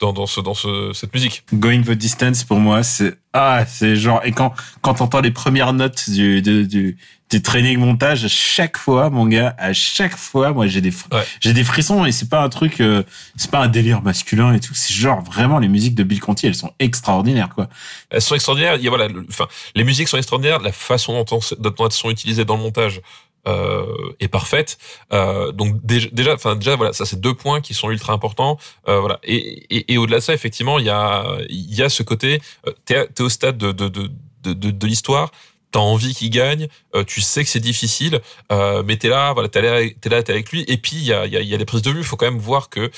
dans 0.00 0.12
dans 0.12 0.26
ce 0.26 0.40
dans 0.40 0.54
ce 0.54 0.92
cette 0.94 1.12
musique. 1.14 1.44
Going 1.52 1.82
the 1.82 1.90
distance 1.92 2.44
pour 2.44 2.58
moi, 2.58 2.82
c'est 2.82 3.14
ah, 3.34 3.64
c'est 3.66 3.96
genre 3.96 4.20
et 4.24 4.32
quand 4.32 4.54
quand 4.80 4.94
t'entends 4.94 5.20
les 5.20 5.30
premières 5.30 5.72
notes 5.72 6.08
du 6.10 6.40
du 6.42 6.66
du, 6.66 6.96
du 7.30 7.42
training 7.42 7.78
montage, 7.78 8.24
à 8.24 8.28
chaque 8.28 8.78
fois, 8.78 9.10
mon 9.10 9.26
gars, 9.26 9.54
à 9.58 9.72
chaque 9.74 10.16
fois, 10.16 10.52
moi 10.52 10.66
j'ai 10.66 10.80
des 10.80 10.92
Ouais. 11.12 11.24
j'ai 11.40 11.52
des 11.52 11.62
frissons 11.64 12.04
et 12.06 12.12
c'est 12.12 12.28
pas 12.30 12.42
un 12.42 12.48
truc, 12.48 12.80
euh, 12.80 13.02
c'est 13.36 13.50
pas 13.50 13.60
un 13.60 13.68
délire 13.68 14.00
masculin 14.02 14.54
et 14.54 14.60
tout. 14.60 14.74
C'est 14.74 14.94
genre 14.94 15.22
vraiment 15.22 15.58
les 15.58 15.68
musiques 15.68 15.94
de 15.94 16.02
Bill 16.04 16.20
Conti, 16.20 16.46
elles 16.46 16.54
sont 16.54 16.72
extraordinaires 16.78 17.50
quoi. 17.54 17.68
Elles 18.10 18.22
sont 18.22 18.34
extraordinaires. 18.34 18.76
Il 18.76 18.82
y 18.82 18.86
a 18.86 18.90
voilà, 18.90 19.08
le- 19.08 19.26
enfin, 19.28 19.46
les 19.74 19.84
musiques 19.84 20.08
sont 20.08 20.16
extraordinaires. 20.16 20.60
La 20.60 20.72
façon 20.72 21.12
dont, 21.22 21.36
on- 21.36 21.62
dont 21.70 21.86
elles 21.86 21.92
sont 21.92 22.10
utilisées 22.10 22.44
dans 22.46 22.56
le 22.56 22.62
montage. 22.62 23.00
Euh, 23.46 24.12
est 24.20 24.28
parfaite. 24.28 24.76
Euh, 25.12 25.52
donc 25.52 25.76
déjà, 25.82 26.34
enfin 26.34 26.54
déjà 26.56 26.76
voilà, 26.76 26.92
ça 26.92 27.06
c'est 27.06 27.18
deux 27.20 27.32
points 27.32 27.62
qui 27.62 27.72
sont 27.72 27.90
ultra 27.90 28.12
importants. 28.12 28.58
Euh, 28.88 29.00
voilà. 29.00 29.20
Et, 29.22 29.64
et, 29.74 29.92
et 29.94 29.96
au-delà 29.96 30.18
de 30.18 30.22
ça, 30.22 30.34
effectivement, 30.34 30.78
il 30.78 30.84
y 30.84 30.90
a 30.90 31.38
il 31.48 31.74
y 31.74 31.82
a 31.82 31.88
ce 31.88 32.02
côté. 32.02 32.42
Euh, 32.66 32.72
t'es, 32.84 33.06
t'es 33.06 33.22
au 33.22 33.30
stade 33.30 33.56
de 33.56 33.72
de 33.72 33.88
de 33.88 34.10
de, 34.42 34.70
de, 34.70 34.86
l'histoire. 34.86 35.30
T'as 35.70 35.80
envie 35.80 36.14
qu'il 36.14 36.30
gagne, 36.30 36.68
euh, 36.94 37.04
tu 37.04 37.20
sais 37.20 37.44
que 37.44 37.48
c'est 37.50 37.60
difficile, 37.60 38.20
euh, 38.52 38.82
mais 38.84 38.96
t'es 38.96 39.08
là, 39.08 39.32
voilà, 39.34 39.48
t'es 39.48 39.60
là, 39.62 39.80
t'es 40.00 40.08
là, 40.08 40.16
avec 40.16 40.50
lui. 40.50 40.64
Et 40.66 40.78
puis 40.78 40.96
il 40.96 41.04
y 41.04 41.12
a, 41.12 41.26
y, 41.26 41.36
a, 41.36 41.40
y 41.40 41.54
a 41.54 41.58
des 41.58 41.64
prises 41.66 41.82
de 41.82 41.90
vue. 41.90 42.00
Il 42.00 42.04
faut 42.04 42.16
quand 42.16 42.30
même 42.30 42.40
voir 42.40 42.68
que 42.70 42.90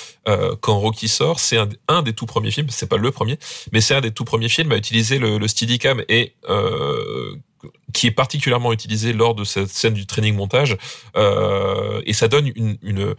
quand 0.61 0.79
Rocky 0.79 1.09
sort, 1.09 1.39
c'est 1.39 1.59
un, 1.59 1.69
un 1.89 2.03
des 2.03 2.13
tout 2.13 2.27
premiers 2.27 2.51
films, 2.51 2.69
c'est 2.71 2.89
pas 2.89 2.97
le 2.97 3.11
premier, 3.11 3.39
mais 3.73 3.81
c'est 3.81 3.95
un 3.95 4.01
des 4.01 4.13
tout 4.13 4.25
premiers 4.25 4.49
films 4.49 4.73
à 4.73 4.77
utiliser 4.77 5.19
le, 5.19 5.39
le 5.39 5.49
Steadicam 5.49 6.03
et 6.09 6.35
euh, 6.49 7.35
qui 7.93 8.07
est 8.07 8.13
particulièrement 8.13 8.73
utilisé 8.73 9.13
lors 9.13 9.35
de 9.35 9.45
cette 9.45 9.69
scène 9.69 9.95
du 9.95 10.07
training 10.07 10.35
montage 10.35 10.77
euh, 11.17 12.01
et 12.07 12.13
ça 12.13 12.29
donne 12.29 12.51
une, 12.55 13.15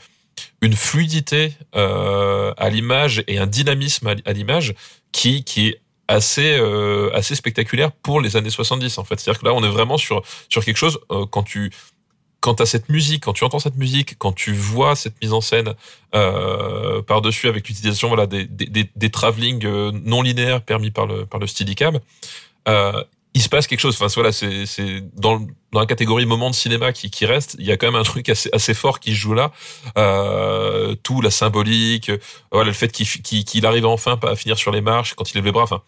une 0.61 0.73
fluidité 0.73 1.53
euh, 1.75 2.53
à 2.57 2.69
l'image 2.69 3.23
et 3.27 3.37
un 3.37 3.47
dynamisme 3.47 4.15
à, 4.25 4.33
l'image 4.33 4.73
qui 5.11 5.43
qui 5.43 5.69
est 5.69 5.81
assez 6.07 6.57
euh, 6.57 7.09
assez 7.13 7.35
spectaculaire 7.35 7.91
pour 7.91 8.21
les 8.21 8.35
années 8.35 8.49
70 8.49 8.97
en 8.97 9.03
fait. 9.03 9.19
C'est-à-dire 9.19 9.41
que 9.41 9.45
là 9.45 9.53
on 9.53 9.63
est 9.63 9.69
vraiment 9.69 9.97
sur 9.97 10.23
sur 10.49 10.63
quelque 10.63 10.77
chose 10.77 10.99
quand 11.31 11.43
tu 11.43 11.71
quand 12.39 12.65
cette 12.65 12.89
musique, 12.89 13.25
quand 13.25 13.33
tu 13.33 13.43
entends 13.43 13.59
cette 13.59 13.77
musique, 13.77 14.17
quand 14.17 14.31
tu 14.31 14.51
vois 14.51 14.95
cette 14.95 15.21
mise 15.21 15.31
en 15.31 15.41
scène 15.41 15.75
par-dessus 16.11 17.47
avec 17.47 17.67
l'utilisation 17.67 18.07
voilà, 18.07 18.25
des, 18.25 18.45
des, 18.45 18.65
des, 18.65 18.89
des 18.95 19.11
non 20.05 20.23
linéaires 20.23 20.63
permis 20.63 20.89
par 20.89 21.05
le, 21.05 21.27
par 21.27 21.39
le 21.39 21.45
Steadicam, 21.45 21.99
il 23.33 23.41
se 23.41 23.49
passe 23.49 23.67
quelque 23.67 23.79
chose. 23.79 23.95
Enfin, 23.99 24.07
voilà, 24.15 24.31
c'est, 24.31 24.65
dans, 25.15 25.39
dans 25.71 25.79
la 25.79 25.85
catégorie 25.85 26.25
moment 26.25 26.49
de 26.49 26.55
cinéma 26.55 26.91
qui, 26.91 27.09
qui 27.09 27.25
reste, 27.25 27.55
il 27.59 27.65
y 27.65 27.71
a 27.71 27.77
quand 27.77 27.87
même 27.87 27.99
un 27.99 28.03
truc 28.03 28.29
assez, 28.29 28.49
assez 28.53 28.73
fort 28.73 28.99
qui 28.99 29.11
se 29.11 29.19
joue 29.19 29.33
là. 29.33 29.51
Euh, 29.97 30.95
tout, 31.03 31.21
la 31.21 31.31
symbolique, 31.31 32.11
voilà, 32.51 32.67
le 32.67 32.73
fait 32.73 32.91
qu'il, 32.91 33.07
qu'il, 33.07 33.65
arrive 33.65 33.85
enfin 33.85 34.19
à 34.23 34.35
finir 34.35 34.57
sur 34.57 34.71
les 34.71 34.81
marches 34.81 35.13
quand 35.13 35.31
il 35.31 35.35
lève 35.35 35.45
les 35.45 35.51
bras. 35.51 35.63
Enfin, 35.63 35.81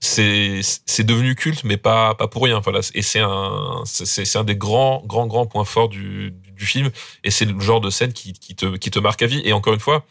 c'est 0.00 1.04
devenu 1.04 1.36
culte 1.36 1.62
mais 1.62 1.76
pas 1.76 2.16
pas 2.16 2.26
pour 2.26 2.42
rien 2.42 2.58
voilà 2.58 2.80
et 2.92 3.02
c'est 3.02 3.20
un 3.20 3.82
c'est 3.84 4.36
un 4.36 4.42
des 4.42 4.56
grands 4.56 5.00
grands 5.06 5.28
grands 5.28 5.46
points 5.46 5.64
forts 5.64 5.88
du 5.88 6.32
du 6.32 6.66
film 6.66 6.90
et 7.22 7.30
c'est 7.30 7.44
le 7.44 7.58
genre 7.60 7.80
de 7.80 7.88
scène 7.88 8.12
qui 8.12 8.32
qui 8.32 8.56
te 8.56 8.76
qui 8.76 8.90
te 8.90 8.98
marque 8.98 9.22
à 9.22 9.26
vie 9.26 9.42
et 9.44 9.52
encore 9.52 9.74
une 9.74 9.80
fois 9.80 10.04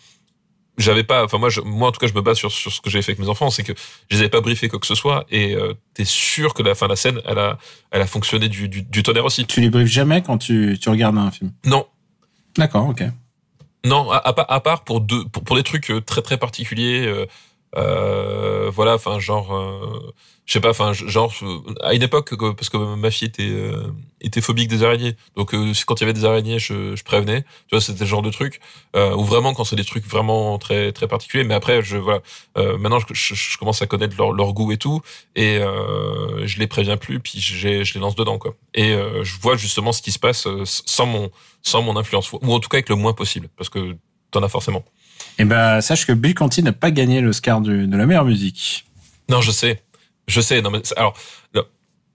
j'avais 0.77 1.03
pas 1.03 1.23
enfin 1.25 1.37
moi 1.37 1.49
je, 1.49 1.61
moi 1.61 1.89
en 1.89 1.91
tout 1.91 1.99
cas 1.99 2.07
je 2.07 2.13
me 2.13 2.21
base 2.21 2.37
sur 2.37 2.51
sur 2.51 2.71
ce 2.71 2.79
que 2.81 2.89
j'ai 2.89 3.01
fait 3.01 3.11
avec 3.11 3.19
mes 3.19 3.27
enfants 3.29 3.49
c'est 3.49 3.63
que 3.63 3.73
je 4.09 4.15
les 4.15 4.21
avais 4.21 4.29
pas 4.29 4.41
briefés 4.41 4.69
quoi 4.69 4.79
que 4.79 4.87
ce 4.87 4.95
soit 4.95 5.25
et 5.29 5.53
euh, 5.55 5.73
t'es 5.93 6.05
sûr 6.05 6.53
que 6.53 6.63
la 6.63 6.75
fin 6.75 6.87
la 6.87 6.95
scène 6.95 7.21
elle 7.25 7.39
a 7.39 7.57
elle 7.91 8.01
a 8.01 8.07
fonctionné 8.07 8.47
du 8.49 8.69
du, 8.69 8.81
du 8.81 9.03
tonnerre 9.03 9.25
aussi 9.25 9.45
Tu 9.45 9.59
les 9.61 9.69
briefes 9.69 9.89
jamais 9.91 10.21
quand 10.23 10.37
tu 10.37 10.77
tu 10.81 10.89
regardes 10.89 11.17
un 11.17 11.29
film? 11.31 11.51
non 11.65 11.85
D'accord, 12.57 12.87
ok. 12.89 13.03
Non, 13.85 14.11
à, 14.11 14.17
à, 14.17 14.33
part- 14.33 14.45
à 14.51 14.59
part 14.59 14.83
pour 14.83 14.99
deux, 15.01 15.23
pour, 15.25 15.43
pour 15.43 15.55
des 15.55 15.63
trucs 15.63 15.89
euh, 15.89 16.01
très 16.01 16.21
très 16.21 16.37
particuliers, 16.37 17.05
euh, 17.07 17.25
euh, 17.77 18.69
voilà, 18.73 18.95
enfin 18.95 19.19
genre, 19.19 19.55
euh, 19.55 20.13
je 20.51 20.57
sais 20.57 20.59
pas, 20.59 20.71
enfin 20.71 20.91
genre 20.91 21.33
euh, 21.43 21.59
à 21.81 21.93
une 21.93 22.03
époque 22.03 22.35
que- 22.35 22.51
parce 22.51 22.67
que 22.69 22.75
ma 22.75 23.09
fille 23.09 23.29
était 23.29 23.47
euh, 23.49 23.87
était 24.19 24.41
phobique 24.41 24.67
des 24.67 24.83
araignées, 24.83 25.15
donc 25.37 25.53
euh, 25.53 25.71
quand 25.87 25.95
il 25.95 26.01
y 26.01 26.03
avait 26.03 26.11
des 26.11 26.25
araignées, 26.25 26.59
je, 26.59 26.93
je 26.93 27.03
prévenais, 27.05 27.43
tu 27.43 27.47
vois, 27.71 27.79
c'était 27.79 28.01
le 28.01 28.05
genre 28.09 28.21
de 28.21 28.31
truc, 28.31 28.59
euh, 28.97 29.15
ou 29.15 29.23
vraiment 29.23 29.53
quand 29.53 29.63
c'est 29.63 29.77
des 29.77 29.85
trucs 29.85 30.05
vraiment 30.05 30.57
très 30.57 30.91
très 30.91 31.07
particuliers, 31.07 31.45
mais 31.45 31.53
après 31.53 31.81
je 31.81 31.95
voilà, 31.95 32.19
euh, 32.57 32.77
maintenant 32.77 32.99
je, 32.99 33.05
je, 33.13 33.33
je 33.33 33.57
commence 33.57 33.81
à 33.81 33.87
connaître 33.87 34.13
leur, 34.17 34.33
leur 34.33 34.51
goût 34.51 34.73
et 34.73 34.77
tout, 34.77 35.01
et 35.37 35.55
euh, 35.59 36.45
je 36.45 36.59
les 36.59 36.67
préviens 36.67 36.97
plus, 36.97 37.21
puis 37.21 37.39
je, 37.39 37.83
je 37.85 37.93
les 37.93 37.99
lance 38.01 38.15
dedans 38.15 38.37
quoi, 38.37 38.53
et 38.73 38.91
euh, 38.91 39.23
je 39.23 39.39
vois 39.39 39.55
justement 39.55 39.93
ce 39.93 40.01
qui 40.01 40.11
se 40.11 40.19
passe 40.19 40.49
sans 40.65 41.05
mon 41.05 41.31
sans 41.61 41.81
mon 41.81 41.95
influence, 41.95 42.29
ou 42.33 42.39
en 42.53 42.59
tout 42.59 42.67
cas 42.67 42.75
avec 42.79 42.89
le 42.89 42.95
moins 42.95 43.13
possible, 43.13 43.47
parce 43.55 43.69
que 43.69 43.95
t'en 44.31 44.43
as 44.43 44.49
forcément. 44.49 44.83
Et 45.39 45.45
ben 45.45 45.79
sache 45.79 46.05
que 46.05 46.11
Bill 46.11 46.35
Conti 46.35 46.61
n'a 46.61 46.73
pas 46.73 46.91
gagné 46.91 47.21
l'Oscar 47.21 47.61
de 47.61 47.87
la 47.89 48.05
meilleure 48.05 48.25
musique. 48.25 48.83
Non, 49.29 49.39
je 49.39 49.51
sais, 49.51 49.81
je 50.27 50.41
sais. 50.41 50.61
Non, 50.61 50.71
mais 50.71 50.81
alors, 50.97 51.15
là, 51.53 51.61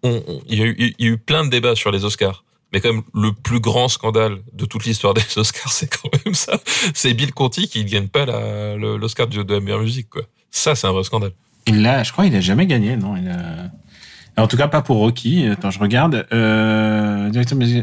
on- 0.03 0.23
on- 0.29 0.43
il 0.49 0.59
y, 0.59 0.63
a 0.63 0.67
eu, 0.67 0.77
il 0.99 1.05
y 1.07 1.09
a 1.09 1.13
eu 1.13 1.19
plein 1.19 1.45
de 1.45 1.51
débats 1.51 1.75
sur 1.77 1.91
les 1.91 2.05
Oscars, 2.05 2.45
mais 2.73 2.81
quand 2.81 2.93
même 2.93 3.03
le 3.15 3.33
plus 3.33 3.61
grand 3.61 3.89
scandale 3.89 4.39
de 4.53 4.65
toute 4.67 4.85
l'histoire 4.85 5.15
des 5.15 5.23
Oscars, 5.37 5.73
c'est 5.73 5.89
quand 5.95 6.09
même 6.25 6.35
ça. 6.35 6.59
C'est 6.95 7.15
Bill 7.15 7.33
Conti 7.33 7.69
qui 7.69 7.85
ne 7.85 7.89
gagne 7.89 8.09
pas 8.09 8.25
l'Oscar 8.77 9.27
de, 9.27 9.43
de 9.43 9.55
la 9.55 9.61
meilleure 9.61 9.81
musique, 9.81 10.09
quoi. 10.11 10.23
Ça, 10.51 10.75
c'est 10.75 10.87
un 10.87 10.93
vrai 10.93 11.05
scandale. 11.05 11.33
Il 11.67 11.83
l'a, 11.83 12.03
je 12.03 12.13
crois, 12.13 12.27
il 12.27 12.35
a 12.37 12.41
jamais 12.41 12.67
gagné, 12.67 12.97
non 12.97 13.17
il 13.17 13.29
a... 13.29 13.71
En 14.39 14.47
tout 14.49 14.59
cas, 14.59 14.69
pas 14.69 14.83
pour 14.83 14.99
Rocky. 14.99 15.47
Attends, 15.47 15.71
je 15.71 15.79
regarde. 15.79 16.27
Euh, 16.31 17.31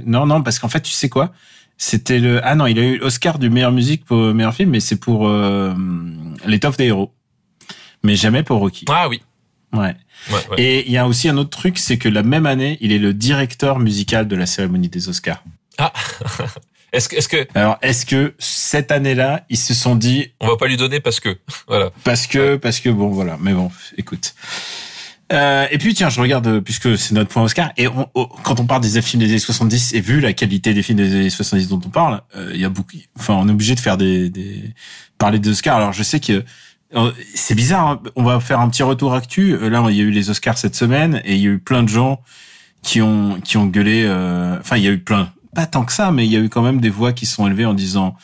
non, 0.06 0.28
non, 0.28 0.44
parce 0.44 0.60
qu'en 0.60 0.70
fait, 0.70 0.82
tu 0.82 0.92
sais 0.92 1.10
quoi? 1.10 1.32
C'était 1.78 2.20
le. 2.20 2.40
Ah 2.46 2.54
non, 2.54 2.68
il 2.68 2.78
a 2.78 2.84
eu 2.84 2.98
l'Oscar 3.00 3.40
du 3.40 3.50
meilleure 3.50 3.72
musique 3.72 4.06
pour 4.06 4.18
le 4.18 4.34
meilleur 4.36 4.54
film, 4.54 4.70
mais 4.70 4.80
c'est 4.80 4.98
pour 5.00 5.28
euh, 5.28 5.74
l'étoffe 6.46 6.78
des 6.78 6.86
héros. 6.86 7.12
Mais 8.04 8.16
jamais 8.16 8.44
pour 8.44 8.60
Rocky. 8.60 8.86
Ah 8.88 9.10
oui. 9.10 9.24
Ouais. 9.74 9.96
Ouais, 10.30 10.36
ouais. 10.52 10.62
Et 10.62 10.86
il 10.88 10.92
y 10.92 10.98
a 10.98 11.08
aussi 11.08 11.30
un 11.30 11.38
autre 11.38 11.50
truc, 11.50 11.78
c'est 11.78 11.98
que 11.98 12.10
la 12.10 12.24
même 12.24 12.46
année, 12.46 12.78
il 12.82 12.92
est 12.92 13.00
le 13.00 13.14
directeur 13.14 13.80
musical 13.80 14.28
de 14.28 14.36
la 14.36 14.46
cérémonie 14.46 14.90
des 14.90 15.10
Oscars. 15.10 15.44
Est-ce 16.94 17.10
que, 17.10 17.16
est-ce 17.16 17.28
que 17.28 17.48
Alors, 17.56 17.80
est-ce 17.82 18.06
que 18.06 18.36
cette 18.38 18.92
année-là, 18.92 19.46
ils 19.50 19.58
se 19.58 19.74
sont 19.74 19.96
dit 19.96 20.32
on 20.40 20.48
va 20.48 20.58
pas 20.58 20.68
lui 20.68 20.78
donner 20.78 21.00
parce 21.00 21.20
que 21.20 21.40
voilà. 21.68 21.90
parce 22.04 22.28
que 22.28 22.56
parce 22.56 22.80
que 22.80 22.90
bon 22.90 23.10
voilà, 23.10 23.36
mais 23.42 23.52
bon, 23.52 23.72
écoute. 23.98 24.36
Euh, 25.32 25.66
et 25.72 25.80
puis 25.80 25.96
tiens, 25.96 26.10
je 26.10 26.22
regarde 26.22 26.46
euh, 26.46 26.62
puisque 26.62 26.96
c'est 26.96 27.16
notre 27.16 27.32
point 27.32 27.42
Oscar 27.42 27.72
et 27.78 27.88
on, 27.88 28.08
oh, 28.14 28.30
quand 28.44 28.60
on 28.60 28.68
parle 28.68 28.82
des 28.84 29.02
films 29.02 29.24
des 29.24 29.30
années 29.30 29.40
70 29.40 29.94
et 29.96 30.02
vu 30.02 30.20
la 30.20 30.34
qualité 30.34 30.76
des 30.76 30.84
films 30.84 31.00
des 31.00 31.16
années 31.16 31.30
70 31.32 31.70
dont 31.70 31.82
on 31.84 31.90
parle, 31.90 32.22
euh, 32.36 32.52
il 32.54 32.62
y 32.62 32.66
a 32.66 32.70
beaucoup. 32.70 32.98
Enfin, 33.18 33.34
on 33.34 33.48
est 33.48 33.52
obligé 33.52 33.74
de 33.74 33.80
faire 33.80 33.98
des, 33.98 34.30
des 34.30 34.76
parler 35.18 35.40
des 35.40 35.50
Oscars. 35.50 35.78
Alors 35.78 35.94
je 35.94 36.04
sais 36.04 36.20
que 36.20 36.44
c'est 37.36 37.56
bizarre. 37.56 37.88
hein, 37.88 38.02
on 38.16 38.24
va 38.24 38.40
faire 38.40 38.60
un 38.60 38.70
petit 38.70 38.84
retour 38.84 39.14
actu. 39.14 39.54
Euh, 39.54 39.70
Là, 39.70 39.84
il 39.90 39.96
y 39.96 40.00
a 40.02 40.04
eu 40.04 40.12
les 40.12 40.30
Oscars 40.30 40.58
cette 40.58 40.76
semaine 40.76 41.22
et 41.26 41.36
il 41.36 41.42
y 41.42 41.48
a 41.48 41.52
eu 41.52 41.60
plein 41.60 41.84
de 41.84 41.90
gens 41.90 42.22
qui 42.82 43.02
ont 43.02 43.40
qui 43.42 43.58
ont 43.58 43.66
gueulé. 43.66 44.04
euh, 44.06 44.58
Enfin, 44.60 44.78
il 44.78 44.84
y 44.84 44.88
a 44.88 44.92
eu 44.92 45.00
plein, 45.00 45.32
pas 45.56 45.66
tant 45.66 45.84
que 45.86 45.92
ça, 45.94 46.12
mais 46.12 46.26
il 46.26 46.32
y 46.32 46.36
a 46.36 46.40
eu 46.40 46.50
quand 46.50 46.62
même 46.62 46.82
des 46.82 46.90
voix 46.90 47.14
qui 47.14 47.26
sont 47.26 47.48
élevées 47.48 47.66
en 47.66 47.74
disant 47.74 48.16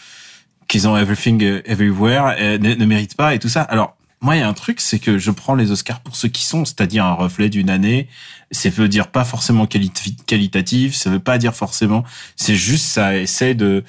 qu'ils 0.68 0.88
ont 0.88 0.96
Everything 0.98 1.44
euh, 1.44 1.62
Everywhere 1.66 2.36
ne, 2.60 2.76
ne 2.76 2.86
méritent 2.86 3.16
pas 3.16 3.34
et 3.34 3.40
tout 3.40 3.50
ça. 3.50 3.62
Alors 3.64 3.96
moi, 4.22 4.36
il 4.36 4.40
y 4.40 4.42
a 4.44 4.50
un 4.50 4.54
truc, 4.54 4.82
c'est 4.82 5.00
que 5.00 5.18
je 5.18 5.32
prends 5.32 5.56
les 5.56 5.72
Oscars 5.72 6.02
pour 6.02 6.16
ce 6.18 6.28
qu'ils 6.28 6.46
sont, 6.46 6.66
c'est-à-dire 6.66 7.06
un 7.06 7.14
reflet 7.14 7.48
d'une 7.48 7.70
année. 7.70 8.10
Ça 8.52 8.70
veut 8.70 8.90
dire 8.90 9.08
pas 9.08 9.24
forcément 9.24 9.66
quali- 9.66 9.92
qualitatif, 10.28 10.94
ça 10.94 11.10
veut 11.10 11.20
pas 11.20 11.38
dire 11.38 11.56
forcément. 11.56 12.04
C'est 12.36 12.56
juste 12.56 12.86
ça 12.86 13.16
essaie 13.16 13.54
de 13.56 13.84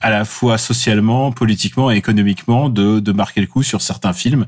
à 0.00 0.10
la 0.10 0.24
fois 0.24 0.58
socialement, 0.58 1.32
politiquement 1.32 1.90
et 1.90 1.96
économiquement 1.96 2.68
de, 2.68 3.00
de 3.00 3.12
marquer 3.12 3.40
le 3.40 3.46
coup 3.46 3.62
sur 3.62 3.82
certains 3.82 4.12
films. 4.12 4.46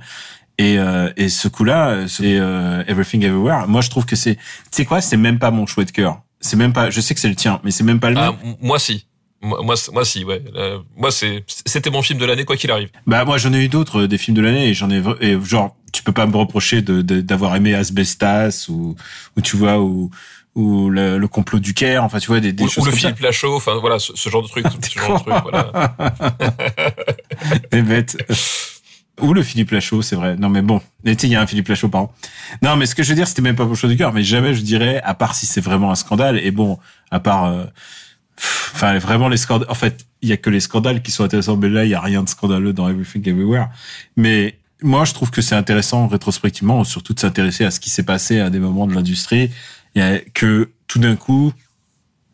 Et, 0.59 0.78
euh, 0.78 1.11
et 1.16 1.28
ce 1.28 1.47
coup-là, 1.49 2.09
c'est 2.09 2.39
euh, 2.39 2.82
Everything 2.89 3.22
Everywhere. 3.24 3.68
Moi, 3.68 3.80
je 3.80 3.91
trouve 3.91 4.07
que 4.07 4.16
c'est, 4.16 4.34
tu 4.36 4.43
sais 4.72 4.84
quoi, 4.84 5.01
c'est 5.01 5.16
même 5.16 5.39
pas 5.39 5.51
mon 5.51 5.66
choix 5.66 5.84
de 5.84 5.91
cœur. 5.93 6.20
C'est 6.41 6.57
même 6.57 6.72
pas. 6.72 6.91
Je 6.91 7.01
sais 7.01 7.14
que 7.14 7.20
c'est 7.20 7.28
le 7.28 7.36
tien, 7.36 7.61
mais 7.64 7.70
c'est 7.70 7.84
même 7.84 8.01
pas 8.01 8.11
le 8.11 8.16
Ah, 8.18 8.32
mien. 8.32 8.55
moi 8.61 8.78
si. 8.78 9.07
Moi, 9.41 9.61
moi, 9.62 9.76
moi 9.93 10.05
si, 10.05 10.24
ouais. 10.24 10.43
Euh, 10.57 10.78
moi, 10.97 11.12
c'est, 11.12 11.45
c'était 11.64 11.91
mon 11.91 12.03
film 12.03 12.18
de 12.18 12.24
l'année, 12.24 12.45
quoi 12.45 12.57
qu'il 12.57 12.72
arrive. 12.72 12.89
Bah 13.07 13.24
moi 13.24 13.39
j'en 13.39 13.53
ai 13.53 13.64
eu 13.64 13.68
d'autres 13.68 14.03
euh, 14.03 14.09
des 14.09 14.18
films 14.18 14.36
de 14.36 14.43
l'année 14.43 14.66
et 14.68 14.74
j'en 14.74 14.91
ai 14.91 15.01
et 15.20 15.39
genre 15.45 15.76
tu 15.93 16.03
peux 16.03 16.11
pas 16.12 16.26
me 16.26 16.36
reprocher 16.36 16.82
de- 16.82 17.03
d'avoir 17.03 17.55
aimé 17.55 17.72
Asbestas 17.74 18.66
ou 18.68 18.97
ou 19.36 19.41
tu 19.41 19.57
vois 19.57 19.80
ou 19.80 20.11
ou 20.59 20.91
le, 20.91 21.19
le 21.19 21.29
complot 21.29 21.61
du 21.61 21.73
Caire 21.73 22.03
enfin 22.03 22.19
tu 22.19 22.27
vois 22.27 22.41
des, 22.41 22.53
des 22.53 22.65
Ou, 22.65 22.67
ou 22.67 22.69
choses 22.69 22.85
le 22.85 22.91
comme 22.91 22.99
Philippe 22.99 23.21
Lachaud, 23.21 23.55
enfin 23.55 23.77
voilà, 23.77 24.01
ce, 24.01 24.13
ce 24.17 24.29
genre 24.29 24.43
de 24.43 24.49
truc, 24.49 24.67
ce 24.83 24.99
genre 24.99 25.19
de 25.19 25.31
truc, 25.31 25.43
voilà. 25.45 25.95
ça 26.19 26.35
des 27.71 27.83
bêtes. 27.83 28.19
Ou 29.21 29.35
le 29.35 29.43
Philippe 29.45 29.71
Lachaud 29.71 30.03
c'est 30.03 30.17
vrai. 30.17 30.37
Non 30.37 30.49
mais 30.49 30.63
bon. 30.63 30.81
Mais 31.05 31.15
tu 31.15 31.23
sais 31.23 31.27
il 31.29 31.33
y 31.33 31.37
a 31.37 31.41
un 31.41 31.47
Philippe 31.47 31.69
Lachaud 31.69 31.89
par 31.89 32.03
an. 32.03 32.13
Non 32.63 32.75
mais 32.75 32.87
ce 32.87 32.97
que 32.97 33.05
je 33.05 33.11
veux 33.11 33.15
dire 33.15 33.29
c'était 33.29 33.43
même 33.43 33.55
pas 33.55 33.63
pour 33.65 33.73
le 33.73 33.79
choix 33.79 33.89
du 33.89 33.97
cœur 33.97 34.13
mais 34.13 34.25
jamais 34.25 34.53
je 34.53 34.63
dirais 34.63 35.01
à 35.05 35.15
part 35.15 35.37
si 35.37 35.47
c'est 35.47 35.61
vraiment 35.61 35.93
un 35.93 35.95
scandale. 35.95 36.39
Et 36.39 36.51
bon 36.51 36.79
à 37.13 37.21
part 37.21 37.45
euh, 37.45 37.65
pff, 38.37 38.73
enfin 38.75 38.99
vraiment 38.99 39.29
les 39.29 39.37
scandales 39.37 39.71
en 39.71 39.75
fait 39.75 40.07
il 40.23 40.29
y 40.29 40.33
a 40.33 40.37
que 40.37 40.51
les 40.51 40.61
scandales 40.61 41.03
qui 41.03 41.13
sont 41.13 41.23
intéressants 41.23 41.57
mais 41.57 41.69
là 41.69 41.85
il 41.85 41.91
y 41.91 41.95
a 41.95 42.01
rien 42.01 42.25
de 42.25 42.29
scandaleux 42.29 42.73
dans 42.73 42.89
Everything 42.89 43.29
Everywhere. 43.29 43.69
Mais 44.17 44.59
moi 44.83 45.05
je 45.05 45.15
trouve 45.15 45.31
que 45.31 45.41
c'est 45.41 45.55
intéressant 45.55 46.09
rétrospectivement 46.09 46.83
surtout 46.83 47.15
de 47.15 47.21
s'intéresser 47.21 47.65
à 47.65 47.71
ce 47.71 47.79
qui 47.79 47.91
s'est 47.91 48.05
passé 48.05 48.41
à 48.41 48.51
des 48.51 48.59
moments 48.59 48.89
de 48.89 48.95
l'industrie 48.95 49.51
que 50.35 50.73
tout 50.87 50.99
d'un 50.99 51.17
coup 51.17 51.53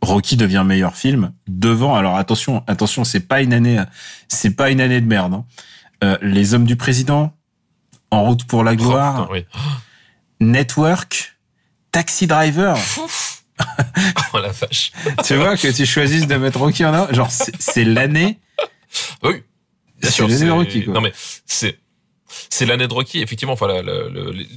Rocky 0.02 0.36
devient 0.36 0.62
meilleur 0.66 0.96
film 0.96 1.32
devant 1.48 1.94
alors 1.96 2.16
attention 2.16 2.62
attention 2.66 3.04
c'est 3.04 3.20
pas 3.20 3.40
une 3.42 3.52
année 3.52 3.82
c'est 4.28 4.50
pas 4.50 4.70
une 4.70 4.80
année 4.80 5.00
de 5.00 5.06
merde 5.06 5.34
hein. 5.34 5.44
Euh, 6.02 6.18
les 6.22 6.52
hommes 6.54 6.64
du 6.66 6.76
président 6.76 7.32
en 8.10 8.24
route 8.24 8.44
pour 8.44 8.64
la 8.64 8.72
Oh, 8.72 8.76
gloire 8.76 9.28
putain, 9.28 9.32
oui. 9.32 9.46
Network 10.40 11.36
Taxi 11.92 12.26
Driver 12.26 12.76
Oh 14.34 14.38
la 14.38 14.50
vache. 14.50 14.92
tu 15.24 15.36
vois 15.36 15.56
que 15.56 15.68
tu 15.68 15.86
choisisses 15.86 16.26
de 16.26 16.34
mettre 16.36 16.58
Rocky 16.58 16.84
en 16.84 16.92
avant 16.92 17.12
genre 17.12 17.30
c'est 17.30 17.84
l'année 17.84 18.40
Oui. 19.22 19.42
Bien 20.00 20.10
C'est 20.10 20.10
sûr. 20.10 20.28
c'est- 20.30 20.50
Rocky, 20.50 20.84
quoi. 20.84 20.94
Non 20.94 21.00
mais 21.00 21.12
c'est 21.46 21.78
c'est 22.50 22.66
l'année 22.66 22.86
de 22.88 22.92
Rocky, 22.94 23.20
effectivement. 23.20 23.54
Enfin, 23.54 23.66
la- 23.68 23.82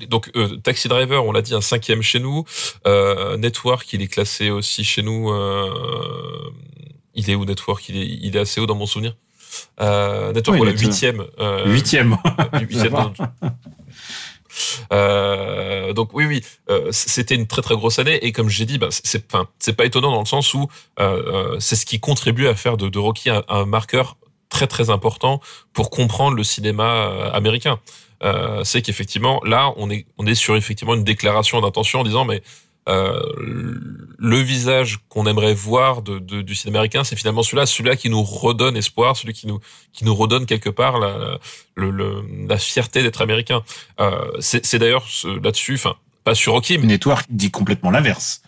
donc 0.08 0.30
euh, 0.36 0.58
Taxi 0.58 0.88
Driver, 0.88 1.26
on 1.26 1.32
l'a 1.32 1.42
dit, 1.42 1.54
un 1.54 1.62
cinquième 1.62 2.02
chez 2.02 2.20
nous. 2.20 2.44
Euh, 2.86 3.38
Network, 3.38 3.92
il 3.94 4.02
est 4.02 4.08
classé 4.08 4.50
aussi 4.50 4.84
chez 4.84 5.02
nous. 5.04 5.32
euh, 5.32 6.52
il 7.16 7.30
est 7.30 7.36
où 7.36 7.46
Network? 7.46 7.88
Il 7.90 7.98
est 7.98 8.06
il 8.22 8.36
est 8.36 8.40
assez 8.40 8.62
haut 8.62 8.66
dans 8.68 8.76
mon 8.76 8.86
souvenir. 8.86 9.16
Euh, 9.82 10.34
Network, 10.34 10.60
Oui, 10.60 10.68
Network. 10.68 10.80
huitième. 10.88 11.26
euh, 11.40 11.66
huitième 11.72 12.18
huitième 12.62 12.92
va. 12.94 13.12
dans- 13.18 13.50
Euh, 14.92 15.94
donc 15.94 16.10
oui, 16.14 16.26
oui, 16.26 16.42
euh, 16.70 16.88
c'était 16.92 17.36
une 17.36 17.46
très 17.48 17.62
très 17.62 17.76
grosse 17.76 18.00
année 18.00 18.16
et 18.26 18.32
comme 18.32 18.50
j'ai 18.50 18.66
dit, 18.66 18.78
bah, 18.80 18.88
c'est, 18.90 19.24
enfin, 19.32 19.48
c'est 19.60 19.74
pas 19.74 19.86
étonnant 19.86 20.12
dans 20.12 20.20
le 20.20 20.26
sens 20.26 20.54
où 20.54 20.68
euh, 21.00 21.54
euh, 21.54 21.58
c'est 21.60 21.76
ce 21.76 21.86
qui 21.86 22.00
contribue 22.00 22.48
à 22.48 22.56
faire 22.56 22.78
de, 22.78 22.90
de 22.90 22.98
Rocky 23.00 23.30
un, 23.30 23.44
un 23.50 23.66
marqueur 23.66 24.18
très 24.50 24.68
très 24.68 24.90
important 24.90 25.42
pour 25.74 25.90
comprendre 25.90 26.36
le 26.36 26.44
cinéma 26.44 26.84
euh, 26.84 27.32
américain. 27.32 27.80
Euh, 28.24 28.64
c'est 28.64 28.82
qu'effectivement 28.82 29.42
là, 29.44 29.74
on 29.78 29.90
est 29.90 30.06
on 30.18 30.26
est 30.26 30.36
sur 30.36 30.56
effectivement 30.56 30.96
une 30.96 31.04
déclaration 31.04 31.62
d'intention 31.62 32.00
en 32.00 32.04
disant 32.04 32.26
mais 32.26 32.42
euh, 32.90 33.20
le 34.18 34.38
visage 34.40 35.00
qu'on 35.10 35.26
aimerait 35.26 35.54
voir 35.54 36.02
de, 36.02 36.20
de- 36.20 36.42
du 36.42 36.56
cinéma 36.56 36.80
américain, 36.80 37.04
c'est 37.04 37.18
finalement 37.18 37.44
celui-là, 37.44 37.66
celui-là 37.66 37.98
qui 37.98 38.10
nous 38.10 38.24
redonne 38.24 38.78
espoir, 38.78 39.18
celui 39.18 39.34
qui 39.34 39.46
nous 39.46 39.60
qui 39.94 40.06
nous 40.06 40.16
redonne 40.16 40.46
quelque 40.46 40.70
part 40.70 40.98
la 40.98 41.38
le- 41.76 42.24
la 42.48 42.58
fierté 42.58 43.04
d'être 43.04 43.22
américain. 43.22 43.62
Euh, 44.00 44.32
c'est 44.40 44.80
d'ailleurs 44.80 45.06
là-dessus, 45.44 45.76
enfin 45.76 45.96
pas 46.24 46.34
sur 46.36 46.54
Rocky, 46.54 46.78
mais 46.78 46.88
Network 46.88 47.26
dit 47.30 47.52
complètement 47.52 47.92
l'inverse. 47.92 48.42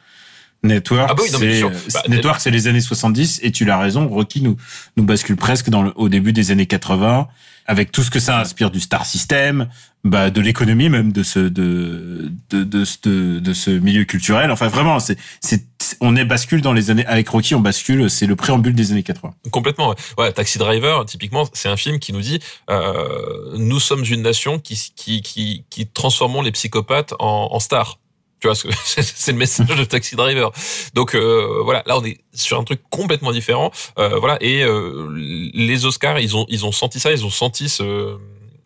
Network, 0.63 1.07
Ah 1.09 1.13
bah 1.13 1.23
oui, 1.23 1.29
c'est 1.31 1.61
Bah, 1.93 2.03
Network, 2.09 2.41
c'est 2.41 2.51
les 2.51 2.67
années 2.67 2.81
70 2.81 3.39
et 3.43 3.51
tu 3.51 3.63
l'as 3.65 3.77
raison. 3.79 4.07
Rocky 4.07 4.41
nous 4.41 4.57
nous 4.97 5.03
bascule 5.03 5.37
presque 5.37 5.69
dans 5.69 5.81
le, 5.81 5.93
au 5.95 6.09
début 6.09 6.33
des 6.33 6.51
années 6.51 6.65
80 6.65 7.27
avec 7.65 7.91
tout 7.91 8.01
ce 8.01 8.09
que 8.09 8.19
ça 8.19 8.39
inspire 8.39 8.71
du 8.71 8.79
star 8.79 9.05
system, 9.05 9.67
bah 10.03 10.31
de 10.31 10.41
l'économie 10.41 10.89
même 10.89 11.11
de 11.11 11.21
ce 11.21 11.37
de 11.39 12.31
de 12.49 12.63
de, 12.63 12.83
de, 13.03 13.39
de 13.39 13.53
ce 13.53 13.69
milieu 13.69 14.05
culturel. 14.05 14.49
Enfin 14.49 14.67
vraiment, 14.69 14.99
c'est 14.99 15.17
c'est 15.39 15.63
on 16.01 16.15
est 16.15 16.25
bascule 16.25 16.61
dans 16.61 16.73
les 16.73 16.89
années 16.89 17.05
avec 17.05 17.29
Rocky, 17.29 17.53
on 17.53 17.59
bascule. 17.59 18.09
C'est 18.09 18.25
le 18.25 18.35
préambule 18.35 18.73
des 18.73 18.91
années 18.91 19.03
80. 19.03 19.33
Complètement. 19.51 19.89
Ouais. 19.89 19.95
Ouais, 20.17 20.33
Taxi 20.33 20.57
Driver, 20.57 21.05
typiquement, 21.05 21.47
c'est 21.53 21.69
un 21.69 21.77
film 21.77 21.99
qui 21.99 22.11
nous 22.11 22.21
dit 22.21 22.39
euh, 22.71 23.55
nous 23.57 23.79
sommes 23.79 24.03
une 24.03 24.23
nation 24.23 24.57
qui 24.59 24.91
qui 24.95 25.21
qui, 25.21 25.63
qui 25.69 25.85
transformons 25.87 26.41
les 26.41 26.51
psychopathes 26.51 27.13
en, 27.19 27.49
en 27.51 27.59
stars. 27.59 27.99
Tu 28.39 28.47
vois, 28.47 28.55
c'est 28.85 29.31
le 29.31 29.37
message 29.37 29.67
de 29.67 29.83
Taxi 29.83 30.15
Driver. 30.15 30.51
Donc 30.93 31.15
euh, 31.15 31.61
voilà, 31.63 31.83
là 31.85 31.97
on 31.97 32.03
est 32.05 32.19
sur 32.33 32.59
un 32.59 32.63
truc 32.63 32.81
complètement 32.89 33.31
différent. 33.31 33.71
Euh, 33.97 34.17
voilà, 34.19 34.37
et 34.41 34.63
euh, 34.63 35.07
les 35.53 35.85
Oscars, 35.85 36.19
ils 36.19 36.35
ont 36.35 36.45
ils 36.49 36.65
ont 36.65 36.71
senti 36.71 36.99
ça, 36.99 37.11
ils 37.11 37.25
ont 37.25 37.29
senti 37.29 37.69
ce 37.69 38.17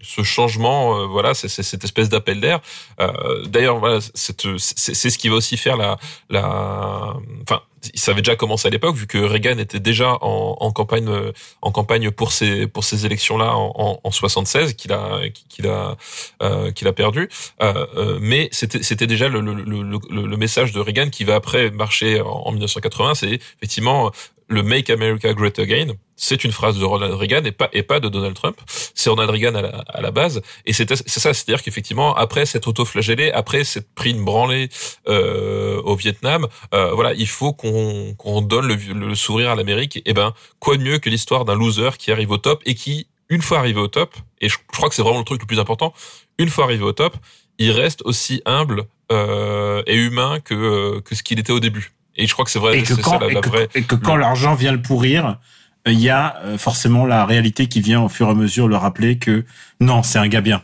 ce 0.04 0.22
changement, 0.22 1.00
euh, 1.00 1.06
voilà, 1.08 1.34
c'est 1.34 1.48
cette 1.48 1.84
espèce 1.84 2.10
d'appel 2.10 2.40
d'air. 2.42 2.60
Euh, 3.00 3.46
D'ailleurs, 3.46 3.80
voilà, 3.80 4.00
c'est 4.14 4.44
ce 5.10 5.18
qui 5.18 5.30
va 5.30 5.36
aussi 5.36 5.58
faire 5.58 5.78
la 5.78 5.98
la, 6.30 7.16
enfin, 7.42 7.62
ça 7.96 8.12
avait 8.12 8.22
déjà 8.22 8.36
commencé 8.36 8.68
à 8.68 8.72
l'époque 8.72 8.96
vu 8.96 9.08
que 9.08 9.18
Reagan 9.18 9.58
était 9.58 9.80
déjà 9.80 10.18
en, 10.22 10.58
en 10.60 10.72
campagne 10.72 11.10
en 11.62 11.72
campagne 11.72 12.12
pour 12.12 12.32
ces 12.32 12.68
pour 12.68 12.84
ces 12.84 13.06
élections 13.06 13.38
là 13.38 13.56
en, 13.56 13.74
en, 13.76 14.00
en 14.04 14.12
76 14.12 14.74
qu'il 14.74 14.92
a 14.94 15.22
qu'il 15.50 15.68
a 15.68 15.98
euh, 16.42 16.72
qu'il 16.72 16.88
a 16.88 16.94
perdu. 16.94 17.30
Euh, 17.62 17.86
euh, 17.96 18.18
mais 18.22 18.50
c'était 18.52 18.84
c'était 18.84 19.08
déjà 19.08 19.28
le, 19.28 19.42
le, 19.42 19.54
le, 19.54 20.26
le, 20.26 20.38
message 20.38 20.72
de 20.72 20.80
Reagan 20.80 21.10
qui 21.10 21.24
va 21.24 21.36
après 21.36 21.72
marcher 21.72 22.22
en 22.22 22.52
1980. 22.52 23.16
C'est 23.16 23.40
effectivement 23.58 24.12
le 24.54 24.64
Make 24.64 24.90
America 24.90 25.34
Great 25.34 25.60
Again. 25.60 25.94
C'est 26.16 26.44
une 26.44 26.52
phrase 26.52 26.78
de 26.80 26.86
Ronald 26.86 27.14
Reagan 27.14 27.44
et 27.44 27.52
pas 27.52 27.70
et 27.74 27.84
pas 27.84 28.00
de 28.00 28.08
Donald 28.08 28.36
Trump. 28.36 28.58
C'est 28.68 29.10
Ronald 29.10 29.30
Reagan 29.30 29.56
à 29.56 29.62
la, 29.62 29.70
à 29.88 30.02
la 30.02 30.12
base. 30.12 30.42
Et 30.66 30.74
c'est 30.74 30.96
ça, 30.96 31.34
c'est-à-dire 31.34 31.64
qu'effectivement 31.64 32.16
après 32.16 32.46
cette 32.46 32.68
auto-flagellé, 32.68 33.32
après 33.32 33.64
cette 33.64 33.94
pris 33.94 34.12
une 34.12 34.24
branlée 34.24 34.70
euh, 35.08 35.82
au 35.82 35.96
Vietnam, 35.96 36.48
euh, 36.74 36.92
voilà, 36.94 37.14
il 37.14 37.28
faut 37.28 37.54
qu'on 37.54 38.14
qu'on 38.18 38.42
donne 38.42 38.68
le, 38.68 38.76
le 38.76 39.16
sourire 39.16 39.50
à 39.50 39.56
l'Amérique. 39.56 40.02
Et 40.06 40.14
ben 40.14 40.34
quoi 40.60 40.78
de 40.78 40.84
mieux 40.84 41.00
que 41.00 41.10
l'histoire 41.10 41.46
d'un 41.46 41.56
loser 41.56 41.98
qui 41.98 42.12
arrive 42.12 42.32
au 42.32 42.38
top 42.38 42.62
et 42.66 42.76
qui 42.76 43.08
une 43.30 43.42
fois 43.42 43.58
arrivé 43.60 43.80
au 43.80 43.88
top, 43.88 44.16
et 44.42 44.50
je, 44.50 44.56
je 44.72 44.78
crois 44.78 44.90
que 44.90 44.96
c'est 44.96 45.02
vraiment 45.02 45.20
le 45.20 45.26
truc 45.26 45.42
le 45.42 45.48
plus 45.48 45.60
important, 45.60 45.94
une 46.38 46.50
fois 46.50 46.66
arrivé 46.66 46.84
au 46.84 46.92
top, 46.92 47.16
il 47.58 47.72
reste 47.72 48.02
aussi 48.04 48.42
humble 48.46 48.86
euh, 49.12 49.84
et 49.88 49.96
humain 49.96 50.40
que 50.40 50.54
euh, 50.54 51.02
que 51.02 51.16
ce 51.16 51.24
qu'il 51.24 51.40
était 51.40 51.54
au 51.54 51.60
début. 51.60 51.94
Et 52.16 52.28
je 52.28 52.34
crois 52.34 52.46
que 52.46 52.52
c'est 52.52 52.60
vrai, 52.60 52.80
et 52.80 52.84
que 52.84 52.94
quand, 52.94 53.12
ça 53.12 53.20
la, 53.20 53.28
et 53.28 53.34
la 53.34 53.42
que, 53.42 53.50
vraie. 53.50 53.70
et 53.76 53.84
que 53.84 53.96
quand 53.96 54.16
l'argent 54.16 54.54
vient 54.56 54.72
le 54.72 54.82
pourrir, 54.82 55.40
il 55.86 56.00
y 56.00 56.10
a 56.10 56.38
euh, 56.44 56.58
forcément 56.58 57.06
la 57.06 57.26
réalité 57.26 57.68
qui 57.68 57.82
vient 57.82 58.02
au 58.02 58.10
fur 58.10 58.28
et 58.28 58.32
à 58.32 58.36
mesure 58.36 58.68
le 58.68 58.76
rappeler 58.76 59.18
que 59.18 59.46
non, 59.80 60.04
c'est 60.04 60.20
un 60.20 60.28
gars 60.28 60.42
bien. 60.42 60.64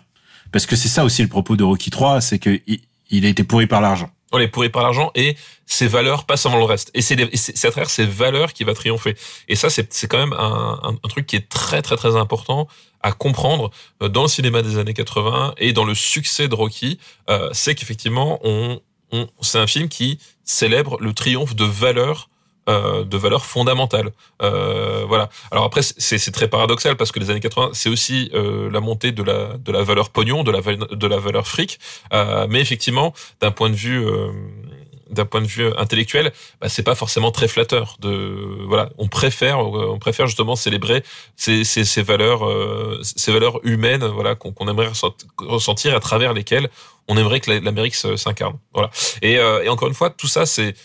parce 0.51 0.65
que 0.65 0.75
c'est 0.75 0.87
ça 0.87 1.03
aussi 1.03 1.21
le 1.21 1.27
propos 1.27 1.55
de 1.55 1.63
Rocky 1.63 1.89
3, 1.89 2.21
c'est 2.21 2.39
que 2.39 2.59
il, 2.67 2.79
il 3.09 3.25
a 3.25 3.29
été 3.29 3.43
pourri 3.43 3.67
par 3.67 3.81
l'argent. 3.81 4.09
On 4.31 4.37
est 4.37 4.47
pourri 4.47 4.69
par 4.69 4.83
l'argent 4.83 5.11
et 5.15 5.35
ses 5.65 5.87
valeurs 5.87 6.25
passent 6.25 6.45
avant 6.45 6.59
le 6.59 6.63
reste. 6.63 6.91
Et 6.93 7.01
c'est 7.01 7.19
à 7.19 7.71
travers 7.71 7.89
ces 7.89 8.05
valeurs 8.05 8.53
qui 8.53 8.63
va 8.63 8.75
triompher. 8.75 9.15
Et 9.47 9.55
ça, 9.55 9.69
c'est 9.71 10.07
quand 10.07 10.19
même 10.19 10.33
un, 10.33 10.79
un, 10.83 10.91
un 10.91 11.07
truc 11.09 11.25
qui 11.25 11.35
est 11.35 11.49
très 11.49 11.81
très 11.81 11.95
très 11.95 12.15
important 12.15 12.67
à 13.01 13.11
comprendre 13.11 13.71
euh, 14.03 14.09
dans 14.09 14.23
le 14.23 14.27
cinéma 14.27 14.61
des 14.61 14.77
années 14.77 14.93
80 14.93 15.55
et 15.57 15.73
dans 15.73 15.85
le 15.85 15.95
succès 15.95 16.47
de 16.47 16.55
Rocky. 16.55 16.99
Euh, 17.29 17.49
c'est 17.53 17.73
qu'effectivement, 17.75 18.39
on 18.43 18.79
c'est 19.41 19.59
un 19.59 19.67
film 19.67 19.89
qui 19.89 20.19
célèbre 20.43 20.97
le 20.99 21.13
triomphe 21.13 21.55
de 21.55 21.65
valeurs 21.65 22.29
euh, 22.69 23.03
de 23.03 23.17
valeurs 23.17 23.45
fondamentales. 23.45 24.11
Euh, 24.43 25.03
voilà. 25.07 25.29
Alors 25.49 25.63
après, 25.63 25.81
c'est 25.81 26.31
très 26.31 26.47
paradoxal 26.47 26.95
parce 26.97 27.11
que 27.11 27.19
les 27.19 27.31
années 27.31 27.39
80, 27.39 27.71
c'est 27.73 27.89
aussi 27.89 28.29
euh, 28.35 28.69
la 28.69 28.79
montée 28.79 29.11
de 29.11 29.23
la 29.23 29.57
de 29.57 29.71
la 29.71 29.81
valeur 29.81 30.11
pognon, 30.11 30.43
de 30.43 30.51
la 30.51 30.61
de 30.61 31.07
la 31.07 31.17
valeur 31.17 31.47
fric. 31.47 31.79
Euh, 32.13 32.45
mais 32.47 32.61
effectivement, 32.61 33.13
d'un 33.41 33.49
point 33.49 33.71
de 33.71 33.75
vue 33.75 34.05
euh, 34.05 34.31
d'un 35.09 35.25
point 35.25 35.41
de 35.41 35.47
vue 35.47 35.71
intellectuel, 35.77 36.31
bah, 36.61 36.69
c'est 36.69 36.83
pas 36.83 36.95
forcément 36.95 37.31
très 37.31 37.47
flatteur. 37.47 37.95
De 37.99 38.63
voilà, 38.67 38.89
on 38.97 39.07
préfère 39.07 39.59
on 39.59 39.99
préfère 39.99 40.27
justement 40.27 40.55
célébrer 40.55 41.03
ces, 41.35 41.63
valeurs 42.03 42.45
euh, 42.47 42.99
ces 43.03 43.31
valeurs 43.31 43.59
humaines 43.65 44.05
voilà 44.07 44.35
qu'on 44.35 44.67
aimerait 44.67 44.87
ressent- 44.89 45.15
ressentir 45.39 45.95
à 45.95 45.99
travers 45.99 46.33
lesquelles 46.33 46.69
on 47.07 47.17
aimerait 47.17 47.39
que 47.39 47.49
la- 47.51 47.59
l'Amérique 47.59 47.95
s'incarne. 47.95 48.57
Voilà. 48.73 48.89
Et, 49.21 49.37
euh, 49.39 49.63
et 49.63 49.69
encore 49.69 49.87
une 49.87 49.93
fois, 49.95 50.09
tout 50.11 50.27
ça 50.27 50.45
c'est 50.45 50.75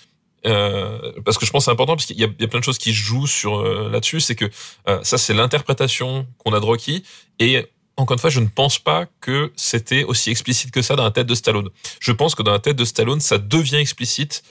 euh, 0.46 1.12
parce 1.24 1.38
que 1.38 1.46
je 1.46 1.50
pense 1.50 1.64
c'est 1.64 1.70
important 1.70 1.94
parce 1.96 2.04
qu'il 2.06 2.16
y, 2.18 2.20
y 2.20 2.44
a 2.44 2.48
plein 2.48 2.60
de 2.60 2.64
choses 2.64 2.76
qui 2.78 2.92
jouent 2.92 3.26
sur 3.26 3.60
euh, 3.60 3.88
là-dessus, 3.90 4.20
c'est 4.20 4.34
que 4.34 4.44
euh, 4.88 4.98
ça 5.02 5.16
c'est 5.16 5.32
l'interprétation 5.32 6.26
qu'on 6.38 6.52
a 6.52 6.60
de 6.60 6.64
Rocky 6.66 7.02
et 7.38 7.66
encore 7.96 8.14
une 8.14 8.20
fois, 8.20 8.30
je 8.30 8.40
ne 8.40 8.48
pense 8.48 8.78
pas 8.78 9.06
que 9.20 9.52
c'était 9.56 10.04
aussi 10.04 10.30
explicite 10.30 10.70
que 10.70 10.82
ça 10.82 10.96
dans 10.96 11.04
la 11.04 11.10
tête 11.10 11.26
de 11.26 11.34
Stallone. 11.34 11.70
Je 12.00 12.12
pense 12.12 12.34
que 12.34 12.42
dans 12.42 12.52
la 12.52 12.58
tête 12.58 12.76
de 12.76 12.84
Stallone, 12.84 13.20
ça 13.20 13.38
devient 13.38 13.76
explicite 13.76 14.42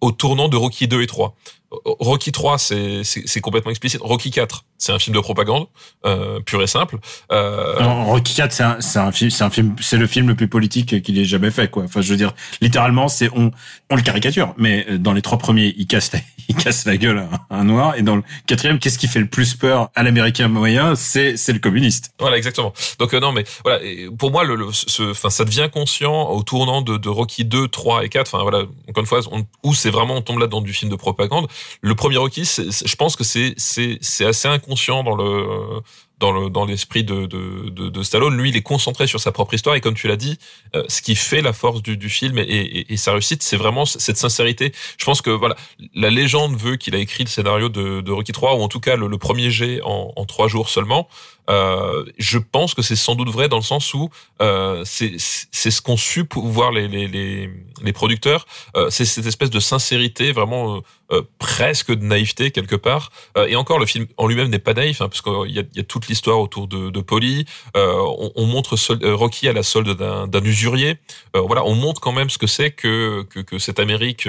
au 0.00 0.10
tournant 0.12 0.48
de 0.48 0.56
Rocky 0.56 0.88
2 0.88 1.02
et 1.02 1.06
3. 1.06 1.34
Rocky 1.70 2.32
3, 2.32 2.56
c'est 2.58 3.40
complètement 3.42 3.70
explicite. 3.70 4.00
Rocky 4.02 4.30
4, 4.30 4.64
c'est 4.78 4.92
un 4.92 4.98
film 4.98 5.14
de 5.14 5.20
propagande 5.20 5.66
euh, 6.06 6.40
pur 6.40 6.62
et 6.62 6.66
simple. 6.66 6.96
Euh, 7.30 7.78
Non, 7.80 8.06
Rocky 8.06 8.34
4, 8.34 8.52
c'est 8.52 8.62
un, 8.62 8.80
c'est 8.80 8.98
un 8.98 9.12
film, 9.12 9.30
c'est 9.30 9.44
un 9.44 9.50
film, 9.50 9.76
c'est 9.80 9.98
le 9.98 10.06
film 10.06 10.28
le 10.28 10.34
plus 10.34 10.48
politique 10.48 11.02
qu'il 11.02 11.18
ait 11.18 11.24
jamais 11.26 11.50
fait, 11.50 11.70
quoi. 11.70 11.82
Enfin, 11.84 12.00
je 12.00 12.10
veux 12.10 12.16
dire, 12.16 12.32
littéralement, 12.62 13.08
c'est 13.08 13.28
on, 13.34 13.50
on 13.90 13.96
le 13.96 14.02
caricature, 14.02 14.54
mais 14.56 14.86
euh, 14.88 14.98
dans 14.98 15.12
les 15.12 15.20
trois 15.20 15.36
premiers, 15.36 15.74
il 15.76 15.86
casse, 15.86 16.10
la, 16.12 16.20
il 16.48 16.54
casse 16.54 16.86
la 16.86 16.96
gueule 16.96 17.18
à 17.18 17.54
un, 17.54 17.60
un 17.60 17.64
noir, 17.64 17.96
et 17.96 18.02
dans 18.02 18.16
le 18.16 18.22
quatrième, 18.46 18.78
qu'est-ce 18.78 18.98
qui 18.98 19.06
fait 19.08 19.20
le 19.20 19.28
plus 19.28 19.54
peur 19.54 19.90
à 19.94 20.02
l'américain 20.02 20.48
moyen 20.48 20.94
C'est, 20.94 21.36
c'est 21.36 21.52
le 21.52 21.58
communiste. 21.58 22.12
Voilà, 22.18 22.38
exactement. 22.38 22.72
Donc 22.98 23.12
euh, 23.12 23.20
non, 23.20 23.32
mais 23.32 23.44
voilà, 23.64 23.82
et 23.84 24.08
pour 24.16 24.30
moi, 24.30 24.44
le, 24.44 24.54
le- 24.54 24.72
ce, 24.72 25.10
enfin, 25.10 25.28
ça 25.28 25.44
devient 25.44 25.68
conscient 25.70 26.30
au 26.30 26.42
tournant 26.42 26.80
de, 26.80 26.96
de 26.96 27.08
Rocky 27.10 27.44
2, 27.44 27.68
3 27.68 28.04
et 28.04 28.08
4. 28.08 28.26
Enfin 28.32 28.42
voilà, 28.42 28.60
encore 28.88 29.00
une 29.02 29.06
fois, 29.06 29.20
on, 29.32 29.44
où 29.64 29.74
c'est 29.74 29.90
vraiment 29.90 30.14
on 30.16 30.22
tombe 30.22 30.38
là 30.38 30.46
dans 30.46 30.62
du 30.62 30.72
film 30.72 30.90
de 30.90 30.96
propagande. 30.96 31.46
Le 31.80 31.94
premier 31.94 32.18
c'est- 32.44 32.86
je 32.86 32.96
pense 32.96 33.16
que 33.16 33.24
c'est 33.24 33.54
c'est 33.56 33.98
c'est 34.00 34.24
assez 34.24 34.48
inconscient 34.48 35.02
dans 35.02 35.16
le 35.16 35.80
dans 36.18 36.32
le 36.32 36.50
dans 36.50 36.64
l'esprit 36.64 37.04
de, 37.04 37.26
de, 37.26 37.70
de 37.70 38.02
Stallone. 38.02 38.36
Lui, 38.36 38.50
il 38.50 38.56
est 38.56 38.62
concentré 38.62 39.06
sur 39.06 39.20
sa 39.20 39.30
propre 39.32 39.54
histoire 39.54 39.76
et 39.76 39.80
comme 39.80 39.94
tu 39.94 40.08
l'as 40.08 40.16
dit, 40.16 40.38
euh, 40.74 40.84
ce 40.88 41.00
qui 41.00 41.14
fait 41.14 41.42
la 41.42 41.52
force 41.52 41.82
du, 41.82 41.96
du 41.96 42.08
film 42.08 42.38
et, 42.38 42.96
sa 42.96 43.12
réussite, 43.12 43.42
c'est 43.42 43.56
vraiment 43.56 43.84
cette 43.84 44.16
sincérité. 44.16 44.72
Je 44.98 45.04
pense 45.04 45.22
que 45.22 45.30
voilà, 45.30 45.56
la 45.94 46.10
légende 46.10 46.56
veut 46.56 46.76
qu'il 46.76 46.94
a 46.96 46.98
écrit 46.98 47.22
le 47.24 47.28
scénario 47.28 47.68
de, 47.68 48.10
Rocky 48.10 48.32
3 48.32 48.56
ou 48.56 48.62
en 48.62 48.68
tout 48.68 48.80
cas 48.80 48.96
le, 48.96 49.18
premier 49.18 49.50
jet 49.50 49.80
en 49.84 50.24
trois 50.26 50.48
jours 50.48 50.68
seulement. 50.68 51.08
Euh, 51.48 52.04
je 52.18 52.38
pense 52.38 52.74
que 52.74 52.82
c'est 52.82 52.96
sans 52.96 53.14
doute 53.14 53.30
vrai 53.30 53.48
dans 53.48 53.56
le 53.56 53.62
sens 53.62 53.94
où 53.94 54.10
euh, 54.40 54.82
c'est 54.84 55.18
ce 55.18 55.82
qu'ont 55.82 55.96
su 55.96 56.24
pouvoir 56.24 56.72
les 56.72 56.88
les 56.88 57.08
les, 57.08 57.92
producteurs. 57.92 58.46
Euh, 58.76 58.90
c'est 58.90 59.04
cette 59.04 59.26
espèce 59.26 59.50
de 59.50 59.60
sincérité, 59.60 60.32
vraiment 60.32 60.82
euh, 61.10 61.22
presque 61.38 61.90
de 61.90 62.04
naïveté 62.04 62.50
quelque 62.50 62.76
part. 62.76 63.10
Et 63.48 63.56
encore, 63.56 63.78
le 63.78 63.86
film 63.86 64.06
en 64.16 64.26
lui-même 64.26 64.48
n'est 64.48 64.58
pas 64.58 64.74
naïf, 64.74 65.00
hein, 65.00 65.08
parce 65.08 65.22
qu'il 65.22 65.54
y 65.54 65.80
a, 65.80 65.82
toute 65.82 66.08
l'histoire 66.08 66.38
autour 66.40 66.68
de, 66.68 66.90
de 66.90 67.00
Polly. 67.00 67.46
On, 67.74 68.30
on 68.34 68.46
montre 68.46 68.76
Rocky 69.04 69.48
à 69.48 69.52
la 69.52 69.62
solde 69.62 69.96
d'un 69.96 70.44
usurier. 70.44 70.96
Voilà, 71.34 71.64
on 71.64 71.74
montre 71.74 72.00
quand 72.00 72.12
même 72.12 72.30
ce 72.30 72.38
que 72.38 72.46
c'est 72.46 72.70
que, 72.70 73.22
que 73.30 73.40
que 73.40 73.58
cette 73.58 73.80
Amérique 73.80 74.28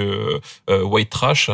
white 0.68 1.10
trash 1.10 1.50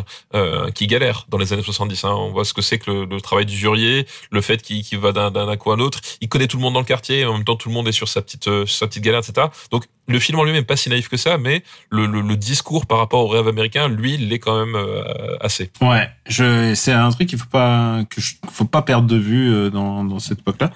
qui 0.75 0.87
galère 0.87 1.27
dans 1.29 1.39
les 1.39 1.53
années 1.53 1.63
70. 1.63 2.05
Hein. 2.05 2.11
On 2.11 2.31
voit 2.31 2.45
ce 2.45 2.55
que 2.55 2.63
c'est 2.63 2.79
que 2.79 2.91
le, 2.91 3.21
travail 3.21 3.47
d'usurier, 3.47 4.07
le 4.31 4.41
fait 4.41 4.63
qu'il 4.63 4.99
va 4.99 5.13
d'un 5.13 5.56
d'un 5.57 5.63
coup 5.63 5.73
à. 5.73 5.77
Il 6.21 6.29
connaît 6.29 6.47
tout 6.47 6.57
le 6.57 6.63
monde 6.63 6.75
dans 6.75 6.81
le 6.81 6.87
quartier, 6.87 7.21
et 7.21 7.27
en 7.27 7.35
même 7.35 7.45
temps 7.45 7.57
tout 7.57 7.69
le 7.69 7.75
monde 7.75 7.89
est 7.89 7.93
sur 7.93 8.09
sa 8.09 8.23
petite 8.23 8.49
euh, 8.49 8.67
sa 8.67 8.87
petite 8.87 9.03
galère, 9.03 9.21
etc. 9.21 9.49
Donc 9.71 9.85
le 10.09 10.19
film 10.19 10.39
en 10.39 10.45
lui-même 10.45 10.61
n'est 10.61 10.67
pas 10.67 10.77
si 10.77 10.89
naïf 10.89 11.09
que 11.09 11.17
ça, 11.17 11.39
mais 11.39 11.63
le, 11.91 12.07
le, 12.07 12.21
le 12.21 12.37
discours 12.37 12.87
par 12.87 12.99
rapport 12.99 13.25
au 13.25 13.29
rêve 13.29 13.49
américain, 13.49 13.89
lui, 13.89 14.15
il 14.15 14.29
l'est 14.29 14.39
quand 14.39 14.65
même 14.65 14.77
euh, 14.77 15.37
assez. 15.41 15.71
Ouais, 15.81 16.09
je, 16.29 16.75
c'est 16.75 16.93
un 16.93 17.11
truc 17.11 17.29
qu'il 17.29 17.39
faut 17.39 17.49
pas, 17.49 18.05
que 18.09 18.21
je, 18.21 18.35
faut 18.51 18.65
pas 18.65 18.83
perdre 18.83 19.09
de 19.09 19.17
vue 19.17 19.53
euh, 19.53 19.71
dans, 19.71 20.05
dans 20.05 20.19
cette 20.19 20.41
époque-là. 20.41 20.71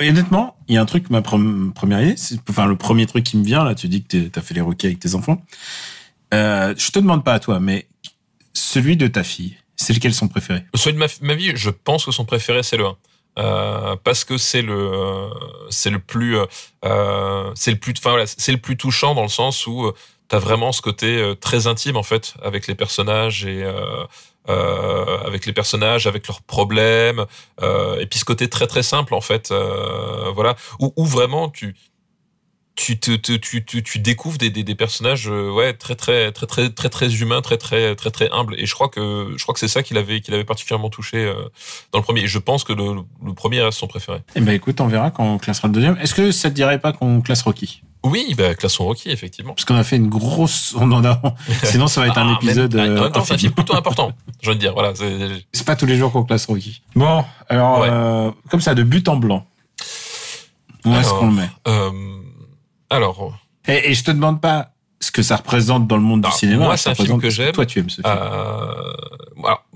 Honnêtement, 0.00 0.56
il 0.68 0.74
y 0.74 0.78
a 0.78 0.82
un 0.82 0.86
truc, 0.86 1.10
ma 1.10 1.22
première 1.22 2.02
idée, 2.02 2.16
enfin, 2.48 2.66
le 2.66 2.76
premier 2.76 3.06
truc 3.06 3.24
qui 3.24 3.36
me 3.36 3.44
vient, 3.44 3.64
là, 3.64 3.74
tu 3.74 3.88
dis 3.88 4.02
que 4.02 4.28
t'as 4.28 4.40
fait 4.40 4.54
les 4.54 4.60
roquets 4.60 4.88
avec 4.88 5.00
tes 5.00 5.14
enfants. 5.14 5.42
Euh, 6.32 6.74
je 6.76 6.90
te 6.90 6.98
demande 6.98 7.24
pas 7.24 7.34
à 7.34 7.38
toi, 7.38 7.60
mais 7.60 7.86
celui 8.52 8.96
de 8.96 9.06
ta 9.06 9.22
fille, 9.22 9.56
c'est 9.76 9.92
lequel 9.92 10.14
son 10.14 10.28
préféré? 10.28 10.64
Celui 10.74 10.94
de 10.94 10.98
ma, 10.98 11.06
ma 11.20 11.34
vie, 11.34 11.52
je 11.54 11.70
pense 11.70 12.04
que 12.04 12.10
son 12.10 12.24
préféré 12.24 12.62
c'est 12.62 12.76
le 12.76 12.86
1. 12.86 12.96
Euh, 13.36 13.96
parce 14.04 14.22
que 14.22 14.38
c'est 14.38 14.62
le 14.62 15.28
c'est 15.68 15.90
le 15.90 15.98
plus 15.98 16.38
euh, 16.84 17.50
c'est 17.56 17.72
le 17.72 17.78
plus 17.78 17.92
enfin 17.98 18.10
voilà 18.10 18.26
c'est 18.28 18.52
le 18.52 18.58
plus 18.58 18.76
touchant 18.76 19.16
dans 19.16 19.24
le 19.24 19.28
sens 19.28 19.66
où 19.66 19.86
euh, 19.86 19.94
t'as 20.28 20.38
vraiment 20.38 20.70
ce 20.70 20.80
côté 20.80 21.18
euh, 21.18 21.34
très 21.34 21.66
intime 21.66 21.96
en 21.96 22.04
fait 22.04 22.34
avec 22.42 22.68
les 22.68 22.76
personnages 22.76 23.44
et 23.44 23.64
euh, 23.64 24.04
euh, 24.48 25.18
avec 25.24 25.46
les 25.46 25.52
personnages 25.52 26.06
avec 26.06 26.28
leurs 26.28 26.42
problèmes 26.42 27.24
et 27.60 28.06
puis 28.06 28.18
ce 28.18 28.24
côté 28.24 28.48
très 28.48 28.66
très 28.66 28.82
simple 28.82 29.14
en 29.14 29.20
fait 29.20 29.52
voilà 30.34 30.54
où, 30.78 30.92
où 30.96 31.04
vraiment 31.04 31.48
tu 31.48 31.74
tu 32.76 32.98
te, 32.98 33.14
te- 33.14 33.36
tu, 33.36 33.64
tu, 33.64 33.84
tu 33.84 33.98
découvres 34.00 34.36
des, 34.36 34.50
des, 34.50 34.64
des 34.64 34.74
personnages 34.74 35.28
euh, 35.28 35.48
ouais 35.52 35.74
très 35.74 35.94
très 35.94 36.32
très 36.32 36.46
très 36.46 36.70
très 36.70 36.88
très 36.88 37.14
humains 37.22 37.40
très 37.40 37.56
très 37.56 37.94
très 37.94 38.10
très 38.10 38.28
humbles 38.32 38.56
et 38.58 38.66
je 38.66 38.74
crois 38.74 38.88
que 38.88 39.32
je 39.36 39.42
crois 39.44 39.54
que 39.54 39.60
c'est 39.60 39.68
ça 39.68 39.84
qu'il 39.84 39.96
avait 39.96 40.20
qu'il 40.20 40.34
avait 40.34 40.42
particulièrement 40.44 40.88
touché 40.90 41.18
euh, 41.18 41.34
dans 41.92 42.00
le 42.00 42.02
premier 42.04 42.22
et 42.22 42.26
je 42.26 42.38
pense 42.40 42.64
que 42.64 42.72
le, 42.72 42.96
le 43.24 43.32
premier 43.32 43.62
reste 43.62 43.78
son 43.78 43.86
préféré 43.86 44.18
Eh 44.34 44.40
ben, 44.40 44.52
écoute, 44.52 44.80
on 44.80 44.88
verra 44.88 45.12
quand 45.12 45.24
on 45.24 45.38
classera 45.38 45.68
le 45.68 45.74
deuxième. 45.74 45.96
Est-ce 45.98 46.14
que 46.14 46.32
ça 46.32 46.50
te 46.50 46.54
dirait 46.56 46.80
pas 46.80 46.92
qu'on 46.92 47.20
classe 47.20 47.42
Rocky? 47.42 47.82
oui 48.06 48.34
bah 48.36 48.54
classons 48.54 48.84
Rocky 48.84 49.10
effectivement 49.10 49.54
Parce 49.54 49.64
qu'on 49.64 49.76
a 49.76 49.84
fait 49.84 49.96
une 49.96 50.08
grosse, 50.10 50.74
on 50.76 50.90
en 50.92 51.04
a, 51.06 51.22
sinon 51.62 51.86
ça 51.86 52.00
va 52.02 52.08
être 52.08 52.18
un 52.18 52.32
Ah, 52.34 52.38
épisode, 52.42 52.74
même- 52.74 52.96
euh, 52.98 53.08
c'est 53.24 53.32
un 53.34 53.38
film 53.38 53.52
plutôt 53.52 53.74
important 53.76 54.12
je 54.42 54.50
veux 54.50 54.56
dire 54.56 54.74
voilà 54.74 54.92
c'est- 55.52 55.64
pas 55.64 55.76
tous 55.76 55.86
les 55.86 55.96
jours 55.96 56.10
qu'on 56.12 56.24
classe 56.24 56.44
Rocky. 56.46 56.82
Bon, 56.96 57.24
alors, 57.48 57.80
Ouais. 57.80 57.88
euh, 57.90 58.30
comme 58.50 58.60
ça, 58.60 58.74
de 58.74 58.82
but 58.82 59.08
en 59.08 59.16
blanc. 59.16 59.46
Où 60.84 60.94
est-ce 60.96 61.08
qu'on 61.14 61.28
le 61.28 61.32
met? 61.32 61.48
Alors 62.96 63.36
Et, 63.68 63.90
et 63.90 63.94
je 63.94 64.04
te 64.04 64.10
demande 64.10 64.40
pas 64.40 64.70
ce 65.00 65.10
que 65.10 65.22
ça 65.22 65.36
représente 65.36 65.86
dans 65.86 65.96
le 65.96 66.02
monde 66.02 66.22
Ah, 66.26 66.30
du 66.30 66.36
cinéma. 66.36 66.64
moi, 66.64 66.76
c'est 66.76 66.88
un 66.90 66.94
film 66.94 67.20
que 67.20 67.28
j'aime. 67.28 67.52
Toi, 67.52 67.66
tu 67.66 67.78
aimes 67.80 67.90
ce 67.90 68.00
film. 68.00 68.06
Euh, 68.06 68.92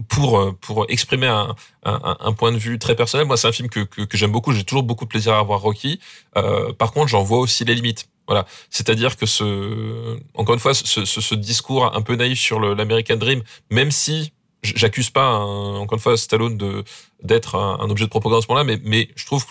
pour 0.08 0.38
euh, 0.38 0.52
pour 0.60 0.86
exprimer 0.88 1.26
un, 1.26 1.54
un, 1.84 2.16
un 2.20 2.32
point 2.32 2.52
de 2.52 2.56
vue 2.56 2.78
très 2.78 2.94
personnel, 2.96 3.26
moi 3.26 3.36
c'est 3.36 3.48
un 3.48 3.52
film 3.52 3.68
que 3.68 3.80
que, 3.80 4.02
que 4.02 4.16
j'aime 4.16 4.32
beaucoup. 4.32 4.52
J'ai 4.52 4.64
toujours 4.64 4.82
beaucoup 4.84 5.04
de 5.04 5.10
plaisir 5.10 5.34
à 5.34 5.42
voir 5.42 5.60
Rocky. 5.60 6.00
Euh, 6.36 6.72
par 6.72 6.92
contre, 6.92 7.08
j'en 7.08 7.22
vois 7.22 7.38
aussi 7.38 7.64
les 7.64 7.74
limites. 7.74 8.08
Voilà, 8.26 8.44
c'est-à-dire 8.70 9.16
que 9.16 9.24
ce, 9.26 10.18
encore 10.34 10.54
une 10.54 10.60
fois, 10.60 10.74
ce, 10.74 11.04
ce, 11.06 11.20
ce 11.20 11.34
discours 11.34 11.94
un 11.96 12.02
peu 12.02 12.14
naïf 12.14 12.38
sur 12.38 12.60
l'American 12.60 13.16
Dream, 13.16 13.42
même 13.70 13.90
si 13.90 14.32
j'accuse 14.62 15.08
pas, 15.08 15.24
un- 15.24 15.76
encore 15.78 15.96
une 15.96 16.02
fois, 16.02 16.16
Stallone 16.16 16.56
de 16.58 16.84
d'être 17.22 17.54
un, 17.56 17.78
un 17.80 17.88
objet 17.90 18.04
de 18.04 18.10
propagande 18.10 18.38
à 18.38 18.42
ce 18.42 18.48
moment-là, 18.48 18.64
mais 18.64 18.78
mais 18.84 19.08
je 19.16 19.24
trouve 19.26 19.44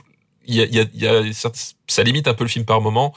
il 0.45 0.55
y 0.55 0.61
a, 0.61 0.65
il 0.65 0.75
y 0.75 0.79
a, 0.79 0.85
y 0.93 1.07
a 1.07 1.23
ça 1.87 2.03
limite 2.03 2.27
un 2.27 2.33
peu 2.33 2.43
le 2.43 2.49
film 2.49 2.65
par 2.65 2.79
moment. 2.81 3.13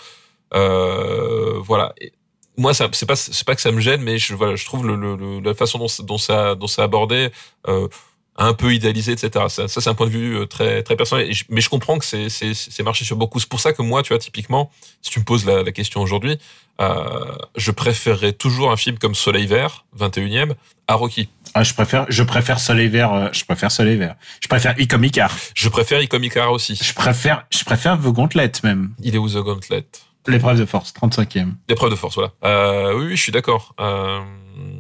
Euh, 0.55 1.59
voilà. 1.61 1.93
Et 2.01 2.13
moi, 2.57 2.75
ça, 2.75 2.89
c'est 2.93 3.07
pas, 3.07 3.17
c'est 3.17 3.45
pas 3.47 3.55
que 3.55 3.63
ça 3.63 3.73
me 3.73 3.81
gêne, 3.81 4.03
mais 4.03 4.19
je, 4.19 4.35
voilà, 4.35 4.57
je 4.57 4.65
trouve 4.65 4.87
le, 4.87 4.97
le, 4.97 5.17
le- 5.17 5.41
la 5.41 5.55
façon 5.55 5.79
dont, 6.03 6.19
ça, 6.19 6.55
dont 6.55 6.67
ça 6.67 6.83
abordé, 6.85 7.31
euh, 7.69 7.89
un 8.37 8.55
peu 8.55 8.73
idéalisé, 8.75 9.13
etc. 9.13 9.47
Ça, 9.49 9.69
ça, 9.69 9.81
c'est 9.81 9.91
un 9.91 9.95
point 9.95 10.07
de 10.07 10.13
vue 10.13 10.37
euh, 10.39 10.47
très, 10.47 10.83
très 10.83 10.97
personnel. 10.97 11.33
Je- 11.33 11.45
mais 11.49 11.61
je 11.61 11.69
comprends 11.71 11.99
que 11.99 12.05
c'est, 12.05 12.29
c'est, 12.29 12.55
c'est 12.55 12.83
marché 12.83 13.05
sur 13.05 13.17
beaucoup. 13.17 13.39
C'est 13.41 13.49
pour 13.49 13.61
ça 13.61 13.73
que 13.73 13.83
moi, 13.83 14.03
tu 14.03 14.09
vois, 14.13 14.19
typiquement, 14.19 14.71
si 15.03 15.11
tu 15.11 15.21
me 15.21 15.25
poses 15.25 15.45
la, 15.47 15.63
la 15.63 15.73
question 15.73 16.01
aujourd'hui, 16.03 16.39
euh, 16.81 17.05
je 17.57 17.71
préférerais 17.71 18.33
toujours 18.33 18.71
un 18.73 18.77
film 18.77 18.99
comme 18.99 19.15
Soleil 19.15 19.47
Vert, 19.47 19.85
21e, 19.99 20.55
à 20.87 20.95
Rocky. 20.95 21.29
Ah, 21.55 21.63
je 21.65 21.75
préfère, 21.75 22.07
je 22.09 22.23
préfère 22.23 22.59
Soleil 22.61 22.89
Vert, 22.89 23.13
euh, 23.13 23.29
je 23.33 23.45
préfère 23.45 23.71
Soleil 23.73 23.97
Vert. 23.97 24.15
Je 24.41 24.49
préfère 24.49 24.79
Icom 24.79 25.03
Icar. 25.05 25.35
Je 25.55 25.69
préfère 25.69 26.01
Icomicara 26.01 26.51
aussi. 26.53 26.79
Je 26.83 26.95
préfère, 26.95 27.47
je 27.51 27.65
préfère 27.65 27.99
The 27.99 28.07
Gauntlet, 28.09 28.53
même. 28.65 28.93
Il 29.03 29.15
est 29.15 29.19
où 29.19 29.29
The 29.29 29.39
Gauntlet? 29.43 29.85
L'épreuve 30.27 30.59
de 30.59 30.65
force, 30.67 30.93
35e. 30.93 31.55
L'épreuve 31.69 31.91
de 31.91 31.97
force, 31.97 32.15
voilà. 32.15 32.33
Euh, 32.45 32.95
oui, 32.99 33.07
oui, 33.07 33.17
je 33.17 33.23
suis 33.23 33.33
d'accord. 33.33 33.75
Euh, 33.81 34.21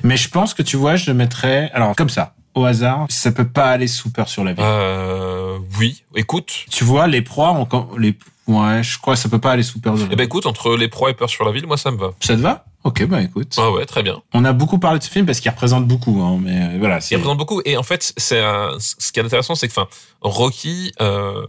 Mais 0.03 0.17
je 0.17 0.29
pense 0.29 0.55
que 0.55 0.62
tu 0.62 0.77
vois, 0.77 0.97
je 0.97 1.11
le 1.11 1.15
mettrais, 1.15 1.71
alors, 1.75 1.95
comme 1.97 2.11
ça. 2.11 2.35
au 2.55 2.65
hasard, 2.65 3.07
ça 3.09 3.33
peut 3.33 3.49
pas 3.49 3.71
aller 3.71 3.87
sous 3.87 4.11
peur 4.11 4.29
sur 4.29 4.45
la 4.45 4.53
ville. 4.53 4.65
Euh, 4.67 5.59
oui, 5.79 6.03
écoute. 6.17 6.53
Tu 6.71 6.85
vois, 6.85 7.07
les 7.07 7.23
proies, 7.23 7.67
quand- 7.71 7.89
les, 7.97 8.17
ouais, 8.49 8.83
je 8.83 8.99
crois 8.99 9.15
que 9.15 9.21
ça 9.21 9.29
peut 9.29 9.39
pas 9.39 9.53
aller 9.53 9.62
sous 9.62 9.81
peur. 9.81 9.97
sur 9.97 10.07
la 10.07 10.12
Eh 10.12 10.17
ben 10.17 10.25
écoute, 10.25 10.47
entre 10.47 10.77
les 10.77 10.89
proies 10.89 11.11
et 11.11 11.15
peur 11.15 11.31
sur 11.31 11.45
la 11.45 11.53
ville, 11.53 11.67
moi 11.67 11.77
ça 11.77 11.91
me 11.91 11.97
va. 11.97 12.11
Ça 12.21 12.35
te 12.37 12.41
va? 12.41 12.65
Ok, 12.83 13.05
bah 13.07 13.21
écoute. 13.23 13.55
Ah 13.59 13.71
ouais, 13.71 13.85
très 13.87 14.03
bien. 14.03 14.21
On 14.35 14.45
a 14.45 14.53
beaucoup 14.53 14.79
parlé 14.79 14.99
de 14.99 15.05
ce 15.05 15.11
film 15.11 15.27
parce 15.27 15.39
qu'il 15.41 15.51
représente 15.51 15.87
beaucoup, 15.87 16.21
hein, 16.23 16.39
mais 16.43 16.75
euh, 16.75 16.79
voilà. 16.79 16.99
Il 17.11 17.15
représente 17.17 17.39
beaucoup. 17.39 17.61
Et 17.65 17.77
en 17.77 17.83
fait, 17.83 18.12
c'est 18.17 18.41
un- 18.41 18.71
ce 18.79 19.12
qui 19.12 19.21
est 19.21 19.23
intéressant, 19.25 19.55
c'est 19.55 19.69
que, 19.69 19.73
enfin, 19.73 19.87
Rocky, 20.23 20.93
euh, 21.01 21.45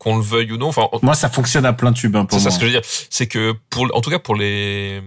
qu'on 0.00 0.16
le 0.16 0.22
veuille 0.22 0.50
ou 0.50 0.56
non, 0.56 0.68
enfin, 0.68 0.88
Moi, 1.02 1.14
ça 1.14 1.28
fonctionne 1.28 1.66
à 1.66 1.74
plein 1.74 1.92
tube 1.92 2.16
hein, 2.16 2.26
c'est 2.30 2.40
ça 2.40 2.50
ce 2.50 2.58
que 2.58 2.66
je 2.66 2.72
veux 2.72 2.80
dire, 2.80 2.90
c'est 3.10 3.26
que 3.26 3.54
pour, 3.68 3.86
en 3.94 4.00
tout 4.00 4.10
cas 4.10 4.18
pour 4.18 4.34
les 4.34 5.00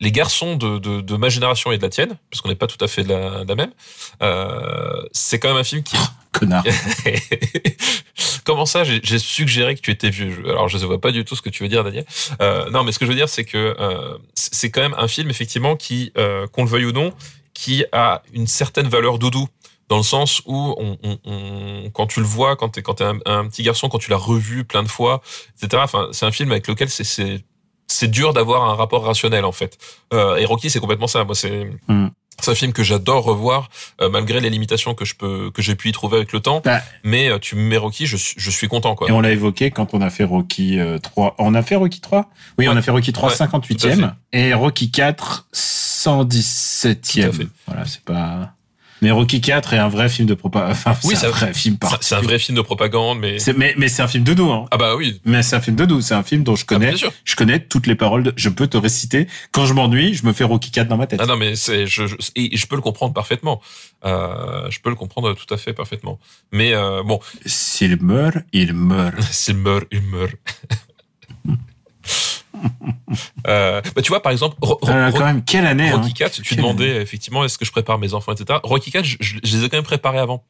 les 0.00 0.12
garçons 0.12 0.56
de, 0.56 0.78
de, 0.78 1.02
de 1.02 1.16
ma 1.16 1.28
génération 1.28 1.72
et 1.72 1.76
de 1.76 1.82
la 1.82 1.90
tienne, 1.90 2.16
parce 2.30 2.40
qu'on 2.40 2.48
n'est 2.48 2.54
pas 2.54 2.66
tout 2.66 2.82
à 2.82 2.88
fait 2.88 3.04
de 3.04 3.10
la, 3.10 3.44
de 3.44 3.48
la 3.48 3.54
même, 3.54 3.72
euh, 4.22 5.02
c'est 5.12 5.38
quand 5.38 5.48
même 5.48 5.58
un 5.58 5.64
film 5.64 5.82
qui. 5.82 5.94
Connard. 6.32 6.64
Comment 8.44 8.64
ça? 8.64 8.82
J'ai 8.84 9.18
suggéré 9.18 9.74
que 9.74 9.82
tu 9.82 9.90
étais 9.90 10.08
vieux. 10.08 10.42
Alors 10.46 10.68
je 10.68 10.78
ne 10.78 10.84
vois 10.84 11.00
pas 11.00 11.10
du 11.10 11.22
tout 11.24 11.36
ce 11.36 11.42
que 11.42 11.50
tu 11.50 11.62
veux 11.62 11.68
dire, 11.68 11.84
Daniel. 11.84 12.06
Euh, 12.40 12.70
non, 12.70 12.82
mais 12.82 12.92
ce 12.92 12.98
que 12.98 13.04
je 13.04 13.10
veux 13.10 13.16
dire, 13.16 13.28
c'est 13.28 13.44
que 13.44 13.76
euh, 13.78 14.16
c'est 14.34 14.54
c'est 14.54 14.70
quand 14.70 14.80
même 14.80 14.94
un 14.96 15.08
film 15.08 15.28
effectivement 15.28 15.76
qui, 15.76 16.12
euh, 16.16 16.46
qu'on 16.46 16.64
le 16.64 16.70
veuille 16.70 16.86
ou 16.86 16.92
non, 16.92 17.12
qui 17.54 17.84
a 17.92 18.22
une 18.32 18.46
certaine 18.46 18.88
valeur 18.88 19.18
doudou 19.18 19.48
dans 19.88 19.96
le 19.96 20.02
sens 20.02 20.42
où 20.46 20.74
on, 20.78 20.98
on- 21.02 21.18
on- 21.24 21.90
quand 21.90 22.06
tu 22.06 22.20
le 22.20 22.26
vois, 22.26 22.56
quand 22.56 22.68
t'es 22.70 22.82
quand 22.82 22.94
t'es 22.94 23.04
un, 23.04 23.18
un 23.26 23.46
petit 23.48 23.62
garçon, 23.62 23.88
quand 23.88 23.98
tu 23.98 24.10
l'as 24.10 24.16
revu 24.16 24.64
plein 24.64 24.82
de 24.82 24.88
fois, 24.88 25.22
etc. 25.62 25.82
Enfin, 25.84 26.08
c'est 26.12 26.26
un 26.26 26.32
film 26.32 26.50
avec 26.52 26.66
lequel 26.68 26.90
c'est 26.90 27.04
c'est 27.90 28.08
dur 28.08 28.34
d'avoir 28.34 28.68
un 28.68 28.74
rapport 28.74 29.02
rationnel 29.04 29.44
en 29.46 29.52
fait. 29.52 29.78
Euh, 30.12 30.36
et 30.36 30.44
Rocky, 30.44 30.68
c'est 30.68 30.78
complètement 30.80 31.06
ça. 31.06 31.24
Moi, 31.24 31.34
c'est 31.34 31.70
Hmm. 31.88 32.08
c'est 32.38 32.50
un 32.50 32.54
film 32.54 32.74
que 32.74 32.82
j'adore 32.82 33.24
revoir 33.24 33.70
euh, 34.02 34.10
malgré 34.10 34.40
les 34.40 34.50
limitations 34.50 34.92
que 34.94 35.06
je 35.06 35.14
peux 35.14 35.50
que 35.50 35.62
j'ai 35.62 35.74
pu 35.74 35.88
y 35.88 35.92
trouver 35.92 36.18
avec 36.18 36.34
le 36.34 36.40
temps. 36.40 36.60
Bah, 36.62 36.82
Mais 37.02 37.30
euh, 37.30 37.38
tu 37.38 37.56
me 37.56 37.62
mets 37.62 37.78
Rocky, 37.78 38.04
je, 38.06 38.18
suis- 38.18 38.34
je 38.36 38.50
suis 38.50 38.68
content 38.68 38.94
quoi. 38.94 39.08
Et 39.08 39.12
on 39.12 39.22
l'a 39.22 39.30
évoqué 39.30 39.70
quand 39.70 39.94
on 39.94 40.02
a 40.02 40.10
fait 40.10 40.24
Rocky 40.24 40.78
euh, 40.78 40.98
3. 40.98 41.34
On 41.38 41.54
a 41.54 41.62
fait 41.62 41.76
Rocky 41.76 42.00
3 42.02 42.28
Oui, 42.58 42.68
on 42.68 42.76
a 42.76 42.82
fait 42.82 42.90
Rocky 42.90 43.12
3 43.14 43.30
Ouais, 43.30 43.36
tout 43.36 43.42
à 43.42 43.46
58e 43.46 44.12
et 44.34 44.52
Rocky 44.52 44.90
4 44.90 45.46
Tout 45.50 45.56
à 46.10 46.24
117e. 46.24 47.32
fait. 47.32 47.46
Voilà, 47.66 47.86
c'est 47.86 48.02
pas 48.04 48.52
Mais 49.02 49.10
Rocky 49.10 49.40
4 49.40 49.74
est 49.74 49.78
un 49.78 49.88
vrai 49.88 50.08
film 50.08 50.26
de 50.28 50.34
propagande. 50.34 50.70
Enfin, 50.72 50.94
Oui, 51.04 51.14
c'est 51.16 51.26
un 51.26 51.30
vrai 51.30 51.52
film 51.54 51.76
C'est- 52.00 52.14
un 52.14 52.20
vrai 52.20 52.38
film 52.38 52.56
de 52.56 52.62
propagande, 52.62 53.18
mais 53.20 53.36
mais 53.56 53.74
mais 53.76 53.88
c'est 53.88 54.02
un 54.02 54.08
film 54.08 54.24
de 54.24 54.34
dos 54.34 54.50
hein. 54.50 54.66
ah 54.70 54.76
bah 54.76 54.96
oui, 54.96 55.20
Mais 55.24 55.42
c'est 55.42 55.56
un 55.56 55.60
film 55.60 55.76
de 55.76 55.84
dos, 55.84 56.00
c'est 56.00 56.14
un 56.14 56.22
film 56.22 56.42
dont 56.42 56.56
je 56.56 56.64
Ah, 56.64 56.74
connais 56.74 56.94
je 57.24 57.36
connais 57.36 57.60
toutes 57.60 57.86
les 57.86 57.94
paroles 57.94 58.22
de- 58.24 58.32
je 58.36 58.48
peux 58.48 58.66
te 58.66 58.76
réciter 58.76 59.26
quand 59.52 59.66
je 59.66 59.72
m'ennuie, 59.74 60.14
je 60.14 60.26
me 60.26 60.32
fais 60.32 60.44
Rocky 60.44 60.70
4 60.70 60.88
dans 60.88 60.96
ma 60.96 61.06
tête. 61.06 61.20
Ah 61.22 61.26
non 61.26 61.36
mais 61.36 61.54
c'est 61.56 61.86
je, 61.86 62.06
je- 62.06 62.16
et 62.36 62.56
je 62.56 62.66
peux 62.66 62.76
le 62.76 62.82
comprendre 62.82 63.12
parfaitement. 63.14 63.60
Euh, 64.04 64.70
je 64.70 64.78
peux 64.80 64.90
le 64.90 64.96
comprendre 64.96 65.34
tout 65.34 65.52
à 65.52 65.56
fait 65.56 65.72
parfaitement. 65.72 66.18
Mais 66.52 66.72
euh, 66.74 67.02
bon, 67.02 67.18
S'il 67.46 68.00
meurt, 68.02 68.36
il 68.52 68.72
meurt. 68.74 69.20
s'il 69.30 69.56
meurt, 69.56 69.84
il 69.90 70.02
meurt. 70.02 70.32
euh, 73.46 73.80
bah 73.94 74.02
tu 74.02 74.08
vois 74.08 74.22
par 74.22 74.32
exemple 74.32 74.56
Ro- 74.60 74.78
Ro- 74.80 74.88
Euh, 74.90 75.10
quand 75.12 75.24
même 75.24 75.44
quelle 75.44 75.66
année 75.66 75.90
Rocky 75.92 76.08
hein. 76.10 76.12
4, 76.16 76.42
tu 76.42 76.56
demandais 76.56 76.96
effectivement 77.02 77.44
est-ce 77.44 77.58
que 77.58 77.64
je 77.64 77.70
prépare 77.72 77.98
mes 77.98 78.14
enfants, 78.14 78.32
etc. 78.32 78.58
Rocky 78.62 78.90
4, 78.90 79.04
je, 79.04 79.16
je- 79.20 79.38
je 79.42 79.56
les 79.56 79.64
ai 79.64 79.68
quand 79.68 79.76
même 79.76 79.84
préparés 79.84 80.18
avant. 80.18 80.44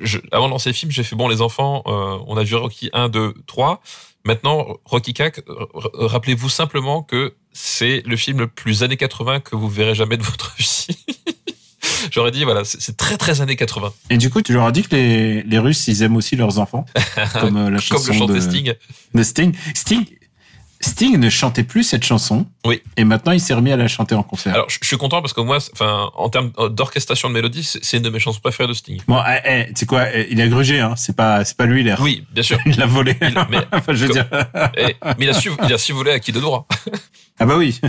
Je- 0.00 0.18
avant 0.32 0.46
de 0.46 0.50
lancer 0.52 0.68
le 0.70 0.74
film, 0.74 0.92
j'ai 0.92 1.02
fait 1.02 1.16
bon 1.16 1.28
les 1.28 1.40
enfants, 1.40 1.82
euh, 1.86 2.18
on 2.26 2.36
a 2.36 2.42
vu 2.44 2.54
Rocky 2.56 2.90
1, 2.92 3.08
2, 3.08 3.34
3. 3.46 3.80
Maintenant, 4.24 4.66
Rocky 4.84 5.14
4, 5.14 5.38
euh, 5.48 5.64
r- 5.74 6.06
rappelez-vous 6.06 6.48
simplement 6.50 7.02
que 7.02 7.34
c'est 7.52 8.02
le 8.04 8.16
film 8.16 8.38
le 8.40 8.46
plus 8.48 8.82
années 8.82 8.96
80 8.98 9.40
que 9.40 9.56
vous 9.56 9.68
verrez 9.68 9.94
jamais 9.94 10.16
de 10.18 10.22
votre 10.22 10.54
vie. 10.58 10.86
J'aurais 12.10 12.30
dit, 12.30 12.44
voilà, 12.44 12.64
c'est 12.64 12.96
très 12.96 13.16
très 13.16 13.40
années 13.40 13.56
80. 13.56 13.92
Et 14.10 14.18
du 14.18 14.30
coup, 14.30 14.42
tu 14.42 14.52
leur 14.52 14.64
as 14.64 14.72
dit 14.72 14.82
que 14.82 14.94
les, 14.94 15.42
les 15.42 15.58
Russes, 15.58 15.88
ils 15.88 16.02
aiment 16.02 16.16
aussi 16.16 16.36
leurs 16.36 16.58
enfants, 16.58 16.84
comme 17.40 17.56
la 17.56 17.70
Comme 17.70 17.80
chanson 17.80 18.12
le 18.12 18.18
chantait 18.18 18.32
de, 18.34 18.40
Sting. 18.40 18.74
de 19.14 19.22
Sting. 19.22 19.54
Sting. 19.74 20.04
Sting 20.80 21.16
ne 21.18 21.28
chantait 21.28 21.64
plus 21.64 21.82
cette 21.82 22.04
chanson. 22.04 22.46
Oui. 22.64 22.82
Et 22.96 23.04
maintenant, 23.04 23.32
il 23.32 23.40
s'est 23.40 23.54
remis 23.54 23.72
à 23.72 23.76
la 23.76 23.88
chanter 23.88 24.14
en 24.14 24.22
concert. 24.22 24.54
Alors, 24.54 24.70
je 24.70 24.78
je 24.80 24.86
suis 24.86 24.96
content 24.96 25.20
parce 25.20 25.32
que 25.32 25.40
moi, 25.40 25.58
enfin, 25.72 26.10
en 26.16 26.28
termes 26.28 26.52
d'orchestration 26.70 27.28
de 27.28 27.34
mélodie, 27.34 27.64
c'est 27.82 27.96
une 27.96 28.02
de 28.04 28.10
mes 28.10 28.20
chansons 28.20 28.38
préférées 28.40 28.68
de 28.68 28.74
Sting. 28.74 29.00
bon, 29.08 29.20
eh, 29.26 29.40
eh, 29.44 29.66
tu 29.68 29.80
sais 29.80 29.86
quoi, 29.86 30.04
eh, 30.14 30.28
il 30.30 30.40
a 30.40 30.46
grugé, 30.46 30.78
hein. 30.80 30.94
C'est 30.96 31.16
pas, 31.16 31.44
c'est 31.44 31.56
pas 31.56 31.66
lui, 31.66 31.82
l'air. 31.82 32.00
Oui, 32.00 32.24
bien 32.32 32.42
sûr. 32.44 32.58
Il 32.66 32.76
l'a 32.76 32.86
volé. 32.86 33.16
Il- 33.20 33.34
mais- 33.50 33.58
enfin, 33.72 33.92
je 33.92 34.06
veux 34.06 34.12
dire. 34.12 34.26
Eh, 34.76 34.94
mais 35.18 35.24
il 35.26 35.30
a 35.30 35.34
su, 35.34 35.50
il 35.66 35.72
a 35.72 35.78
su 35.78 35.92
voler 35.92 36.12
à 36.12 36.20
qui 36.20 36.30
de 36.32 36.40
droit. 36.40 36.66
Ah 37.40 37.46
bah 37.46 37.54
oui. 37.56 37.80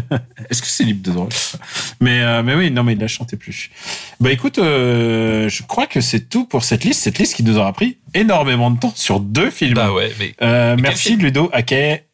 Est-ce 0.50 0.62
que 0.62 0.68
c'est 0.68 0.84
libre 0.84 1.04
de 1.04 1.12
droit? 1.12 1.28
Mais 2.00 2.22
euh, 2.22 2.44
mais 2.44 2.54
oui, 2.56 2.70
non 2.72 2.84
mais 2.84 2.94
il 2.94 3.00
la 3.00 3.08
chantait 3.08 3.38
plus. 3.38 3.70
Bah 4.20 4.32
écoute, 4.32 4.60
euh, 4.60 5.50
je 5.50 5.64
crois 5.64 5.88
que 5.88 6.02
c'est 6.02 6.30
tout 6.30 6.46
pour 6.46 6.64
cette 6.64 6.84
liste. 6.84 7.02
Cette 7.02 7.18
liste 7.20 7.36
qui 7.36 7.44
nous 7.44 7.58
aura 7.58 7.74
pris 7.74 7.98
énormément 8.14 8.70
de 8.72 8.80
temps 8.80 8.94
sur 8.96 9.20
deux 9.20 9.50
films. 9.50 9.74
Bah 9.76 9.92
ouais, 9.92 10.14
mais 10.20 10.34
Euh, 10.42 10.76
merci 10.80 11.10
film? 11.10 11.22
Ludo, 11.22 11.50
Ake, 11.54 12.06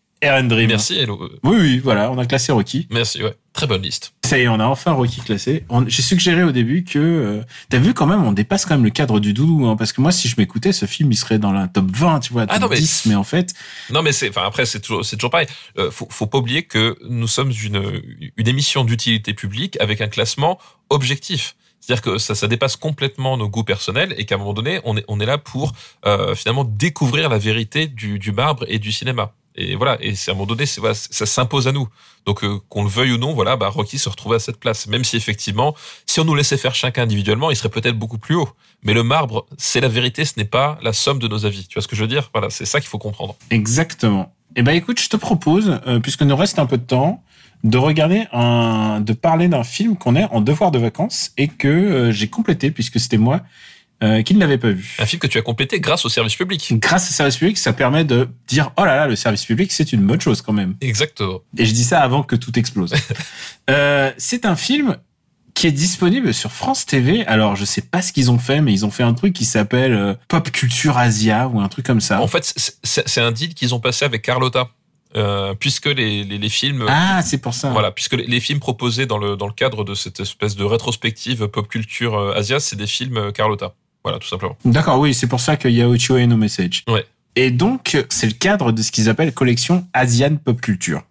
Dream. 0.47 0.67
merci, 0.69 0.97
Hello. 0.99 1.29
Oui 1.43 1.57
oui, 1.59 1.79
voilà, 1.79 2.11
on 2.11 2.17
a 2.17 2.25
classé 2.25 2.51
Rocky. 2.51 2.87
Merci, 2.91 3.23
ouais. 3.23 3.35
Très 3.53 3.67
bonne 3.67 3.81
liste. 3.83 4.13
Ça 4.25 4.37
y 4.37 4.41
est, 4.41 4.47
on 4.49 4.59
a 4.59 4.65
enfin 4.65 4.91
Rocky 4.91 5.21
classé. 5.21 5.63
J'ai 5.87 6.01
suggéré 6.01 6.43
au 6.43 6.51
début 6.51 6.83
que 6.83 6.99
euh, 6.99 7.41
t'as 7.69 7.77
vu 7.77 7.93
quand 7.93 8.05
même, 8.05 8.23
on 8.23 8.33
dépasse 8.33 8.65
quand 8.65 8.75
même 8.75 8.83
le 8.83 8.89
cadre 8.89 9.19
du 9.21 9.33
doudou, 9.33 9.65
hein, 9.67 9.75
parce 9.77 9.93
que 9.93 10.01
moi 10.01 10.11
si 10.11 10.27
je 10.27 10.35
m'écoutais, 10.37 10.73
ce 10.73 10.85
film 10.85 11.11
il 11.11 11.15
serait 11.15 11.39
dans 11.39 11.51
la 11.53 11.67
top 11.67 11.85
20, 11.91 12.19
tu 12.19 12.33
vois, 12.33 12.45
top 12.47 12.55
Ah 12.55 12.59
non, 12.59 12.67
mais- 12.67 12.75
10, 12.75 13.05
mais 13.05 13.15
en 13.15 13.23
fait, 13.23 13.53
Non, 13.91 14.01
mais 14.01 14.11
c'est, 14.11 14.27
enfin, 14.29 14.43
après, 14.45 14.65
c'est 14.65 14.81
toujours, 14.81 15.05
c'est 15.05 15.15
toujours 15.15 15.31
pareil. 15.31 15.47
Euh, 15.77 15.89
faut, 15.91 16.07
faut 16.09 16.27
pas 16.27 16.37
oublier 16.39 16.63
que 16.63 16.97
nous 17.07 17.27
sommes 17.27 17.51
une, 17.63 18.01
une 18.35 18.47
émission 18.47 18.83
d'utilité 18.83 19.33
publique 19.33 19.77
avec 19.79 20.01
un 20.01 20.07
classement 20.07 20.59
objectif. 20.89 21.55
C'est-à-dire 21.79 22.01
que 22.01 22.17
ça, 22.17 22.33
ça 22.33 22.47
dépasse 22.47 22.75
complètement 22.77 23.37
nos 23.37 23.47
goûts 23.47 23.63
personnels 23.63 24.15
et 24.17 24.25
qu'à 24.25 24.35
un 24.35 24.37
moment 24.39 24.53
donné, 24.53 24.79
on 24.85 24.97
est, 24.97 25.05
on 25.07 25.19
est 25.19 25.25
là 25.25 25.37
pour 25.37 25.71
euh, 26.07 26.33
finalement 26.33 26.63
découvrir 26.63 27.29
la 27.29 27.37
vérité 27.37 27.85
du, 27.87 28.17
du 28.17 28.31
marbre 28.31 28.65
et 28.67 28.79
du 28.79 28.91
cinéma. 28.91 29.33
Et 29.57 29.75
voilà, 29.75 29.97
et 30.01 30.11
à 30.11 30.31
un 30.31 30.33
moment 30.33 30.45
donné, 30.45 30.65
voilà, 30.77 30.95
ça 30.95 31.25
s'impose 31.25 31.67
à 31.67 31.71
nous. 31.71 31.87
Donc 32.25 32.43
euh, 32.43 32.59
qu'on 32.69 32.83
le 32.83 32.89
veuille 32.89 33.13
ou 33.13 33.17
non, 33.17 33.33
voilà, 33.33 33.55
bah, 33.55 33.69
Rocky 33.69 33.97
se 33.97 34.09
retrouvait 34.09 34.35
à 34.35 34.39
cette 34.39 34.59
place. 34.59 34.87
Même 34.87 35.03
si 35.03 35.15
effectivement, 35.15 35.75
si 36.05 36.19
on 36.19 36.25
nous 36.25 36.35
laissait 36.35 36.57
faire 36.57 36.75
chacun 36.75 37.03
individuellement, 37.03 37.51
il 37.51 37.55
serait 37.55 37.69
peut-être 37.69 37.97
beaucoup 37.97 38.17
plus 38.17 38.35
haut. 38.35 38.49
Mais 38.83 38.93
le 38.93 39.03
marbre, 39.03 39.45
c'est 39.57 39.81
la 39.81 39.87
vérité, 39.87 40.25
ce 40.25 40.33
n'est 40.37 40.45
pas 40.45 40.77
la 40.81 40.93
somme 40.93 41.19
de 41.19 41.27
nos 41.27 41.45
avis. 41.45 41.67
Tu 41.67 41.75
vois 41.75 41.81
ce 41.81 41.87
que 41.87 41.95
je 41.95 42.01
veux 42.01 42.07
dire? 42.07 42.29
Voilà, 42.33 42.49
c'est 42.49 42.65
ça 42.65 42.79
qu'il 42.79 42.89
faut 42.89 42.97
comprendre. 42.97 43.35
Exactement. 43.49 44.33
Eh 44.55 44.61
ben 44.61 44.73
écoute, 44.73 44.99
je 44.99 45.09
te 45.09 45.17
propose, 45.17 45.79
euh, 45.87 45.99
puisque 45.99 46.21
nous 46.21 46.35
reste 46.35 46.59
un 46.59 46.65
peu 46.65 46.77
de 46.77 46.83
temps, 46.83 47.23
de 47.63 47.77
regarder 47.77 48.25
un, 48.31 49.01
de 49.01 49.13
parler 49.13 49.47
d'un 49.47 49.63
film 49.63 49.97
qu'on 49.97 50.15
est 50.15 50.25
en 50.31 50.41
devoir 50.41 50.71
de 50.71 50.79
vacances 50.79 51.31
et 51.37 51.47
que 51.47 51.67
euh, 51.67 52.11
j'ai 52.11 52.27
complété 52.27 52.71
puisque 52.71 52.99
c'était 52.99 53.17
moi 53.17 53.41
euh, 54.03 54.21
qui 54.23 54.33
ne 54.35 54.39
l'avais 54.39 54.57
pas 54.57 54.71
vu. 54.71 54.95
Un 54.99 55.05
film 55.05 55.19
que 55.19 55.27
tu 55.27 55.37
as 55.37 55.41
complété 55.41 55.79
grâce 55.79 56.05
au 56.05 56.09
service 56.09 56.35
public. 56.35 56.73
Grâce 56.79 57.09
au 57.09 57.13
service 57.13 57.37
public, 57.37 57.57
ça 57.57 57.71
permet 57.73 58.03
de 58.03 58.27
dire 58.47 58.71
oh 58.77 58.83
là 58.85 58.95
là, 58.95 59.07
le 59.07 59.15
service 59.15 59.45
public 59.45 59.71
c'est 59.71 59.93
une 59.93 60.01
bonne 60.05 60.19
chose 60.21 60.41
quand 60.41 60.53
même. 60.53 60.75
Exactement. 60.81 61.39
Et 61.57 61.65
je 61.65 61.73
dis 61.73 61.83
ça 61.85 62.01
avant 62.01 62.21
que 62.23 62.35
tout 62.35 62.57
explose. 62.59 62.93
euh, 63.69 64.11
c'est 64.17 64.45
un 64.45 64.55
film 64.55 64.97
qui 65.53 65.67
est 65.67 65.71
disponible 65.71 66.33
sur 66.33 66.51
France 66.51 66.85
TV. 66.85 67.25
Alors 67.27 67.55
je 67.55 67.63
sais 67.63 67.81
pas 67.81 68.01
ce 68.01 68.11
qu'ils 68.11 68.29
ont 68.31 68.37
fait, 68.37 68.59
mais 68.59 68.73
ils 68.73 68.85
ont 68.85 68.91
fait 68.91 69.03
un 69.03 69.13
truc 69.13 69.33
qui 69.33 69.45
s'appelle 69.45 69.93
euh, 69.93 70.13
Pop 70.27 70.51
Culture 70.51 70.97
Asia 70.97 71.47
ou 71.47 71.61
un 71.61 71.69
truc 71.69 71.85
comme 71.85 72.01
ça. 72.01 72.21
En 72.21 72.27
fait, 72.27 72.53
c'est- 72.83 73.21
un 73.21 73.31
deal 73.31 73.53
qu'ils 73.53 73.73
ont 73.73 73.79
passé 73.79 74.03
avec 74.05 74.21
Carlotta. 74.21 74.69
Euh, 75.15 75.53
puisque 75.57 75.85
les, 75.85 76.25
les, 76.25 76.37
les 76.37 76.49
films 76.49 76.83
Ah, 76.89 77.21
c'est 77.23 77.37
pour 77.37 77.53
ça. 77.53 77.69
voilà 77.69 77.89
puisque 77.91 78.15
les, 78.15 78.25
les 78.27 78.41
films 78.41 78.59
proposés 78.59 79.05
dans 79.05 79.17
le 79.17 79.37
dans 79.37 79.47
le 79.47 79.53
cadre 79.53 79.85
de 79.85 79.93
cette 79.95 80.19
espèce 80.19 80.57
de 80.57 80.65
rétrospective 80.65 81.47
pop 81.47 81.69
culture 81.69 82.33
Asia 82.35 82.59
c'est 82.59 82.75
des 82.75 82.87
films 82.87 83.31
Carlotta 83.31 83.75
voilà 84.05 84.19
tout 84.19 84.27
simplement 84.27 84.55
D'accord, 84.63 84.99
oui, 84.99 85.15
c'est 85.15 85.27
pour 85.27 85.39
ça 85.39 85.57
qu'il 85.57 85.71
y 85.71 85.81
a 85.81 85.89
Ocho 85.89 86.15
et 86.15 86.27
No 86.27 86.37
Message. 86.37 86.83
Ouais. 86.87 87.05
Et 87.35 87.49
donc, 87.49 87.97
c'est 88.09 88.27
le 88.27 88.33
cadre 88.33 88.71
de 88.71 88.81
ce 88.83 88.91
qu'ils 88.91 89.09
appellent 89.09 89.33
collection 89.33 89.87
Asian 89.93 90.35
Pop 90.37 90.61
Culture. 90.61 91.01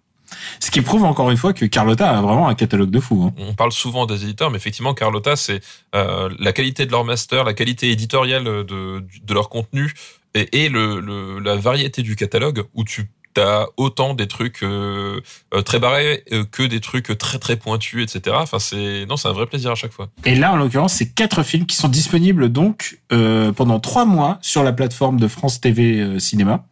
Ce 0.59 0.71
qui 0.71 0.81
prouve 0.81 1.03
encore 1.03 1.29
une 1.29 1.37
fois 1.37 1.53
que 1.53 1.65
Carlotta 1.65 2.09
a 2.09 2.21
vraiment 2.21 2.47
un 2.47 2.55
catalogue 2.55 2.89
de 2.89 2.99
fou. 2.99 3.25
Hein. 3.27 3.33
on 3.37 3.53
parle 3.53 3.71
souvent 3.71 4.05
des 4.05 4.23
éditeurs 4.23 4.49
mais 4.49 4.57
effectivement 4.57 4.93
Carlotta 4.93 5.35
c'est 5.35 5.61
euh, 5.93 6.29
la 6.39 6.51
qualité 6.53 6.85
de 6.85 6.91
leur 6.91 7.03
master 7.03 7.43
la 7.43 7.53
qualité 7.53 7.91
éditoriale 7.91 8.43
de 8.43 9.03
de 9.23 9.33
leur 9.33 9.49
contenu 9.49 9.93
et, 10.33 10.63
et 10.63 10.69
le, 10.69 10.99
le 10.99 11.39
la 11.39 11.55
variété 11.55 12.01
du 12.01 12.15
catalogue 12.15 12.63
où 12.73 12.83
tu 12.83 13.09
T'as 13.35 13.65
autant 13.75 14.13
des 14.13 14.27
trucs 14.27 14.63
euh, 14.63 15.19
euh, 15.53 15.61
très 15.61 15.77
barrés 15.77 16.23
euh, 16.31 16.45
que 16.49 16.63
des 16.63 16.79
trucs 16.79 17.17
très 17.17 17.37
très 17.37 17.57
pointus, 17.57 18.01
etc. 18.01 18.37
Enfin, 18.39 18.59
c'est 18.59 19.05
non, 19.09 19.17
c'est 19.17 19.27
un 19.27 19.33
vrai 19.33 19.45
plaisir 19.45 19.71
à 19.71 19.75
chaque 19.75 19.91
fois. 19.91 20.07
Et 20.23 20.35
là, 20.35 20.53
en 20.53 20.55
l'occurrence, 20.55 20.93
c'est 20.93 21.09
quatre 21.09 21.43
films 21.43 21.65
qui 21.65 21.75
sont 21.75 21.89
disponibles 21.89 22.49
donc 22.49 22.99
pendant 23.09 23.79
trois 23.81 24.05
mois 24.05 24.39
sur 24.41 24.63
la 24.63 24.71
plateforme 24.71 25.19
de 25.19 25.27
France 25.27 25.59
TV 25.59 26.17
Cinéma. 26.19 26.65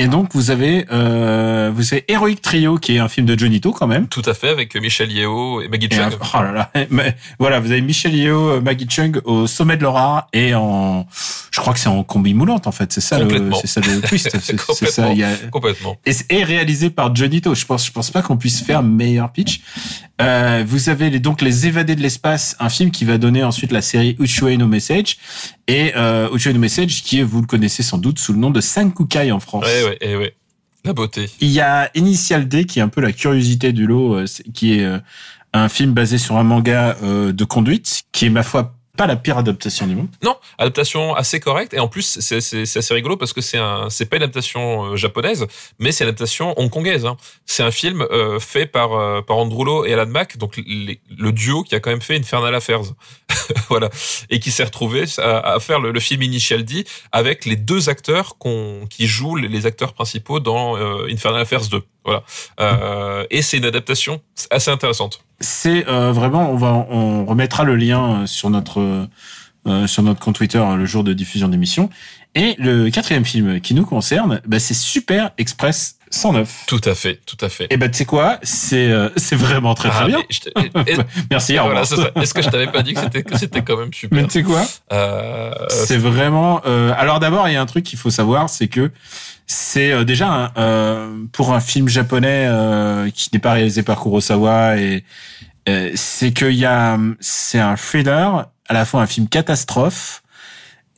Et 0.00 0.08
donc 0.08 0.30
vous 0.32 0.50
avez 0.50 0.86
euh, 0.90 1.70
vous 1.74 1.92
avez 1.92 2.04
Heroic 2.08 2.36
Trio 2.40 2.78
qui 2.78 2.96
est 2.96 2.98
un 2.98 3.08
film 3.08 3.26
de 3.26 3.38
Johnny 3.38 3.60
To 3.60 3.72
quand 3.72 3.86
même. 3.86 4.08
Tout 4.08 4.22
à 4.24 4.32
fait, 4.34 4.48
avec 4.48 4.74
Michel 4.76 5.12
Yeo 5.12 5.60
et 5.60 5.68
Maggie 5.68 5.88
Et 5.90 5.96
un- 5.98 6.10
Chung. 6.10 6.18
oh 6.34 6.42
là 6.42 6.52
là. 6.52 6.70
Mais 6.90 7.14
voilà, 7.38 7.60
vous 7.60 7.70
avez 7.70 7.82
Michel 7.82 8.14
Yeo, 8.14 8.48
euh, 8.50 8.60
Maggie 8.60 8.86
Chung 8.88 9.20
au 9.24 9.46
sommet 9.46 9.76
de 9.76 9.82
leur 9.82 9.96
art 9.96 10.28
et 10.32 10.54
en, 10.54 11.06
je 11.50 11.60
crois 11.60 11.74
que 11.74 11.78
c'est 11.80 11.88
en 11.88 12.02
combi 12.02 12.32
moulante 12.32 12.66
en 12.66 12.72
fait. 12.72 12.92
C'est 12.92 13.00
ça 13.02 13.18
le, 13.18 13.50
c'est 13.60 13.66
ça 13.66 13.80
le 13.80 14.00
twist. 14.00 14.30
C'est- 14.40 14.56
ça. 14.86 15.02
Complètement. 15.04 15.12
Il 15.12 15.18
y 15.18 15.24
a, 15.24 15.28
Complètement. 15.50 15.96
et, 16.06 16.12
et 16.30 16.44
réalisé 16.44 16.88
par 16.90 17.14
Johnny 17.14 17.40
To. 17.42 17.54
Je 17.54 17.66
pense, 17.66 17.86
je 17.86 17.92
pense 17.92 18.10
pas 18.10 18.22
qu'on 18.22 18.36
puisse 18.38 18.62
faire 18.62 18.82
meilleur 18.82 19.30
pitch. 19.32 19.60
Euh, 20.20 20.64
vous 20.66 20.88
avez 20.90 21.08
les, 21.10 21.18
donc 21.20 21.40
les 21.40 21.66
évadés 21.66 21.94
de 21.96 22.02
l'espace, 22.02 22.54
un 22.60 22.68
film 22.68 22.90
qui 22.90 23.04
va 23.04 23.16
donner 23.18 23.42
ensuite 23.42 23.72
la 23.72 23.80
série 23.82 24.16
Uchue 24.20 24.56
no 24.58 24.66
Message 24.66 25.16
et 25.70 25.92
euh, 25.96 26.28
no 26.52 26.58
Message 26.58 27.02
qui 27.02 27.20
est, 27.20 27.22
vous 27.22 27.40
le 27.40 27.46
connaissez 27.46 27.82
sans 27.82 27.98
doute 27.98 28.18
sous 28.18 28.32
le 28.32 28.38
nom 28.38 28.50
de 28.50 28.60
Sankukai 28.60 29.30
en 29.30 29.40
France. 29.40 29.64
Ouais, 29.64 29.84
ouais, 29.84 29.98
eh 30.00 30.16
ouais. 30.16 30.34
La 30.84 30.92
beauté. 30.92 31.30
Il 31.40 31.50
y 31.50 31.60
a 31.60 31.90
Initial 31.94 32.48
D 32.48 32.64
qui 32.64 32.78
est 32.78 32.82
un 32.82 32.88
peu 32.88 33.00
la 33.00 33.12
curiosité 33.12 33.72
du 33.72 33.86
lot, 33.86 34.16
euh, 34.16 34.24
qui 34.54 34.78
est 34.78 34.84
euh, 34.84 34.98
un 35.52 35.68
film 35.68 35.92
basé 35.92 36.18
sur 36.18 36.38
un 36.38 36.42
manga 36.42 36.96
euh, 37.02 37.32
de 37.32 37.44
conduite, 37.44 38.02
qui 38.12 38.26
est 38.26 38.30
ma 38.30 38.42
foi 38.42 38.74
pas 38.96 39.06
la 39.06 39.16
pire 39.16 39.38
adaptation 39.38 39.86
du 39.86 39.94
monde. 39.94 40.08
Non, 40.22 40.36
adaptation 40.58 41.14
assez 41.14 41.40
correcte 41.40 41.74
et 41.74 41.78
en 41.78 41.88
plus 41.88 42.18
c'est 42.20 42.36
assez 42.62 42.94
rigolo 42.94 43.16
parce 43.16 43.32
que 43.32 43.40
c'est 43.40 43.58
un 43.58 43.88
c'est 43.88 44.06
pas 44.06 44.16
une 44.16 44.24
adaptation 44.24 44.84
euh, 44.84 44.96
japonaise 44.96 45.46
mais 45.78 45.92
c'est 45.92 46.04
une 46.04 46.08
adaptation 46.08 46.54
hongkongaise. 46.58 47.06
Hein. 47.06 47.16
C'est 47.46 47.62
un 47.62 47.70
film 47.70 48.02
euh, 48.02 48.40
fait 48.40 48.66
par 48.66 48.92
euh, 48.92 49.22
par 49.22 49.38
Andrew 49.38 49.64
Lo 49.64 49.84
et 49.84 49.92
Alan 49.92 50.06
Mack 50.06 50.36
donc 50.38 50.56
le 50.58 51.30
duo 51.32 51.62
qui 51.62 51.74
a 51.74 51.80
quand 51.80 51.90
même 51.90 52.02
fait 52.02 52.16
Infernal 52.16 52.54
Affairs 52.54 52.82
voilà 53.68 53.90
et 54.28 54.40
qui 54.40 54.50
s'est 54.50 54.64
retrouvé 54.64 55.04
à, 55.18 55.58
faire 55.60 55.80
le, 55.80 56.00
film 56.00 56.22
Initial 56.22 56.64
D 56.64 56.84
avec 57.12 57.44
les 57.44 57.56
deux 57.56 57.88
acteurs 57.88 58.38
qu'on 58.38 58.86
qui 58.90 59.06
jouent 59.06 59.36
les, 59.36 59.48
les 59.48 59.66
acteurs 59.66 59.92
principaux 59.92 60.40
dans 60.40 60.76
euh, 60.76 61.06
Infernal 61.10 61.42
Affairs 61.42 61.68
2 61.68 61.82
voilà 62.04 62.22
euh, 62.60 63.24
et 63.30 63.42
c'est 63.42 63.58
une 63.58 63.64
adaptation 63.64 64.20
assez 64.50 64.70
intéressante. 64.70 65.20
C'est 65.40 65.86
euh, 65.88 66.12
vraiment, 66.12 66.50
on 66.50 66.56
va, 66.56 66.68
on 66.90 67.24
remettra 67.24 67.64
le 67.64 67.76
lien 67.76 68.22
euh, 68.22 68.26
sur 68.26 68.50
notre 68.50 69.08
euh, 69.66 69.86
sur 69.86 70.02
notre 70.02 70.20
compte 70.20 70.34
Twitter 70.36 70.58
euh, 70.58 70.76
le 70.76 70.86
jour 70.86 71.04
de 71.04 71.12
diffusion 71.12 71.48
d'émission. 71.48 71.90
Et 72.34 72.54
le 72.58 72.88
quatrième 72.90 73.24
film 73.24 73.60
qui 73.60 73.74
nous 73.74 73.84
concerne, 73.84 74.40
bah, 74.46 74.58
c'est 74.60 74.72
Super 74.74 75.32
Express 75.36 75.96
109. 76.10 76.64
Tout 76.66 76.80
à 76.84 76.94
fait, 76.94 77.20
tout 77.26 77.36
à 77.40 77.48
fait. 77.48 77.66
Et 77.70 77.76
bah 77.76 77.88
tu 77.88 77.98
sais 77.98 78.04
quoi, 78.04 78.38
c'est 78.42 78.90
euh, 78.90 79.08
c'est 79.16 79.36
vraiment 79.36 79.74
très 79.74 79.90
très 79.90 80.04
Ah, 80.04 80.06
bien. 80.06 80.18
je 80.30 80.40
te- 80.40 80.48
et- 80.58 80.92
et- 80.92 80.96
Merci. 81.30 81.56
Voilà. 81.56 81.82
Est-ce 81.82 82.32
que 82.34 82.42
je 82.42 82.48
t'avais 82.48 82.66
pas 82.68 82.82
dit 82.82 82.94
que 82.94 83.00
c'était 83.00 83.22
que 83.22 83.36
c'était 83.36 83.62
quand 83.62 83.76
même 83.76 83.92
super? 83.92 84.16
Mais 84.16 84.24
tu 84.26 84.30
sais 84.32 84.42
quoi, 84.42 84.64
euh, 84.92 85.52
c'est 85.68 85.96
vraiment. 85.98 86.60
euh, 86.66 86.92
alors 86.96 87.18
d'abord, 87.20 87.48
il 87.48 87.52
y 87.52 87.56
a 87.56 87.60
un 87.62 87.66
truc 87.66 87.84
qu'il 87.84 87.98
faut 87.98 88.10
savoir, 88.10 88.48
c'est 88.48 88.68
que 88.68 88.90
c'est 89.52 89.90
euh, 89.90 90.04
déjà 90.04 90.28
un, 90.32 90.52
euh, 90.58 91.24
pour 91.32 91.52
un 91.52 91.58
film 91.58 91.88
japonais 91.88 92.46
euh, 92.48 93.10
qui 93.10 93.30
n'est 93.32 93.40
pas 93.40 93.54
réalisé 93.54 93.82
par 93.82 94.00
Kurosawa 94.00 94.76
et 94.76 95.02
euh, 95.68 95.90
c'est 95.96 96.32
qu'il 96.32 96.52
y 96.54 96.64
a 96.64 96.96
c'est 97.18 97.58
un 97.58 97.74
thriller 97.74 98.46
à 98.68 98.74
la 98.74 98.84
fois 98.84 99.02
un 99.02 99.06
film 99.08 99.26
catastrophe 99.26 100.22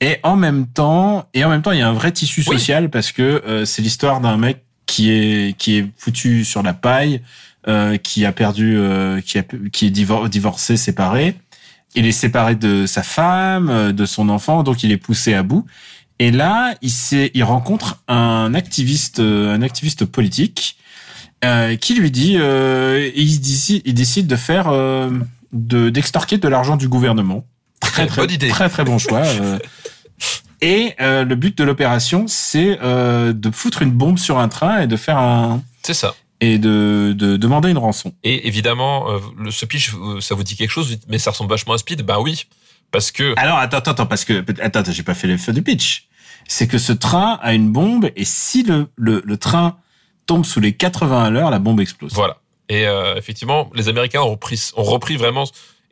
et 0.02 0.18
en 0.22 0.36
même 0.36 0.66
temps 0.66 1.26
et 1.32 1.44
en 1.46 1.48
même 1.48 1.62
temps 1.62 1.72
il 1.72 1.78
y 1.78 1.82
a 1.82 1.88
un 1.88 1.94
vrai 1.94 2.12
tissu 2.12 2.44
Oui. 2.46 2.58
social 2.58 2.90
parce 2.90 3.10
que 3.10 3.22
euh, 3.46 3.64
c'est 3.64 3.80
l'histoire 3.80 4.20
d'un 4.20 4.36
mec 4.36 4.62
qui 4.84 5.10
est 5.10 5.56
qui 5.56 5.78
est 5.78 5.86
foutu 5.96 6.44
sur 6.44 6.62
la 6.62 6.74
paille 6.74 7.22
euh, 7.68 7.96
qui 7.96 8.26
a 8.26 8.32
perdu 8.32 8.76
euh, 8.76 9.22
qui 9.22 9.38
a 9.38 9.44
qui 9.72 9.86
est 9.86 9.90
divor- 9.90 10.28
divorcé 10.28 10.76
séparé 10.76 11.36
il 11.94 12.04
est 12.06 12.12
séparé 12.12 12.54
de 12.54 12.84
sa 12.84 13.02
femme 13.02 13.92
de 13.92 14.04
son 14.04 14.28
enfant 14.28 14.62
donc 14.62 14.82
il 14.82 14.92
est 14.92 14.98
poussé 14.98 15.32
à 15.32 15.42
bout 15.42 15.64
et 16.23 16.31
là 16.31 16.74
il 16.82 16.93
il 17.35 17.44
rencontre 17.44 17.99
un 18.09 18.55
activiste 18.55 19.19
euh, 19.20 19.55
un 19.55 19.62
activiste 19.62 20.05
politique 20.05 20.77
euh, 21.44 21.77
qui 21.77 21.94
lui 21.94 22.11
dit 22.11 22.36
euh, 22.39 23.11
il 23.15 23.40
décide 23.40 23.82
il 23.85 23.94
décide 23.94 24.27
de 24.27 24.36
faire 24.36 24.69
euh, 24.69 25.11
de 25.53 25.90
d'extorquer 25.90 26.39
de 26.39 26.49
l'argent 26.49 26.77
du 26.77 26.89
gouvernement 26.89 27.44
très 27.81 28.07
très 28.07 28.23
Bonne 28.23 28.31
idée. 28.31 28.49
très 28.49 28.69
très 28.69 28.85
bon 28.85 28.99
choix 28.99 29.23
et 30.61 30.94
le 31.01 31.35
but 31.35 31.59
de 31.59 31.65
l'opération 31.65 32.27
c'est 32.28 32.77
de 32.77 33.51
foutre 33.53 33.82
une 33.82 33.90
bombe 33.90 34.19
sur 34.19 34.39
un 34.39 34.49
train 34.49 34.82
et 34.82 34.86
de 34.86 34.97
faire 34.97 35.19
un 35.19 35.62
c'est 35.82 35.94
ça. 35.94 36.15
et 36.40 36.59
de, 36.59 37.15
de 37.16 37.36
demander 37.36 37.70
une 37.70 37.78
rançon 37.78 38.12
Et 38.23 38.47
évidemment, 38.47 39.11
euh, 39.11 39.19
le 39.36 39.51
ce 39.51 39.65
pitch, 39.66 39.93
ça 40.20 40.35
vous 40.35 40.44
dit 40.44 40.57
quelque 40.57 40.70
chose, 40.70 40.97
mais 41.09 41.19
ça 41.19 41.31
ressemble 41.32 41.51
vachement 41.51 41.74
à 41.74 41.78
Speed. 41.78 42.03
Ben 42.03 42.19
oui, 42.20 42.47
parce 42.93 43.11
que 43.11 43.35
Alors 43.36 43.59
attends, 43.59 43.78
attends, 43.78 43.90
attends, 43.93 44.07
parce 44.07 44.24
que 44.24 44.44
attends, 44.61 44.82
j'ai 44.89 45.03
pas 45.03 45.15
fait 45.15 45.27
l'effet 45.27 45.53
du 45.53 45.62
pitch. 45.62 46.09
C'est 46.48 46.66
que 46.69 46.78
ce 46.78 46.93
train 46.93 47.39
a 47.43 47.55
une 47.55 47.70
bombe 47.70 48.10
et 48.16 48.24
si 48.24 48.62
le, 48.62 48.89
le, 48.97 49.23
le 49.24 49.36
train 49.36 49.77
tombe 50.27 50.44
sous 50.44 50.60
les 50.60 50.73
80 50.73 51.24
à 51.24 51.31
l'heure, 51.31 51.51
la 51.51 51.59
bombe 51.59 51.81
explose. 51.81 52.12
voilà. 52.12 52.39
Et 52.69 52.86
euh, 52.86 53.16
effectivement, 53.16 53.70
les 53.74 53.89
Américains 53.89 54.20
ont 54.20 54.31
repris, 54.31 54.70
ont 54.77 54.82
repris 54.82 55.16
vraiment. 55.16 55.44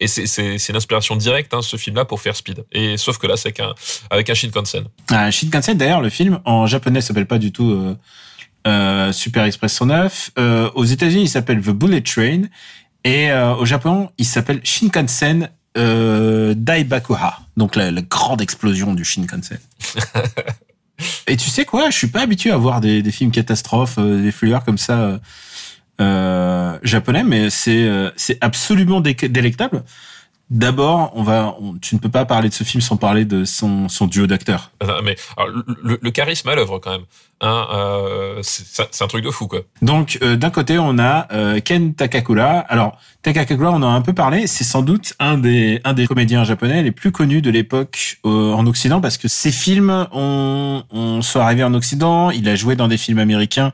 Et 0.03 0.07
c'est 0.07 0.27
c'est 0.27 0.57
c'est 0.57 0.73
l'inspiration 0.73 1.15
directe, 1.15 1.53
hein, 1.53 1.61
ce 1.61 1.77
film-là, 1.77 2.07
pour 2.07 2.23
faire 2.23 2.35
Speed. 2.35 2.65
Et 2.73 2.97
sauf 2.97 3.19
que 3.19 3.27
là, 3.27 3.37
c'est 3.37 3.53
qu'un 3.53 3.75
avec 4.09 4.31
un 4.31 4.35
Shinkansen. 4.35 4.85
Ah, 5.11 5.31
Shinkansen, 5.31 5.77
d'ailleurs, 5.77 6.01
le 6.01 6.09
film 6.09 6.41
en 6.47 6.67
japonais 6.67 7.03
s'appelle 7.03 7.27
pas 7.27 7.39
du 7.39 7.53
tout 7.53 7.71
euh, 7.71 7.97
euh, 8.67 9.13
Super 9.13 9.45
Express 9.45 9.75
109. 9.75 10.31
Euh, 10.39 10.71
aux 10.75 10.85
États-Unis, 10.85 11.25
il 11.25 11.29
s'appelle 11.29 11.61
The 11.61 11.71
Bullet 11.71 12.01
Train 12.01 12.43
et 13.05 13.31
euh, 13.31 13.55
au 13.57 13.67
Japon, 13.67 14.11
il 14.17 14.25
s'appelle 14.25 14.61
Shinkansen 14.65 15.51
euh, 15.77 16.55
Daibakuha. 16.57 17.41
Donc 17.57 17.77
la, 17.77 17.91
la 17.91 18.03
grande 18.03 18.41
explosion 18.41 18.95
du 18.95 19.05
Shinkansen. 19.05 19.59
et 21.27 21.37
tu 21.37 21.49
sais 21.51 21.65
quoi, 21.65 21.91
je 21.91 21.97
suis 21.97 22.09
pas 22.09 22.23
habitué 22.23 22.51
à 22.51 22.57
voir 22.57 22.81
des, 22.81 23.03
des 23.03 23.11
films 23.13 23.31
catastrophes, 23.31 23.99
euh, 23.99 24.23
des 24.23 24.33
thrillers 24.33 24.65
comme 24.65 24.79
ça. 24.79 24.99
euh, 25.01 25.19
euh, 26.01 26.79
japonais, 26.83 27.23
mais 27.25 27.51
c'est 27.51 27.87
c'est 28.17 28.39
absolument 28.41 29.03
dé- 29.03 29.13
délectable. 29.29 29.83
D'abord, 30.51 31.13
on 31.15 31.23
va, 31.23 31.55
on- 31.61 31.79
tu 31.79 31.95
ne 31.95 32.01
peux 32.01 32.09
pas 32.09 32.25
parler 32.25 32.49
de 32.49 32.55
ce 32.55 32.65
film 32.65 32.81
sans 32.81 32.97
parler 32.97 33.25
de 33.25 33.45
son, 33.45 33.89
son 33.89 34.07
duo 34.09 34.27
d'acteurs. 34.27 34.73
Ah, 34.81 34.99
Mais 35.05 35.15
alors, 35.37 35.63
le, 35.83 36.11
charisme 36.11 36.49
à 36.49 36.57
l'œuvre 36.57 36.81
quand 36.81 36.91
même. 36.91 37.05
Hein, 37.41 37.67
euh, 37.73 38.41
c'est 38.43 39.01
un 39.01 39.07
truc 39.07 39.25
de 39.25 39.31
fou 39.31 39.47
quoi. 39.47 39.61
Donc, 39.81 40.19
euh, 40.23 40.35
d'un 40.37 40.51
côté, 40.51 40.79
on 40.79 40.99
a 40.99 41.29
euh, 41.33 41.61
Ken 41.61 41.95
Takakura. 41.95 42.59
Alors, 42.69 42.99
Takakura, 43.23 43.71
on 43.71 43.77
en 43.77 43.83
a 43.85 43.87
un 43.87 44.03
peu 44.03 44.13
parlé. 44.13 44.49
C'est 44.49 44.65
sans 44.65 44.83
doute 44.83 45.15
un 45.21 45.39
des 45.39 45.81
un 45.85 45.93
des 45.93 46.07
comédiens 46.09 46.43
japonais 46.43 46.83
les 46.83 46.91
plus 46.93 47.13
connus 47.13 47.43
de 47.43 47.51
l'époque 47.51 48.19
euh, 48.27 48.53
en 48.53 48.67
Occident 48.67 49.01
parce 49.01 49.19
que 49.19 49.29
ses 49.29 49.53
films 49.53 50.07
ont, 50.13 50.83
ont 50.91 51.23
sont 51.23 51.41
arrivés 51.41 51.65
en 51.65 51.75
Occident. 51.75 52.31
Il 52.31 52.49
a 52.49 52.57
joué 52.57 52.75
dans 52.75 52.89
des 52.89 52.99
films 52.99 53.21
américains. 53.21 53.73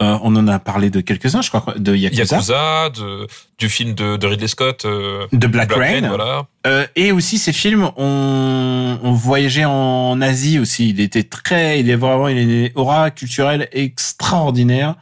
Euh, 0.00 0.16
on 0.22 0.36
en 0.36 0.46
a 0.46 0.60
parlé 0.60 0.90
de 0.90 1.00
quelques-uns, 1.00 1.42
je 1.42 1.48
crois, 1.50 1.74
de 1.76 1.92
Yakuza, 1.96 2.36
Yakuza, 2.36 2.90
de, 2.90 3.26
du 3.58 3.68
film 3.68 3.94
de, 3.94 4.16
de 4.16 4.26
Ridley 4.28 4.46
Scott, 4.46 4.84
euh, 4.84 5.26
de 5.32 5.46
Black, 5.48 5.72
Rain. 5.72 6.06
voilà. 6.06 6.46
Euh, 6.68 6.86
et 6.94 7.10
aussi 7.10 7.36
ces 7.36 7.52
films 7.52 7.90
ont, 7.96 8.98
ont 9.02 9.12
voyagé 9.12 9.64
en 9.64 10.20
Asie 10.20 10.60
aussi. 10.60 10.90
Il 10.90 11.00
était 11.00 11.24
très, 11.24 11.80
il 11.80 11.90
est 11.90 11.96
vraiment, 11.96 12.28
il 12.28 12.38
a 12.38 12.42
une 12.42 12.70
aura 12.76 13.10
culturelle 13.10 13.68
extraordinaire 13.72 14.94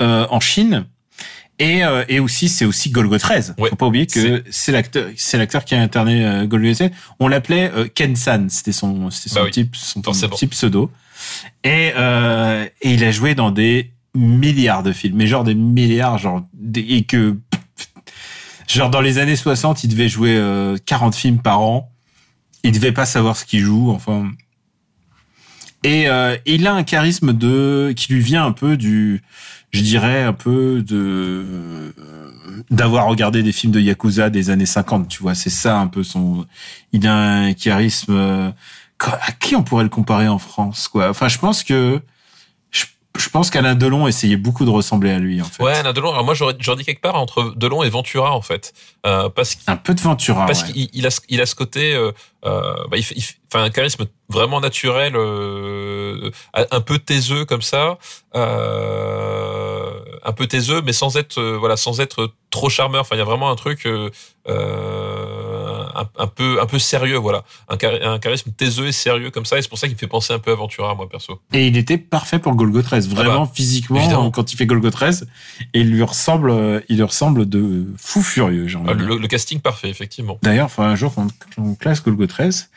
euh, 0.00 0.26
en 0.30 0.38
Chine. 0.38 0.86
Et, 1.60 1.82
euh, 1.84 2.04
et 2.08 2.20
aussi, 2.20 2.48
c'est 2.48 2.64
aussi 2.64 2.90
Golgo 2.90 3.18
13. 3.18 3.56
Ouais. 3.58 3.70
Faut 3.70 3.74
pas 3.76 3.86
oublier 3.86 4.06
que 4.06 4.44
c'est 4.48 4.70
l'acteur, 4.70 5.08
c'est 5.16 5.38
l'acteur 5.38 5.64
qui 5.64 5.74
a 5.74 5.80
interné 5.80 6.24
euh, 6.24 6.46
Golgo 6.46 6.72
13. 6.72 6.90
On 7.18 7.26
l'appelait 7.26 7.72
euh, 7.74 7.88
Ken 7.92 8.14
San. 8.14 8.48
C'était 8.48 8.70
son, 8.70 9.10
c'était 9.10 9.30
son 9.30 9.40
Bah 9.40 9.44
oui, 9.46 9.50
type, 9.50 9.74
son 9.74 10.00
petit 10.00 10.46
pseudo. 10.46 10.92
Et, 11.64 11.90
euh, 11.96 12.64
et 12.82 12.94
il 12.94 13.02
a 13.02 13.10
joué 13.10 13.34
dans 13.34 13.50
des 13.50 13.90
milliards 14.18 14.82
de 14.82 14.92
films, 14.92 15.16
mais 15.16 15.26
genre 15.26 15.44
des 15.44 15.54
milliards, 15.54 16.18
genre 16.18 16.42
et 16.74 17.04
que 17.04 17.36
genre 18.68 18.90
dans 18.90 19.00
les 19.00 19.18
années 19.18 19.36
60, 19.36 19.84
il 19.84 19.88
devait 19.88 20.08
jouer 20.08 20.36
euh, 20.36 20.76
40 20.86 21.14
films 21.14 21.38
par 21.38 21.60
an. 21.60 21.90
Il 22.64 22.72
devait 22.72 22.92
pas 22.92 23.06
savoir 23.06 23.36
ce 23.36 23.44
qu'il 23.44 23.60
joue, 23.60 23.90
enfin. 23.90 24.30
Et 25.84 26.08
euh, 26.08 26.36
il 26.44 26.66
a 26.66 26.74
un 26.74 26.82
charisme 26.82 27.32
de 27.32 27.92
qui 27.96 28.12
lui 28.12 28.20
vient 28.20 28.44
un 28.44 28.52
peu 28.52 28.76
du, 28.76 29.22
je 29.70 29.80
dirais 29.80 30.24
un 30.24 30.32
peu 30.32 30.82
de 30.82 31.94
d'avoir 32.70 33.06
regardé 33.06 33.42
des 33.42 33.52
films 33.52 33.72
de 33.72 33.80
yakuza 33.80 34.28
des 34.28 34.50
années 34.50 34.66
50. 34.66 35.08
Tu 35.08 35.22
vois, 35.22 35.34
c'est 35.34 35.50
ça 35.50 35.78
un 35.78 35.86
peu 35.86 36.02
son. 36.02 36.46
Il 36.92 37.06
a 37.06 37.16
un 37.16 37.52
charisme. 37.54 38.12
euh, 38.12 38.50
à 38.98 39.32
qui 39.32 39.54
on 39.56 39.62
pourrait 39.62 39.84
le 39.84 39.88
comparer 39.88 40.28
en 40.28 40.38
France, 40.38 40.88
quoi 40.88 41.10
Enfin, 41.10 41.28
je 41.28 41.38
pense 41.38 41.62
que 41.62 42.00
je, 43.18 43.28
pense 43.30 43.50
qu'Alain 43.50 43.74
Delon 43.74 44.06
essayait 44.08 44.36
beaucoup 44.36 44.64
de 44.64 44.70
ressembler 44.70 45.10
à 45.10 45.18
lui, 45.18 45.40
en 45.42 45.44
fait. 45.44 45.62
Ouais, 45.62 45.74
Alain 45.74 45.92
Delon. 45.92 46.10
Alors 46.12 46.24
moi, 46.24 46.34
j'aurais 46.34 46.54
dit 46.54 46.84
quelque 46.84 47.00
part 47.02 47.16
entre 47.16 47.52
Delon 47.56 47.82
et 47.82 47.90
Ventura 47.90 48.32
en 48.34 48.42
fait, 48.42 48.72
euh, 49.06 49.28
parce 49.28 49.56
Un 49.66 49.76
peu 49.76 49.94
de 49.94 50.00
Ventura. 50.00 50.46
parce 50.46 50.62
ouais. 50.62 50.72
qu'il 50.72 50.88
il 50.92 51.06
a 51.06 51.10
ce- 51.10 51.20
il 51.28 51.40
a 51.40 51.46
ce 51.46 51.54
côté 51.54 51.94
euh, 51.94 52.12
euh, 52.44 52.74
bah, 52.90 52.96
il 52.96 53.04
il 53.16 53.24
enfin 53.52 53.64
un 53.64 53.70
charisme 53.70 54.04
vraiment 54.28 54.60
naturel 54.60 55.14
euh, 55.16 56.30
un 56.54 56.80
peu 56.82 56.98
taiseux 56.98 57.44
comme 57.46 57.62
ça 57.62 57.96
un 58.34 60.32
peu 60.36 60.46
taiseux 60.46 60.82
mais 60.82 60.92
sans 60.92 61.16
être 61.16 61.40
voilà 61.58 61.76
sans 61.78 62.00
être 62.00 62.30
trop 62.50 62.68
charmeur 62.68 63.00
enfin 63.00 63.16
il 63.16 63.20
y 63.20 63.22
a 63.22 63.24
vraiment 63.24 63.50
un 63.50 63.56
truc 63.56 63.86
euh, 63.86 64.10
un, 65.98 66.08
un 66.18 66.26
peu 66.26 66.58
un 66.60 66.66
peu 66.66 66.78
sérieux, 66.78 67.16
voilà, 67.16 67.44
un, 67.68 67.76
un 68.02 68.18
charisme 68.18 68.50
taiseux 68.52 68.86
et 68.86 68.92
sérieux 68.92 69.30
comme 69.30 69.44
ça. 69.44 69.58
Et 69.58 69.62
c'est 69.62 69.68
pour 69.68 69.78
ça 69.78 69.86
qu'il 69.86 69.96
me 69.96 69.98
fait 69.98 70.06
penser 70.06 70.32
un 70.32 70.38
peu 70.38 70.52
à 70.52 70.54
Ventura, 70.54 70.94
moi 70.94 71.08
perso. 71.08 71.40
Et 71.52 71.66
il 71.66 71.76
était 71.76 71.98
parfait 71.98 72.38
pour 72.38 72.54
Golgo 72.54 72.82
13, 72.82 73.08
vraiment 73.08 73.44
bah, 73.44 73.52
physiquement 73.54 73.98
évidemment. 73.98 74.30
quand 74.30 74.52
il 74.52 74.56
fait 74.56 74.66
Golgo 74.66 74.90
13, 74.90 75.26
et 75.74 75.80
il 75.80 75.90
lui 75.90 76.02
ressemble, 76.02 76.50
euh, 76.50 76.80
il 76.88 76.96
lui 76.96 77.02
ressemble 77.04 77.48
de 77.48 77.86
fou 77.96 78.22
furieux. 78.22 78.66
envie 78.76 78.86
Ah, 78.88 78.94
le, 78.94 79.16
le 79.16 79.28
casting 79.28 79.60
parfait, 79.60 79.88
effectivement. 79.88 80.38
D'ailleurs, 80.42 80.68
il 80.70 80.74
faudra 80.74 80.90
un 80.90 80.96
jour 80.96 81.14
qu'on 81.14 81.74
classe 81.74 82.02
Golgo 82.02 82.26
13. 82.26 82.70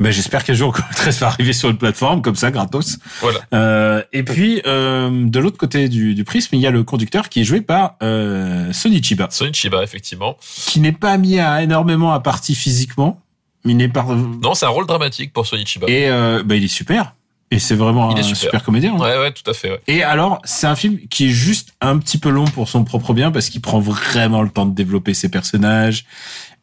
Ben, 0.00 0.10
j'espère 0.10 0.44
qu'un 0.44 0.54
jour 0.54 0.72
Golgo 0.74 0.88
13 0.94 1.20
va 1.20 1.26
arriver 1.28 1.52
sur 1.52 1.70
une 1.70 1.78
plateforme 1.78 2.22
comme 2.22 2.36
ça, 2.36 2.50
gratos. 2.50 2.98
Voilà. 3.20 3.40
Euh, 3.52 4.02
et 4.12 4.22
puis, 4.22 4.62
euh, 4.66 5.26
de 5.28 5.38
l'autre 5.38 5.56
côté 5.56 5.88
du, 5.88 6.14
du 6.14 6.24
prisme, 6.24 6.54
il 6.54 6.60
y 6.60 6.66
a 6.66 6.70
le 6.70 6.84
conducteur 6.84 7.28
qui 7.28 7.40
est 7.40 7.44
joué 7.44 7.60
par 7.60 7.96
euh, 8.02 8.72
Sonny 8.72 9.02
Chiba, 9.02 9.28
Sonny 9.30 9.52
Chiba, 9.54 9.82
effectivement. 9.82 10.36
qui 10.66 10.80
n'est 10.80 10.92
pas 10.92 11.16
mis 11.16 11.38
à 11.38 11.62
énormément 11.62 12.12
à 12.12 12.20
partie 12.20 12.54
physiquement, 12.70 13.20
il 13.64 13.76
n'est 13.76 13.88
pas. 13.88 14.02
Non, 14.02 14.54
c'est 14.54 14.66
un 14.66 14.70
rôle 14.70 14.86
dramatique 14.88 15.32
pour 15.32 15.46
Sonny 15.46 15.64
Chiba. 15.64 15.86
Et 15.88 16.08
euh, 16.08 16.42
ben, 16.44 16.56
il 16.56 16.64
est 16.64 16.68
super. 16.68 17.14
Et 17.52 17.60
c'est 17.60 17.76
vraiment 17.76 18.10
Il 18.10 18.16
est 18.16 18.20
un 18.22 18.24
super. 18.24 18.36
super, 18.38 18.64
comédien. 18.64 18.94
hein. 18.96 18.98
Ouais, 18.98 19.16
ouais, 19.20 19.30
tout 19.30 19.48
à 19.48 19.54
fait. 19.54 19.70
Ouais. 19.70 19.80
Et 19.86 20.02
alors, 20.02 20.40
c'est 20.42 20.66
un 20.66 20.74
film 20.74 20.98
qui 21.08 21.26
est 21.26 21.32
juste 21.32 21.74
un 21.80 21.96
petit 21.98 22.18
peu 22.18 22.28
long 22.28 22.44
pour 22.46 22.68
son 22.68 22.82
propre 22.82 23.12
bien 23.14 23.30
parce 23.30 23.50
qu'il 23.50 23.60
prend 23.60 23.78
vraiment 23.78 24.42
le 24.42 24.48
temps 24.50 24.66
de 24.66 24.74
développer 24.74 25.14
ses 25.14 25.28
personnages. 25.28 26.06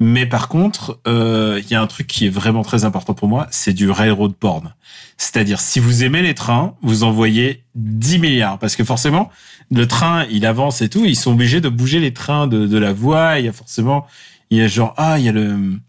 Mais 0.02 0.26
par 0.26 0.50
contre, 0.50 1.00
euh, 1.08 1.62
il 1.64 1.72
y 1.72 1.76
a 1.76 1.82
un 1.82 1.88
truc 1.88 2.08
qui 2.08 2.26
est 2.26 2.30
vraiment 2.30 2.64
très 2.64 2.84
important 2.84 3.14
pour 3.14 3.30
moi, 3.30 3.48
c'est 3.50 3.72
du 3.72 3.90
railroad 3.90 4.34
porn. 4.34 4.74
C'est-à-dire, 5.16 5.62
si 5.62 5.80
vous 5.80 6.04
aimez 6.04 6.22
les 6.22 6.34
trains, 6.34 6.76
vous 6.82 7.04
en 7.06 7.12
voyez 7.14 7.64
10 7.76 8.20
milliards. 8.20 8.60
Parce 8.60 8.76
que 8.76 8.84
forcément, 8.84 9.30
le 9.72 9.88
train, 9.88 10.26
il 10.30 10.46
avance 10.46 10.82
et 10.82 10.90
tout, 10.90 11.06
ils 11.06 11.16
sont 11.16 11.32
obligés 11.32 11.62
de 11.62 11.70
bouger 11.70 12.02
les 12.02 12.12
trains 12.12 12.46
de, 12.48 12.68
de 12.68 12.78
la 12.78 12.92
voie. 12.92 13.40
Il 13.40 13.46
y 13.46 13.48
a 13.48 13.54
forcément, 13.54 14.06
il 14.50 14.58
y 14.58 14.62
a 14.62 14.68
genre, 14.68 14.94
ah, 14.98 15.18
il 15.18 15.24
y 15.24 15.30
a 15.30 15.32
le... 15.32 15.80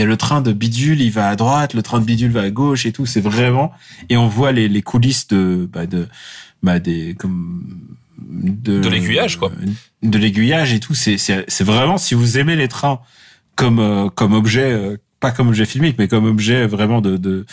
Il 0.00 0.04
y 0.04 0.06
a 0.06 0.08
le 0.08 0.16
train 0.16 0.40
de 0.40 0.52
bidule, 0.54 1.02
il 1.02 1.10
va 1.10 1.28
à 1.28 1.36
droite, 1.36 1.74
le 1.74 1.82
train 1.82 2.00
de 2.00 2.06
bidule 2.06 2.30
va 2.30 2.40
à 2.40 2.50
gauche 2.50 2.86
et 2.86 2.92
tout. 2.92 3.04
C'est 3.04 3.20
vraiment 3.20 3.70
et 4.08 4.16
on 4.16 4.28
voit 4.28 4.50
les, 4.50 4.66
les 4.66 4.80
coulisses 4.80 5.28
de 5.28 5.68
bah 5.70 5.84
de 5.84 6.08
bah 6.62 6.78
des 6.78 7.14
comme 7.18 7.66
de 8.18 8.80
De 8.80 8.88
l'aiguillage, 8.88 9.36
quoi. 9.36 9.52
de 10.02 10.18
l'aiguillage 10.18 10.72
et 10.72 10.80
tout. 10.80 10.94
C'est 10.94 11.18
c'est 11.18 11.44
c'est 11.48 11.64
vraiment 11.64 11.98
si 11.98 12.14
vous 12.14 12.38
aimez 12.38 12.56
les 12.56 12.66
trains 12.66 13.00
comme 13.56 13.78
euh, 13.78 14.08
comme 14.08 14.32
objet 14.32 14.72
euh, 14.72 14.96
pas 15.20 15.32
comme 15.32 15.48
objet 15.48 15.66
filmique 15.66 15.96
mais 15.98 16.08
comme 16.08 16.24
objet 16.24 16.66
vraiment 16.66 17.02
de 17.02 17.18
de 17.18 17.44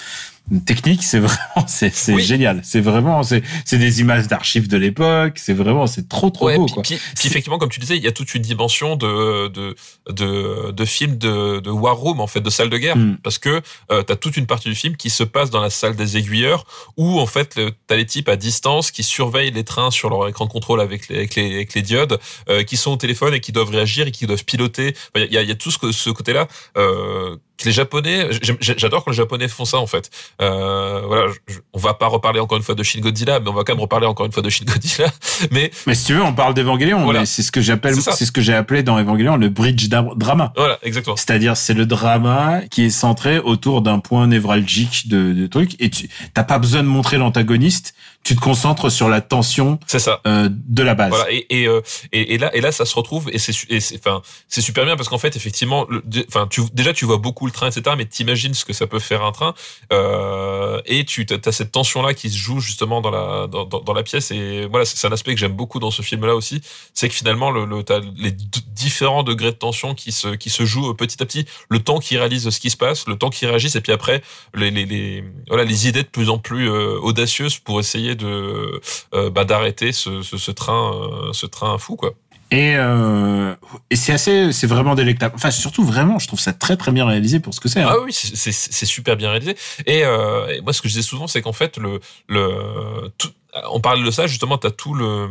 technique 0.66 1.04
c'est 1.04 1.20
vraiment 1.20 1.38
c'est 1.68 1.94
c'est 1.94 2.14
Oui. 2.14 2.24
génial 2.24 2.62
c'est 2.64 2.80
vraiment 2.80 3.22
c'est 3.24 3.44
c'est 3.66 3.78
des 3.78 4.00
images 4.02 4.28
d'archives 4.28 4.68
de 4.68 4.78
l'époque 4.78 5.34
c'est 5.38 5.54
vraiment 5.54 5.88
c'est 5.88 6.08
trop 6.08 6.30
trop 6.30 6.46
Ouais, 6.48 6.56
beau 6.58 6.66
puis, 6.66 6.74
quoi 6.74 6.84
puis- 6.84 7.00
puis 7.18 7.28
effectivement, 7.28 7.58
comme 7.58 7.70
tu 7.70 7.80
disais, 7.80 7.98
il 7.98 8.04
y 8.04 8.08
a 8.08 8.12
toute 8.12 8.34
une 8.34 8.42
dimension 8.42 8.96
de 8.96 9.48
de 9.50 9.76
de, 10.10 10.72
de 10.72 10.86
film 10.86 11.18
de, 11.18 11.60
de 11.60 11.70
war 11.70 11.96
room 11.98 12.22
en 12.22 12.28
fait, 12.28 12.40
de 12.42 12.50
salle 12.50 12.70
de 12.70 12.78
guerre, 12.78 12.96
Mm. 12.98 13.18
parce 13.24 13.38
que 13.40 13.62
euh, 13.92 14.04
t'as 14.04 14.16
toute 14.16 14.38
une 14.38 14.46
partie 14.48 14.70
du 14.70 14.76
film 14.76 14.96
qui 14.96 15.10
se 15.10 15.24
passe 15.24 15.50
dans 15.50 15.60
la 15.62 15.70
salle 15.70 15.96
des 15.96 16.16
aiguilleurs, 16.18 16.64
où 16.96 17.20
en 17.20 17.26
fait 17.26 17.56
le- 17.56 17.72
t'as 17.88 17.96
les 17.98 18.06
types 18.06 18.30
à 18.30 18.36
distance 18.38 18.92
qui 18.92 19.04
surveillent 19.04 19.52
les 19.52 19.64
trains 19.66 19.92
sur 19.92 20.10
leur 20.10 20.28
écran 20.28 20.46
de 20.46 20.52
contrôle 20.52 20.80
avec 20.82 21.10
les 21.10 21.18
avec 21.18 21.36
les, 21.36 21.54
avec 21.56 21.74
les 21.74 21.82
diodes, 21.82 22.20
euh, 22.50 22.64
qui 22.64 22.78
sont 22.78 22.92
au 22.92 22.98
téléphone 22.98 23.34
et 23.34 23.40
qui 23.42 23.52
doivent 23.52 23.70
réagir 23.70 24.08
et 24.08 24.12
qui 24.12 24.26
doivent 24.28 24.46
piloter. 24.46 24.96
Enfin, 25.16 25.26
Il 25.30 25.34
y 25.34 25.38
a, 25.38 25.42
y 25.44 25.52
a 25.52 25.56
tout 25.56 25.72
ce, 25.72 25.78
que- 25.78 25.92
ce 25.92 26.10
côté-là. 26.10 26.48
Euh, 26.78 27.36
que 27.58 27.66
les 27.66 27.72
Japonais, 27.72 28.28
j'adore 28.62 29.04
quand 29.04 29.10
les 29.10 29.18
Japonais 29.18 29.48
font 29.48 29.66
ça 29.66 29.78
en 29.80 29.88
fait. 29.88 30.12
Euh, 30.42 31.02
voilà, 31.08 31.32
je- 31.48 31.58
on 31.74 31.80
va 31.80 31.94
pas 31.96 32.08
reparler 32.08 32.40
encore 32.40 32.58
une 32.58 32.64
fois 32.64 32.76
de 32.76 32.84
Shin 32.84 33.00
Godzilla, 33.00 33.40
mais 33.40 33.50
on 33.50 33.54
va 33.54 33.64
quand 33.64 33.74
même 33.74 33.82
reparler 33.82 34.06
encore 34.06 34.26
une 34.26 34.32
fois 34.32 34.44
de 34.44 34.50
Shin 34.50 34.66
Godzilla. 34.66 35.08
Mais 35.52 35.72
mais 35.86 35.94
si 35.96 36.06
tu 36.06 36.14
veux 36.16 36.22
on 36.24 36.34
parle 36.34 36.54
d'Evangélion 36.56 37.04
Voilà. 37.04 37.26
c'est 37.26 37.44
ce 37.44 37.52
que 37.52 37.62
j'appelle 37.62 37.96
C'est 37.96 38.26
ce 38.26 38.32
que 38.32 38.42
j'ai 38.42 38.54
appelé 38.56 38.82
dans 38.84 38.98
Evangélion 39.00 39.36
le 39.38 39.50
bridge 39.50 39.88
dra- 39.88 40.16
drama 40.16 40.52
voilà, 40.56 40.80
exactement. 40.84 41.16
C'est-à-dire, 41.16 41.56
c'est 41.56 41.74
le 41.76 41.86
drama 41.86 42.62
qui 42.72 42.84
est 42.86 42.90
centré 42.90 43.38
autour 43.40 43.82
d'un 43.82 44.00
point 44.00 44.26
névralgique 44.28 45.08
de, 45.08 45.34
de 45.34 45.48
trucs. 45.48 45.76
Et 45.80 45.90
tu 45.90 46.10
t'as 46.34 46.44
pas 46.44 46.58
besoin 46.60 46.82
de 46.84 46.88
montrer 46.88 47.18
l'antagoniste. 47.18 47.94
Tu 48.28 48.36
te 48.36 48.42
concentres 48.42 48.92
sur 48.92 49.08
la 49.08 49.22
tension 49.22 49.80
ça. 49.88 50.20
euh, 50.28 50.50
de 50.52 50.84
la 50.84 50.96
base. 50.96 51.12
Voilà 51.12 51.32
et 51.32 51.46
et, 51.50 51.66
euh, 51.66 51.80
et 52.12 52.34
et 52.34 52.38
là 52.38 52.54
et 52.54 52.60
là 52.60 52.74
ça 52.74 52.84
se 52.84 52.94
retrouve 52.94 53.30
et 53.32 53.38
c'est 53.40 53.54
enfin 53.98 54.22
c'est 54.50 54.60
super 54.60 54.84
bien 54.84 54.98
parce 54.98 55.08
qu'en 55.08 55.18
fait 55.18 55.38
effectivement 55.38 55.88
enfin 56.28 56.46
tu 56.50 56.60
déjà 56.74 56.92
tu 56.92 57.06
vois 57.06 57.20
beaucoup 57.20 57.46
le 57.46 57.54
train 57.54 57.70
etc 57.70 57.96
mais 57.98 58.04
t'imagines 58.06 58.54
ce 58.54 58.66
que 58.66 58.74
ça 58.74 58.86
peut 58.86 59.00
faire 59.00 59.24
un 59.24 59.32
train 59.32 59.54
euh, 59.94 60.82
et 60.86 61.06
tu 61.06 61.26
as 61.46 61.52
cette 61.54 61.72
tension 61.72 62.02
là 62.02 62.14
qui 62.14 62.30
se 62.30 62.38
joue 62.38 62.60
justement 62.60 63.00
dans 63.00 63.12
la 63.12 63.48
dans, 63.48 63.64
dans, 63.64 63.80
dans 63.80 63.94
la 63.94 64.04
pièce 64.04 64.30
et 64.32 64.66
voilà 64.70 64.84
c'est 64.84 65.08
un 65.08 65.12
aspect 65.14 65.34
que 65.34 65.40
j'aime 65.40 65.54
beaucoup 65.54 65.80
dans 65.80 65.92
ce 65.92 66.02
film 66.02 66.26
là 66.26 66.36
aussi 66.36 66.60
c'est 66.94 67.08
que 67.08 67.16
finalement 67.16 67.50
le, 67.50 67.64
le 67.64 67.82
t'as 67.84 68.02
les 68.18 68.32
différents 68.32 69.24
degrés 69.24 69.52
de 69.52 69.58
tension 69.58 69.96
qui 69.96 70.12
se 70.12 70.36
qui 70.36 70.50
se 70.50 70.66
jouent 70.66 70.94
petit 70.96 71.24
à 71.24 71.26
petit 71.26 71.46
le 71.70 71.80
temps 71.80 72.00
qui 72.00 72.18
réalise 72.18 72.50
ce 72.50 72.60
qui 72.60 72.72
se 72.72 72.78
passe 72.78 73.08
le 73.08 73.16
temps 73.18 73.30
qui 73.30 73.46
réagissent 73.46 73.78
et 73.78 73.82
puis 73.82 73.94
après 73.94 74.22
les 74.54 74.70
les, 74.70 74.86
les 74.86 75.24
voilà 75.48 75.64
les 75.64 75.88
idées 75.88 76.04
de 76.04 76.10
plus 76.10 76.30
en 76.30 76.40
plus 76.40 76.70
euh, 76.70 77.00
audacieuses 77.02 77.58
pour 77.60 77.80
essayer 77.80 78.17
de 78.18 78.82
euh, 79.14 79.30
bah, 79.30 79.46
d'arrêter 79.46 79.92
ce, 79.94 80.22
ce, 80.22 80.38
ce 80.38 80.52
train 80.52 80.92
euh, 80.94 81.34
ce 81.34 81.46
train 81.46 81.78
fou 81.78 81.96
quoi 81.96 82.12
Et, 82.52 82.76
euh, 82.78 83.54
et 83.90 83.96
c'est 83.96 84.14
assez, 84.14 84.52
c'est 84.54 84.68
vraiment 84.68 84.96
délectable. 84.96 85.34
Enfin, 85.36 85.52
surtout 85.52 85.84
vraiment, 85.84 86.18
je 86.20 86.28
trouve 86.28 86.40
ça 86.40 86.54
très 86.54 86.78
très 86.78 86.92
bien 86.92 87.06
réalisé 87.06 87.40
pour 87.40 87.54
ce 87.54 87.60
que 87.60 87.68
c'est. 87.70 87.82
hein. 87.82 87.90
Ah 87.92 87.98
oui, 88.04 88.12
c'est- 88.14 88.86
super 88.86 89.16
bien 89.18 89.30
réalisé. 89.30 89.56
Et, 89.86 90.04
euh, 90.06 90.48
et 90.56 90.62
moi, 90.62 90.72
ce 90.74 90.82
que 90.82 90.88
je 90.88 90.94
disais 90.94 91.08
souvent, 91.08 91.28
c'est 91.28 91.42
qu'en 91.42 91.54
fait, 91.54 91.78
le, 91.78 92.00
le, 92.30 93.12
tout, 93.18 93.30
on 93.72 93.82
parle 93.82 94.04
de 94.06 94.12
ça 94.12 94.28
justement. 94.28 94.58
T'as 94.58 94.70
tout 94.72 94.94
le 94.94 95.30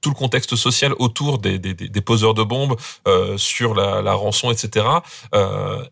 tout 0.00 0.08
le 0.10 0.14
contexte 0.16 0.56
social 0.56 0.92
autour 0.98 1.38
des 1.38 1.58
des, 1.58 1.74
des, 1.74 2.00
poseurs 2.00 2.32
de 2.34 2.42
bombes 2.42 2.76
euh, 3.06 3.36
sur 3.38 3.74
la, 3.74 4.00
la 4.02 4.14
rançon, 4.14 4.50
etc. 4.50 4.86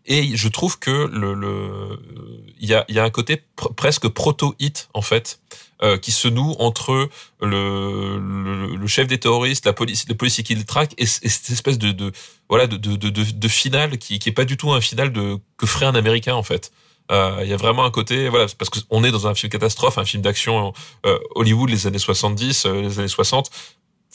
Et 0.05 0.35
je 0.35 0.47
trouve 0.49 0.79
que 0.79 1.07
le 1.11 1.33
le 1.33 1.99
il 2.59 2.67
y 2.67 2.73
a 2.73 2.85
il 2.89 2.95
y 2.95 2.99
a 2.99 3.03
un 3.03 3.09
côté 3.11 3.43
pr- 3.57 3.73
presque 3.75 4.07
proto 4.07 4.55
hit 4.59 4.89
en 4.93 5.01
fait. 5.01 5.39
Euh, 5.85 5.97
qui 5.97 6.11
se 6.11 6.27
noue 6.27 6.55
entre 6.59 7.09
le, 7.41 8.87
chef 8.87 9.07
des 9.07 9.19
terroristes, 9.19 9.65
la 9.65 9.73
police, 9.73 10.07
le 10.09 10.15
policier 10.15 10.43
qui 10.43 10.55
le 10.55 10.63
traque, 10.63 10.93
et, 10.97 11.05
cette 11.05 11.49
espèce 11.49 11.77
de, 11.77 12.11
voilà 12.49 12.65
de, 12.67 12.77
de, 12.77 13.47
finale 13.47 13.97
qui, 13.97 14.19
qui 14.19 14.29
est 14.29 14.33
pas 14.33 14.45
du 14.45 14.57
tout 14.57 14.73
un 14.73 14.81
final 14.81 15.13
de 15.13 15.37
que 15.57 15.65
ferait 15.65 15.85
un 15.85 15.95
Américain 15.95 16.35
en 16.35 16.43
fait. 16.43 16.71
Euh, 17.11 17.41
Il 17.43 17.49
y 17.49 17.53
a 17.53 17.57
vraiment 17.57 17.85
un 17.85 17.91
côté 17.91 18.29
voilà 18.29 18.47
parce 18.57 18.69
qu'on 18.69 19.03
est 19.03 19.11
dans 19.11 19.27
un 19.27 19.35
film 19.35 19.51
catastrophe, 19.51 19.97
un 19.97 20.05
film 20.05 20.23
d'action 20.23 20.73
euh, 21.05 21.19
Hollywood 21.35 21.69
les 21.69 21.85
années 21.85 21.99
70, 21.99 22.65
euh, 22.65 22.81
les 22.81 22.99
années 22.99 23.07
60 23.07 23.51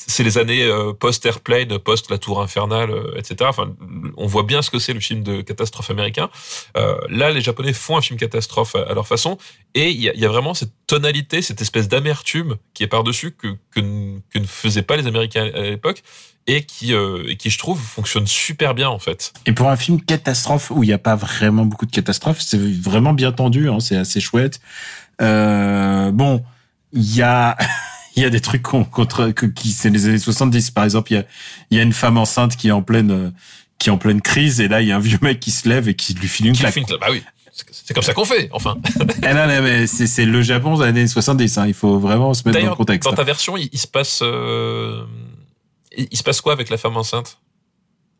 c'est 0.06 0.22
les 0.22 0.38
années 0.38 0.62
euh, 0.62 0.92
post-Airplane, 0.92 1.78
post 1.78 2.10
La 2.10 2.18
Tour 2.18 2.40
Infernale, 2.40 2.90
euh, 2.90 3.18
etc. 3.18 3.36
Enfin, 3.44 3.74
on 4.16 4.26
voit 4.26 4.44
bien 4.44 4.62
ce 4.62 4.70
que 4.70 4.78
c'est 4.78 4.92
le 4.92 5.00
film 5.00 5.22
de 5.22 5.42
catastrophe 5.42 5.90
américain. 5.90 6.30
Euh, 6.76 6.96
là, 7.08 7.30
les 7.30 7.40
Japonais 7.40 7.72
font 7.72 7.96
un 7.96 8.00
film 8.00 8.18
catastrophe 8.18 8.74
à, 8.74 8.94
leur 8.94 9.06
façon, 9.06 9.38
et 9.74 9.90
il 9.90 10.00
y 10.00 10.24
a, 10.24 10.28
vraiment 10.28 10.54
cette 10.54 10.72
tonalité, 10.86 11.42
cette 11.42 11.60
espèce 11.60 11.88
d'amertume 11.88 12.56
qui 12.74 12.82
est 12.82 12.86
par-dessus 12.86 13.32
que, 13.32 13.48
que, 13.72 13.80
ne 13.80 14.46
faisaient 14.46 14.82
pas 14.82 14.96
les 14.96 15.06
Américains 15.06 15.50
à 15.54 15.62
l'époque, 15.62 16.02
et 16.46 16.64
qui, 16.64 16.92
qui, 17.38 17.50
je 17.50 17.58
trouve, 17.58 17.80
fonctionne 17.80 18.26
super 18.26 18.74
bien, 18.74 18.88
en 18.88 18.98
fait. 18.98 19.32
Et 19.46 19.52
pour 19.52 19.68
un 19.68 19.76
film 19.76 20.00
catastrophe 20.00 20.70
où 20.70 20.82
il 20.82 20.86
n'y 20.86 20.92
a 20.92 20.98
pas 20.98 21.14
vraiment 21.14 21.64
beaucoup 21.64 21.86
de 21.86 21.92
catastrophes, 21.92 22.40
c'est 22.40 22.58
vraiment 22.58 23.12
bien 23.12 23.32
tendu, 23.32 23.68
hein, 23.68 23.78
c'est 23.80 23.96
assez 23.96 24.20
chouette. 24.20 24.60
Bon, 25.20 26.42
il 26.92 27.14
y 27.14 27.22
a 27.22 27.56
il 28.16 28.22
y 28.22 28.26
a 28.26 28.30
des 28.30 28.40
trucs 28.40 28.62
qu'on- 28.62 28.84
contre 28.84 29.30
que, 29.30 29.46
qui 29.46 29.70
c'est 29.72 29.90
les 29.90 30.06
années 30.06 30.18
70 30.18 30.70
par 30.72 30.84
exemple, 30.84 31.12
il 31.12 31.16
y 31.16 31.18
a 31.18 31.24
il 31.70 31.76
y 31.76 31.80
a 31.80 31.82
une 31.82 31.92
femme 31.92 32.18
enceinte 32.18 32.56
qui 32.56 32.68
est 32.68 32.72
en 32.72 32.82
pleine 32.82 33.32
qui 33.78 33.88
est 33.88 33.92
en 33.92 33.98
pleine 33.98 34.20
crise 34.20 34.60
et 34.60 34.68
là 34.68 34.80
il 34.82 34.88
y 34.88 34.92
a 34.92 34.96
un 34.96 35.00
vieux 35.00 35.18
mec 35.22 35.40
qui 35.40 35.50
se 35.50 35.68
lève 35.68 35.88
et 35.88 35.94
qui 35.94 36.14
lui 36.14 36.28
file 36.28 36.46
une 36.48 36.52
Qui 36.54 36.60
claque. 36.60 36.74
bah 37.00 37.06
oui, 37.10 37.22
c'est- 37.52 37.94
comme 37.94 38.02
ça 38.02 38.12
qu'on 38.14 38.24
fait, 38.24 38.48
enfin. 38.52 38.76
Eh 39.22 39.34
non, 39.34 39.46
non, 39.46 39.62
mais 39.62 39.86
c'est 39.86 40.24
le 40.24 40.42
Japon 40.42 40.76
des 40.78 40.84
années 40.84 41.06
70 41.06 41.58
hein, 41.58 41.66
il 41.66 41.74
faut 41.74 41.98
vraiment 41.98 42.32
se 42.34 42.42
mettre 42.46 42.60
dans 42.62 42.70
le 42.70 42.74
contexte. 42.76 43.08
dans 43.08 43.14
ta 43.16 43.24
version, 43.24 43.56
il, 43.56 43.68
il 43.72 43.78
se 43.78 43.86
passe, 43.86 44.20
euh, 44.22 45.02
il, 45.96 46.08
il 46.10 46.16
se 46.16 46.22
passe 46.22 46.40
quoi 46.40 46.52
avec 46.52 46.68
la 46.70 46.76
femme 46.78 46.96
enceinte? 46.96 47.38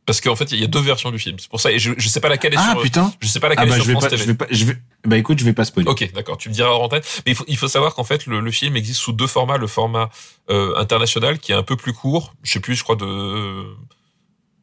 Parce 0.07 0.21
qu'en 0.21 0.35
fait, 0.35 0.51
il 0.53 0.59
y 0.59 0.65
a 0.65 0.67
deux 0.67 0.81
versions 0.81 1.11
du 1.11 1.19
film. 1.19 1.37
C'est 1.39 1.49
pour 1.49 1.61
ça, 1.61 1.71
et 1.71 1.79
je, 1.79 1.93
je 1.97 2.09
sais 2.09 2.21
pas 2.21 2.29
laquelle 2.29 2.55
est 2.55 2.59
Ah 2.59 2.71
sur, 2.73 2.83
putain. 2.83 3.13
je 3.21 3.29
sais 3.29 3.39
pas 3.39 3.47
Ah 3.49 3.51
laquelle 3.51 3.69
bah 3.69 3.77
est 3.77 3.79
je 3.79 3.85
sur 3.85 3.89
vais 3.89 3.93
France 3.93 4.05
pas 4.05 4.11
TV. 4.11 4.23
je 4.23 4.27
vais 4.29 4.35
pas 4.35 4.47
je 4.51 4.65
vais 4.65 4.77
bah 5.05 5.17
écoute, 5.19 5.39
je 5.39 5.45
vais 5.45 5.53
pas 5.53 5.65
spoiler. 5.65 5.89
Ok, 5.89 6.11
d'accord. 6.15 6.37
Tu 6.37 6.49
me 6.49 6.55
diras 6.55 6.71
en 6.71 6.89
tête. 6.89 7.23
Mais 7.27 7.33
il 7.33 7.35
faut, 7.37 7.45
il 7.47 7.57
faut 7.57 7.69
savoir 7.69 7.95
qu'en 7.95 8.05
fait, 8.05 8.27
le, 8.27 8.41
le 8.41 8.51
film 8.51 8.77
existe 8.77 9.01
sous 9.01 9.13
deux 9.13 9.27
formats. 9.27 9.57
Le 9.59 9.67
format 9.67 10.11
euh, 10.51 10.75
international, 10.77 11.39
qui 11.39 11.53
est 11.53 11.55
un 11.55 11.63
peu 11.63 11.77
plus 11.77 11.93
court, 11.93 12.35
je 12.43 12.51
sais 12.53 12.61
plus, 12.61 12.75
je 12.75 12.83
crois 12.83 12.97
de 12.97 13.65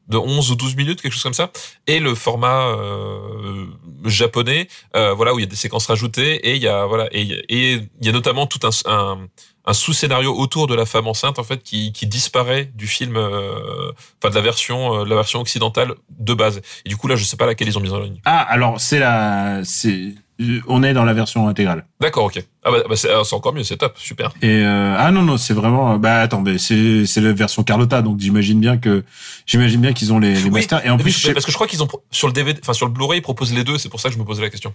de 0.09 0.15
11 0.17 0.51
ou 0.51 0.55
12 0.55 0.75
minutes, 0.77 1.01
quelque 1.01 1.11
chose 1.11 1.23
comme 1.23 1.33
ça, 1.33 1.51
et 1.85 1.99
le 1.99 2.15
format 2.15 2.67
euh, 2.69 3.65
japonais, 4.05 4.69
euh, 4.95 5.13
voilà, 5.13 5.33
où 5.33 5.39
il 5.39 5.41
y 5.41 5.45
a 5.45 5.49
des 5.49 5.57
séquences 5.57 5.85
rajoutées, 5.87 6.35
et 6.47 6.55
il 6.55 6.61
y 6.61 6.67
a 6.69 6.85
voilà, 6.85 7.09
et 7.11 7.21
il 7.49 7.89
y 8.01 8.07
a 8.07 8.11
notamment 8.13 8.47
tout 8.47 8.59
un, 8.65 8.69
un, 8.89 9.27
un 9.67 9.73
sous-scénario 9.73 10.33
autour 10.33 10.65
de 10.65 10.73
la 10.73 10.85
femme 10.85 11.07
enceinte 11.07 11.39
en 11.39 11.43
fait 11.43 11.61
qui, 11.61 11.91
qui 11.91 12.07
disparaît 12.07 12.71
du 12.73 12.87
film, 12.87 13.17
euh, 13.17 13.91
enfin 14.21 14.29
de 14.29 14.35
la 14.35 14.41
version, 14.41 15.01
euh, 15.01 15.03
de 15.03 15.09
la 15.09 15.15
version 15.15 15.41
occidentale 15.41 15.93
de 16.17 16.33
base. 16.33 16.61
Et 16.85 16.89
du 16.89 16.95
coup 16.95 17.07
là, 17.07 17.17
je 17.17 17.25
sais 17.25 17.35
pas 17.35 17.45
laquelle 17.45 17.67
ils 17.67 17.77
ont 17.77 17.81
mis 17.81 17.91
en 17.91 17.99
ligne. 17.99 18.19
Ah 18.23 18.39
alors 18.49 18.79
c'est 18.79 18.97
la 18.97 19.59
c'est 19.65 20.15
euh, 20.39 20.61
on 20.67 20.83
est 20.83 20.93
dans 20.93 21.03
la 21.03 21.13
version 21.13 21.49
intégrale. 21.49 21.85
D'accord, 21.99 22.25
ok. 22.25 22.41
Ah 22.63 22.71
bah, 22.71 22.77
bah, 22.87 22.95
c'est 22.95 23.09
ah, 23.11 23.23
c'est 23.25 23.35
encore 23.35 23.53
mieux, 23.53 23.63
c'est 23.63 23.75
top, 23.75 23.97
super. 23.97 24.31
Et 24.41 24.47
euh, 24.63 24.95
ah 24.97 25.11
non 25.11 25.23
non, 25.23 25.35
c'est 25.35 25.53
vraiment 25.53 25.97
bah 25.97 26.21
attends, 26.21 26.41
mais 26.41 26.57
c'est 26.57 27.05
c'est 27.05 27.19
la 27.21 27.33
version 27.33 27.63
Carlotta, 27.63 28.01
donc 28.01 28.21
j'imagine 28.21 28.61
bien 28.61 28.77
que 28.77 29.03
j'imagine 29.45 29.81
bien 29.81 29.91
qu'ils 29.91 30.13
ont 30.13 30.19
les, 30.19 30.35
les 30.35 30.43
Oui, 30.45 30.51
masters. 30.51 30.85
Et 30.85 30.89
en 30.89 30.97
plus, 30.97 31.29
parce 31.33 31.45
que 31.45 31.51
je 31.51 31.57
crois 31.57 31.67
qu'ils 31.67 31.83
ont 31.83 31.89
sur 32.09 32.27
le 32.27 32.33
DVD, 32.33 32.57
enfin 32.63 32.73
sur 32.73 32.85
le 32.85 32.93
Blu-ray, 32.93 33.19
ils 33.19 33.21
proposent 33.21 33.53
les 33.53 33.65
deux. 33.65 33.77
C'est 33.77 33.89
pour 33.89 33.99
ça 33.99 34.07
que 34.07 34.15
je 34.15 34.19
me 34.19 34.25
posais 34.25 34.41
la 34.41 34.49
question. 34.49 34.73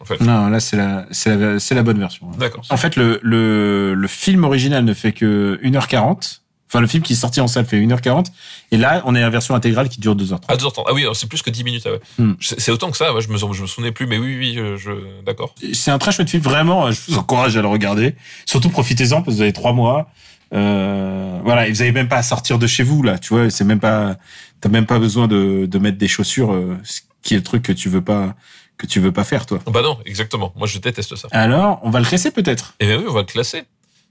En 0.00 0.04
fait. 0.04 0.20
non, 0.20 0.48
là 0.48 0.60
c'est 0.60 0.76
la 0.76 1.06
c'est 1.10 1.36
la 1.36 1.58
c'est 1.58 1.74
la 1.74 1.82
bonne 1.82 1.98
version. 1.98 2.30
D'accord. 2.38 2.64
En 2.70 2.76
fait, 2.76 2.96
le, 2.96 3.18
le, 3.22 3.94
le 3.94 4.08
film 4.08 4.44
original 4.44 4.84
ne 4.84 4.94
fait 4.94 5.12
que 5.12 5.58
1h40. 5.62 6.40
Enfin, 6.70 6.82
le 6.82 6.86
film 6.86 7.02
qui 7.02 7.14
est 7.14 7.16
sorti 7.16 7.40
en 7.40 7.46
salle 7.48 7.64
fait 7.64 7.80
1h40. 7.80 8.26
Et 8.72 8.76
là, 8.76 9.00
on 9.06 9.14
est 9.14 9.20
à 9.20 9.22
la 9.22 9.30
version 9.30 9.54
intégrale 9.54 9.88
qui 9.88 10.00
dure 10.00 10.14
2h30. 10.14 10.40
Ah, 10.48 10.56
deux 10.58 10.66
heures 10.66 10.72
trente. 10.74 10.86
Ah 10.88 10.92
oui, 10.92 11.06
c'est 11.14 11.26
plus 11.26 11.40
que 11.40 11.48
10 11.48 11.64
minutes. 11.64 11.84
Ah 11.86 11.92
ouais. 11.92 12.00
Hmm. 12.18 12.34
C'est 12.40 12.70
autant 12.70 12.90
que 12.90 12.98
ça. 12.98 13.14
ouais, 13.14 13.22
je 13.22 13.28
me 13.30 13.38
je 13.38 13.62
me 13.62 13.66
souvenais 13.66 13.90
plus, 13.90 14.06
mais 14.06 14.18
oui, 14.18 14.36
oui, 14.38 14.54
je, 14.76 15.22
d'accord. 15.24 15.54
C'est 15.72 15.90
un 15.90 15.96
très 15.98 16.12
chouette 16.12 16.28
film, 16.28 16.42
vraiment. 16.42 16.90
Je 16.90 17.00
vous 17.08 17.16
encourage 17.16 17.56
à 17.56 17.62
le 17.62 17.68
regarder. 17.68 18.14
Surtout, 18.44 18.68
profitez-en 18.68 19.22
parce 19.22 19.28
que 19.28 19.32
vous 19.36 19.40
avez 19.42 19.54
trois 19.54 19.72
mois. 19.72 20.10
Euh, 20.54 21.38
voilà, 21.44 21.68
et 21.68 21.72
vous 21.72 21.82
avez 21.82 21.92
même 21.92 22.08
pas 22.08 22.16
à 22.16 22.22
sortir 22.22 22.58
de 22.58 22.66
chez 22.66 22.82
vous, 22.82 23.02
là. 23.02 23.18
Tu 23.18 23.32
vois, 23.34 23.50
c'est 23.50 23.64
même 23.64 23.80
pas, 23.80 24.16
t'as 24.60 24.68
même 24.68 24.86
pas 24.86 24.98
besoin 24.98 25.26
de, 25.28 25.66
de 25.66 25.78
mettre 25.78 25.98
des 25.98 26.08
chaussures, 26.08 26.52
euh, 26.52 26.76
ce 26.84 27.00
qui 27.22 27.34
est 27.34 27.38
le 27.38 27.42
truc 27.42 27.62
que 27.62 27.72
tu 27.72 27.88
veux 27.88 28.00
pas, 28.02 28.34
que 28.78 28.86
tu 28.86 29.00
veux 29.00 29.12
pas 29.12 29.24
faire, 29.24 29.44
toi. 29.44 29.58
Bah 29.66 29.82
non, 29.82 29.98
exactement. 30.06 30.52
Moi, 30.56 30.66
je 30.66 30.78
déteste 30.78 31.16
ça. 31.16 31.28
Alors, 31.32 31.80
on 31.82 31.90
va 31.90 32.00
le 32.00 32.06
classer 32.06 32.30
peut-être. 32.30 32.74
Et 32.80 32.86
ben 32.86 33.00
oui, 33.00 33.06
on 33.08 33.12
va 33.12 33.20
le 33.20 33.26
classer. 33.26 33.64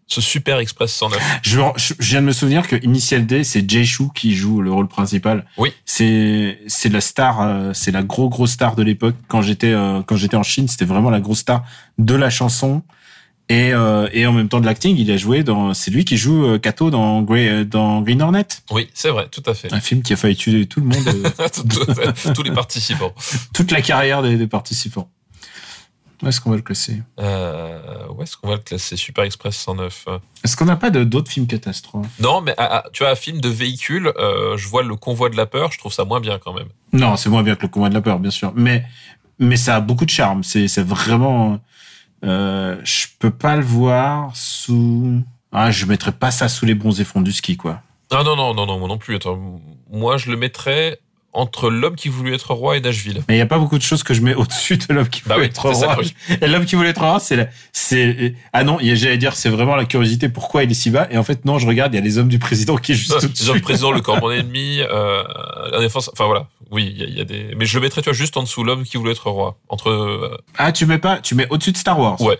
Ce 0.10 0.22
Super 0.22 0.60
Express 0.60 0.94
109. 0.94 1.19
Je, 1.41 1.60
je 1.77 1.94
viens 1.99 2.22
de 2.22 2.27
me 2.27 2.31
souvenir 2.31 2.65
que 2.65 2.77
Initial 2.81 3.26
D, 3.26 3.44
c'est 3.44 3.69
Jay 3.69 3.84
Chou 3.84 4.10
qui 4.10 4.35
joue 4.35 4.61
le 4.61 4.72
rôle 4.72 4.88
principal. 4.88 5.45
Oui. 5.57 5.73
C'est 5.85 6.60
c'est 6.68 6.88
la 6.88 7.02
star, 7.02 7.41
euh, 7.41 7.72
c'est 7.73 7.91
la 7.91 8.03
gros 8.03 8.30
gros 8.30 8.48
star 8.48 8.76
de 8.76 8.84
l'époque. 8.84 9.15
Quand 9.27 9.41
j'étais 9.41 9.73
euh, 9.73 10.02
quand 10.03 10.15
j'étais 10.15 10.38
en 10.38 10.44
Chine, 10.44 10.69
c'était 10.69 10.85
vraiment 10.85 11.10
la 11.10 11.19
grosse 11.19 11.39
star 11.39 11.65
de 11.98 12.15
la 12.15 12.30
chanson 12.30 12.84
et 13.49 13.72
euh, 13.74 14.07
et 14.11 14.26
en 14.28 14.34
même 14.34 14.49
temps 14.49 14.60
de 14.60 14.65
l'acting. 14.65 14.98
Il 14.98 15.10
a 15.11 15.18
joué 15.18 15.44
dans, 15.44 15.74
c'est 15.74 15.91
lui 15.91 16.06
qui 16.06 16.18
joue 16.18 16.45
euh, 16.45 16.57
Kato 16.60 16.90
dans 16.90 17.22
Grey, 17.22 17.48
euh, 17.49 17.64
dans 17.65 18.02
Green 18.02 18.22
Hornet, 18.22 18.48
Oui, 18.72 18.90
c'est 18.94 19.10
vrai, 19.10 19.28
tout 19.30 19.44
à 19.45 19.53
fait. 19.53 19.72
un 19.74 19.80
film 19.80 20.02
qui 20.02 20.14
a 20.14 20.15
failli 20.18 20.36
tuer 20.36 20.65
tout 20.65 20.80
le 20.82 20.88
monde, 20.88 21.03
Tous 22.36 22.44
les 22.44 22.52
participants. 22.52 23.14
toute 23.53 23.72
la 23.72 23.82
carrière 23.82 24.22
des, 24.22 24.38
des 24.38 24.48
participants. 24.48 25.10
Où 26.24 26.28
est-ce 26.28 26.41
qu'on 26.41 26.49
va 26.49 26.56
le 26.56 26.64
classer? 26.64 27.03
Euh, 27.19 27.78
où 28.10 28.24
est-ce 28.24 28.36
qu'on 28.38 28.48
va 28.48 28.56
le 28.56 28.61
classer? 28.61 28.95
Super 28.95 29.24
Express 29.24 29.56
109. 29.57 30.07
Est-ce 30.44 30.57
qu'on 30.57 30.65
n'a 30.65 30.76
pas 30.76 30.90
d'autres 30.90 31.30
films 31.32 31.45
catastrophes? 31.45 32.07
Non, 32.19 32.41
mais 32.41 32.56
ah, 32.57 32.82
ah, 32.84 32.90
tu 32.91 33.03
vois, 33.03 33.11
un 33.11 33.15
film 33.15 33.40
de 33.40 33.49
véhicule, 33.49 34.11
euh, 34.18 34.57
je 34.57 34.68
vois 34.68 34.82
le 34.82 34.95
convoi 34.95 35.30
de 35.30 35.38
la 35.38 35.45
peur, 35.45 35.72
je 35.72 35.78
trouve 35.78 35.94
ça 35.94 36.06
moins 36.06 36.19
bien 36.19 36.40
quand 36.40 36.53
même. 36.56 36.69
Non, 36.91 37.18
c'est 37.18 37.30
moins 37.30 37.44
bien 37.44 37.56
que 37.56 37.61
le 37.61 37.68
combat 37.68 37.90
de 37.90 37.94
la 37.94 38.02
peur, 38.02 38.18
bien 38.18 38.32
sûr. 38.32 38.52
Mais, 38.56 38.84
mais 39.38 39.57
ça 39.57 39.76
a 39.76 39.80
beaucoup 39.80 40.06
de 40.06 40.10
charme. 40.10 40.44
C'est, 40.44 40.68
c'est 40.68 40.82
vraiment, 40.82 41.60
euh, 42.23 42.77
je 42.84 43.07
peux 43.19 43.31
pas 43.31 43.56
le 43.56 43.64
voir 43.64 44.35
sous, 44.35 45.22
ah, 45.52 45.72
je 45.72 45.85
mettrais 45.85 46.11
pas 46.11 46.31
ça 46.31 46.49
sous 46.49 46.65
les 46.65 46.76
bronzés 46.76 47.03
fonds 47.03 47.22
du 47.22 47.31
ski, 47.31 47.57
quoi. 47.57 47.81
Ah 48.11 48.23
non, 48.23 48.35
non, 48.35 48.53
non, 48.53 48.65
non, 48.65 48.80
moi 48.80 48.88
non 48.88 48.98
plus. 48.98 49.15
Attends, 49.15 49.61
moi, 49.91 50.18
je 50.18 50.31
le 50.31 50.38
mettrais 50.38 50.99
entre 51.38 51.69
l'homme 51.69 51.95
qui 51.95 52.09
voulut 52.09 52.34
être 52.34 52.53
roi 52.53 52.77
et 52.77 52.81
Nashville. 52.81 53.22
Mais 53.30 53.35
il 53.35 53.38
y 53.38 53.41
a 53.41 53.45
pas 53.45 53.57
beaucoup 53.59 53.77
de 53.77 53.84
choses 53.84 54.03
que 54.03 54.14
je 54.14 54.22
mets 54.22 54.34
au-dessus 54.41 54.77
de 54.77 54.93
l'homme 54.93 55.07
qui 55.07 55.22
Bah 55.26 55.35
voulait 55.35 55.45
oui, 55.47 55.51
être 55.51 55.61
roi. 55.69 56.01
l'homme 56.47 56.65
qui 56.65 56.76
voulait 56.76 56.89
être 56.89 57.01
roi, 57.01 57.19
c'est 57.19 57.35
la, 57.35 57.47
c'est, 57.72 58.34
ah 58.53 58.64
non, 58.64 58.77
j'allais 58.81 59.18
dire, 59.18 59.35
c'est 59.35 59.49
vraiment 59.49 59.76
la 59.76 59.85
curiosité 59.85 60.30
pourquoi 60.30 60.64
il 60.64 60.72
est 60.72 60.73
si 60.73 60.89
bas? 60.89 61.07
Et 61.11 61.18
en 61.18 61.23
fait, 61.23 61.45
non, 61.45 61.59
je 61.59 61.68
regarde, 61.68 61.93
il 61.93 61.97
y 61.97 61.99
a 61.99 62.03
les 62.03 62.18
hommes 62.18 62.27
du 62.27 62.39
président 62.39 62.76
qui 62.77 62.91
est 62.91 62.95
juste 62.95 63.14
au-dessus. 63.23 63.61
président, 63.61 63.91
le 63.91 64.01
corps 64.01 64.18
mon 64.22 64.31
ennemi, 64.31 64.80
euh, 64.81 65.23
la 65.72 65.80
défense. 65.80 66.09
Enfin 66.11 66.26
voilà, 66.26 66.47
oui, 66.72 66.91
il 66.95 66.99
y, 67.01 67.03
a- 67.03 67.07
il 67.07 67.18
y 67.18 67.22
a 67.22 67.26
des. 67.26 67.53
Mais 67.55 67.65
je 67.65 67.77
le 67.77 67.84
mettrais, 67.84 68.01
tu 68.01 68.09
vois, 68.09 68.18
juste 68.18 68.35
en 68.38 68.43
dessous 68.43 68.64
l'homme 68.64 68.84
qui 68.84 68.97
voulait 68.97 69.11
être 69.11 69.30
roi. 69.30 69.57
Entre. 69.69 69.89
euh, 69.89 70.38
Ah, 70.57 70.72
tu 70.72 70.85
mets 70.85 70.97
pas, 70.97 71.19
tu 71.19 71.35
mets 71.35 71.47
au-dessus 71.49 71.72
de 71.72 71.77
Star 71.77 71.99
Wars? 71.99 72.19
Ouais. 72.22 72.39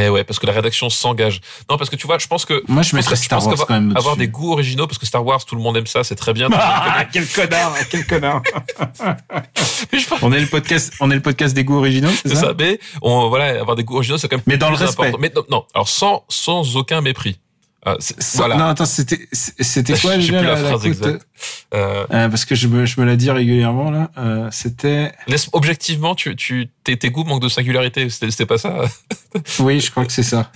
Eh 0.00 0.08
ouais, 0.08 0.22
parce 0.24 0.38
que 0.38 0.46
la 0.46 0.52
rédaction 0.52 0.88
s'engage. 0.90 1.40
Non, 1.68 1.76
parce 1.76 1.90
que 1.90 1.96
tu 1.96 2.06
vois, 2.06 2.18
je 2.18 2.26
pense 2.28 2.44
que. 2.44 2.62
Moi, 2.68 2.82
je 2.82 2.94
mettrais 2.94 3.16
Star 3.16 3.38
pense 3.38 3.46
Wars 3.46 3.52
qu'avoir- 3.54 3.66
quand 3.68 3.74
même 3.74 3.96
Avoir 3.96 4.16
des 4.16 4.28
goûts 4.28 4.52
originaux, 4.52 4.86
parce 4.86 4.98
que 4.98 5.06
Star 5.06 5.24
Wars, 5.26 5.44
tout 5.44 5.56
le 5.56 5.60
monde 5.60 5.76
aime 5.76 5.86
ça, 5.88 6.04
c'est 6.04 6.14
très 6.14 6.32
bien. 6.32 6.48
Ah, 6.52 7.04
quel 7.12 7.26
connard, 7.26 7.74
quel 7.90 8.06
connard. 8.06 8.42
Mais 9.92 9.98
je 9.98 10.06
pense- 10.08 10.22
on 10.22 10.32
est 10.32 10.40
le 10.40 10.46
podcast, 10.46 10.92
on 11.00 11.10
est 11.10 11.14
le 11.14 11.22
podcast 11.22 11.54
des 11.54 11.64
goûts 11.64 11.78
originaux, 11.78 12.10
c'est 12.22 12.34
ça? 12.34 12.40
ça, 12.40 12.52
mais 12.58 12.78
on, 13.02 13.28
voilà, 13.28 13.60
avoir 13.60 13.76
des 13.76 13.84
goûts 13.84 13.96
originaux, 13.96 14.18
c'est 14.18 14.28
quand 14.28 14.36
même 14.36 14.42
Mais 14.46 14.56
dans 14.58 14.70
le 14.70 14.76
respect. 14.76 15.02
important. 15.06 15.18
Mais 15.20 15.32
non, 15.34 15.42
non, 15.50 15.64
alors 15.74 15.88
sans, 15.88 16.24
sans 16.28 16.76
aucun 16.76 17.00
mépris. 17.00 17.38
Euh, 17.86 17.94
Ça- 18.00 18.14
voilà. 18.38 18.56
Non, 18.56 18.64
attends, 18.66 18.84
c'était, 18.86 19.28
c'était 19.32 19.92
quoi 20.00 20.16
déjà 20.16 20.38
plus 20.38 20.46
la 20.46 20.54
la, 20.54 20.56
phrase 20.68 20.84
exacte. 20.86 21.26
Euh, 21.74 22.04
Euh, 22.12 22.28
Parce 22.28 22.44
que 22.44 22.54
je 22.54 22.66
me, 22.66 22.86
je 22.86 23.00
me 23.00 23.06
la 23.06 23.14
dis 23.16 23.30
régulièrement 23.30 23.90
là. 23.90 24.10
Euh, 24.18 24.48
c'était, 24.50 25.12
objectivement, 25.52 26.14
tu, 26.14 26.34
tu, 26.34 26.68
tes, 26.84 26.96
tes 26.96 27.10
goûts 27.10 27.24
manquent 27.24 27.42
de 27.42 27.48
singularité. 27.48 28.10
C'était 28.10 28.30
c'était 28.30 28.46
pas 28.46 28.58
ça. 28.58 28.82
oui, 29.60 29.80
je 29.80 29.90
crois 29.90 30.04
que 30.04 30.12
c'est 30.12 30.22
ça. 30.24 30.50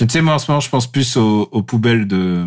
Mais 0.00 0.06
tu 0.06 0.12
sais, 0.12 0.20
moi 0.20 0.34
en 0.34 0.38
ce 0.38 0.50
moment, 0.50 0.60
je 0.60 0.68
pense 0.68 0.90
plus 0.90 1.16
aux, 1.16 1.48
aux 1.52 1.62
poubelles 1.62 2.06
de 2.06 2.44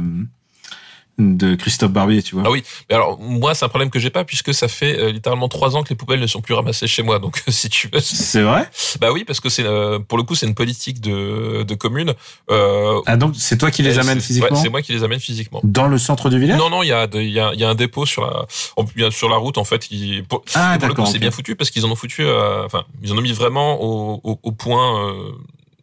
de 1.18 1.56
Christophe 1.56 1.92
Barbier, 1.92 2.22
tu 2.22 2.36
vois. 2.36 2.44
Ah 2.46 2.52
oui. 2.52 2.64
Mais 2.90 2.96
alors, 2.96 3.18
moi, 3.20 3.56
c'est 3.56 3.64
un 3.64 3.70
problème 3.70 3.90
que 3.90 4.00
j'ai 4.00 4.10
pas 4.10 4.26
puisque 4.26 4.54
ça 4.54 4.68
fait 4.68 5.00
euh, 5.00 5.12
littéralement 5.12 5.48
trois 5.48 5.76
ans 5.78 5.84
que 5.84 5.90
les 5.90 5.96
poubelles 5.96 6.20
ne 6.20 6.28
sont 6.28 6.42
plus 6.42 6.54
ramassées 6.54 6.88
chez 6.88 7.04
moi. 7.04 7.20
Donc, 7.20 7.42
si 7.48 7.70
tu 7.70 7.90
veux, 7.92 8.00
c'est- 8.02 8.42
vrai? 8.42 8.70
Bah 9.00 9.12
oui, 9.14 9.24
parce 9.24 9.40
que 9.40 9.48
c'est 9.50 9.64
euh, 9.66 10.00
pour 10.00 10.18
le 10.18 10.24
coup, 10.26 10.36
c'est 10.36 10.46
une 10.46 10.56
politique 10.56 11.00
de, 11.00 11.64
de 11.64 11.76
commune. 11.76 12.14
Euh, 12.52 13.00
Ah 13.06 13.16
donc 13.18 13.34
c'est 13.38 13.58
toi 13.58 13.72
qui 13.72 13.82
les 13.82 13.98
amènes 13.98 14.20
physiquement? 14.20 14.56
ouais, 14.58 14.62
C'est 14.62 14.70
moi 14.70 14.82
qui 14.82 14.92
les 14.94 15.04
amène 15.04 15.20
physiquement. 15.20 15.62
dans 15.64 15.88
le 15.88 15.98
centre 15.98 16.30
du 16.30 16.40
village? 16.40 16.58
Non, 16.60 16.70
non, 16.70 16.84
il 16.84 16.88
y 16.90 16.92
a, 16.94 17.08
il 17.14 17.30
y 17.30 17.40
a, 17.40 17.54
y 17.54 17.64
a 17.64 17.70
un 17.70 17.76
dépôt 17.76 18.06
sur 18.06 18.26
la, 18.26 19.12
sur 19.12 19.30
la 19.30 19.38
route 19.38 19.58
en 19.58 19.64
fait. 19.64 19.80
Qui, 19.88 20.22
pour, 20.28 20.44
Ah 20.54 20.78
d'accord. 20.78 21.08
c'est 21.08 21.20
bien 21.20 21.32
foutu 21.32 21.56
parce 21.56 21.70
qu'ils 21.70 21.86
en 21.86 21.92
ont 21.92 21.96
foutu, 21.96 22.24
euh, 22.24 22.66
enfin, 22.66 22.84
ils 23.02 23.14
en 23.14 23.18
ont 23.18 23.22
mis 23.22 23.32
vraiment 23.34 23.82
au, 23.82 24.20
au, 24.24 24.40
au 24.44 24.52
point, 24.52 25.10
euh, 25.12 25.32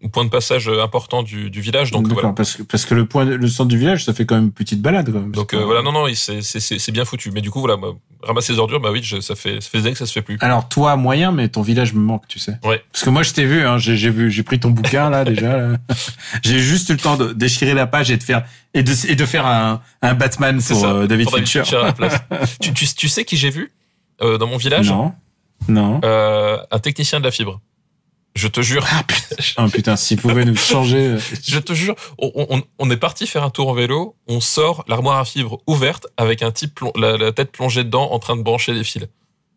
point 0.08 0.24
de 0.24 0.30
passage 0.30 0.68
important 0.68 1.22
du, 1.22 1.50
du 1.50 1.60
village. 1.60 1.90
Donc 1.90 2.08
voilà. 2.08 2.32
parce 2.32 2.54
que 2.56 2.62
parce 2.62 2.84
que 2.84 2.94
le 2.94 3.06
point, 3.06 3.24
le 3.24 3.48
centre 3.48 3.68
du 3.68 3.78
village, 3.78 4.04
ça 4.04 4.12
fait 4.14 4.26
quand 4.26 4.34
même 4.34 4.44
une 4.46 4.52
petite 4.52 4.80
balade. 4.82 5.06
Quand 5.12 5.20
même. 5.20 5.30
Donc 5.32 5.54
euh, 5.54 5.64
voilà, 5.64 5.82
non, 5.82 5.92
non, 5.92 6.06
c'est 6.14 6.90
bien 6.92 7.04
foutu. 7.04 7.30
Mais 7.30 7.40
du 7.40 7.50
coup, 7.50 7.60
voilà, 7.60 7.76
moi, 7.76 7.94
ramasser 8.22 8.52
les 8.52 8.58
ordures, 8.58 8.80
bah 8.80 8.90
oui, 8.92 9.00
je- 9.02 9.20
ça 9.20 9.34
fait, 9.34 9.60
ça 9.60 9.68
fait 9.70 9.78
des 9.78 9.84
années 9.84 9.92
que 9.92 9.98
ça 9.98 10.06
se 10.06 10.12
fait 10.12 10.22
plus. 10.22 10.36
Alors 10.40 10.68
toi 10.68 10.96
moyen, 10.96 11.32
mais 11.32 11.48
ton 11.48 11.62
village 11.62 11.92
me 11.94 12.00
manque, 12.00 12.26
tu 12.28 12.38
sais. 12.38 12.56
Ouais. 12.64 12.82
Parce 12.92 13.04
que 13.04 13.10
moi 13.10 13.22
je 13.22 13.32
t'ai 13.32 13.44
vu, 13.44 13.64
hein, 13.64 13.78
j'ai 13.78 13.96
j'ai 13.96 14.10
vu, 14.10 14.30
j'ai 14.30 14.42
pris 14.42 14.58
ton 14.60 14.70
bouquin 14.70 15.10
là 15.10 15.24
déjà. 15.24 15.68
J'ai 16.42 16.58
juste 16.58 16.88
eu 16.88 16.92
le 16.92 16.98
temps 16.98 17.16
de 17.16 17.32
déchirer 17.32 17.74
la 17.74 17.86
page 17.86 18.10
et 18.10 18.16
de 18.16 18.22
faire 18.22 18.44
et 18.74 18.82
de 18.82 18.92
et 19.08 19.14
de 19.14 19.24
faire 19.26 19.46
un, 19.46 19.80
un 20.02 20.14
Batman 20.14 20.56
pour 20.62 20.76
ça, 20.80 20.86
euh, 20.92 21.06
David 21.06 21.26
pour 21.28 21.36
Fincher. 21.38 21.62
à 21.76 21.82
la 21.84 21.92
place. 21.92 22.14
tu, 22.60 22.72
tu, 22.72 22.86
tu 22.86 23.08
sais 23.08 23.24
qui 23.24 23.36
j'ai 23.36 23.50
vu 23.50 23.70
euh, 24.20 24.38
dans 24.38 24.46
mon 24.46 24.56
village? 24.56 24.90
Non, 24.90 25.12
non. 25.68 26.00
Euh, 26.04 26.58
Un 26.70 26.78
technicien 26.78 27.18
de 27.20 27.24
la 27.24 27.30
fibre. 27.30 27.60
Je 28.34 28.48
te 28.48 28.62
jure. 28.62 28.86
Ah 28.90 29.02
putain, 29.04 29.36
oh, 29.59 29.68
putain, 29.68 29.96
s'il 29.96 30.16
pouvait 30.18 30.44
nous 30.44 30.56
changer. 30.56 30.96
euh, 31.06 31.18
Je 31.46 31.59
te 31.59 31.74
jure, 31.74 31.94
on, 32.18 32.30
on, 32.48 32.62
on 32.78 32.90
est 32.90 32.96
parti 32.96 33.26
faire 33.26 33.42
un 33.42 33.50
tour 33.50 33.68
en 33.68 33.74
vélo, 33.74 34.16
on 34.26 34.40
sort 34.40 34.84
l'armoire 34.88 35.18
à 35.18 35.24
fibre 35.24 35.60
ouverte 35.66 36.06
avec 36.16 36.42
un 36.42 36.50
type 36.50 36.80
la, 36.96 37.16
la 37.18 37.32
tête 37.32 37.52
plongée 37.52 37.84
dedans 37.84 38.10
en 38.10 38.18
train 38.18 38.36
de 38.36 38.42
brancher 38.42 38.72
des 38.74 38.84
fils. 38.84 39.04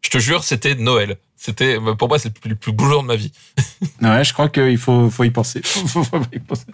Je 0.02 0.10
te 0.10 0.18
jure, 0.20 0.44
c'était 0.44 0.76
Noël. 0.76 1.18
C'était 1.38 1.78
pour 1.98 2.08
moi 2.08 2.18
c'est 2.20 2.30
le 2.30 2.34
plus, 2.34 2.50
le 2.50 2.56
plus 2.56 2.72
beau 2.72 2.86
jour 2.86 3.02
de 3.02 3.08
ma 3.08 3.16
vie. 3.16 3.32
Ouais, 4.02 4.24
je 4.24 4.34
crois 4.34 4.50
qu'il 4.50 4.78
faut 4.78 5.10
faut 5.10 5.24
y 5.24 5.30
penser. 5.32 5.62
Faut, 5.64 6.04
faut 6.04 6.22
y 6.34 6.40
penser. 6.40 6.66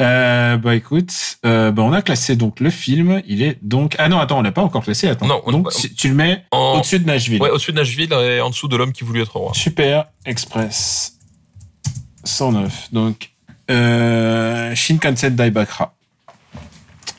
Euh, 0.00 0.56
bah 0.56 0.74
écoute, 0.74 1.12
euh, 1.44 1.70
bah 1.70 1.82
on 1.82 1.92
a 1.92 2.00
classé 2.02 2.36
donc 2.36 2.60
le 2.60 2.70
film. 2.70 3.22
Il 3.26 3.42
est 3.42 3.58
donc 3.62 3.96
ah 3.98 4.08
non 4.08 4.18
attends, 4.18 4.38
on 4.38 4.42
l'a 4.42 4.52
pas 4.52 4.62
encore 4.62 4.82
classé. 4.84 5.08
Attends. 5.08 5.26
Non, 5.26 5.42
on- 5.46 5.52
donc 5.52 5.70
tu 5.96 6.08
le 6.08 6.14
mets 6.14 6.44
En, 6.50 6.76
au-dessus 6.76 6.98
de 7.00 7.04
Nashville. 7.06 7.40
ouais, 7.42 7.50
au-dessus 7.50 7.72
de 7.72 7.76
Nashville 7.76 8.12
et 8.12 8.40
en 8.40 8.50
dessous 8.50 8.68
de 8.68 8.76
l'homme 8.76 8.92
qui 8.92 9.04
voulut 9.04 9.22
être 9.22 9.36
roi. 9.36 9.52
Super 9.54 10.06
Express 10.24 11.17
109. 12.28 12.88
Donc, 12.92 13.30
euh, 13.70 14.74
Shinkansen 14.74 15.34
Daibakra. 15.34 15.94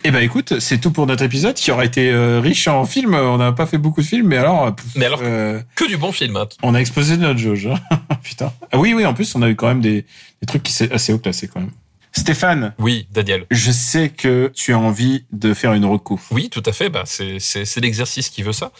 Eh 0.06 0.12
ben 0.12 0.24
écoute, 0.24 0.60
c'est 0.60 0.78
tout 0.80 0.92
pour 0.92 1.08
notre 1.08 1.24
épisode 1.24 1.56
qui 1.56 1.72
aura 1.72 1.84
été 1.84 2.10
euh, 2.10 2.40
riche 2.40 2.70
en 2.70 2.86
films. 2.86 3.16
On 3.16 3.38
n'a 3.38 3.52
pas 3.52 3.66
fait 3.66 3.78
beaucoup 3.78 4.02
de 4.02 4.06
films, 4.08 4.28
mais 4.28 4.38
alors, 4.38 4.74
Mais 4.96 5.06
alors, 5.06 5.20
euh, 5.24 5.60
que 5.76 5.86
du 5.86 5.98
bon 5.98 6.14
film. 6.14 6.38
hein. 6.38 6.48
on 6.64 6.74
a 6.74 6.80
explosé 6.80 7.18
notre 7.18 7.38
jauge. 7.40 7.68
hein. 7.68 7.98
Putain. 8.24 8.54
Ah 8.72 8.78
oui, 8.78 8.94
oui. 8.94 9.06
En 9.06 9.14
plus, 9.14 9.36
on 9.36 9.42
a 9.42 9.50
eu 9.50 9.56
quand 9.58 9.68
même 9.68 9.82
des, 9.82 10.06
des 10.42 10.46
trucs 10.48 10.64
qui 10.64 10.72
sont 10.72 10.90
assez 10.92 11.12
haut 11.12 11.20
classés 11.20 11.50
quand 11.50 11.60
même. 11.60 11.72
Stéphane, 12.14 12.74
Oui, 12.80 13.08
Daniel. 13.12 13.46
je 13.52 13.72
sais 13.72 14.10
que 14.10 14.52
tu 14.56 14.74
as 14.74 14.80
envie 14.80 15.26
de 15.32 15.54
faire 15.54 15.74
une 15.74 15.86
reco. 15.86 16.20
Oui, 16.32 16.50
tout 16.50 16.64
à 16.66 16.72
fait. 16.72 16.90
Bah, 16.90 17.04
c'est 17.06 17.80
l'exercice 17.82 18.30
qui 18.30 18.42
veut 18.42 18.54
ça. 18.54 18.72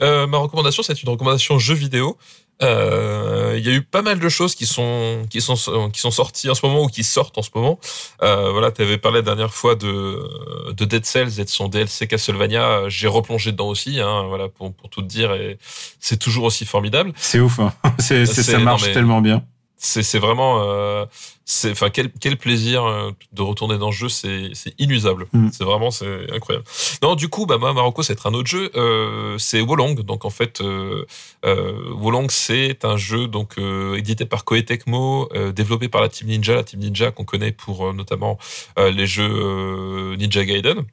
Euh, 0.00 0.26
ma 0.26 0.38
recommandation, 0.38 0.82
c'est 0.82 1.02
une 1.02 1.08
recommandation 1.10 1.58
jeu 1.58 1.74
vidéo. 1.74 2.16
Euh, 2.62 3.54
Il 3.58 3.66
y 3.66 3.70
a 3.70 3.72
eu 3.72 3.82
pas 3.82 4.02
mal 4.02 4.18
de 4.18 4.28
choses 4.28 4.54
qui 4.54 4.66
sont 4.66 5.24
qui 5.30 5.40
sont 5.40 5.56
qui 5.92 6.00
sont 6.00 6.10
sorties 6.10 6.48
en 6.50 6.54
ce 6.54 6.64
moment 6.66 6.82
ou 6.84 6.86
qui 6.88 7.04
sortent 7.04 7.36
en 7.38 7.42
ce 7.42 7.50
moment. 7.54 7.78
Euh, 8.22 8.50
voilà, 8.52 8.70
tu 8.70 8.82
avais 8.82 8.98
parlé 8.98 9.18
la 9.18 9.22
dernière 9.22 9.52
fois 9.54 9.74
de 9.74 10.72
de 10.72 10.84
Dead 10.84 11.04
Cells 11.04 11.40
et 11.40 11.44
de 11.44 11.48
son 11.48 11.68
DLC 11.68 12.06
Castlevania. 12.06 12.88
J'ai 12.88 13.08
replongé 13.08 13.52
dedans 13.52 13.68
aussi. 13.68 14.00
Hein, 14.00 14.24
voilà, 14.28 14.48
pour 14.48 14.72
pour 14.74 14.90
tout 14.90 15.02
te 15.02 15.06
dire, 15.06 15.32
et 15.34 15.58
c'est 16.00 16.18
toujours 16.18 16.44
aussi 16.44 16.64
formidable. 16.66 17.12
C'est 17.16 17.40
ouf. 17.40 17.58
Hein. 17.60 17.72
C'est, 17.98 18.26
C'est- 18.26 18.42
ça 18.42 18.58
non, 18.58 18.64
marche 18.64 18.86
mais- 18.86 18.92
tellement 18.92 19.20
bien. 19.20 19.42
C'est 19.78 20.18
vraiment 20.18 20.60
euh, 20.64 21.06
c'est 21.44 21.70
enfin 21.70 21.88
quel 21.88 22.10
quel 22.10 22.36
plaisir 22.36 22.84
euh, 22.84 23.12
de 23.32 23.42
retourner 23.42 23.78
dans 23.78 23.92
ce 23.92 23.96
jeu. 23.96 24.08
C'est 24.08 24.50
c'est 24.52 24.74
inusable. 24.78 25.26
Mm. 25.32 25.48
c'est 25.52 25.64
vraiment 25.64 25.90
c'est 25.90 26.32
incroyable. 26.32 26.66
Non 27.02 27.14
du 27.14 27.28
coup 27.28 27.46
bah 27.46 27.58
moi 27.58 27.72
Marocco 27.72 28.02
c'est 28.02 28.26
un 28.26 28.34
autre 28.34 28.48
jeu. 28.48 28.70
Euh, 28.74 29.38
c'est 29.38 29.60
Wolong. 29.60 30.02
Donc 30.02 30.24
en 30.24 30.30
fait 30.30 30.60
euh, 30.60 31.06
euh, 31.44 31.94
Wolong 31.94 32.28
c'est 32.30 32.84
un 32.84 32.96
jeu 32.96 33.28
donc 33.28 33.54
euh, 33.58 33.94
édité 33.96 34.26
par 34.26 34.44
Koei 34.44 34.64
Tecmo 34.64 35.28
euh, 35.34 35.52
développé 35.52 35.88
par 35.88 36.00
la 36.00 36.08
Team 36.08 36.28
Ninja 36.28 36.56
la 36.56 36.64
Team 36.64 36.80
Ninja 36.80 37.12
qu'on 37.12 37.24
connaît 37.24 37.52
pour 37.52 37.94
notamment 37.94 38.36
euh, 38.78 38.90
les 38.90 39.06
jeux 39.06 39.30
euh, 39.30 40.16
Ninja 40.16 40.44
Gaiden. 40.44 40.84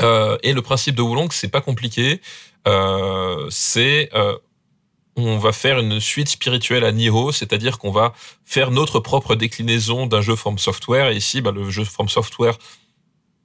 Euh, 0.00 0.36
et 0.42 0.52
le 0.52 0.62
principe 0.62 0.96
de 0.96 1.02
Wolong 1.02 1.32
c'est 1.32 1.48
pas 1.48 1.62
compliqué. 1.62 2.20
Euh, 2.68 3.46
c'est 3.48 4.10
euh, 4.14 4.36
on 5.16 5.38
va 5.38 5.52
faire 5.52 5.78
une 5.78 6.00
suite 6.00 6.28
spirituelle 6.28 6.84
à 6.84 6.92
Nioh, 6.92 7.32
c'est-à-dire 7.32 7.78
qu'on 7.78 7.90
va 7.90 8.12
faire 8.44 8.70
notre 8.70 9.00
propre 9.00 9.34
déclinaison 9.34 10.06
d'un 10.06 10.20
jeu 10.20 10.36
From 10.36 10.58
Software. 10.58 11.10
Et 11.10 11.16
ici, 11.16 11.40
bah, 11.40 11.52
le 11.52 11.70
jeu 11.70 11.84
From 11.84 12.08
Software 12.08 12.58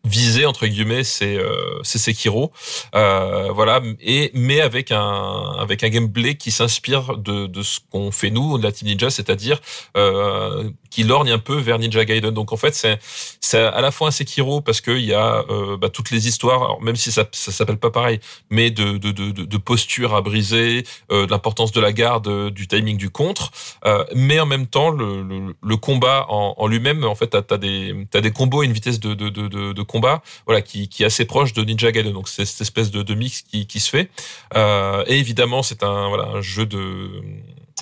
visé 0.04 0.46
entre 0.46 0.66
guillemets, 0.68 1.04
c'est 1.04 1.38
euh, 1.38 1.80
c'est 1.84 2.00
Sekiro, 2.00 2.52
euh, 2.96 3.52
voilà. 3.52 3.82
Et 4.00 4.32
mais 4.34 4.62
avec 4.62 4.92
un 4.92 5.56
avec 5.60 5.84
un 5.84 5.90
gameplay 5.90 6.36
qui 6.36 6.52
s'inspire 6.52 7.18
de 7.18 7.46
de 7.48 7.62
ce 7.62 7.80
qu'on 7.92 8.12
fait 8.12 8.32
nous 8.32 8.58
de 8.58 8.64
la 8.64 8.72
Team 8.72 8.88
Ninja, 8.88 9.10
c'est-à-dire 9.10 9.62
euh, 9.98 10.70
qui 10.92 11.04
lorgne 11.04 11.32
un 11.32 11.40
peu 11.40 11.58
vers 11.58 11.80
Ninja 11.80 12.06
Gaiden. 12.06 12.32
Donc 12.32 12.52
en 12.52 12.58
fait, 12.58 12.76
c'est 12.76 13.00
c'est 13.40 13.60
à 13.60 13.82
la 13.82 13.92
fois 13.92 14.10
un 14.10 14.12
Sekiro 14.12 14.62
parce 14.62 14.82
qu'il 14.82 15.00
y 15.00 15.14
a 15.14 15.44
euh, 15.50 15.78
bah, 15.78 15.90
toutes 15.90 16.12
les 16.12 16.28
histoires, 16.28 16.64
alors 16.64 16.82
même 16.82 16.96
si 16.96 17.12
ça 17.12 17.26
ça 17.32 17.52
s'appelle 17.52 17.78
pas 17.78 17.90
pareil, 17.90 18.20
mais 18.50 18.70
de 18.70 18.98
de 18.98 19.12
de, 19.12 19.32
de, 19.32 19.58
posture 19.58 20.14
à 20.14 20.22
briser, 20.22 20.84
euh, 21.12 21.26
de 21.26 21.32
l'importance 21.32 21.72
de 21.72 21.82
la 21.82 21.94
garde, 21.94 22.28
euh, 22.28 22.52
du 22.52 22.68
timing 22.68 22.98
du 22.98 23.10
contre, 23.10 23.52
euh, 23.86 24.04
mais 24.16 24.40
en 24.40 24.46
même 24.46 24.68
temps 24.68 24.90
le, 24.90 25.24
le, 25.24 25.56
le 25.62 25.78
combat 25.78 26.26
en, 26.30 26.54
en 26.58 26.68
lui-même, 26.68 27.04
en 27.06 27.16
fait, 27.16 27.28
t'as 27.28 27.42
as 27.50 27.58
des 27.58 27.96
t'as 28.12 28.22
des 28.22 28.32
combos 28.32 28.64
et 28.64 28.66
une 28.66 28.74
vitesse 28.74 29.00
de 29.00 29.14
de 29.14 29.30
de, 29.30 29.48
de, 29.48 29.74
de 29.74 29.82
combat, 29.84 30.22
voilà, 30.46 30.62
qui 30.62 30.90
qui 30.90 31.04
est 31.04 31.06
assez 31.06 31.26
proche 31.26 31.54
de 31.54 31.64
Ninja 31.64 31.92
Gaiden. 31.92 32.14
Donc 32.14 32.28
c'est 32.28 32.46
cette 32.46 32.62
espèce 32.62 32.92
de, 32.92 33.02
de 33.02 33.14
mix 33.16 33.42
qui 33.42 33.66
qui 33.66 33.80
se 33.80 33.90
fait. 33.90 34.10
Euh, 34.56 35.04
et 35.08 35.18
évidemment, 35.20 35.64
c'est 35.64 35.84
un 35.84 36.10
voilà 36.10 36.26
un 36.26 36.42
jeu 36.42 36.66
de 36.66 37.12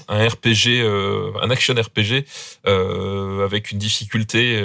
un 0.09 0.27
RPG, 0.27 0.81
euh, 0.81 1.31
un 1.41 1.49
action 1.49 1.75
RPG 1.75 2.25
euh, 2.67 3.45
avec 3.45 3.71
une 3.71 3.77
difficulté 3.77 4.59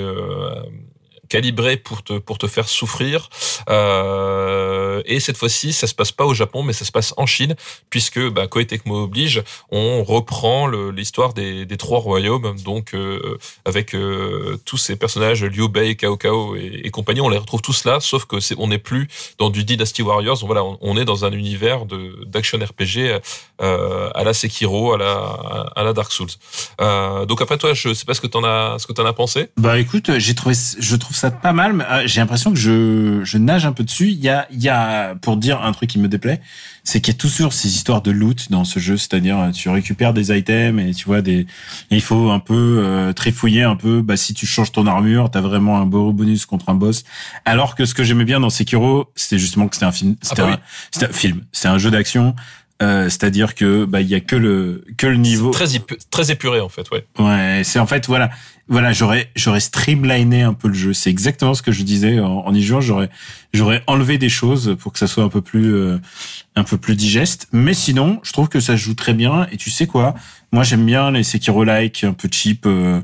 calibrée 1.35 1.77
pour 1.77 2.05
te 2.05 2.15
pour 2.19 2.39
te 2.39 2.47
faire 2.47 2.69
souffrir. 2.69 3.28
Euh, 3.69 5.02
et 5.05 5.19
cette 5.19 5.36
fois-ci, 5.36 5.73
ça 5.73 5.86
se 5.89 5.94
passe 5.94 6.12
pas 6.12 6.27
au 6.27 6.35
Japon, 6.35 6.62
mais 6.62 6.73
ça 6.73 6.85
se 6.85 6.93
passe 6.93 7.12
en 7.16 7.27
Chine, 7.27 7.56
puisque 7.90 8.20
bah, 8.31 8.47
Koei 8.47 8.66
Tecmo 8.66 9.02
oblige, 9.02 9.43
on 9.70 10.05
reprend 10.05 10.69
l'histoire 10.69 11.35
des, 11.35 11.66
des 11.66 11.77
trois 11.77 11.98
royaumes, 11.98 12.55
donc 12.65 12.94
euh, 12.94 13.39
avec 13.65 13.94
euh, 13.94 14.61
tous 14.65 14.77
ces 14.77 14.94
personnages 14.97 15.43
Liu 15.44 15.69
Bei, 15.69 15.97
Cao 15.97 16.16
Cao 16.16 16.55
et, 16.55 16.82
et 16.85 16.90
compagnie, 16.90 17.20
on 17.20 17.28
les 17.28 17.39
retrouve 17.39 17.62
tous 17.62 17.85
là, 17.85 17.98
sauf 18.01 18.27
que 18.27 18.39
c'est 18.39 18.55
on 18.59 18.69
n'est 18.69 18.85
plus 18.90 19.09
dans 19.39 19.51
du 19.51 19.65
Dynasty 19.65 20.02
Warriors. 20.02 20.39
Donc 20.39 20.47
voilà, 20.47 20.62
on, 20.62 20.78
on 20.81 20.97
est 20.97 21.05
dans 21.05 21.24
un 21.24 21.32
univers 21.32 21.86
de 21.86 22.24
d'action 22.27 22.59
RPG 22.59 23.20
euh, 23.61 24.11
à 24.15 24.23
la 24.23 24.35
Sekiro, 24.35 24.93
à 24.94 24.98
la 24.98 25.15
à 25.74 25.82
la 25.82 25.93
Dark 25.93 26.12
Souls. 26.12 26.35
Euh, 26.81 27.27
donc 27.27 27.43
après 27.43 27.59
toi, 27.59 27.74
je 27.74 27.93
sais 27.93 28.05
pas 28.05 28.15
ce 28.15 28.20
que 28.20 28.28
t'en 28.28 28.44
as 28.44 28.78
ce 28.78 28.86
que 28.86 28.93
t'en 28.93 29.05
as 29.05 29.12
pensé. 29.12 29.48
Bah 29.56 29.78
écoute, 29.78 30.19
j'ai 30.19 30.35
trouvé, 30.35 30.55
je 30.78 30.97
trouve 30.97 31.16
ça 31.16 31.24
pas 31.31 31.53
mal. 31.53 31.73
mais, 31.75 31.85
euh, 31.91 32.03
J'ai 32.07 32.21
l'impression 32.21 32.51
que 32.53 32.59
je, 32.59 33.21
je 33.25 33.39
nage 33.39 33.67
un 33.67 33.73
peu 33.73 33.85
dessus. 33.85 34.09
Il 34.09 34.21
y 34.21 34.29
a, 34.29 34.47
il 34.51 34.63
y 34.63 34.69
a, 34.69 35.15
pour 35.17 35.37
dire 35.37 35.63
un 35.63 35.73
truc 35.73 35.91
qui 35.91 35.99
me 35.99 36.09
déplaît, 36.09 36.41
c'est 36.83 37.01
qu'il 37.01 37.15
y 37.15 37.17
a 37.17 37.19
toujours 37.19 37.53
ces 37.53 37.69
histoires 37.69 38.03
de 38.03 38.11
loot 38.11 38.51
dans 38.51 38.65
ce 38.65 38.79
jeu, 38.79 38.97
c'est-à-dire 38.97 39.39
euh, 39.39 39.51
tu 39.51 39.69
récupères 39.71 40.13
des 40.13 40.37
items 40.37 40.83
et 40.87 40.93
tu 40.93 41.07
vois 41.07 41.23
des, 41.23 41.41
et 41.41 41.47
il 41.91 42.03
faut 42.03 42.31
un 42.31 42.41
peu 42.41 42.81
euh, 42.85 43.13
trifouiller 43.13 43.63
un 43.63 43.77
peu. 43.77 44.03
Bah 44.03 44.17
si 44.17 44.35
tu 44.35 44.47
changes 44.47 44.73
ton 44.73 44.87
armure, 44.87 45.31
t'as 45.31 45.41
vraiment 45.41 45.79
un 45.79 45.87
beau 45.87 46.13
bonus 46.13 46.45
contre 46.47 46.69
un 46.69 46.75
boss. 46.75 47.05
Alors 47.45 47.75
que 47.75 47.85
ce 47.87 47.95
que 47.95 48.05
j'aimais 48.05 48.25
bien 48.27 48.41
dans 48.41 48.51
Sekiro, 48.51 49.11
c'était 49.15 49.39
justement 49.39 49.69
que 49.69 49.77
c'était 49.77 49.87
un 49.87 49.93
film, 49.93 50.17
c'était 50.21 50.43
bah 50.43 50.49
oui. 50.49 50.55
un, 50.55 50.61
c'était 50.91 51.07
un 51.07 51.13
film, 51.13 51.41
c'est 51.53 51.69
un 51.69 51.79
jeu 51.79 51.91
d'action. 51.91 52.35
Euh, 52.83 53.05
c'est-à-dire 53.05 53.55
que 53.55 53.85
bah 53.85 54.01
il 54.01 54.09
y 54.09 54.17
a 54.17 54.21
que 54.21 54.35
le 54.35 54.85
que 54.99 55.07
le 55.07 55.15
niveau 55.17 55.53
Très 55.53 55.77
épu- 55.77 55.97
très 56.11 56.33
épuré 56.33 56.59
en 56.61 56.69
fait, 56.69 56.91
ouais. 56.91 57.07
Ouais, 57.21 57.63
c'est 57.65 57.79
en 57.79 57.87
fait 57.87 58.05
voilà, 58.09 58.31
voilà, 58.66 58.93
j'aurais 58.93 59.31
j'aurais 59.36 59.61
streamliné 59.61 60.43
un 60.43 60.55
peu 60.55 60.69
le 60.69 60.74
jeu. 60.74 60.95
C'est 60.95 61.11
exactement 61.11 61.53
ce 61.53 61.62
que 61.62 61.70
je 61.70 61.82
disais 61.82 62.19
en, 62.20 62.47
en 62.47 62.55
y 62.55 62.62
jouant. 62.62 62.81
J'aurais 62.81 63.11
j'aurais 63.53 63.82
enlevé 63.86 64.16
des 64.16 64.31
choses 64.31 64.77
pour 64.81 64.93
que 64.93 64.99
ça 64.99 65.07
soit 65.07 65.23
un 65.23 65.28
peu 65.28 65.43
plus 65.43 65.74
euh, 65.74 65.99
un 66.57 66.65
peu 66.65 66.78
plus 66.78 66.97
digeste. 66.97 67.49
Mais 67.53 67.74
sinon, 67.74 68.20
je 68.23 68.32
trouve 68.32 68.49
que 68.49 68.61
ça 68.61 68.74
joue 68.74 68.95
très 68.95 69.12
bien. 69.12 69.47
Et 69.53 69.59
tu 69.59 69.70
sais 69.70 69.86
quoi? 69.86 70.15
Moi, 70.51 70.62
j'aime 70.62 70.86
bien 70.86 71.11
les 71.11 71.24
Sekiro-like 71.24 72.05
un 72.05 72.15
peu 72.15 72.28
cheap. 72.31 72.65
Euh, 72.65 73.03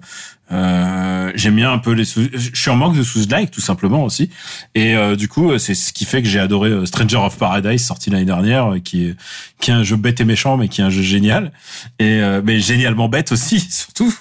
euh, 0.53 1.31
j'aime 1.35 1.57
bien 1.57 1.73
un 1.73 1.79
peu 1.79 1.93
les. 1.93 2.05
sous- 2.05 2.29
Je 2.33 2.51
suis 2.61 2.71
en 2.71 2.77
manque 2.77 2.97
de 2.97 3.03
sous-like 3.03 3.51
tout 3.51 3.61
simplement 3.61 4.05
aussi. 4.05 4.31
Et 4.75 4.97
euh, 4.97 5.17
du 5.17 5.29
coup, 5.29 5.57
c'est 5.59 5.75
ce 5.75 5.93
qui 5.93 6.05
fait 6.05 6.23
que 6.23 6.29
j'ai 6.29 6.41
adoré 6.41 6.71
euh, 6.71 6.87
Stranger 6.87 7.17
of 7.19 7.39
Paradise 7.39 7.85
sorti 7.85 8.11
l'année 8.11 8.25
dernière, 8.25 8.73
euh, 8.75 8.79
qui 8.81 9.07
est 9.07 9.17
qui 9.61 9.71
est 9.71 9.75
un 9.75 9.83
jeu 9.83 9.97
bête 9.97 10.21
et 10.21 10.25
méchant, 10.25 10.57
mais 10.57 10.69
qui 10.69 10.81
est 10.81 10.85
un 10.85 10.91
jeu 10.91 11.03
génial. 11.03 11.53
Et 11.99 12.21
euh, 12.21 12.41
mais 12.45 12.61
génialement 12.61 13.09
bête 13.09 13.33
aussi 13.33 13.61
surtout. 13.71 14.13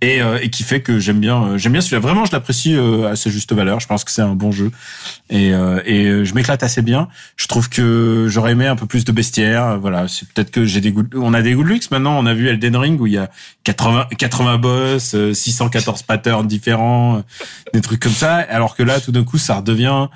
Et, 0.00 0.22
euh, 0.22 0.38
et 0.40 0.50
qui 0.50 0.62
fait 0.62 0.80
que 0.80 0.98
j'aime 0.98 1.20
bien 1.20 1.42
euh, 1.44 1.58
j'aime 1.58 1.72
bien 1.72 1.80
celui-là. 1.80 2.00
Vraiment 2.00 2.24
je 2.24 2.32
l'apprécie 2.32 2.74
euh, 2.74 3.10
à 3.10 3.16
sa 3.16 3.28
juste 3.30 3.52
valeur. 3.52 3.80
Je 3.80 3.86
pense 3.86 4.04
que 4.04 4.10
c'est 4.10 4.22
un 4.22 4.34
bon 4.34 4.52
jeu. 4.52 4.70
Et 5.30 5.52
euh, 5.52 5.80
et 5.84 6.04
euh, 6.06 6.24
je 6.24 6.34
m'éclate 6.34 6.62
assez 6.62 6.82
bien. 6.82 7.08
Je 7.36 7.46
trouve 7.46 7.68
que 7.68 8.26
j'aurais 8.28 8.52
aimé 8.52 8.66
un 8.66 8.76
peu 8.76 8.86
plus 8.86 9.04
de 9.04 9.12
bestiaire. 9.12 9.64
Euh, 9.64 9.76
voilà 9.76 10.08
c'est 10.08 10.26
peut-être 10.28 10.50
que 10.50 10.64
j'ai 10.64 10.80
des 10.80 10.92
goûts 10.92 11.04
on 11.14 11.34
a 11.34 11.42
des 11.42 11.52
goûts 11.54 11.64
de 11.64 11.68
luxe 11.68 11.90
maintenant. 11.90 12.18
On 12.18 12.24
a 12.26 12.32
vu 12.34 12.48
Elden 12.48 12.76
Ring 12.76 13.00
où 13.00 13.06
il 13.06 13.12
y 13.14 13.18
a 13.18 13.30
80 13.64 14.06
80 14.16 14.58
boss 14.58 15.14
euh, 15.14 15.34
614 15.58 16.02
patterns 16.02 16.46
différents 16.46 17.18
euh, 17.18 17.20
des 17.74 17.80
trucs 17.80 18.00
comme 18.00 18.12
ça 18.12 18.36
alors 18.36 18.76
que 18.76 18.82
là 18.82 19.00
tout 19.00 19.12
d'un 19.12 19.24
coup 19.24 19.38
ça 19.38 19.56
redevient 19.56 20.08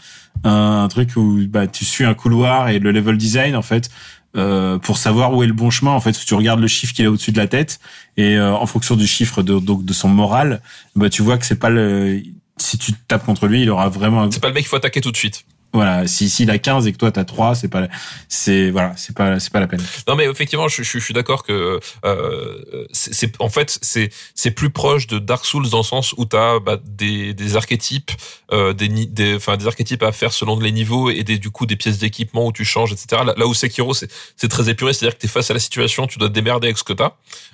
un, 0.45 0.89
truc 0.89 1.11
où 1.17 1.41
bah 1.49 1.67
tu 1.67 1.85
suis 1.85 2.05
un 2.05 2.15
couloir 2.15 2.69
et 2.69 2.79
le 2.79 2.91
level 2.93 3.17
design 3.17 3.57
en 3.57 3.63
fait 3.63 3.91
euh, 4.35 4.79
pour 4.79 4.97
savoir 4.97 5.35
où 5.35 5.43
est 5.43 5.47
le 5.47 5.53
bon 5.53 5.69
chemin. 5.69 5.91
En 5.91 6.01
fait, 6.01 6.13
tu 6.13 6.33
regardes 6.33 6.61
le 6.61 6.67
chiffre 6.67 6.95
qu'il 6.95 7.05
a 7.05 7.11
au-dessus 7.11 7.33
de 7.33 7.37
la 7.37 7.49
tête 7.49 7.81
et 8.17 8.37
euh, 8.37 8.55
en 8.55 8.65
fonction 8.65 8.97
du 8.97 9.07
chiffre 9.07 9.43
de, 9.43 9.59
donc 9.59 9.85
de 9.85 9.93
son 9.93 10.09
moral, 10.09 10.63
bah 10.97 11.11
tu 11.11 11.21
vois 11.21 11.37
que 11.37 11.45
c'est 11.45 11.59
pas 11.59 11.69
le 11.69 12.23
si 12.57 12.79
tu 12.79 12.93
tapes 13.09 13.27
contre 13.27 13.47
lui, 13.47 13.63
il 13.63 13.71
aura 13.71 13.91
vraiment 13.91 14.23
un- 14.23 14.31
C'est 14.31 14.41
pas 14.41 14.49
le 14.49 14.55
mec 14.55 14.63
qu'il 14.63 14.71
faut 14.71 14.77
attaquer 14.77 15.03
tout 15.03 15.13
de 15.13 15.17
suite. 15.17 15.45
Voilà, 15.73 16.07
si 16.07 16.29
s'il 16.29 16.51
a 16.51 16.59
15 16.59 16.87
et 16.87 16.93
que 16.93 16.99
toi 16.99 17.11
t'as 17.11 17.25
3, 17.25 17.55
c'est 17.55 17.69
pas 17.69 17.89
c'est 18.29 18.71
voilà, 18.71 18.95
c'est 18.97 19.17
pas 19.17 19.41
c'est 19.41 19.53
pas 19.53 19.61
la 19.61 19.67
peine. 19.67 19.83
Non 20.07 20.17
mais 20.17 20.25
effectivement, 20.27 20.69
je, 20.69 20.83
je, 20.83 20.99
je 20.99 21.05
suis 21.05 21.15
d'accord 21.15 21.45
que 21.45 21.81
euh, 22.05 22.87
c'est 22.93 23.41
en 23.41 23.49
fait 23.49 23.79
c'est 23.81 24.11
c'est 24.35 24.51
plus 24.51 24.71
proche 24.71 25.07
de 25.07 25.19
Dark 25.19 25.45
Souls 25.45 25.69
dans 25.71 25.79
le 25.79 25.85
sens 25.85 26.15
où 26.19 26.25
t'as 26.25 26.59
bah, 26.61 26.79
des 26.85 27.33
des 27.33 27.57
archétypes, 27.57 28.13
euh, 28.53 28.73
des 28.73 28.89
des 28.89 29.37
enfin 29.37 29.57
des 29.57 29.67
archétypes 29.67 30.03
à 30.03 30.13
faire 30.13 30.33
selon 30.33 30.59
les 30.59 30.73
niveaux 30.73 31.11
et 31.11 31.23
des 31.23 31.39
du 31.39 31.51
coup 31.51 31.67
des 31.67 31.77
pièces 31.77 31.99
d'équipement 31.99 32.47
où 32.47 32.53
tu 32.53 32.65
changes 32.65 32.93
etc. 32.93 33.23
Là, 33.25 33.35
là 33.37 33.47
où 33.47 33.55
Sekiro 33.55 33.95
c'est 33.95 34.11
c'est 34.37 34.49
très 34.49 34.69
épuré, 34.69 34.93
c'est-à-dire 34.93 35.17
que 35.17 35.23
t'es 35.23 35.29
face 35.29 35.51
à 35.51 35.55
la 35.55 35.61
situation, 35.61 36.07
tu 36.07 36.19
dois 36.19 36.29
te 36.29 36.35
démerder 36.35 36.67
avec 36.67 36.79
ce 36.79 36.85
que 36.85 36.93
t'as. 36.93 37.13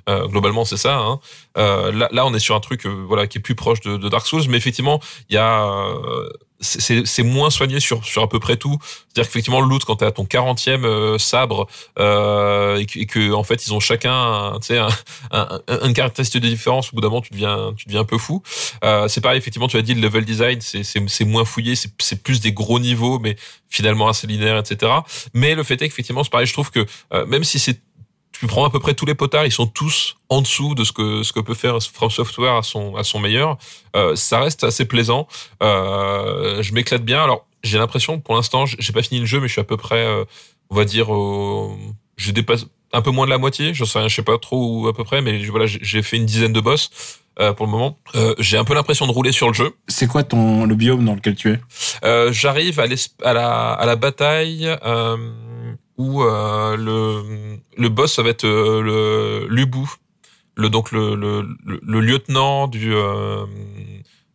Euh, 0.08 0.26
globalement 0.26 0.64
c'est 0.64 0.76
ça. 0.76 0.98
Hein. 0.98 1.20
Euh, 1.56 1.92
là 1.92 2.08
là 2.12 2.26
on 2.26 2.34
est 2.34 2.38
sur 2.38 2.54
un 2.54 2.60
truc 2.60 2.86
euh, 2.86 3.04
voilà 3.06 3.26
qui 3.26 3.38
est 3.38 3.40
plus 3.40 3.54
proche 3.54 3.80
de, 3.80 3.96
de 3.96 4.08
Dark 4.08 4.26
Souls, 4.26 4.44
mais 4.48 4.56
effectivement 4.56 5.00
il 5.28 5.34
y 5.34 5.38
a 5.38 5.64
euh, 5.64 6.28
c'est- 6.60 7.22
moins 7.22 7.50
soigné 7.50 7.80
sur 7.80 8.04
sur 8.04 8.22
à 8.22 8.28
peu 8.28 8.40
près 8.40 8.56
tout. 8.56 8.76
C'est-à-dire 8.82 9.28
qu'effectivement 9.30 9.60
le 9.60 9.68
loot 9.68 9.84
quand 9.84 9.96
t'es 9.96 10.06
à 10.06 10.12
ton 10.12 10.24
40e 10.24 10.84
euh, 10.84 11.18
sabre 11.18 11.66
euh, 11.98 12.76
et, 12.94 13.06
que, 13.06 13.32
en 13.32 13.42
fait 13.44 13.66
ils 13.66 13.72
ont 13.74 13.80
chacun 13.80 14.12
un, 14.12 14.58
un, 14.70 14.88
un, 15.30 15.60
un- 15.68 15.92
caractéristique 15.92 16.42
de 16.42 16.48
différence. 16.48 16.92
Au 16.92 16.96
bout 16.96 17.00
d'un 17.00 17.08
moment 17.08 17.20
tu 17.22 17.32
deviens 17.32 17.72
tu 17.76 17.86
deviens 17.86 18.00
un 18.00 18.04
peu 18.04 18.18
fou. 18.18 18.42
Euh, 18.84 19.08
c'est 19.08 19.20
pareil 19.20 19.38
effectivement 19.38 19.68
tu 19.68 19.76
as 19.76 19.82
dit 19.82 19.94
le 19.94 20.00
level 20.00 20.24
design 20.24 20.60
c'est 20.60 21.24
moins 21.24 21.44
fouillé, 21.44 21.74
c'est 21.76 21.90
c'est 22.00 22.22
plus 22.22 22.40
des 22.40 22.52
gros 22.52 22.78
niveaux 22.80 23.18
mais 23.18 23.36
finalement 23.68 24.08
assez 24.08 24.26
linéaire 24.26 24.58
etc. 24.58 24.92
Mais 25.34 25.54
le 25.54 25.62
fait 25.62 25.74
est 25.74 25.88
qu'effectivement 25.88 26.24
c'est 26.24 26.30
pareil 26.30 26.46
je 26.46 26.52
trouve 26.52 26.70
que 26.70 26.86
euh, 27.12 27.26
même 27.26 27.44
si 27.44 27.58
c'est 27.58 27.80
tu 28.38 28.46
prends 28.46 28.64
à 28.64 28.70
peu 28.70 28.78
près 28.78 28.94
tous 28.94 29.06
les 29.06 29.14
potards, 29.14 29.46
ils 29.46 29.52
sont 29.52 29.66
tous 29.66 30.16
en 30.28 30.40
dessous 30.42 30.74
de 30.74 30.84
ce 30.84 30.92
que 30.92 31.22
ce 31.22 31.32
que 31.32 31.40
peut 31.40 31.54
faire 31.54 31.78
From 31.82 32.10
Software 32.10 32.54
à 32.54 32.62
son 32.62 32.94
à 32.96 33.04
son 33.04 33.18
meilleur. 33.18 33.58
Euh, 33.96 34.14
ça 34.16 34.40
reste 34.40 34.64
assez 34.64 34.84
plaisant. 34.84 35.26
Euh, 35.62 36.62
je 36.62 36.72
m'éclate 36.72 37.04
bien. 37.04 37.22
Alors 37.22 37.46
j'ai 37.64 37.78
l'impression, 37.78 38.20
pour 38.20 38.34
l'instant, 38.36 38.66
j'ai 38.66 38.92
pas 38.92 39.02
fini 39.02 39.20
le 39.20 39.26
jeu, 39.26 39.40
mais 39.40 39.48
je 39.48 39.52
suis 39.52 39.60
à 39.60 39.64
peu 39.64 39.76
près, 39.76 40.04
euh, 40.06 40.24
on 40.70 40.76
va 40.76 40.84
dire, 40.84 41.08
je 42.16 42.30
dépasse 42.30 42.66
un 42.92 43.02
peu 43.02 43.10
moins 43.10 43.26
de 43.26 43.30
la 43.30 43.38
moitié. 43.38 43.74
Je 43.74 43.84
sais, 43.84 43.98
rien, 43.98 44.08
je 44.08 44.14
sais 44.14 44.22
pas 44.22 44.38
trop 44.38 44.82
où 44.82 44.88
à 44.88 44.94
peu 44.94 45.02
près, 45.04 45.20
mais 45.20 45.44
voilà, 45.46 45.66
j'ai 45.66 46.02
fait 46.02 46.16
une 46.16 46.26
dizaine 46.26 46.52
de 46.52 46.60
boss. 46.60 46.90
euh, 47.40 47.52
pour 47.52 47.66
le 47.66 47.72
moment, 47.72 47.98
Euh, 48.14 48.34
j'ai 48.38 48.56
un 48.58 48.64
peu 48.64 48.74
l'impression 48.74 49.06
de 49.06 49.12
rouler 49.12 49.32
sur 49.32 49.48
le 49.48 49.54
jeu. 49.54 49.74
C'est 49.88 50.06
quoi 50.06 50.22
ton 50.24 50.64
le 50.66 50.74
biome 50.74 51.04
dans 51.04 51.14
lequel 51.14 51.34
tu 51.36 51.52
es? 51.52 51.60
Euh, 52.04 52.32
J'arrive 52.32 52.80
à, 52.80 52.86
à 53.24 53.32
la 53.32 53.72
à 53.72 53.86
la 53.86 53.96
bataille 53.96 54.66
euh, 54.84 55.16
où 55.98 56.22
euh, 56.22 56.76
le 56.76 57.58
le 57.76 57.88
boss 57.88 58.14
ça 58.14 58.22
va 58.22 58.30
être 58.30 58.46
euh, 58.46 58.80
le 58.80 59.48
Lubu, 59.54 59.86
le 60.56 60.70
donc 60.70 60.92
le 60.92 61.14
le, 61.16 61.56
le, 61.64 62.00
lieutenant 62.00 62.68
du, 62.68 62.94
euh, 62.94 63.44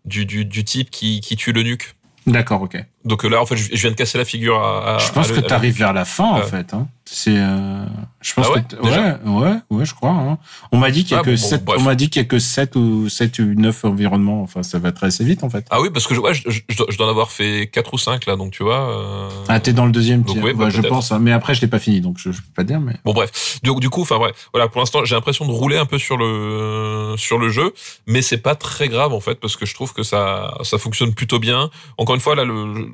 du 0.05 0.25
du 0.25 0.45
du 0.45 0.63
type 0.63 0.91
qui 0.91 1.21
qui 1.21 1.35
tue 1.37 1.53
le 1.53 1.63
nuque. 1.63 1.95
D'accord, 2.27 2.61
OK. 2.61 2.77
Donc 3.05 3.25
euh, 3.25 3.29
là 3.29 3.41
en 3.41 3.45
fait 3.45 3.57
je, 3.57 3.69
viens 3.73 3.91
de 3.91 3.95
casser 3.95 4.17
la 4.17 4.25
figure 4.25 4.57
à. 4.59 4.95
à 4.95 4.97
Je 4.99 5.11
pense 5.11 5.29
à 5.31 5.33
que 5.33 5.39
tu 5.41 5.53
arrives 5.53 5.77
vers 5.77 5.93
la 5.93 6.05
fin 6.05 6.23
en 6.25 6.39
Euh, 6.39 6.43
fait 6.43 6.73
hein. 6.73 6.87
C'est, 7.05 7.35
euh, 7.35 7.85
je 8.21 8.33
pense 8.33 8.47
Ah 8.49 8.53
ouais, 8.53 8.63
que 8.63 8.75
ouais, 8.81 9.17
ouais, 9.25 9.55
ouais, 9.69 9.85
je 9.85 9.93
crois. 9.93 10.11
hein. 10.11 10.37
On 10.71 10.77
m'a 10.77 10.89
dit 10.89 11.03
qu'il 11.03 11.11
y 11.11 11.15
a 11.15 11.19
Ah 11.19 11.23
que 11.23 11.31
bon, 11.31 11.35
bon, 11.35 11.47
sept, 11.49 11.63
bref. 11.65 11.77
on 11.79 11.83
m'a 11.83 11.95
dit 11.95 12.09
qu'il 12.09 12.21
y 12.21 12.25
a 12.25 12.27
que 12.27 12.39
7 12.39 12.77
ou 12.77 13.09
7 13.09 13.39
ou 13.39 13.53
9 13.55 13.83
environnements. 13.85 14.41
Enfin, 14.41 14.63
ça 14.63 14.79
va 14.79 14.93
très 14.93 15.07
assez 15.07 15.25
vite 15.25 15.43
en 15.43 15.49
fait. 15.49 15.65
Ah 15.69 15.81
oui, 15.81 15.89
parce 15.93 16.07
que 16.07 16.15
je, 16.15 16.21
ouais, 16.21 16.33
je, 16.33 16.49
je, 16.49 16.61
je 16.69 16.77
dois- 16.97 17.05
en 17.05 17.09
avoir 17.09 17.29
fait 17.31 17.69
quatre 17.71 17.93
ou 17.93 17.97
cinq 17.97 18.25
là, 18.25 18.37
donc 18.37 18.51
tu 18.51 18.63
vois. 18.63 18.89
euh, 18.89 19.29
Ah, 19.49 19.59
t'es 19.59 19.73
dans 19.73 19.85
le 19.85 19.91
deuxième 19.91 20.23
Donc 20.23 20.37
oui, 20.41 20.53
bah, 20.53 20.65
Ouais, 20.65 20.71
je 20.71 20.81
pense. 20.81 21.11
hein. 21.11 21.19
Mais 21.19 21.33
après, 21.33 21.53
je 21.53 21.59
l'ai 21.61 21.67
pas 21.67 21.77
fini, 21.77 21.99
donc 21.99 22.17
je, 22.17 22.31
je 22.31 22.37
peux 22.41 22.53
pas 22.55 22.63
dire. 22.63 22.79
Mais 22.79 22.95
Bon 23.03 23.11
bref, 23.13 23.59
du, 23.61 23.75
du 23.75 23.89
coup, 23.89 24.01
enfin 24.03 24.17
ouais, 24.17 24.31
voilà, 24.53 24.69
pour 24.69 24.79
l'instant, 24.79 25.03
j'ai 25.03 25.13
l'impression 25.15 25.45
de 25.45 25.51
rouler 25.51 25.77
un 25.77 25.85
peu 25.85 25.97
sur 25.99 26.15
le 26.17 27.15
sur 27.17 27.37
le 27.37 27.49
jeu, 27.49 27.73
mais 28.07 28.21
c'est 28.21 28.37
pas 28.37 28.55
très 28.55 28.87
grave 28.87 29.11
en 29.13 29.19
fait 29.19 29.35
parce 29.41 29.57
que 29.57 29.65
je 29.65 29.75
trouve 29.75 29.93
que 29.93 30.03
ça 30.03 30.53
ça 30.63 30.77
fonctionne 30.77 31.13
plutôt 31.13 31.37
bien. 31.39 31.69
Encore 31.97 32.15
une 32.15 32.21
fois, 32.21 32.33
là, 32.35 32.45
le 32.45 32.92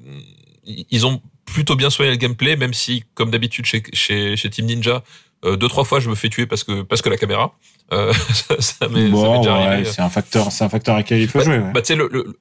ils 0.65 1.05
ont 1.05 1.21
plutôt 1.45 1.75
bien 1.75 1.89
soigné 1.89 2.11
le 2.11 2.17
gameplay, 2.17 2.55
même 2.55 2.73
si, 2.73 3.03
comme 3.15 3.31
d'habitude 3.31 3.65
chez 3.65 3.83
chez 3.93 4.35
chez 4.35 4.49
Team 4.49 4.65
Ninja, 4.65 5.03
euh, 5.45 5.55
deux 5.55 5.67
trois 5.67 5.83
fois 5.85 5.99
je 5.99 6.09
me 6.09 6.15
fais 6.15 6.29
tuer 6.29 6.45
parce 6.45 6.63
que 6.63 6.81
parce 6.83 7.01
que 7.01 7.09
la 7.09 7.17
caméra, 7.17 7.53
euh, 7.93 8.13
ça, 8.33 8.55
ça 8.59 8.87
m'est 8.87 8.95
ça 8.95 9.03
m'est 9.05 9.09
bon, 9.09 9.37
déjà 9.41 9.57
ouais, 9.57 9.65
arrivé. 9.65 9.89
c'est 9.89 10.01
un 10.01 10.09
facteur, 10.09 10.51
c'est 10.51 10.63
un 10.63 10.69
facteur 10.69 10.95
à 10.95 10.99
lequel 10.99 11.21
il 11.21 11.27
faut 11.27 11.39
Bah, 11.39 11.45
jouer. 11.45 11.57
Ouais. 11.59 11.71
Bah 11.73 11.81
tu 11.81 11.87
sais 11.87 11.95
le, 11.95 12.07
le 12.11 12.37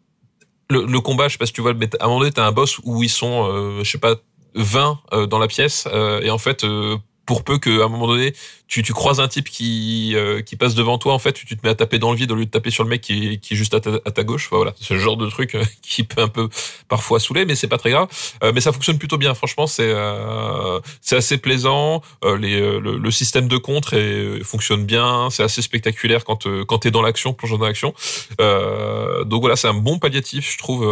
le 0.70 0.84
le 0.84 1.00
combat, 1.00 1.28
je 1.28 1.32
sais 1.32 1.38
pas 1.38 1.46
si 1.46 1.52
tu 1.52 1.60
vois, 1.62 1.72
mais 1.74 1.88
à 2.00 2.04
un 2.04 2.08
moment 2.08 2.20
donné 2.20 2.32
t'as 2.32 2.46
un 2.46 2.52
boss 2.52 2.78
où 2.84 3.02
ils 3.02 3.08
sont, 3.08 3.46
euh, 3.50 3.82
je 3.84 3.90
sais 3.90 3.98
pas, 3.98 4.16
20 4.54 4.98
euh, 5.12 5.26
dans 5.26 5.38
la 5.38 5.46
pièce 5.48 5.86
euh, 5.92 6.20
et 6.20 6.30
en 6.30 6.38
fait 6.38 6.64
euh, 6.64 6.96
pour 7.28 7.44
peu 7.44 7.58
qu'à 7.58 7.70
un 7.70 7.88
moment 7.88 8.06
donné 8.06 8.32
tu, 8.68 8.82
tu 8.82 8.92
croises 8.94 9.20
un 9.20 9.28
type 9.28 9.48
qui 9.50 10.12
euh, 10.14 10.40
qui 10.42 10.56
passe 10.56 10.74
devant 10.74 10.96
toi 10.98 11.12
en 11.12 11.18
fait 11.18 11.32
tu, 11.34 11.44
te 11.44 11.54
mets 11.62 11.68
à 11.68 11.74
taper 11.74 11.98
dans 11.98 12.10
le 12.10 12.16
vide 12.16 12.32
au 12.32 12.34
lieu 12.34 12.46
de 12.46 12.50
taper 12.50 12.70
sur 12.70 12.84
le 12.84 12.88
mec 12.90 13.02
qui 13.02 13.38
qui 13.38 13.52
est 13.54 13.56
juste 13.56 13.74
à 13.74 13.80
ta, 13.80 13.90
à 14.06 14.10
ta 14.10 14.24
gauche. 14.24 14.46
Enfin, 14.46 14.56
voilà. 14.56 14.74
Le 14.90 14.98
genre 14.98 15.16
de 15.18 15.28
truc 15.28 15.54
euh, 15.54 15.62
qui 15.82 16.04
peut 16.04 16.22
un 16.22 16.28
peu 16.28 16.48
parfois 16.88 17.20
saouler 17.20 17.44
mais 17.44 17.54
c'est 17.54 17.68
pas 17.68 17.76
très 17.76 17.90
grave. 17.90 18.08
Euh, 18.42 18.52
mais 18.54 18.62
ça 18.62 18.72
fonctionne 18.72 18.98
plutôt 18.98 19.18
bien. 19.18 19.34
Franchement 19.34 19.66
c'est 19.66 19.90
euh, 19.90 20.80
c'est 21.02 21.16
assez 21.16 21.36
plaisant. 21.36 22.00
Euh, 22.24 22.38
les, 22.38 22.58
euh, 22.58 22.80
le, 22.80 22.96
le 22.96 23.10
système 23.10 23.46
de 23.46 23.58
contre 23.58 23.92
est, 23.94 24.42
fonctionne 24.42 24.86
bien. 24.86 25.28
C'est 25.30 25.42
assez 25.42 25.60
spectaculaire 25.60 26.24
quand 26.24 26.46
quand 26.66 26.78
t'es 26.78 26.90
dans 26.90 27.02
l'action 27.02 27.34
plongeant 27.34 27.58
dans 27.58 27.66
l'action. 27.66 27.92
Donc 28.38 29.40
voilà 29.42 29.56
c'est 29.56 29.68
un 29.68 29.74
bon 29.74 29.98
palliatif 29.98 30.50
je 30.50 30.58
trouve 30.58 30.82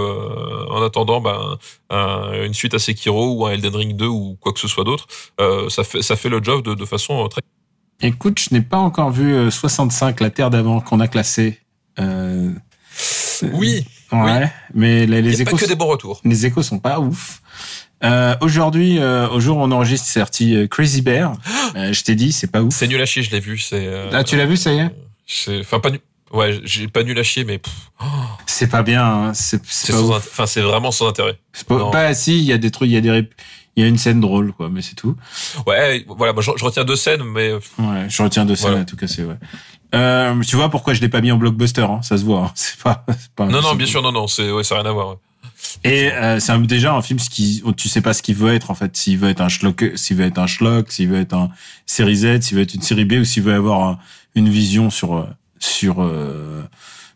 en 0.70 0.82
attendant 0.82 1.20
ben 1.22 1.58
un- 1.88 2.42
une 2.44 2.54
suite 2.54 2.74
à 2.74 2.78
Sekiro 2.78 3.32
ou 3.32 3.46
un 3.46 3.52
Elden 3.52 3.74
Ring 3.74 3.96
2 3.96 4.06
ou 4.06 4.36
quoi 4.40 4.52
que 4.52 4.60
ce 4.60 4.68
soit 4.68 4.84
d'autre. 4.84 5.06
Ça 5.68 5.82
fait 5.84 6.02
ça 6.02 6.16
fait 6.16 6.25
le 6.28 6.42
job 6.42 6.64
de, 6.64 6.74
de 6.74 6.84
façon 6.84 7.24
euh, 7.24 7.28
très 7.28 7.40
Écoute, 8.02 8.38
je 8.38 8.54
n'ai 8.54 8.60
pas 8.60 8.76
encore 8.76 9.10
vu 9.10 9.32
euh, 9.34 9.50
65, 9.50 10.20
la 10.20 10.30
Terre 10.30 10.50
d'avant 10.50 10.80
qu'on 10.80 11.00
a 11.00 11.08
classé. 11.08 11.58
Euh, 11.98 12.50
oui 13.52 13.84
Ouais, 14.12 14.50
mais 14.74 15.04
les, 15.06 15.20
les 15.20 15.40
a 15.40 15.44
pas 15.44 15.50
échos, 15.50 15.56
que 15.58 15.66
des 15.66 15.74
bons 15.74 15.86
retours 15.88 16.20
les 16.24 16.46
échos 16.46 16.62
sont 16.62 16.78
pas 16.78 17.00
ouf. 17.00 17.42
Euh, 18.04 18.36
Aujourd'hui, 18.40 18.98
euh, 18.98 19.28
au 19.30 19.40
jour 19.40 19.56
où 19.56 19.60
on 19.62 19.70
enregistre, 19.72 20.06
c'est 20.06 20.20
sorti 20.20 20.54
euh, 20.54 20.66
Crazy 20.68 21.02
Bear. 21.02 21.32
Euh, 21.74 21.92
je 21.92 22.04
t'ai 22.04 22.14
dit, 22.14 22.32
c'est 22.32 22.46
pas 22.46 22.62
ouf. 22.62 22.72
c'est 22.74 22.86
nul 22.86 23.00
à 23.02 23.04
chier 23.06 23.22
je 23.22 23.30
l'ai 23.32 23.40
vu 23.40 23.58
c'est 23.58 23.86
euh, 23.86 24.08
Ah, 24.12 24.22
tu 24.24 24.36
l'as 24.36 24.46
vu, 24.46 24.56
ça 24.56 24.72
y 24.72 24.78
est? 24.78 24.90
c'est 25.26 25.58
enfin 25.60 25.80
pas 25.80 25.90
nul 25.90 26.00
ouais 26.32 26.58
j'ai 26.64 26.86
pas 26.88 27.02
nul 27.02 27.18
à 27.18 27.22
chier 27.24 27.44
mais 27.44 27.58
pff, 27.58 27.72
C'est 28.46 28.68
pas 28.68 28.82
bien. 28.82 29.04
hein. 29.04 29.34
C'est 29.34 29.60
c'est 29.66 29.92
enfin 29.92 30.44
vraiment 30.62 30.90
sans 30.92 31.08
intérêt 31.08 31.38
pas, 31.66 31.90
pas 31.90 32.14
si, 32.14 32.38
il 32.38 32.44
y 32.44 32.52
a 32.52 32.58
des 32.58 32.70
trucs, 32.70 32.88
il 32.88 32.92
y 32.94 32.96
a 32.96 33.00
des 33.00 33.28
il 33.76 33.82
y 33.82 33.84
a 33.84 33.88
une 33.88 33.98
scène 33.98 34.20
drôle, 34.20 34.52
quoi, 34.52 34.68
mais 34.70 34.82
c'est 34.82 34.94
tout. 34.94 35.14
ouais 35.66 36.04
voilà 36.08 36.32
moi 36.32 36.42
je, 36.42 36.50
je 36.56 36.64
retiens 36.64 36.84
deux 36.84 36.96
scènes 36.96 37.22
mais 37.24 37.52
Ouais, 37.78 38.06
je 38.08 38.22
retiens 38.22 38.44
deux 38.46 38.56
scènes 38.56 38.68
Voilà. 38.70 38.82
à 38.82 38.84
tout 38.86 38.96
casser, 38.96 39.24
ouais. 39.24 39.36
Euh, 39.94 40.40
tu 40.42 40.56
vois 40.56 40.68
pourquoi 40.70 40.94
je 40.94 41.00
l'ai 41.00 41.08
pas 41.08 41.20
mis 41.20 41.30
en 41.30 41.36
blockbuster, 41.36 41.82
hein, 41.82 42.00
ça 42.02 42.18
se 42.18 42.24
voit. 42.24 42.40
hein. 42.46 42.52
C'est 42.54 42.78
pas, 42.78 43.04
pas. 43.36 43.46
non 43.46 43.60
non 43.62 43.74
bien 43.74 43.86
sûr 43.86 44.02
non 44.02 44.12
non 44.12 44.26
c'est 44.26 44.50
ouais 44.50 44.64
ça 44.64 44.74
a 44.76 44.80
rien 44.82 44.90
à 44.90 44.92
voir 44.92 45.08
ouais. 45.10 45.16
Et 45.84 46.12
euh, 46.12 46.38
c'est 46.40 46.52
un- 46.52 46.58
déjà 46.60 46.92
un 46.94 47.02
film 47.02 47.18
qui, 47.18 47.62
tu 47.76 47.88
sais 47.88 48.00
pas 48.00 48.12
ce 48.12 48.22
qu'il 48.22 48.34
veut 48.34 48.52
être 48.54 48.70
en 48.70 48.74
fait. 48.74 48.96
S'il 48.96 49.18
veut 49.18 49.28
être 49.30 49.40
un 49.40 49.48
schlock, 49.48 49.84
s'il 49.94 50.16
veut 50.16 50.24
être 50.24 50.38
un 50.38 50.46
schlock, 50.46 50.90
s'il 50.92 51.08
veut 51.08 51.18
être 51.20 51.34
un 51.34 51.50
série 51.86 52.16
Z, 52.16 52.40
s'il 52.42 52.56
veut 52.56 52.62
être 52.62 52.74
une 52.74 52.82
série 52.82 53.04
B 53.04 53.14
ou 53.20 53.24
s'il 53.24 53.42
veut 53.42 53.54
avoir 53.54 53.82
un- 53.88 53.98
une 54.34 54.48
vision 54.48 54.90
sur 54.90 55.16
euh, 55.16 55.26
sur 55.58 56.02
euh, 56.02 56.62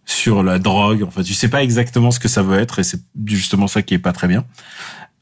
sur 0.07 0.43
la 0.43 0.59
drogue. 0.59 1.05
Enfin, 1.07 1.23
tu 1.23 1.35
sais 1.35 1.49
pas 1.49 1.62
exactement 1.62 2.11
ce 2.11 2.19
que 2.19 2.28
ça 2.28 2.43
veut 2.43 2.59
être 2.59 2.78
et 2.78 2.82
c'est 2.85 3.01
justement 3.27 3.66
ça 3.66 3.82
qui 3.82 3.95
est 3.95 3.99
pas 3.99 4.12
très 4.12 4.27
bien. 4.28 4.45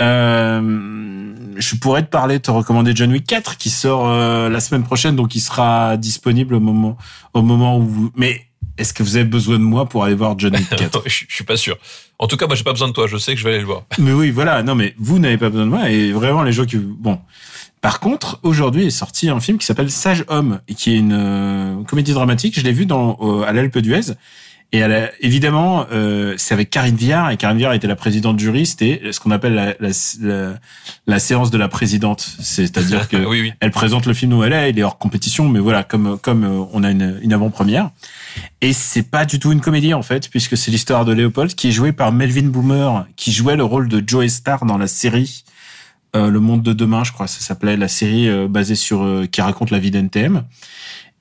Euh, 0.01 1.35
je 1.57 1.75
pourrais 1.77 2.03
te 2.03 2.09
parler, 2.09 2.41
te 2.41 2.51
recommander 2.51 2.93
John 2.95 3.11
Wick 3.11 3.27
4 3.27 3.57
qui 3.57 3.71
sort 3.71 4.09
euh, 4.09 4.49
la 4.49 4.61
semaine 4.61 4.85
prochaine, 4.85 5.17
donc 5.17 5.35
il 5.35 5.41
sera 5.41 5.97
disponible 5.97 6.55
au 6.55 6.61
moment 6.61 6.97
au 7.35 7.43
moment 7.43 7.79
où. 7.79 7.87
Vous... 7.87 8.13
Mais 8.17 8.47
est-ce 8.77 8.93
que 8.93 9.03
vous 9.03 9.17
avez 9.17 9.25
besoin 9.25 9.59
de 9.59 9.65
moi 9.65 9.89
pour 9.89 10.05
aller 10.05 10.15
voir 10.15 10.39
John 10.39 10.55
Wick 10.55 10.69
4 10.77 11.03
je, 11.07 11.25
je 11.29 11.35
suis 11.35 11.45
pas 11.45 11.57
sûr 11.57 11.77
en 12.21 12.27
tout 12.27 12.37
cas 12.37 12.47
moi 12.47 12.57
j'ai 12.57 12.65
pas 12.65 12.73
besoin 12.73 12.89
de 12.89 12.93
toi 12.93 13.07
je 13.07 13.17
sais 13.17 13.35
que 13.35 13.39
je 13.39 13.45
vais 13.45 13.51
aller 13.51 13.61
le 13.61 13.67
voir 13.67 13.83
Mais 13.99 14.13
oui, 14.13 14.31
voilà. 14.31 14.63
Non, 14.63 14.75
mais 14.75 14.95
vous 14.99 15.19
n'avez 15.19 15.39
pas 15.39 15.51
besoin 15.51 15.67
de 15.67 15.71
moi. 15.71 15.91
Et 15.91 16.13
vraiment, 16.13 16.43
les 16.43 16.53
gens 16.53 16.65
qui... 16.65 16.77
Bon. 16.77 17.19
Par 17.81 18.01
contre, 18.01 18.41
aujourd'hui 18.43 18.87
est 18.87 18.91
sorti 18.91 19.29
un 19.29 19.39
film 19.39 19.59
qui 19.59 19.67
s'appelle 19.67 19.91
Sage 19.91 20.25
Homme, 20.27 20.61
et 20.67 20.75
qui 20.75 20.95
est 20.95 20.99
une 20.99 21.13
euh, 21.13 21.83
comédie 21.85 22.13
dramatique. 22.13 22.59
Je 22.59 22.65
l'ai 22.65 22.73
vu 22.73 22.87
dans, 22.87 23.17
euh, 23.21 23.43
à 23.43 23.53
l'Alpe 23.53 23.79
d'Huez. 23.79 24.15
Et 24.71 24.79
elle 24.79 24.93
a- 24.93 25.11
évidemment, 25.21 25.87
euh, 25.93 26.35
c'est 26.37 26.53
avec 26.53 26.69
Karine 26.69 26.95
Viard. 26.95 27.31
Et 27.31 27.39
Karine 27.39 27.57
Viard 27.57 27.73
était 27.73 27.87
la 27.87 27.97
présidente 27.97 28.39
jury. 28.39 28.67
C'était 28.67 29.01
ce 29.13 29.19
qu'on 29.19 29.31
appelle 29.31 29.55
la, 29.55 29.75
la, 29.81 29.89
la, 30.21 30.55
la 31.07 31.19
séance 31.19 31.51
de 31.51 31.57
la 31.57 31.69
présidente. 31.69 32.29
C'est-à-dire 32.39 33.09
que 33.11 33.17
oui 33.17 33.41
oui 33.41 33.53
elle 33.61 33.71
présente 33.71 34.05
le 34.05 34.13
film 34.13 34.35
où 34.35 34.45
elle 34.45 34.53
est, 34.53 34.69
il 34.71 34.79
est 34.79 34.83
hors 34.83 34.99
compétition, 34.99 35.49
mais 35.49 35.59
voilà, 35.59 35.85
comme 35.85 36.19
comme 36.19 36.45
euh, 36.45 36.65
on 36.73 36.85
a 36.85 36.91
une, 36.91 37.19
une 37.23 37.33
avant-première. 37.33 37.91
Et 38.61 38.75
c'est 38.75 39.05
pas 39.05 39.25
du 39.25 39.39
tout 39.39 39.53
une 39.53 39.61
comédie 39.63 39.95
en 39.95 40.03
fait, 40.03 40.29
puisque 40.29 40.57
c'est 40.59 40.71
l'histoire 40.71 41.07
de 41.07 41.13
Léopold 41.13 41.55
qui 41.55 41.69
est 41.69 41.73
joué 41.73 41.93
par 41.93 42.13
Melvin 42.13 42.49
Boomer, 42.49 43.07
qui 43.17 43.33
jouait 43.33 43.57
le 43.57 43.65
rôle 43.65 43.89
de 43.89 44.03
Joey 44.07 44.29
Star 44.29 44.67
dans 44.67 44.77
la 44.77 44.87
série 44.87 45.45
euh, 46.15 46.29
Le 46.31 46.41
Monde 46.41 46.63
de 46.63 46.73
demain, 46.75 47.05
je 47.05 47.13
crois, 47.13 47.27
ça 47.27 47.41
s'appelait 47.41 47.77
la 47.79 47.89
série 47.89 48.29
euh, 48.29 48.49
basée 48.49 48.75
sur 48.75 49.03
euh, 49.03 49.27
qui 49.27 49.41
raconte 49.41 49.71
la 49.71 49.79
vie 49.79 49.91
d'NTM. 49.91 50.45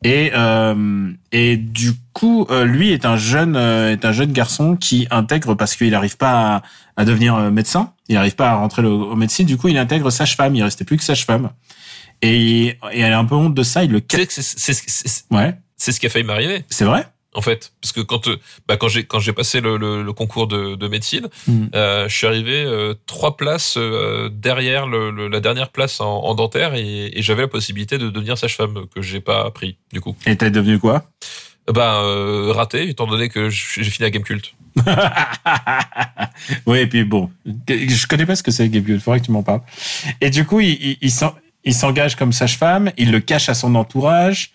Et 0.04 0.32
euh, 0.34 1.12
et 1.32 1.58
du 1.58 1.92
coup, 2.14 2.46
euh, 2.52 2.66
lui 2.66 2.92
est 2.92 3.04
un 3.06 3.18
jeune 3.18 3.56
euh, 3.56 3.92
est 3.94 4.06
un 4.06 4.12
jeune 4.12 4.32
garçon 4.32 4.76
qui 4.76 5.08
intègre 5.10 5.56
parce 5.56 5.76
qu'il 5.76 5.90
n'arrive 5.90 6.18
pas 6.18 6.58
à, 6.58 6.62
à 7.02 7.06
devenir 7.06 7.36
euh, 7.36 7.50
médecin, 7.52 7.94
il 8.08 8.16
n'arrive 8.16 8.36
pas 8.36 8.52
à 8.52 8.56
rentrer 8.56 8.84
le, 8.84 8.90
au 8.90 9.16
médecine. 9.16 9.46
Du 9.48 9.58
coup, 9.58 9.70
il 9.70 9.78
intègre 9.78 10.10
sage-femme. 10.12 10.56
Il 10.56 10.62
restait 10.64 10.86
plus 10.86 10.98
que 10.98 11.04
sage-femme. 11.04 11.50
Et, 12.22 12.78
et 12.92 13.00
elle 13.00 13.14
a 13.14 13.20
un 13.20 13.26
peu 13.26 13.36
honte 13.36 13.54
de 13.56 13.64
ça. 13.64 13.84
Il 13.84 13.92
le 13.92 14.02
tu 14.02 14.16
sais 14.18 14.26
cache. 14.26 14.36
que 14.36 14.42
c'est 14.42 14.74
c'est- 14.74 14.84
c'est- 15.08 15.26
Ouais, 15.32 15.56
c'est 15.78 15.92
ce 15.92 16.00
qui 16.00 16.06
a 16.06 16.10
failli 16.10 16.26
m'arriver 16.26 16.64
c'est 16.70 16.86
vrai? 16.86 17.08
En 17.38 17.42
fait 17.42 17.72
parce 17.82 17.92
que 17.94 18.02
quand 18.02 18.28
bah 18.68 18.76
quand 18.78 18.88
j'ai 18.90 19.04
quand 19.06 19.20
j'ai 19.20 19.32
passé 19.32 19.62
le, 19.62 19.78
le, 19.78 20.02
le 20.02 20.14
concours 20.14 20.48
de, 20.48 20.76
de 20.76 20.88
médecine 20.88 21.28
Mm. 21.48 21.66
euh, 21.76 22.10
je 22.10 22.16
suis 22.18 22.26
arrivé 22.28 22.64
euh, 22.66 22.96
trois 23.06 23.38
places 23.38 23.76
euh, 23.78 24.28
derrière 24.32 24.88
le, 24.88 25.12
le- 25.12 25.28
la 25.30 25.40
dernière 25.40 25.70
place 25.70 26.02
en, 26.02 26.24
en 26.24 26.34
dentaire 26.36 26.74
et, 26.74 27.12
et 27.18 27.22
j'avais 27.22 27.44
la 27.44 27.48
possibilité 27.48 27.98
de 27.98 28.10
devenir 28.10 28.38
sage-femme 28.38 28.86
que 28.94 29.02
j'ai 29.02 29.22
pas 29.22 29.50
pris 29.52 29.78
du 29.94 30.02
coup 30.02 30.16
Et 30.26 30.36
t'es 30.36 30.50
devenu 30.52 30.80
quoi? 30.80 31.06
Bah 31.72 32.02
euh, 32.02 32.52
raté 32.54 32.90
étant 32.90 33.08
donné 33.08 33.30
que 33.30 33.50
j'ai 33.50 33.84
fini 33.84 34.06
à 34.08 34.10
Game 34.10 34.24
Cult 34.24 34.54
Oui, 36.66 36.80
et 36.80 36.88
puis 36.88 37.04
bon, 37.04 37.30
je 37.68 38.08
connais 38.08 38.26
pas 38.26 38.36
ce 38.36 38.44
que 38.44 38.52
c'est 38.52 38.68
Gabriel, 38.70 39.00
il 39.00 39.02
faudrait 39.04 39.20
que 39.20 39.26
tu 39.26 39.32
m'en 39.32 39.44
parles. 39.44 39.62
Et 40.22 40.30
du 40.30 40.46
coup, 40.46 40.60
il, 40.60 40.98
il, 41.02 41.12
il 41.66 41.74
s'engage 41.74 42.16
comme 42.16 42.32
sage-femme, 42.32 42.92
il 42.98 43.12
le 43.12 43.20
cache 43.20 43.50
à 43.50 43.54
son 43.54 43.76
entourage, 43.76 44.52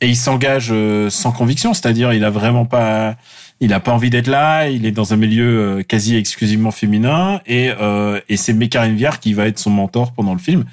et 0.00 0.08
il 0.08 0.16
s'engage 0.16 0.68
euh, 0.70 1.08
sans 1.10 1.32
conviction, 1.32 1.74
c'est-à-dire 1.74 2.12
il 2.12 2.24
a 2.24 2.30
vraiment 2.30 2.66
pas, 2.66 3.16
il 3.60 3.72
a 3.72 3.80
pas 3.80 3.92
envie 3.92 4.10
d'être 4.10 4.26
là, 4.26 4.68
il 4.68 4.84
est 4.84 4.92
dans 4.92 5.14
un 5.14 5.16
milieu 5.16 5.78
euh, 5.78 5.82
quasi 5.82 6.16
exclusivement 6.16 6.70
féminin, 6.70 7.40
et, 7.46 7.72
euh, 7.80 8.20
et 8.28 8.36
c'est 8.36 8.52
Mécarine 8.52 8.96
Viard 8.96 9.20
qui 9.20 9.32
va 9.32 9.46
être 9.46 9.58
son 9.58 9.70
mentor 9.70 10.12
pendant 10.12 10.34
le 10.34 10.38
film. 10.38 10.64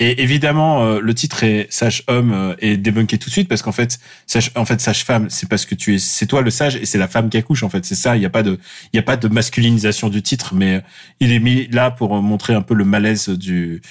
Et 0.00 0.22
évidemment, 0.22 0.84
euh, 0.84 1.00
le 1.00 1.12
titre 1.12 1.42
est 1.42 1.66
sage 1.70 2.04
homme 2.06 2.32
euh, 2.32 2.54
est 2.60 2.76
débunké 2.76 3.18
tout 3.18 3.30
de 3.30 3.32
suite 3.32 3.48
parce 3.48 3.62
qu'en 3.62 3.72
fait, 3.72 3.98
sage, 4.26 4.52
en 4.54 4.64
fait, 4.64 4.80
sage 4.80 5.04
femme, 5.04 5.28
c'est 5.28 5.48
parce 5.48 5.66
que 5.66 5.74
tu 5.74 5.94
es, 5.94 5.98
c'est 5.98 6.26
toi 6.26 6.40
le 6.40 6.50
sage 6.50 6.76
et 6.76 6.86
c'est 6.86 6.98
la 6.98 7.08
femme 7.08 7.28
qui 7.28 7.36
accouche. 7.36 7.64
En 7.64 7.68
fait, 7.68 7.84
c'est 7.84 7.96
ça. 7.96 8.16
Il 8.16 8.20
n'y 8.20 8.26
a 8.26 8.30
pas 8.30 8.44
de, 8.44 8.60
il 8.92 8.96
y 8.96 9.00
a 9.00 9.02
pas 9.02 9.16
de 9.16 9.26
masculinisation 9.26 10.08
du 10.08 10.22
titre, 10.22 10.54
mais 10.54 10.82
il 11.18 11.32
est 11.32 11.40
mis 11.40 11.66
là 11.68 11.90
pour 11.90 12.22
montrer 12.22 12.54
un 12.54 12.62
peu 12.62 12.74
le 12.74 12.84
malaise 12.84 13.28
du, 13.28 13.82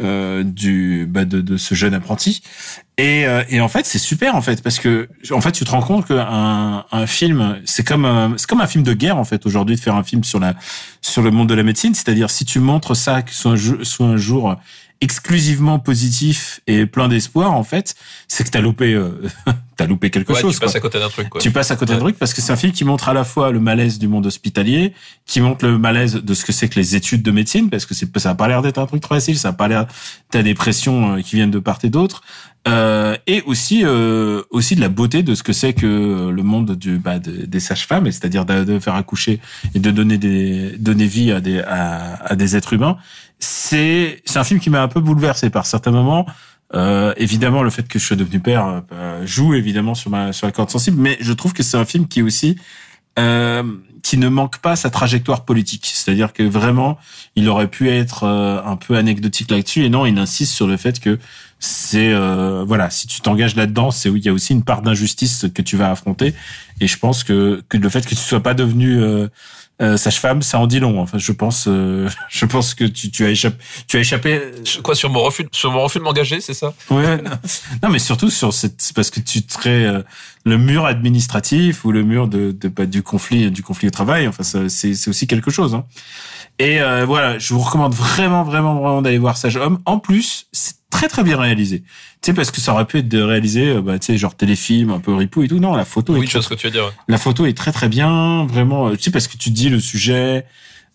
euh, 0.00 0.42
du, 0.42 1.06
bah, 1.08 1.24
de, 1.24 1.40
de 1.40 1.56
ce 1.56 1.74
jeune 1.74 1.94
apprenti. 1.94 2.42
Et, 2.98 3.26
euh, 3.26 3.44
et 3.50 3.60
en 3.60 3.68
fait, 3.68 3.86
c'est 3.86 3.98
super 3.98 4.34
en 4.34 4.42
fait 4.42 4.62
parce 4.62 4.78
que 4.78 5.08
en 5.30 5.40
fait, 5.40 5.52
tu 5.52 5.64
te 5.64 5.70
rends 5.70 5.82
compte 5.82 6.08
qu'un 6.08 6.84
un 6.90 7.06
film, 7.06 7.60
c'est 7.66 7.86
comme 7.86 8.34
c'est 8.36 8.48
comme 8.48 8.60
un 8.62 8.66
film 8.66 8.82
de 8.84 8.94
guerre 8.94 9.18
en 9.18 9.24
fait 9.24 9.46
aujourd'hui 9.46 9.76
de 9.76 9.80
faire 9.80 9.94
un 9.94 10.02
film 10.02 10.24
sur 10.24 10.40
la 10.40 10.54
sur 11.02 11.22
le 11.22 11.30
monde 11.30 11.48
de 11.48 11.54
la 11.54 11.62
médecine. 11.62 11.94
C'est-à-dire 11.94 12.30
si 12.30 12.44
tu 12.44 12.58
montres 12.58 12.96
ça 12.96 13.22
que 13.22 13.32
soit 13.32 13.52
un 13.52 13.84
soit 13.84 14.06
un 14.06 14.16
jour 14.16 14.56
exclusivement 15.02 15.78
positif 15.78 16.60
et 16.66 16.86
plein 16.86 17.08
d'espoir 17.08 17.52
en 17.52 17.64
fait, 17.64 17.94
c'est 18.28 18.44
que 18.44 18.50
t'as 18.50 18.60
loupé 18.60 18.94
euh, 18.94 19.10
t'as 19.76 19.86
loupé 19.86 20.10
quelque 20.10 20.32
ouais 20.32 20.40
chose. 20.40 20.54
tu 20.54 20.58
quoi. 20.60 20.66
passes 20.68 20.76
à 20.76 20.80
côté 20.80 20.98
d'un 20.98 21.08
truc 21.08 21.28
quoi 21.28 21.40
Tu 21.40 21.50
passes 21.50 21.70
à 21.70 21.76
côté 21.76 21.92
d'un 21.92 21.98
truc 21.98 22.16
parce 22.18 22.32
que 22.32 22.40
c'est 22.40 22.52
un 22.52 22.56
film 22.56 22.72
qui 22.72 22.84
montre 22.84 23.08
à 23.08 23.14
la 23.14 23.24
fois 23.24 23.50
le 23.50 23.60
malaise 23.60 23.98
du 23.98 24.08
monde 24.08 24.26
hospitalier, 24.26 24.94
qui 25.26 25.40
montre 25.40 25.66
le 25.66 25.76
malaise 25.76 26.14
de 26.14 26.34
ce 26.34 26.44
que 26.44 26.52
c'est 26.52 26.68
que 26.68 26.78
les 26.78 26.96
études 26.96 27.22
de 27.22 27.30
médecine, 27.32 27.68
parce 27.68 27.84
que 27.84 27.94
c'est 27.94 28.16
ça 28.18 28.30
a 28.30 28.34
pas 28.34 28.48
l'air 28.48 28.62
d'être 28.62 28.78
un 28.78 28.86
truc 28.86 29.02
très 29.02 29.16
facile, 29.16 29.36
ça 29.36 29.48
a 29.48 29.52
pas 29.52 29.68
l'air 29.68 29.86
t'as 30.30 30.42
des 30.42 30.54
pressions 30.54 31.16
euh, 31.16 31.20
qui 31.20 31.36
viennent 31.36 31.50
de 31.50 31.58
part 31.58 31.78
et 31.82 31.90
d'autre, 31.90 32.22
euh, 32.68 33.16
et 33.26 33.42
aussi 33.42 33.80
euh, 33.84 34.42
aussi 34.50 34.76
de 34.76 34.80
la 34.80 34.88
beauté 34.88 35.24
de 35.24 35.34
ce 35.34 35.42
que 35.42 35.52
c'est 35.52 35.72
que 35.72 35.84
euh, 35.86 36.30
le 36.30 36.42
monde 36.44 36.76
du 36.76 36.98
bah, 36.98 37.18
de- 37.18 37.44
des 37.46 37.58
sages-femmes, 37.60 38.06
c'est-à-dire 38.06 38.44
de, 38.44 38.62
de 38.62 38.78
faire 38.78 38.94
accoucher 38.94 39.40
et 39.74 39.80
de 39.80 39.90
donner 39.90 40.16
des 40.16 40.76
donner 40.78 41.06
vie 41.06 41.32
à 41.32 41.40
des 41.40 41.58
à, 41.60 42.22
à 42.24 42.36
des 42.36 42.54
êtres 42.56 42.72
humains. 42.74 42.96
C'est 43.42 44.22
c'est 44.24 44.38
un 44.38 44.44
film 44.44 44.60
qui 44.60 44.70
m'a 44.70 44.82
un 44.82 44.88
peu 44.88 45.00
bouleversé 45.00 45.50
par 45.50 45.66
certains 45.66 45.90
moments. 45.90 46.26
Euh, 46.74 47.12
évidemment, 47.16 47.64
le 47.64 47.70
fait 47.70 47.88
que 47.88 47.98
je 47.98 48.04
sois 48.06 48.16
devenu 48.16 48.38
père 48.38 48.82
euh, 48.92 49.26
joue 49.26 49.54
évidemment 49.54 49.96
sur 49.96 50.10
ma 50.10 50.32
sur 50.32 50.46
la 50.46 50.52
corde 50.52 50.70
sensible, 50.70 50.96
mais 51.00 51.16
je 51.20 51.32
trouve 51.32 51.52
que 51.52 51.64
c'est 51.64 51.76
un 51.76 51.84
film 51.84 52.06
qui 52.06 52.22
aussi 52.22 52.56
euh, 53.18 53.64
qui 54.02 54.16
ne 54.16 54.28
manque 54.28 54.58
pas 54.58 54.74
sa 54.74 54.90
trajectoire 54.90 55.44
politique. 55.44 55.90
C'est-à-dire 55.92 56.32
que 56.32 56.42
vraiment, 56.42 56.98
il 57.36 57.48
aurait 57.48 57.68
pu 57.68 57.88
être 57.90 58.24
euh, 58.24 58.60
un 58.64 58.76
peu 58.76 58.96
anecdotique 58.96 59.50
là-dessus, 59.50 59.84
et 59.84 59.90
non, 59.90 60.06
il 60.06 60.18
insiste 60.18 60.52
sur 60.52 60.66
le 60.66 60.76
fait 60.76 60.98
que 60.98 61.18
c'est 61.58 62.12
euh, 62.12 62.64
voilà, 62.66 62.90
si 62.90 63.06
tu 63.06 63.20
t'engages 63.20 63.54
là-dedans, 63.54 63.90
c'est 63.90 64.08
où 64.08 64.16
il 64.16 64.24
y 64.24 64.28
a 64.28 64.32
aussi 64.32 64.52
une 64.52 64.64
part 64.64 64.82
d'injustice 64.82 65.46
que 65.54 65.62
tu 65.62 65.76
vas 65.76 65.90
affronter. 65.90 66.34
Et 66.80 66.86
je 66.86 66.98
pense 66.98 67.22
que, 67.22 67.62
que 67.68 67.76
le 67.76 67.88
fait 67.88 68.02
que 68.02 68.10
tu 68.10 68.16
sois 68.16 68.42
pas 68.42 68.54
devenu 68.54 69.00
euh, 69.80 69.92
euh, 69.92 69.96
sage-femme, 69.96 70.42
ça 70.42 70.58
en 70.58 70.66
dit 70.66 70.80
long. 70.80 71.00
Enfin, 71.00 71.18
je 71.18 71.32
pense, 71.32 71.66
euh, 71.68 72.08
je 72.28 72.44
pense 72.46 72.74
que 72.74 72.84
tu, 72.84 73.10
tu 73.10 73.24
as 73.24 73.30
échappé, 73.30 73.56
tu 73.86 73.96
as 73.96 74.00
échappé. 74.00 74.40
Quoi 74.82 74.94
sur 74.94 75.10
mon 75.10 75.22
refus, 75.22 75.46
sur 75.52 75.70
mon 75.70 75.82
refus 75.82 75.98
de 75.98 76.04
m'engager, 76.04 76.40
c'est 76.40 76.54
ça? 76.54 76.74
Ouais. 76.90 77.16
non. 77.18 77.30
non, 77.82 77.88
mais 77.88 77.98
surtout 77.98 78.30
sur 78.30 78.52
cette, 78.52 78.92
parce 78.94 79.10
que 79.10 79.20
tu 79.20 79.40
serais 79.46 79.84
euh, 79.84 80.02
le 80.44 80.58
mur 80.58 80.86
administratif 80.86 81.84
ou 81.84 81.92
le 81.92 82.02
mur 82.02 82.28
de, 82.28 82.52
de 82.52 82.68
bah, 82.68 82.86
du 82.86 83.02
conflit, 83.02 83.50
du 83.50 83.62
conflit 83.62 83.88
au 83.88 83.92
travail. 83.92 84.28
Enfin, 84.28 84.42
c'est, 84.42 84.94
c'est 84.94 85.08
aussi 85.08 85.26
quelque 85.26 85.50
chose. 85.50 85.74
Hein. 85.74 85.84
Et 86.58 86.80
euh, 86.80 87.04
voilà, 87.04 87.38
je 87.38 87.54
vous 87.54 87.60
recommande 87.60 87.94
vraiment, 87.94 88.44
vraiment, 88.44 88.74
vraiment 88.74 89.02
d'aller 89.02 89.18
voir 89.18 89.36
Sage 89.36 89.56
Homme. 89.56 89.78
En 89.86 89.98
plus, 89.98 90.46
c'est 90.52 90.74
très, 90.92 91.08
très 91.08 91.24
bien 91.24 91.36
réalisé. 91.40 91.80
Tu 92.20 92.26
sais, 92.30 92.34
parce 92.34 92.50
que 92.52 92.60
ça 92.60 92.72
aurait 92.72 92.84
pu 92.84 92.98
être 92.98 93.08
de 93.08 93.20
réaliser, 93.20 93.70
euh, 93.70 93.80
bah, 93.82 93.98
tu 93.98 94.06
sais, 94.06 94.16
genre 94.18 94.36
téléfilm, 94.36 94.90
un 94.90 95.00
peu 95.00 95.12
ripou 95.14 95.42
et 95.42 95.48
tout. 95.48 95.58
Non, 95.58 95.74
la 95.74 95.84
photo 95.84 96.12
Oui, 96.14 96.22
est 96.24 96.26
je 96.28 96.32
vois 96.34 96.42
ce 96.42 96.48
que 96.48 96.54
tu 96.54 96.66
veux 96.68 96.70
dire. 96.72 96.92
la 97.08 97.18
photo 97.18 97.46
est 97.46 97.56
très 97.56 97.72
très 97.72 97.88
bien, 97.88 98.46
vraiment. 98.46 98.88
euh, 98.88 98.96
Tu 98.96 99.02
sais 99.04 99.10
parce 99.10 99.26
que 99.26 99.36
tu 99.36 99.50
dis 99.50 99.68
le 99.70 99.80
sujet. 99.80 100.46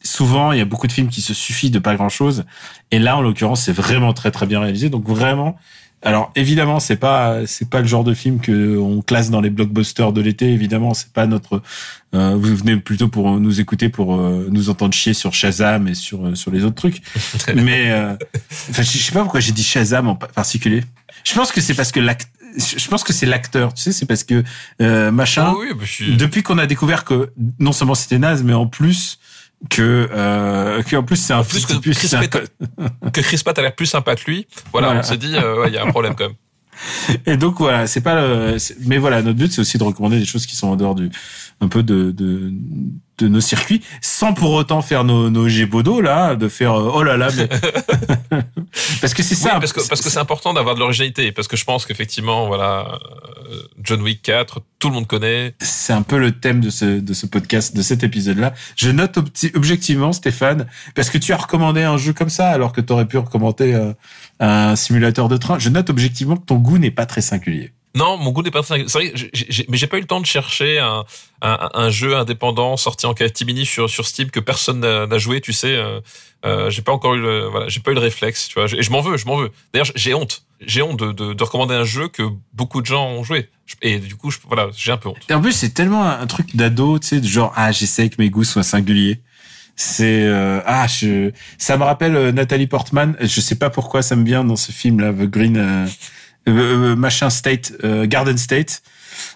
Souvent, 0.04 0.52
il 0.52 0.60
y 0.60 0.62
a 0.62 0.66
beaucoup 0.66 0.86
de 0.88 0.92
films 0.92 1.10
qui 1.10 1.22
se 1.22 1.34
suffit 1.34 1.72
de 1.72 1.80
pas 1.80 1.96
grand 1.96 2.08
chose, 2.10 2.46
et 2.92 3.00
là, 3.00 3.18
en 3.18 3.22
l'occurrence, 3.22 3.64
c'est 3.64 3.74
vraiment 3.74 4.14
très 4.14 4.30
très 4.32 4.46
bien 4.46 4.60
réalisé. 4.62 4.90
Donc 4.90 5.06
vraiment. 5.10 5.58
Alors 6.04 6.32
évidemment, 6.36 6.80
c'est 6.80 6.96
pas 6.96 7.46
c'est 7.48 7.70
pas 7.70 7.82
le 7.82 7.88
genre 7.88 8.04
de 8.04 8.14
film 8.14 8.40
que 8.40 8.78
on 8.78 9.02
classe 9.02 9.30
dans 9.32 9.42
les 9.42 9.50
blockbusters 9.50 10.14
de 10.14 10.22
l'été. 10.22 10.52
Évidemment, 10.54 10.94
c'est 10.94 11.12
pas 11.12 11.26
notre. 11.26 11.62
euh, 12.14 12.36
vous 12.40 12.56
venez 12.56 12.78
plutôt 12.78 13.08
pour 13.08 13.40
nous 13.40 13.60
écouter 13.60 13.90
pour 13.90 14.16
euh, 14.16 14.48
nous 14.52 14.70
entendre 14.70 14.94
chier 14.94 15.14
sur 15.16 15.34
Shazam 15.34 15.88
et 15.88 15.96
sur 15.96 16.28
euh, 16.28 16.36
sur 16.36 16.52
les 16.52 16.64
autres 16.64 16.76
trucs. 16.76 17.02
Mais 17.56 17.92
euh, 17.92 18.16
je 18.72 18.84
sais 18.84 19.12
pas 19.12 19.22
pourquoi 19.24 19.40
j'ai 19.40 19.52
dit 19.54 19.64
Shazam 19.64 20.08
en 20.08 20.16
pa- 20.16 20.28
particulier. 20.28 20.84
Je 21.24 21.34
pense 21.34 21.52
que 21.52 21.62
c'est 21.62 21.74
parce 21.74 21.92
que 21.92 22.00
l'act. 22.00 22.30
Je 22.58 22.88
pense 22.88 23.04
que 23.04 23.12
c'est 23.12 23.26
l'acteur. 23.26 23.74
Tu 23.74 23.84
sais, 23.84 23.92
c'est 23.92 24.06
parce 24.06 24.24
que 24.24 24.44
euh, 24.82 25.12
machin. 25.12 25.52
Oh 25.56 25.60
oui, 25.62 25.70
bah, 25.74 25.82
je 25.84 25.92
suis. 25.92 26.16
Depuis 26.16 26.44
qu'on 26.44 26.60
a 26.60 26.68
découvert 26.68 27.06
que 27.06 27.32
non 27.60 27.72
seulement 27.72 27.96
c'était 27.96 28.20
naze, 28.20 28.44
mais 28.44 28.54
en 28.54 28.68
plus 28.68 29.18
que 29.70 30.08
euh, 30.12 30.84
que 30.84 30.96
en 30.96 31.04
plus 31.04 31.16
c'est 31.18 31.34
un 31.34 31.44
plus 31.44 31.66
que 31.66 31.74
plus, 31.80 31.94
Chris 31.98 32.10
Pratt- 32.10 32.48
que 33.14 33.22
Chris 33.22 33.42
Pratt 33.44 33.58
a 33.58 33.62
l'air 33.62 33.76
plus 33.76 33.86
sympa 33.88 34.16
que 34.16 34.30
lui. 34.30 34.48
Voilà, 34.72 34.88
Voilà. 34.88 35.00
on 35.00 35.04
s'est 35.04 35.18
dit, 35.18 35.36
euh, 35.36 35.62
ouais, 35.62 35.70
il 35.70 35.74
y 35.74 35.78
a 35.78 35.84
un 35.86 35.90
problème 35.90 36.16
quand 36.16 36.26
même. 36.28 36.36
et 37.26 37.38
donc 37.38 37.58
voilà, 37.58 37.88
c'est 37.88 38.02
pas 38.02 38.16
le, 38.22 38.58
mais 38.86 39.00
voilà, 39.00 39.22
notre 39.24 39.38
but 39.40 39.52
c'est 39.52 39.62
aussi 39.62 39.78
de 39.80 39.84
recommander 39.84 40.20
des 40.20 40.26
choses 40.26 40.46
qui 40.46 40.56
sont 40.56 40.68
en 40.68 40.76
dehors 40.76 40.94
du 40.96 41.10
un 41.60 41.68
peu 41.70 41.82
de 41.82 42.12
de, 42.12 42.52
de 43.18 43.28
nos 43.28 43.42
circuits, 43.42 43.82
sans 44.02 44.34
pour 44.34 44.52
autant 44.52 44.82
faire 44.82 45.04
nos 45.04 45.30
nos 45.30 45.48
gébodos 45.48 46.02
là, 46.02 46.36
de 46.36 46.48
faire 46.48 46.74
euh, 46.74 46.92
oh 46.94 47.04
là 47.04 47.18
là, 47.18 47.30
mais... 47.36 47.48
parce 49.02 49.14
que 49.14 49.24
c'est 49.24 49.36
Oui, 49.36 49.42
ça, 49.42 49.60
parce 49.60 49.74
que 49.74 49.88
parce 49.88 50.02
que 50.02 50.10
c'est 50.10 50.20
important 50.20 50.54
d'avoir 50.54 50.76
de 50.76 50.80
l'originalité, 50.80 51.32
parce 51.32 51.48
que 51.48 51.58
je 51.58 51.66
pense 51.66 51.86
qu'effectivement, 51.86 52.48
voilà, 52.48 53.00
euh, 53.52 53.62
John 53.84 54.02
Wick 54.02 54.22
4, 54.22 54.62
tout 54.80 54.90
le 54.90 54.96
monde 54.96 55.08
connaît. 55.08 55.56
c'est 55.60 55.94
un 55.94 56.02
peu 56.02 56.20
le 56.20 56.32
thème 56.32 56.60
de 56.60 56.70
ce, 56.70 56.86
de 56.86 57.14
ce 57.14 57.26
podcast, 57.26 57.76
de 57.76 57.82
cet 57.82 58.04
épisode-là. 58.04 58.54
Je 58.76 58.90
note 58.90 59.18
objectivement, 59.56 60.14
Stéphane, 60.14 60.68
parce 60.96 61.10
que 61.10 61.18
tu 61.18 61.34
as 61.34 61.38
recommandé 61.38 61.84
un 61.84 61.98
jeu 61.98 62.14
comme 62.14 62.30
ça, 62.30 62.50
alors 62.50 62.72
que 62.72 62.82
tu 62.82 62.94
aurais 62.94 63.08
pu 63.08 63.18
recommander 63.18 63.74
euh, 63.74 63.94
un 64.40 64.76
simulateur 64.76 65.30
de 65.30 65.38
train. 65.38 65.60
Je 65.60 65.70
note 65.70 65.90
objectivement 65.90 66.36
que 66.36 66.46
ton 66.46 66.58
goût 66.58 66.78
n'est 66.78 66.92
pas 66.92 67.06
très 67.06 67.22
singulier. 67.22 67.72
Non, 67.98 68.18
mon 68.18 68.32
goût 68.32 68.44
n'est 68.44 68.52
pas 68.52 68.62
très. 68.62 68.86
Mais 68.86 69.78
j'ai 69.78 69.88
pas 69.88 69.98
eu 69.98 70.02
le 70.02 70.08
temps 70.08 70.22
de 70.22 70.26
chercher 70.26 70.80
un, 71.42 71.90
jeu 71.90 72.16
indépendant 72.16 72.78
sorti 72.78 73.06
en 73.06 73.14
catimini 73.14 73.66
sur 73.66 73.90
sur 73.90 74.06
Steam 74.06 74.30
que 74.30 74.40
personne 74.40 74.80
n'a 74.80 75.18
joué. 75.18 75.42
Tu 75.42 75.54
sais, 75.54 75.76
euh, 75.76 76.00
euh, 76.46 76.70
j'ai 76.70 76.82
pas 76.82 76.92
encore 76.92 77.16
eu 77.16 77.22
le 77.22 77.48
voilà, 77.48 77.68
j'ai 77.68 77.80
pas 77.80 77.92
eu 77.92 77.96
le 77.96 78.00
réflexe. 78.00 78.48
Tu 78.48 78.60
vois, 78.60 78.66
et 78.66 78.84
je 78.84 78.92
m'en 78.92 79.02
veux, 79.02 79.18
je 79.18 79.26
m'en 79.26 79.38
veux. 79.38 79.52
D'ailleurs, 79.74 79.92
j'ai 79.96 80.14
honte, 80.14 80.44
j'ai 80.62 80.82
honte 80.82 81.00
de, 81.00 81.12
de, 81.12 81.34
de 81.34 81.44
recommander 81.44 81.76
un 81.76 81.86
jeu 81.86 82.08
que 82.08 82.24
beaucoup 82.54 82.82
de 82.82 82.86
gens 82.86 83.08
ont 83.08 83.24
joué. 83.24 83.50
Et 83.82 84.00
du 84.00 84.16
coup, 84.16 84.32
voilà, 84.48 84.70
j'ai 84.76 84.92
un 84.92 84.98
peu 84.98 85.10
honte. 85.10 85.18
Et 85.30 85.34
en 85.34 85.42
plus, 85.42 85.52
c'est 85.52 85.74
tellement 85.74 86.06
un, 86.06 86.26
truc 86.28 86.56
d'ado, 86.56 87.00
tu 87.00 87.08
sais, 87.08 87.20
de 87.20 87.28
genre, 87.28 87.52
ah, 87.56 87.72
j'essaie 87.72 88.10
que 88.10 88.16
mes 88.20 88.30
goûts 88.30 88.44
soient 88.44 88.64
singuliers. 88.64 89.20
C'est 89.80 90.24
euh, 90.24 90.60
ah 90.66 90.88
ça 91.60 91.78
me 91.78 91.84
rappelle 91.84 92.16
euh, 92.16 92.32
Nathalie 92.32 92.66
Portman 92.66 93.16
je 93.22 93.40
sais 93.40 93.54
pas 93.54 93.70
pourquoi 93.70 94.02
ça 94.02 94.16
me 94.16 94.26
vient 94.26 94.44
dans 94.44 94.56
ce 94.56 94.72
film 94.72 95.00
là 95.00 95.14
The 95.14 95.30
Green 95.30 95.56
euh, 95.56 95.86
euh, 96.48 96.52
euh, 96.92 96.96
machin 96.96 97.30
State 97.30 97.74
euh, 97.84 98.06
Garden 98.08 98.38
State 98.38 98.82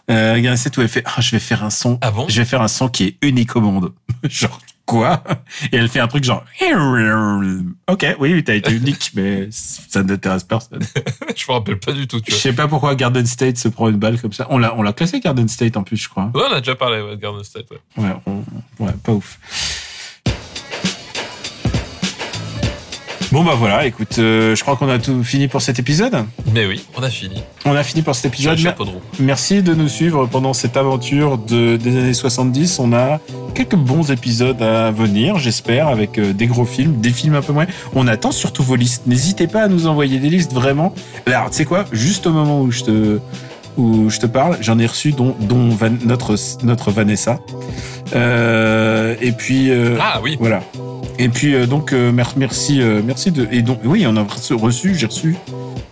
euh, 0.09 0.33
Garden 0.39 0.57
State 0.57 0.77
où 0.77 0.81
elle 0.81 0.89
fait 0.89 1.03
ah 1.05 1.21
je 1.21 1.31
vais 1.31 1.39
faire 1.39 1.63
un 1.63 1.69
son 1.69 1.97
Ah 2.01 2.11
bon? 2.11 2.25
Je 2.29 2.37
vais 2.41 2.45
faire 2.45 2.61
un 2.61 2.67
son 2.67 2.87
qui 2.89 3.03
est 3.05 3.17
unique 3.21 3.55
au 3.55 3.61
monde 3.61 3.93
genre 4.29 4.59
quoi? 4.85 5.23
Et 5.71 5.77
elle 5.77 5.87
fait 5.89 5.99
un 5.99 6.07
truc 6.07 6.23
genre 6.23 6.43
ok 7.87 8.05
oui 8.19 8.43
t'as 8.43 8.55
été 8.55 8.73
unique 8.73 9.11
mais 9.15 9.47
ça 9.51 10.03
n'intéresse 10.03 10.43
personne 10.43 10.81
Je 11.35 11.45
me 11.47 11.53
rappelle 11.53 11.79
pas 11.79 11.93
du 11.93 12.07
tout. 12.07 12.19
Tu 12.21 12.31
je 12.31 12.35
sais 12.37 12.53
pas 12.53 12.67
pourquoi 12.67 12.95
Garden 12.95 13.25
State 13.25 13.57
se 13.57 13.67
prend 13.67 13.89
une 13.89 13.97
balle 13.97 14.19
comme 14.19 14.33
ça 14.33 14.47
on 14.49 14.57
l'a 14.57 14.75
on 14.75 14.81
l'a 14.83 14.93
classé 14.93 15.19
Garden 15.19 15.47
State 15.47 15.77
en 15.77 15.83
plus 15.83 15.97
je 15.97 16.09
crois 16.09 16.29
Ouais, 16.35 16.43
on 16.49 16.53
a 16.53 16.59
déjà 16.59 16.75
parlé 16.75 17.01
ouais, 17.01 17.15
de 17.15 17.21
Garden 17.21 17.43
State. 17.43 17.67
ouais. 17.71 18.03
Ouais, 18.03 18.15
on- 18.25 18.43
ouais, 18.85 18.91
pas 19.03 19.13
ouf. 19.13 19.39
Bon 23.31 23.45
bah 23.45 23.53
voilà, 23.57 23.85
écoute, 23.85 24.19
euh, 24.19 24.57
je 24.57 24.61
crois 24.61 24.75
qu'on 24.75 24.89
a 24.89 24.99
tout 24.99 25.23
fini 25.23 25.47
pour 25.47 25.61
cet 25.61 25.79
épisode. 25.79 26.25
Mais 26.53 26.65
oui, 26.65 26.83
on 26.97 27.01
a 27.01 27.09
fini. 27.09 27.41
On 27.63 27.73
a 27.73 27.81
fini 27.83 28.01
pour 28.01 28.13
cet 28.13 28.25
épisode. 28.25 28.55
Mer- 28.57 28.63
chapeau 28.71 28.83
de 28.83 28.89
roue. 28.89 28.99
Merci 29.21 29.63
de 29.63 29.73
nous 29.73 29.87
suivre 29.87 30.25
pendant 30.25 30.51
cette 30.53 30.75
aventure 30.75 31.37
de, 31.37 31.77
des 31.77 31.97
années 31.97 32.13
70. 32.13 32.79
On 32.79 32.91
a 32.91 33.21
quelques 33.55 33.77
bons 33.77 34.11
épisodes 34.11 34.61
à 34.61 34.91
venir, 34.91 35.37
j'espère, 35.39 35.87
avec 35.87 36.17
euh, 36.19 36.33
des 36.33 36.47
gros 36.47 36.65
films, 36.65 36.99
des 36.99 37.11
films 37.11 37.35
un 37.35 37.41
peu 37.41 37.53
moins. 37.53 37.67
On 37.95 38.05
attend 38.07 38.31
surtout 38.33 38.63
vos 38.63 38.75
listes. 38.75 39.03
N'hésitez 39.07 39.47
pas 39.47 39.63
à 39.63 39.67
nous 39.69 39.87
envoyer 39.87 40.19
des 40.19 40.29
listes 40.29 40.51
vraiment. 40.51 40.93
Alors, 41.25 41.49
tu 41.51 41.55
sais 41.55 41.65
quoi? 41.65 41.85
Juste 41.93 42.27
au 42.27 42.33
moment 42.33 42.61
où 42.61 42.69
je 42.69 42.83
te 42.83 43.19
où 43.77 44.09
je 44.09 44.19
te 44.19 44.25
parle, 44.25 44.57
j'en 44.61 44.77
ai 44.79 44.85
reçu 44.85 45.11
dont, 45.11 45.35
dont 45.39 45.69
Van- 45.69 45.89
notre 46.05 46.35
notre 46.63 46.91
Vanessa. 46.91 47.39
Euh, 48.15 49.15
et 49.21 49.31
puis 49.31 49.69
euh, 49.71 49.97
Ah 49.99 50.19
oui. 50.23 50.37
voilà. 50.39 50.61
Et 51.19 51.29
puis 51.29 51.55
euh, 51.55 51.65
donc 51.67 51.93
euh, 51.93 52.11
mer- 52.11 52.33
merci 52.35 52.81
merci 53.05 53.31
de 53.31 53.47
et 53.51 53.61
donc 53.61 53.79
oui 53.85 54.05
on 54.07 54.15
a 54.17 54.25
reçu 54.55 54.95
j'ai 54.95 55.05
reçu 55.05 55.35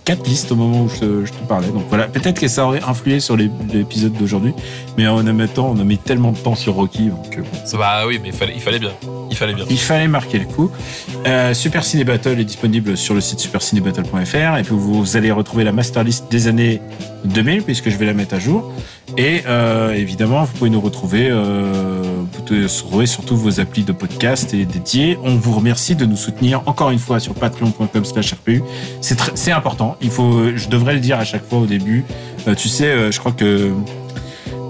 quatre 0.09 0.27
listes 0.27 0.51
au 0.51 0.55
moment 0.55 0.81
où 0.85 0.89
je, 0.89 0.95
te- 1.01 1.25
je 1.25 1.31
te 1.31 1.43
parlais 1.47 1.67
donc 1.67 1.83
voilà 1.87 2.07
peut-être 2.07 2.39
que 2.39 2.47
ça 2.47 2.65
aurait 2.65 2.81
influé 2.81 3.19
sur 3.19 3.37
l'épisode 3.37 4.13
d'aujourd'hui 4.13 4.53
mais 4.97 5.05
en 5.07 5.21
même 5.21 5.47
temps 5.47 5.71
on 5.75 5.79
a 5.79 5.83
mis 5.83 5.99
tellement 5.99 6.31
de 6.31 6.37
temps 6.39 6.55
sur 6.55 6.73
Rocky 6.73 7.09
donc 7.09 7.37
euh, 7.37 7.41
bon. 7.41 7.77
Bah 7.77 8.05
oui, 8.07 8.19
mais 8.19 8.29
il 8.29 8.33
fallait, 8.33 8.53
il 8.55 8.61
fallait 8.61 8.79
bien. 8.79 8.89
Il 9.29 9.37
fallait 9.37 9.53
bien. 9.53 9.65
il 9.69 9.77
fallait 9.77 10.07
marquer 10.07 10.39
le 10.39 10.45
coup. 10.45 10.71
Euh, 11.27 11.53
Super 11.53 11.83
Ciné 11.83 12.03
Battle 12.05 12.39
est 12.39 12.43
disponible 12.43 12.97
sur 12.97 13.13
le 13.13 13.21
site 13.21 13.39
supercinébattle.fr 13.39 14.57
et 14.57 14.63
puis 14.63 14.73
vous 14.75 15.15
allez 15.15 15.31
retrouver 15.31 15.63
la 15.63 15.71
master 15.71 16.03
list 16.03 16.25
des 16.31 16.47
années 16.47 16.81
2000 17.25 17.61
puisque 17.61 17.89
je 17.89 17.97
vais 17.97 18.07
la 18.07 18.13
mettre 18.13 18.33
à 18.33 18.39
jour. 18.39 18.71
Et 19.17 19.41
euh, 19.47 19.91
évidemment, 19.93 20.43
vous 20.43 20.53
pouvez 20.57 20.69
nous 20.69 20.79
retrouver, 20.81 21.27
euh, 21.29 22.01
vous 22.31 22.41
pouvez 22.43 22.63
retrouver 22.65 23.05
sur 23.05 23.25
tous 23.25 23.35
vos 23.35 23.59
applis 23.59 23.83
de 23.83 23.91
podcast 23.91 24.53
et 24.53 24.65
dédiés. 24.65 25.17
On 25.23 25.35
vous 25.35 25.53
remercie 25.53 25.95
de 25.95 26.05
nous 26.05 26.15
soutenir 26.15 26.61
encore 26.67 26.91
une 26.91 26.99
fois 26.99 27.19
sur 27.19 27.33
patreon.com/rpu. 27.33 28.63
C'est 29.01 29.15
très- 29.15 29.31
c'est 29.35 29.51
important. 29.51 29.97
Il 30.01 30.09
faut, 30.11 30.55
je 30.55 30.69
devrais 30.69 30.93
le 30.93 30.99
dire 30.99 31.19
à 31.19 31.25
chaque 31.25 31.47
fois 31.47 31.59
au 31.59 31.65
début. 31.65 32.05
Euh, 32.47 32.55
tu 32.55 32.69
sais, 32.69 32.85
euh, 32.85 33.11
je 33.11 33.19
crois 33.19 33.31
que 33.33 33.71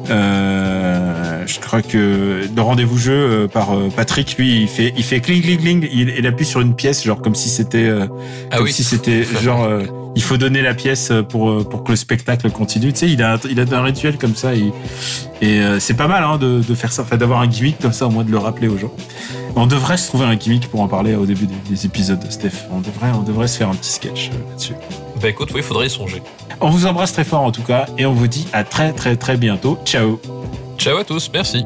euh, 0.09 1.43
je 1.45 1.59
crois 1.59 1.81
que 1.81 2.41
le 2.55 2.61
rendez-vous 2.61 2.97
jeu 2.97 3.13
euh, 3.13 3.47
par 3.47 3.73
euh, 3.77 3.89
Patrick, 3.95 4.35
lui, 4.37 4.61
il 4.63 4.67
fait, 4.67 4.93
il 4.97 5.03
fait 5.03 5.19
cling 5.19 5.41
cling 5.43 5.59
cling. 5.59 5.89
Il, 5.91 6.09
il 6.17 6.25
appuie 6.27 6.45
sur 6.45 6.61
une 6.61 6.73
pièce, 6.75 7.03
genre 7.03 7.21
comme 7.21 7.35
si 7.35 7.49
c'était, 7.49 7.85
euh, 7.85 8.07
Ah 8.51 8.61
oui. 8.61 8.71
si 8.71 8.83
c'était 8.83 9.23
genre, 9.23 9.63
euh, 9.63 9.83
il 10.15 10.21
faut 10.23 10.37
donner 10.37 10.61
la 10.61 10.73
pièce 10.73 11.11
pour 11.29 11.49
euh, 11.49 11.63
pour 11.63 11.83
que 11.83 11.91
le 11.91 11.95
spectacle 11.95 12.49
continue. 12.51 12.91
Tu 12.93 12.99
sais, 12.99 13.09
il 13.09 13.21
a, 13.23 13.33
un- 13.35 13.39
il 13.49 13.59
a 13.59 13.63
un 13.77 13.81
rituel 13.83 14.17
comme 14.17 14.35
ça. 14.35 14.55
Et, 14.55 14.71
et 15.41 15.61
euh, 15.61 15.79
c'est 15.79 15.93
pas 15.93 16.07
mal 16.07 16.23
hein, 16.23 16.37
de, 16.37 16.61
de 16.67 16.75
faire 16.75 16.91
ça, 16.91 17.03
enfin, 17.03 17.17
d'avoir 17.17 17.41
un 17.41 17.47
gimmick 17.47 17.79
comme 17.79 17.93
ça, 17.93 18.07
au 18.07 18.09
moins 18.09 18.23
de 18.23 18.31
le 18.31 18.37
rappeler 18.37 18.67
aux 18.67 18.77
gens. 18.77 18.91
On 19.55 19.65
devrait 19.67 19.97
se 19.97 20.07
trouver 20.07 20.25
un 20.25 20.35
gimmick 20.35 20.69
pour 20.69 20.81
en 20.81 20.87
parler 20.87 21.15
au 21.15 21.25
début 21.25 21.47
des, 21.47 21.55
des 21.69 21.85
épisodes, 21.85 22.19
Steph. 22.29 22.67
On 22.71 22.79
devrait, 22.81 23.11
on 23.13 23.23
devrait 23.23 23.47
se 23.47 23.57
faire 23.57 23.69
un 23.69 23.75
petit 23.75 23.91
sketch 23.91 24.29
euh, 24.33 24.49
là-dessus. 24.49 24.73
Bah 25.21 25.29
écoute, 25.29 25.49
oui, 25.53 25.59
il 25.59 25.63
faudrait 25.63 25.87
y 25.87 25.89
songer. 25.89 26.21
On 26.61 26.69
vous 26.69 26.85
embrasse 26.85 27.13
très 27.13 27.23
fort 27.23 27.41
en 27.41 27.51
tout 27.51 27.63
cas, 27.63 27.85
et 27.97 28.05
on 28.05 28.13
vous 28.13 28.27
dit 28.27 28.47
à 28.53 28.63
très 28.63 28.93
très 28.93 29.15
très 29.15 29.37
bientôt. 29.37 29.77
Ciao. 29.85 30.19
Ciao 30.77 30.97
à 30.97 31.03
tous, 31.03 31.29
merci. 31.33 31.65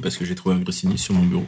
Parce 0.00 0.16
que 0.16 0.24
j'ai 0.24 0.34
trouvé 0.34 0.54
un 0.54 0.58
Grissini 0.58 0.96
sur 0.96 1.14
mon 1.14 1.24
bureau. 1.24 1.46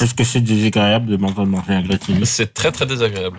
Est-ce 0.00 0.14
que 0.14 0.24
c'est 0.24 0.40
désagréable 0.40 1.06
de 1.06 1.16
m'entendre 1.16 1.48
manger 1.48 1.74
un 1.74 1.82
Grissini? 1.82 2.24
C'est 2.26 2.54
très 2.54 2.70
très 2.70 2.86
désagréable. 2.86 3.38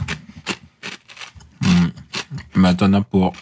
Mais 2.55 2.75
t'en 2.75 2.91
as 2.93 3.01
pour 3.01 3.33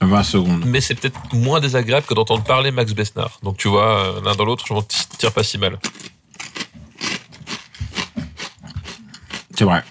20 0.00 0.22
secondes. 0.22 0.64
Mais 0.66 0.80
c'est 0.80 0.94
peut-être 0.94 1.34
moins 1.34 1.60
désagréable 1.60 2.06
que 2.06 2.14
d'entendre 2.14 2.42
parler 2.42 2.70
Max 2.70 2.94
Besnard. 2.94 3.38
Donc 3.42 3.58
tu 3.58 3.68
vois, 3.68 4.16
euh, 4.16 4.20
l'un 4.22 4.34
dans 4.34 4.44
l'autre, 4.44 4.64
je 4.66 4.74
m'en 4.74 4.82
tire 4.82 5.32
pas 5.32 5.44
si 5.44 5.58
mal. 5.58 5.78
C'est 9.56 9.64
vrai. 9.64 9.84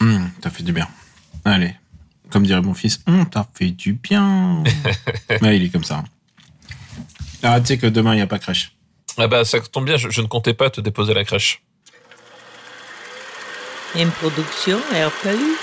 Hum, 0.00 0.30
t'as 0.40 0.50
fait 0.50 0.62
du 0.62 0.72
bien. 0.72 0.88
Allez. 1.44 1.74
Comme 2.32 2.46
dirait 2.46 2.62
mon 2.62 2.72
fils, 2.72 3.00
hum, 3.06 3.28
t'as 3.28 3.46
fait 3.54 3.70
du 3.70 3.92
bien. 3.92 4.64
ouais, 5.42 5.56
il 5.56 5.64
est 5.64 5.68
comme 5.68 5.84
ça. 5.84 6.02
Ah, 7.42 7.60
tu 7.60 7.66
sais 7.66 7.78
que 7.78 7.86
demain, 7.86 8.14
il 8.14 8.16
n'y 8.16 8.22
a 8.22 8.26
pas 8.26 8.38
crèche. 8.38 8.74
Ah 9.18 9.28
bah 9.28 9.44
ça 9.44 9.60
tombe 9.60 9.84
bien, 9.84 9.98
je, 9.98 10.08
je 10.08 10.22
ne 10.22 10.26
comptais 10.26 10.54
pas 10.54 10.70
te 10.70 10.80
déposer 10.80 11.12
à 11.12 11.14
la 11.14 11.24
crèche. 11.24 11.62
Une 13.94 14.10
production 14.10 14.78
RPU. 14.78 15.56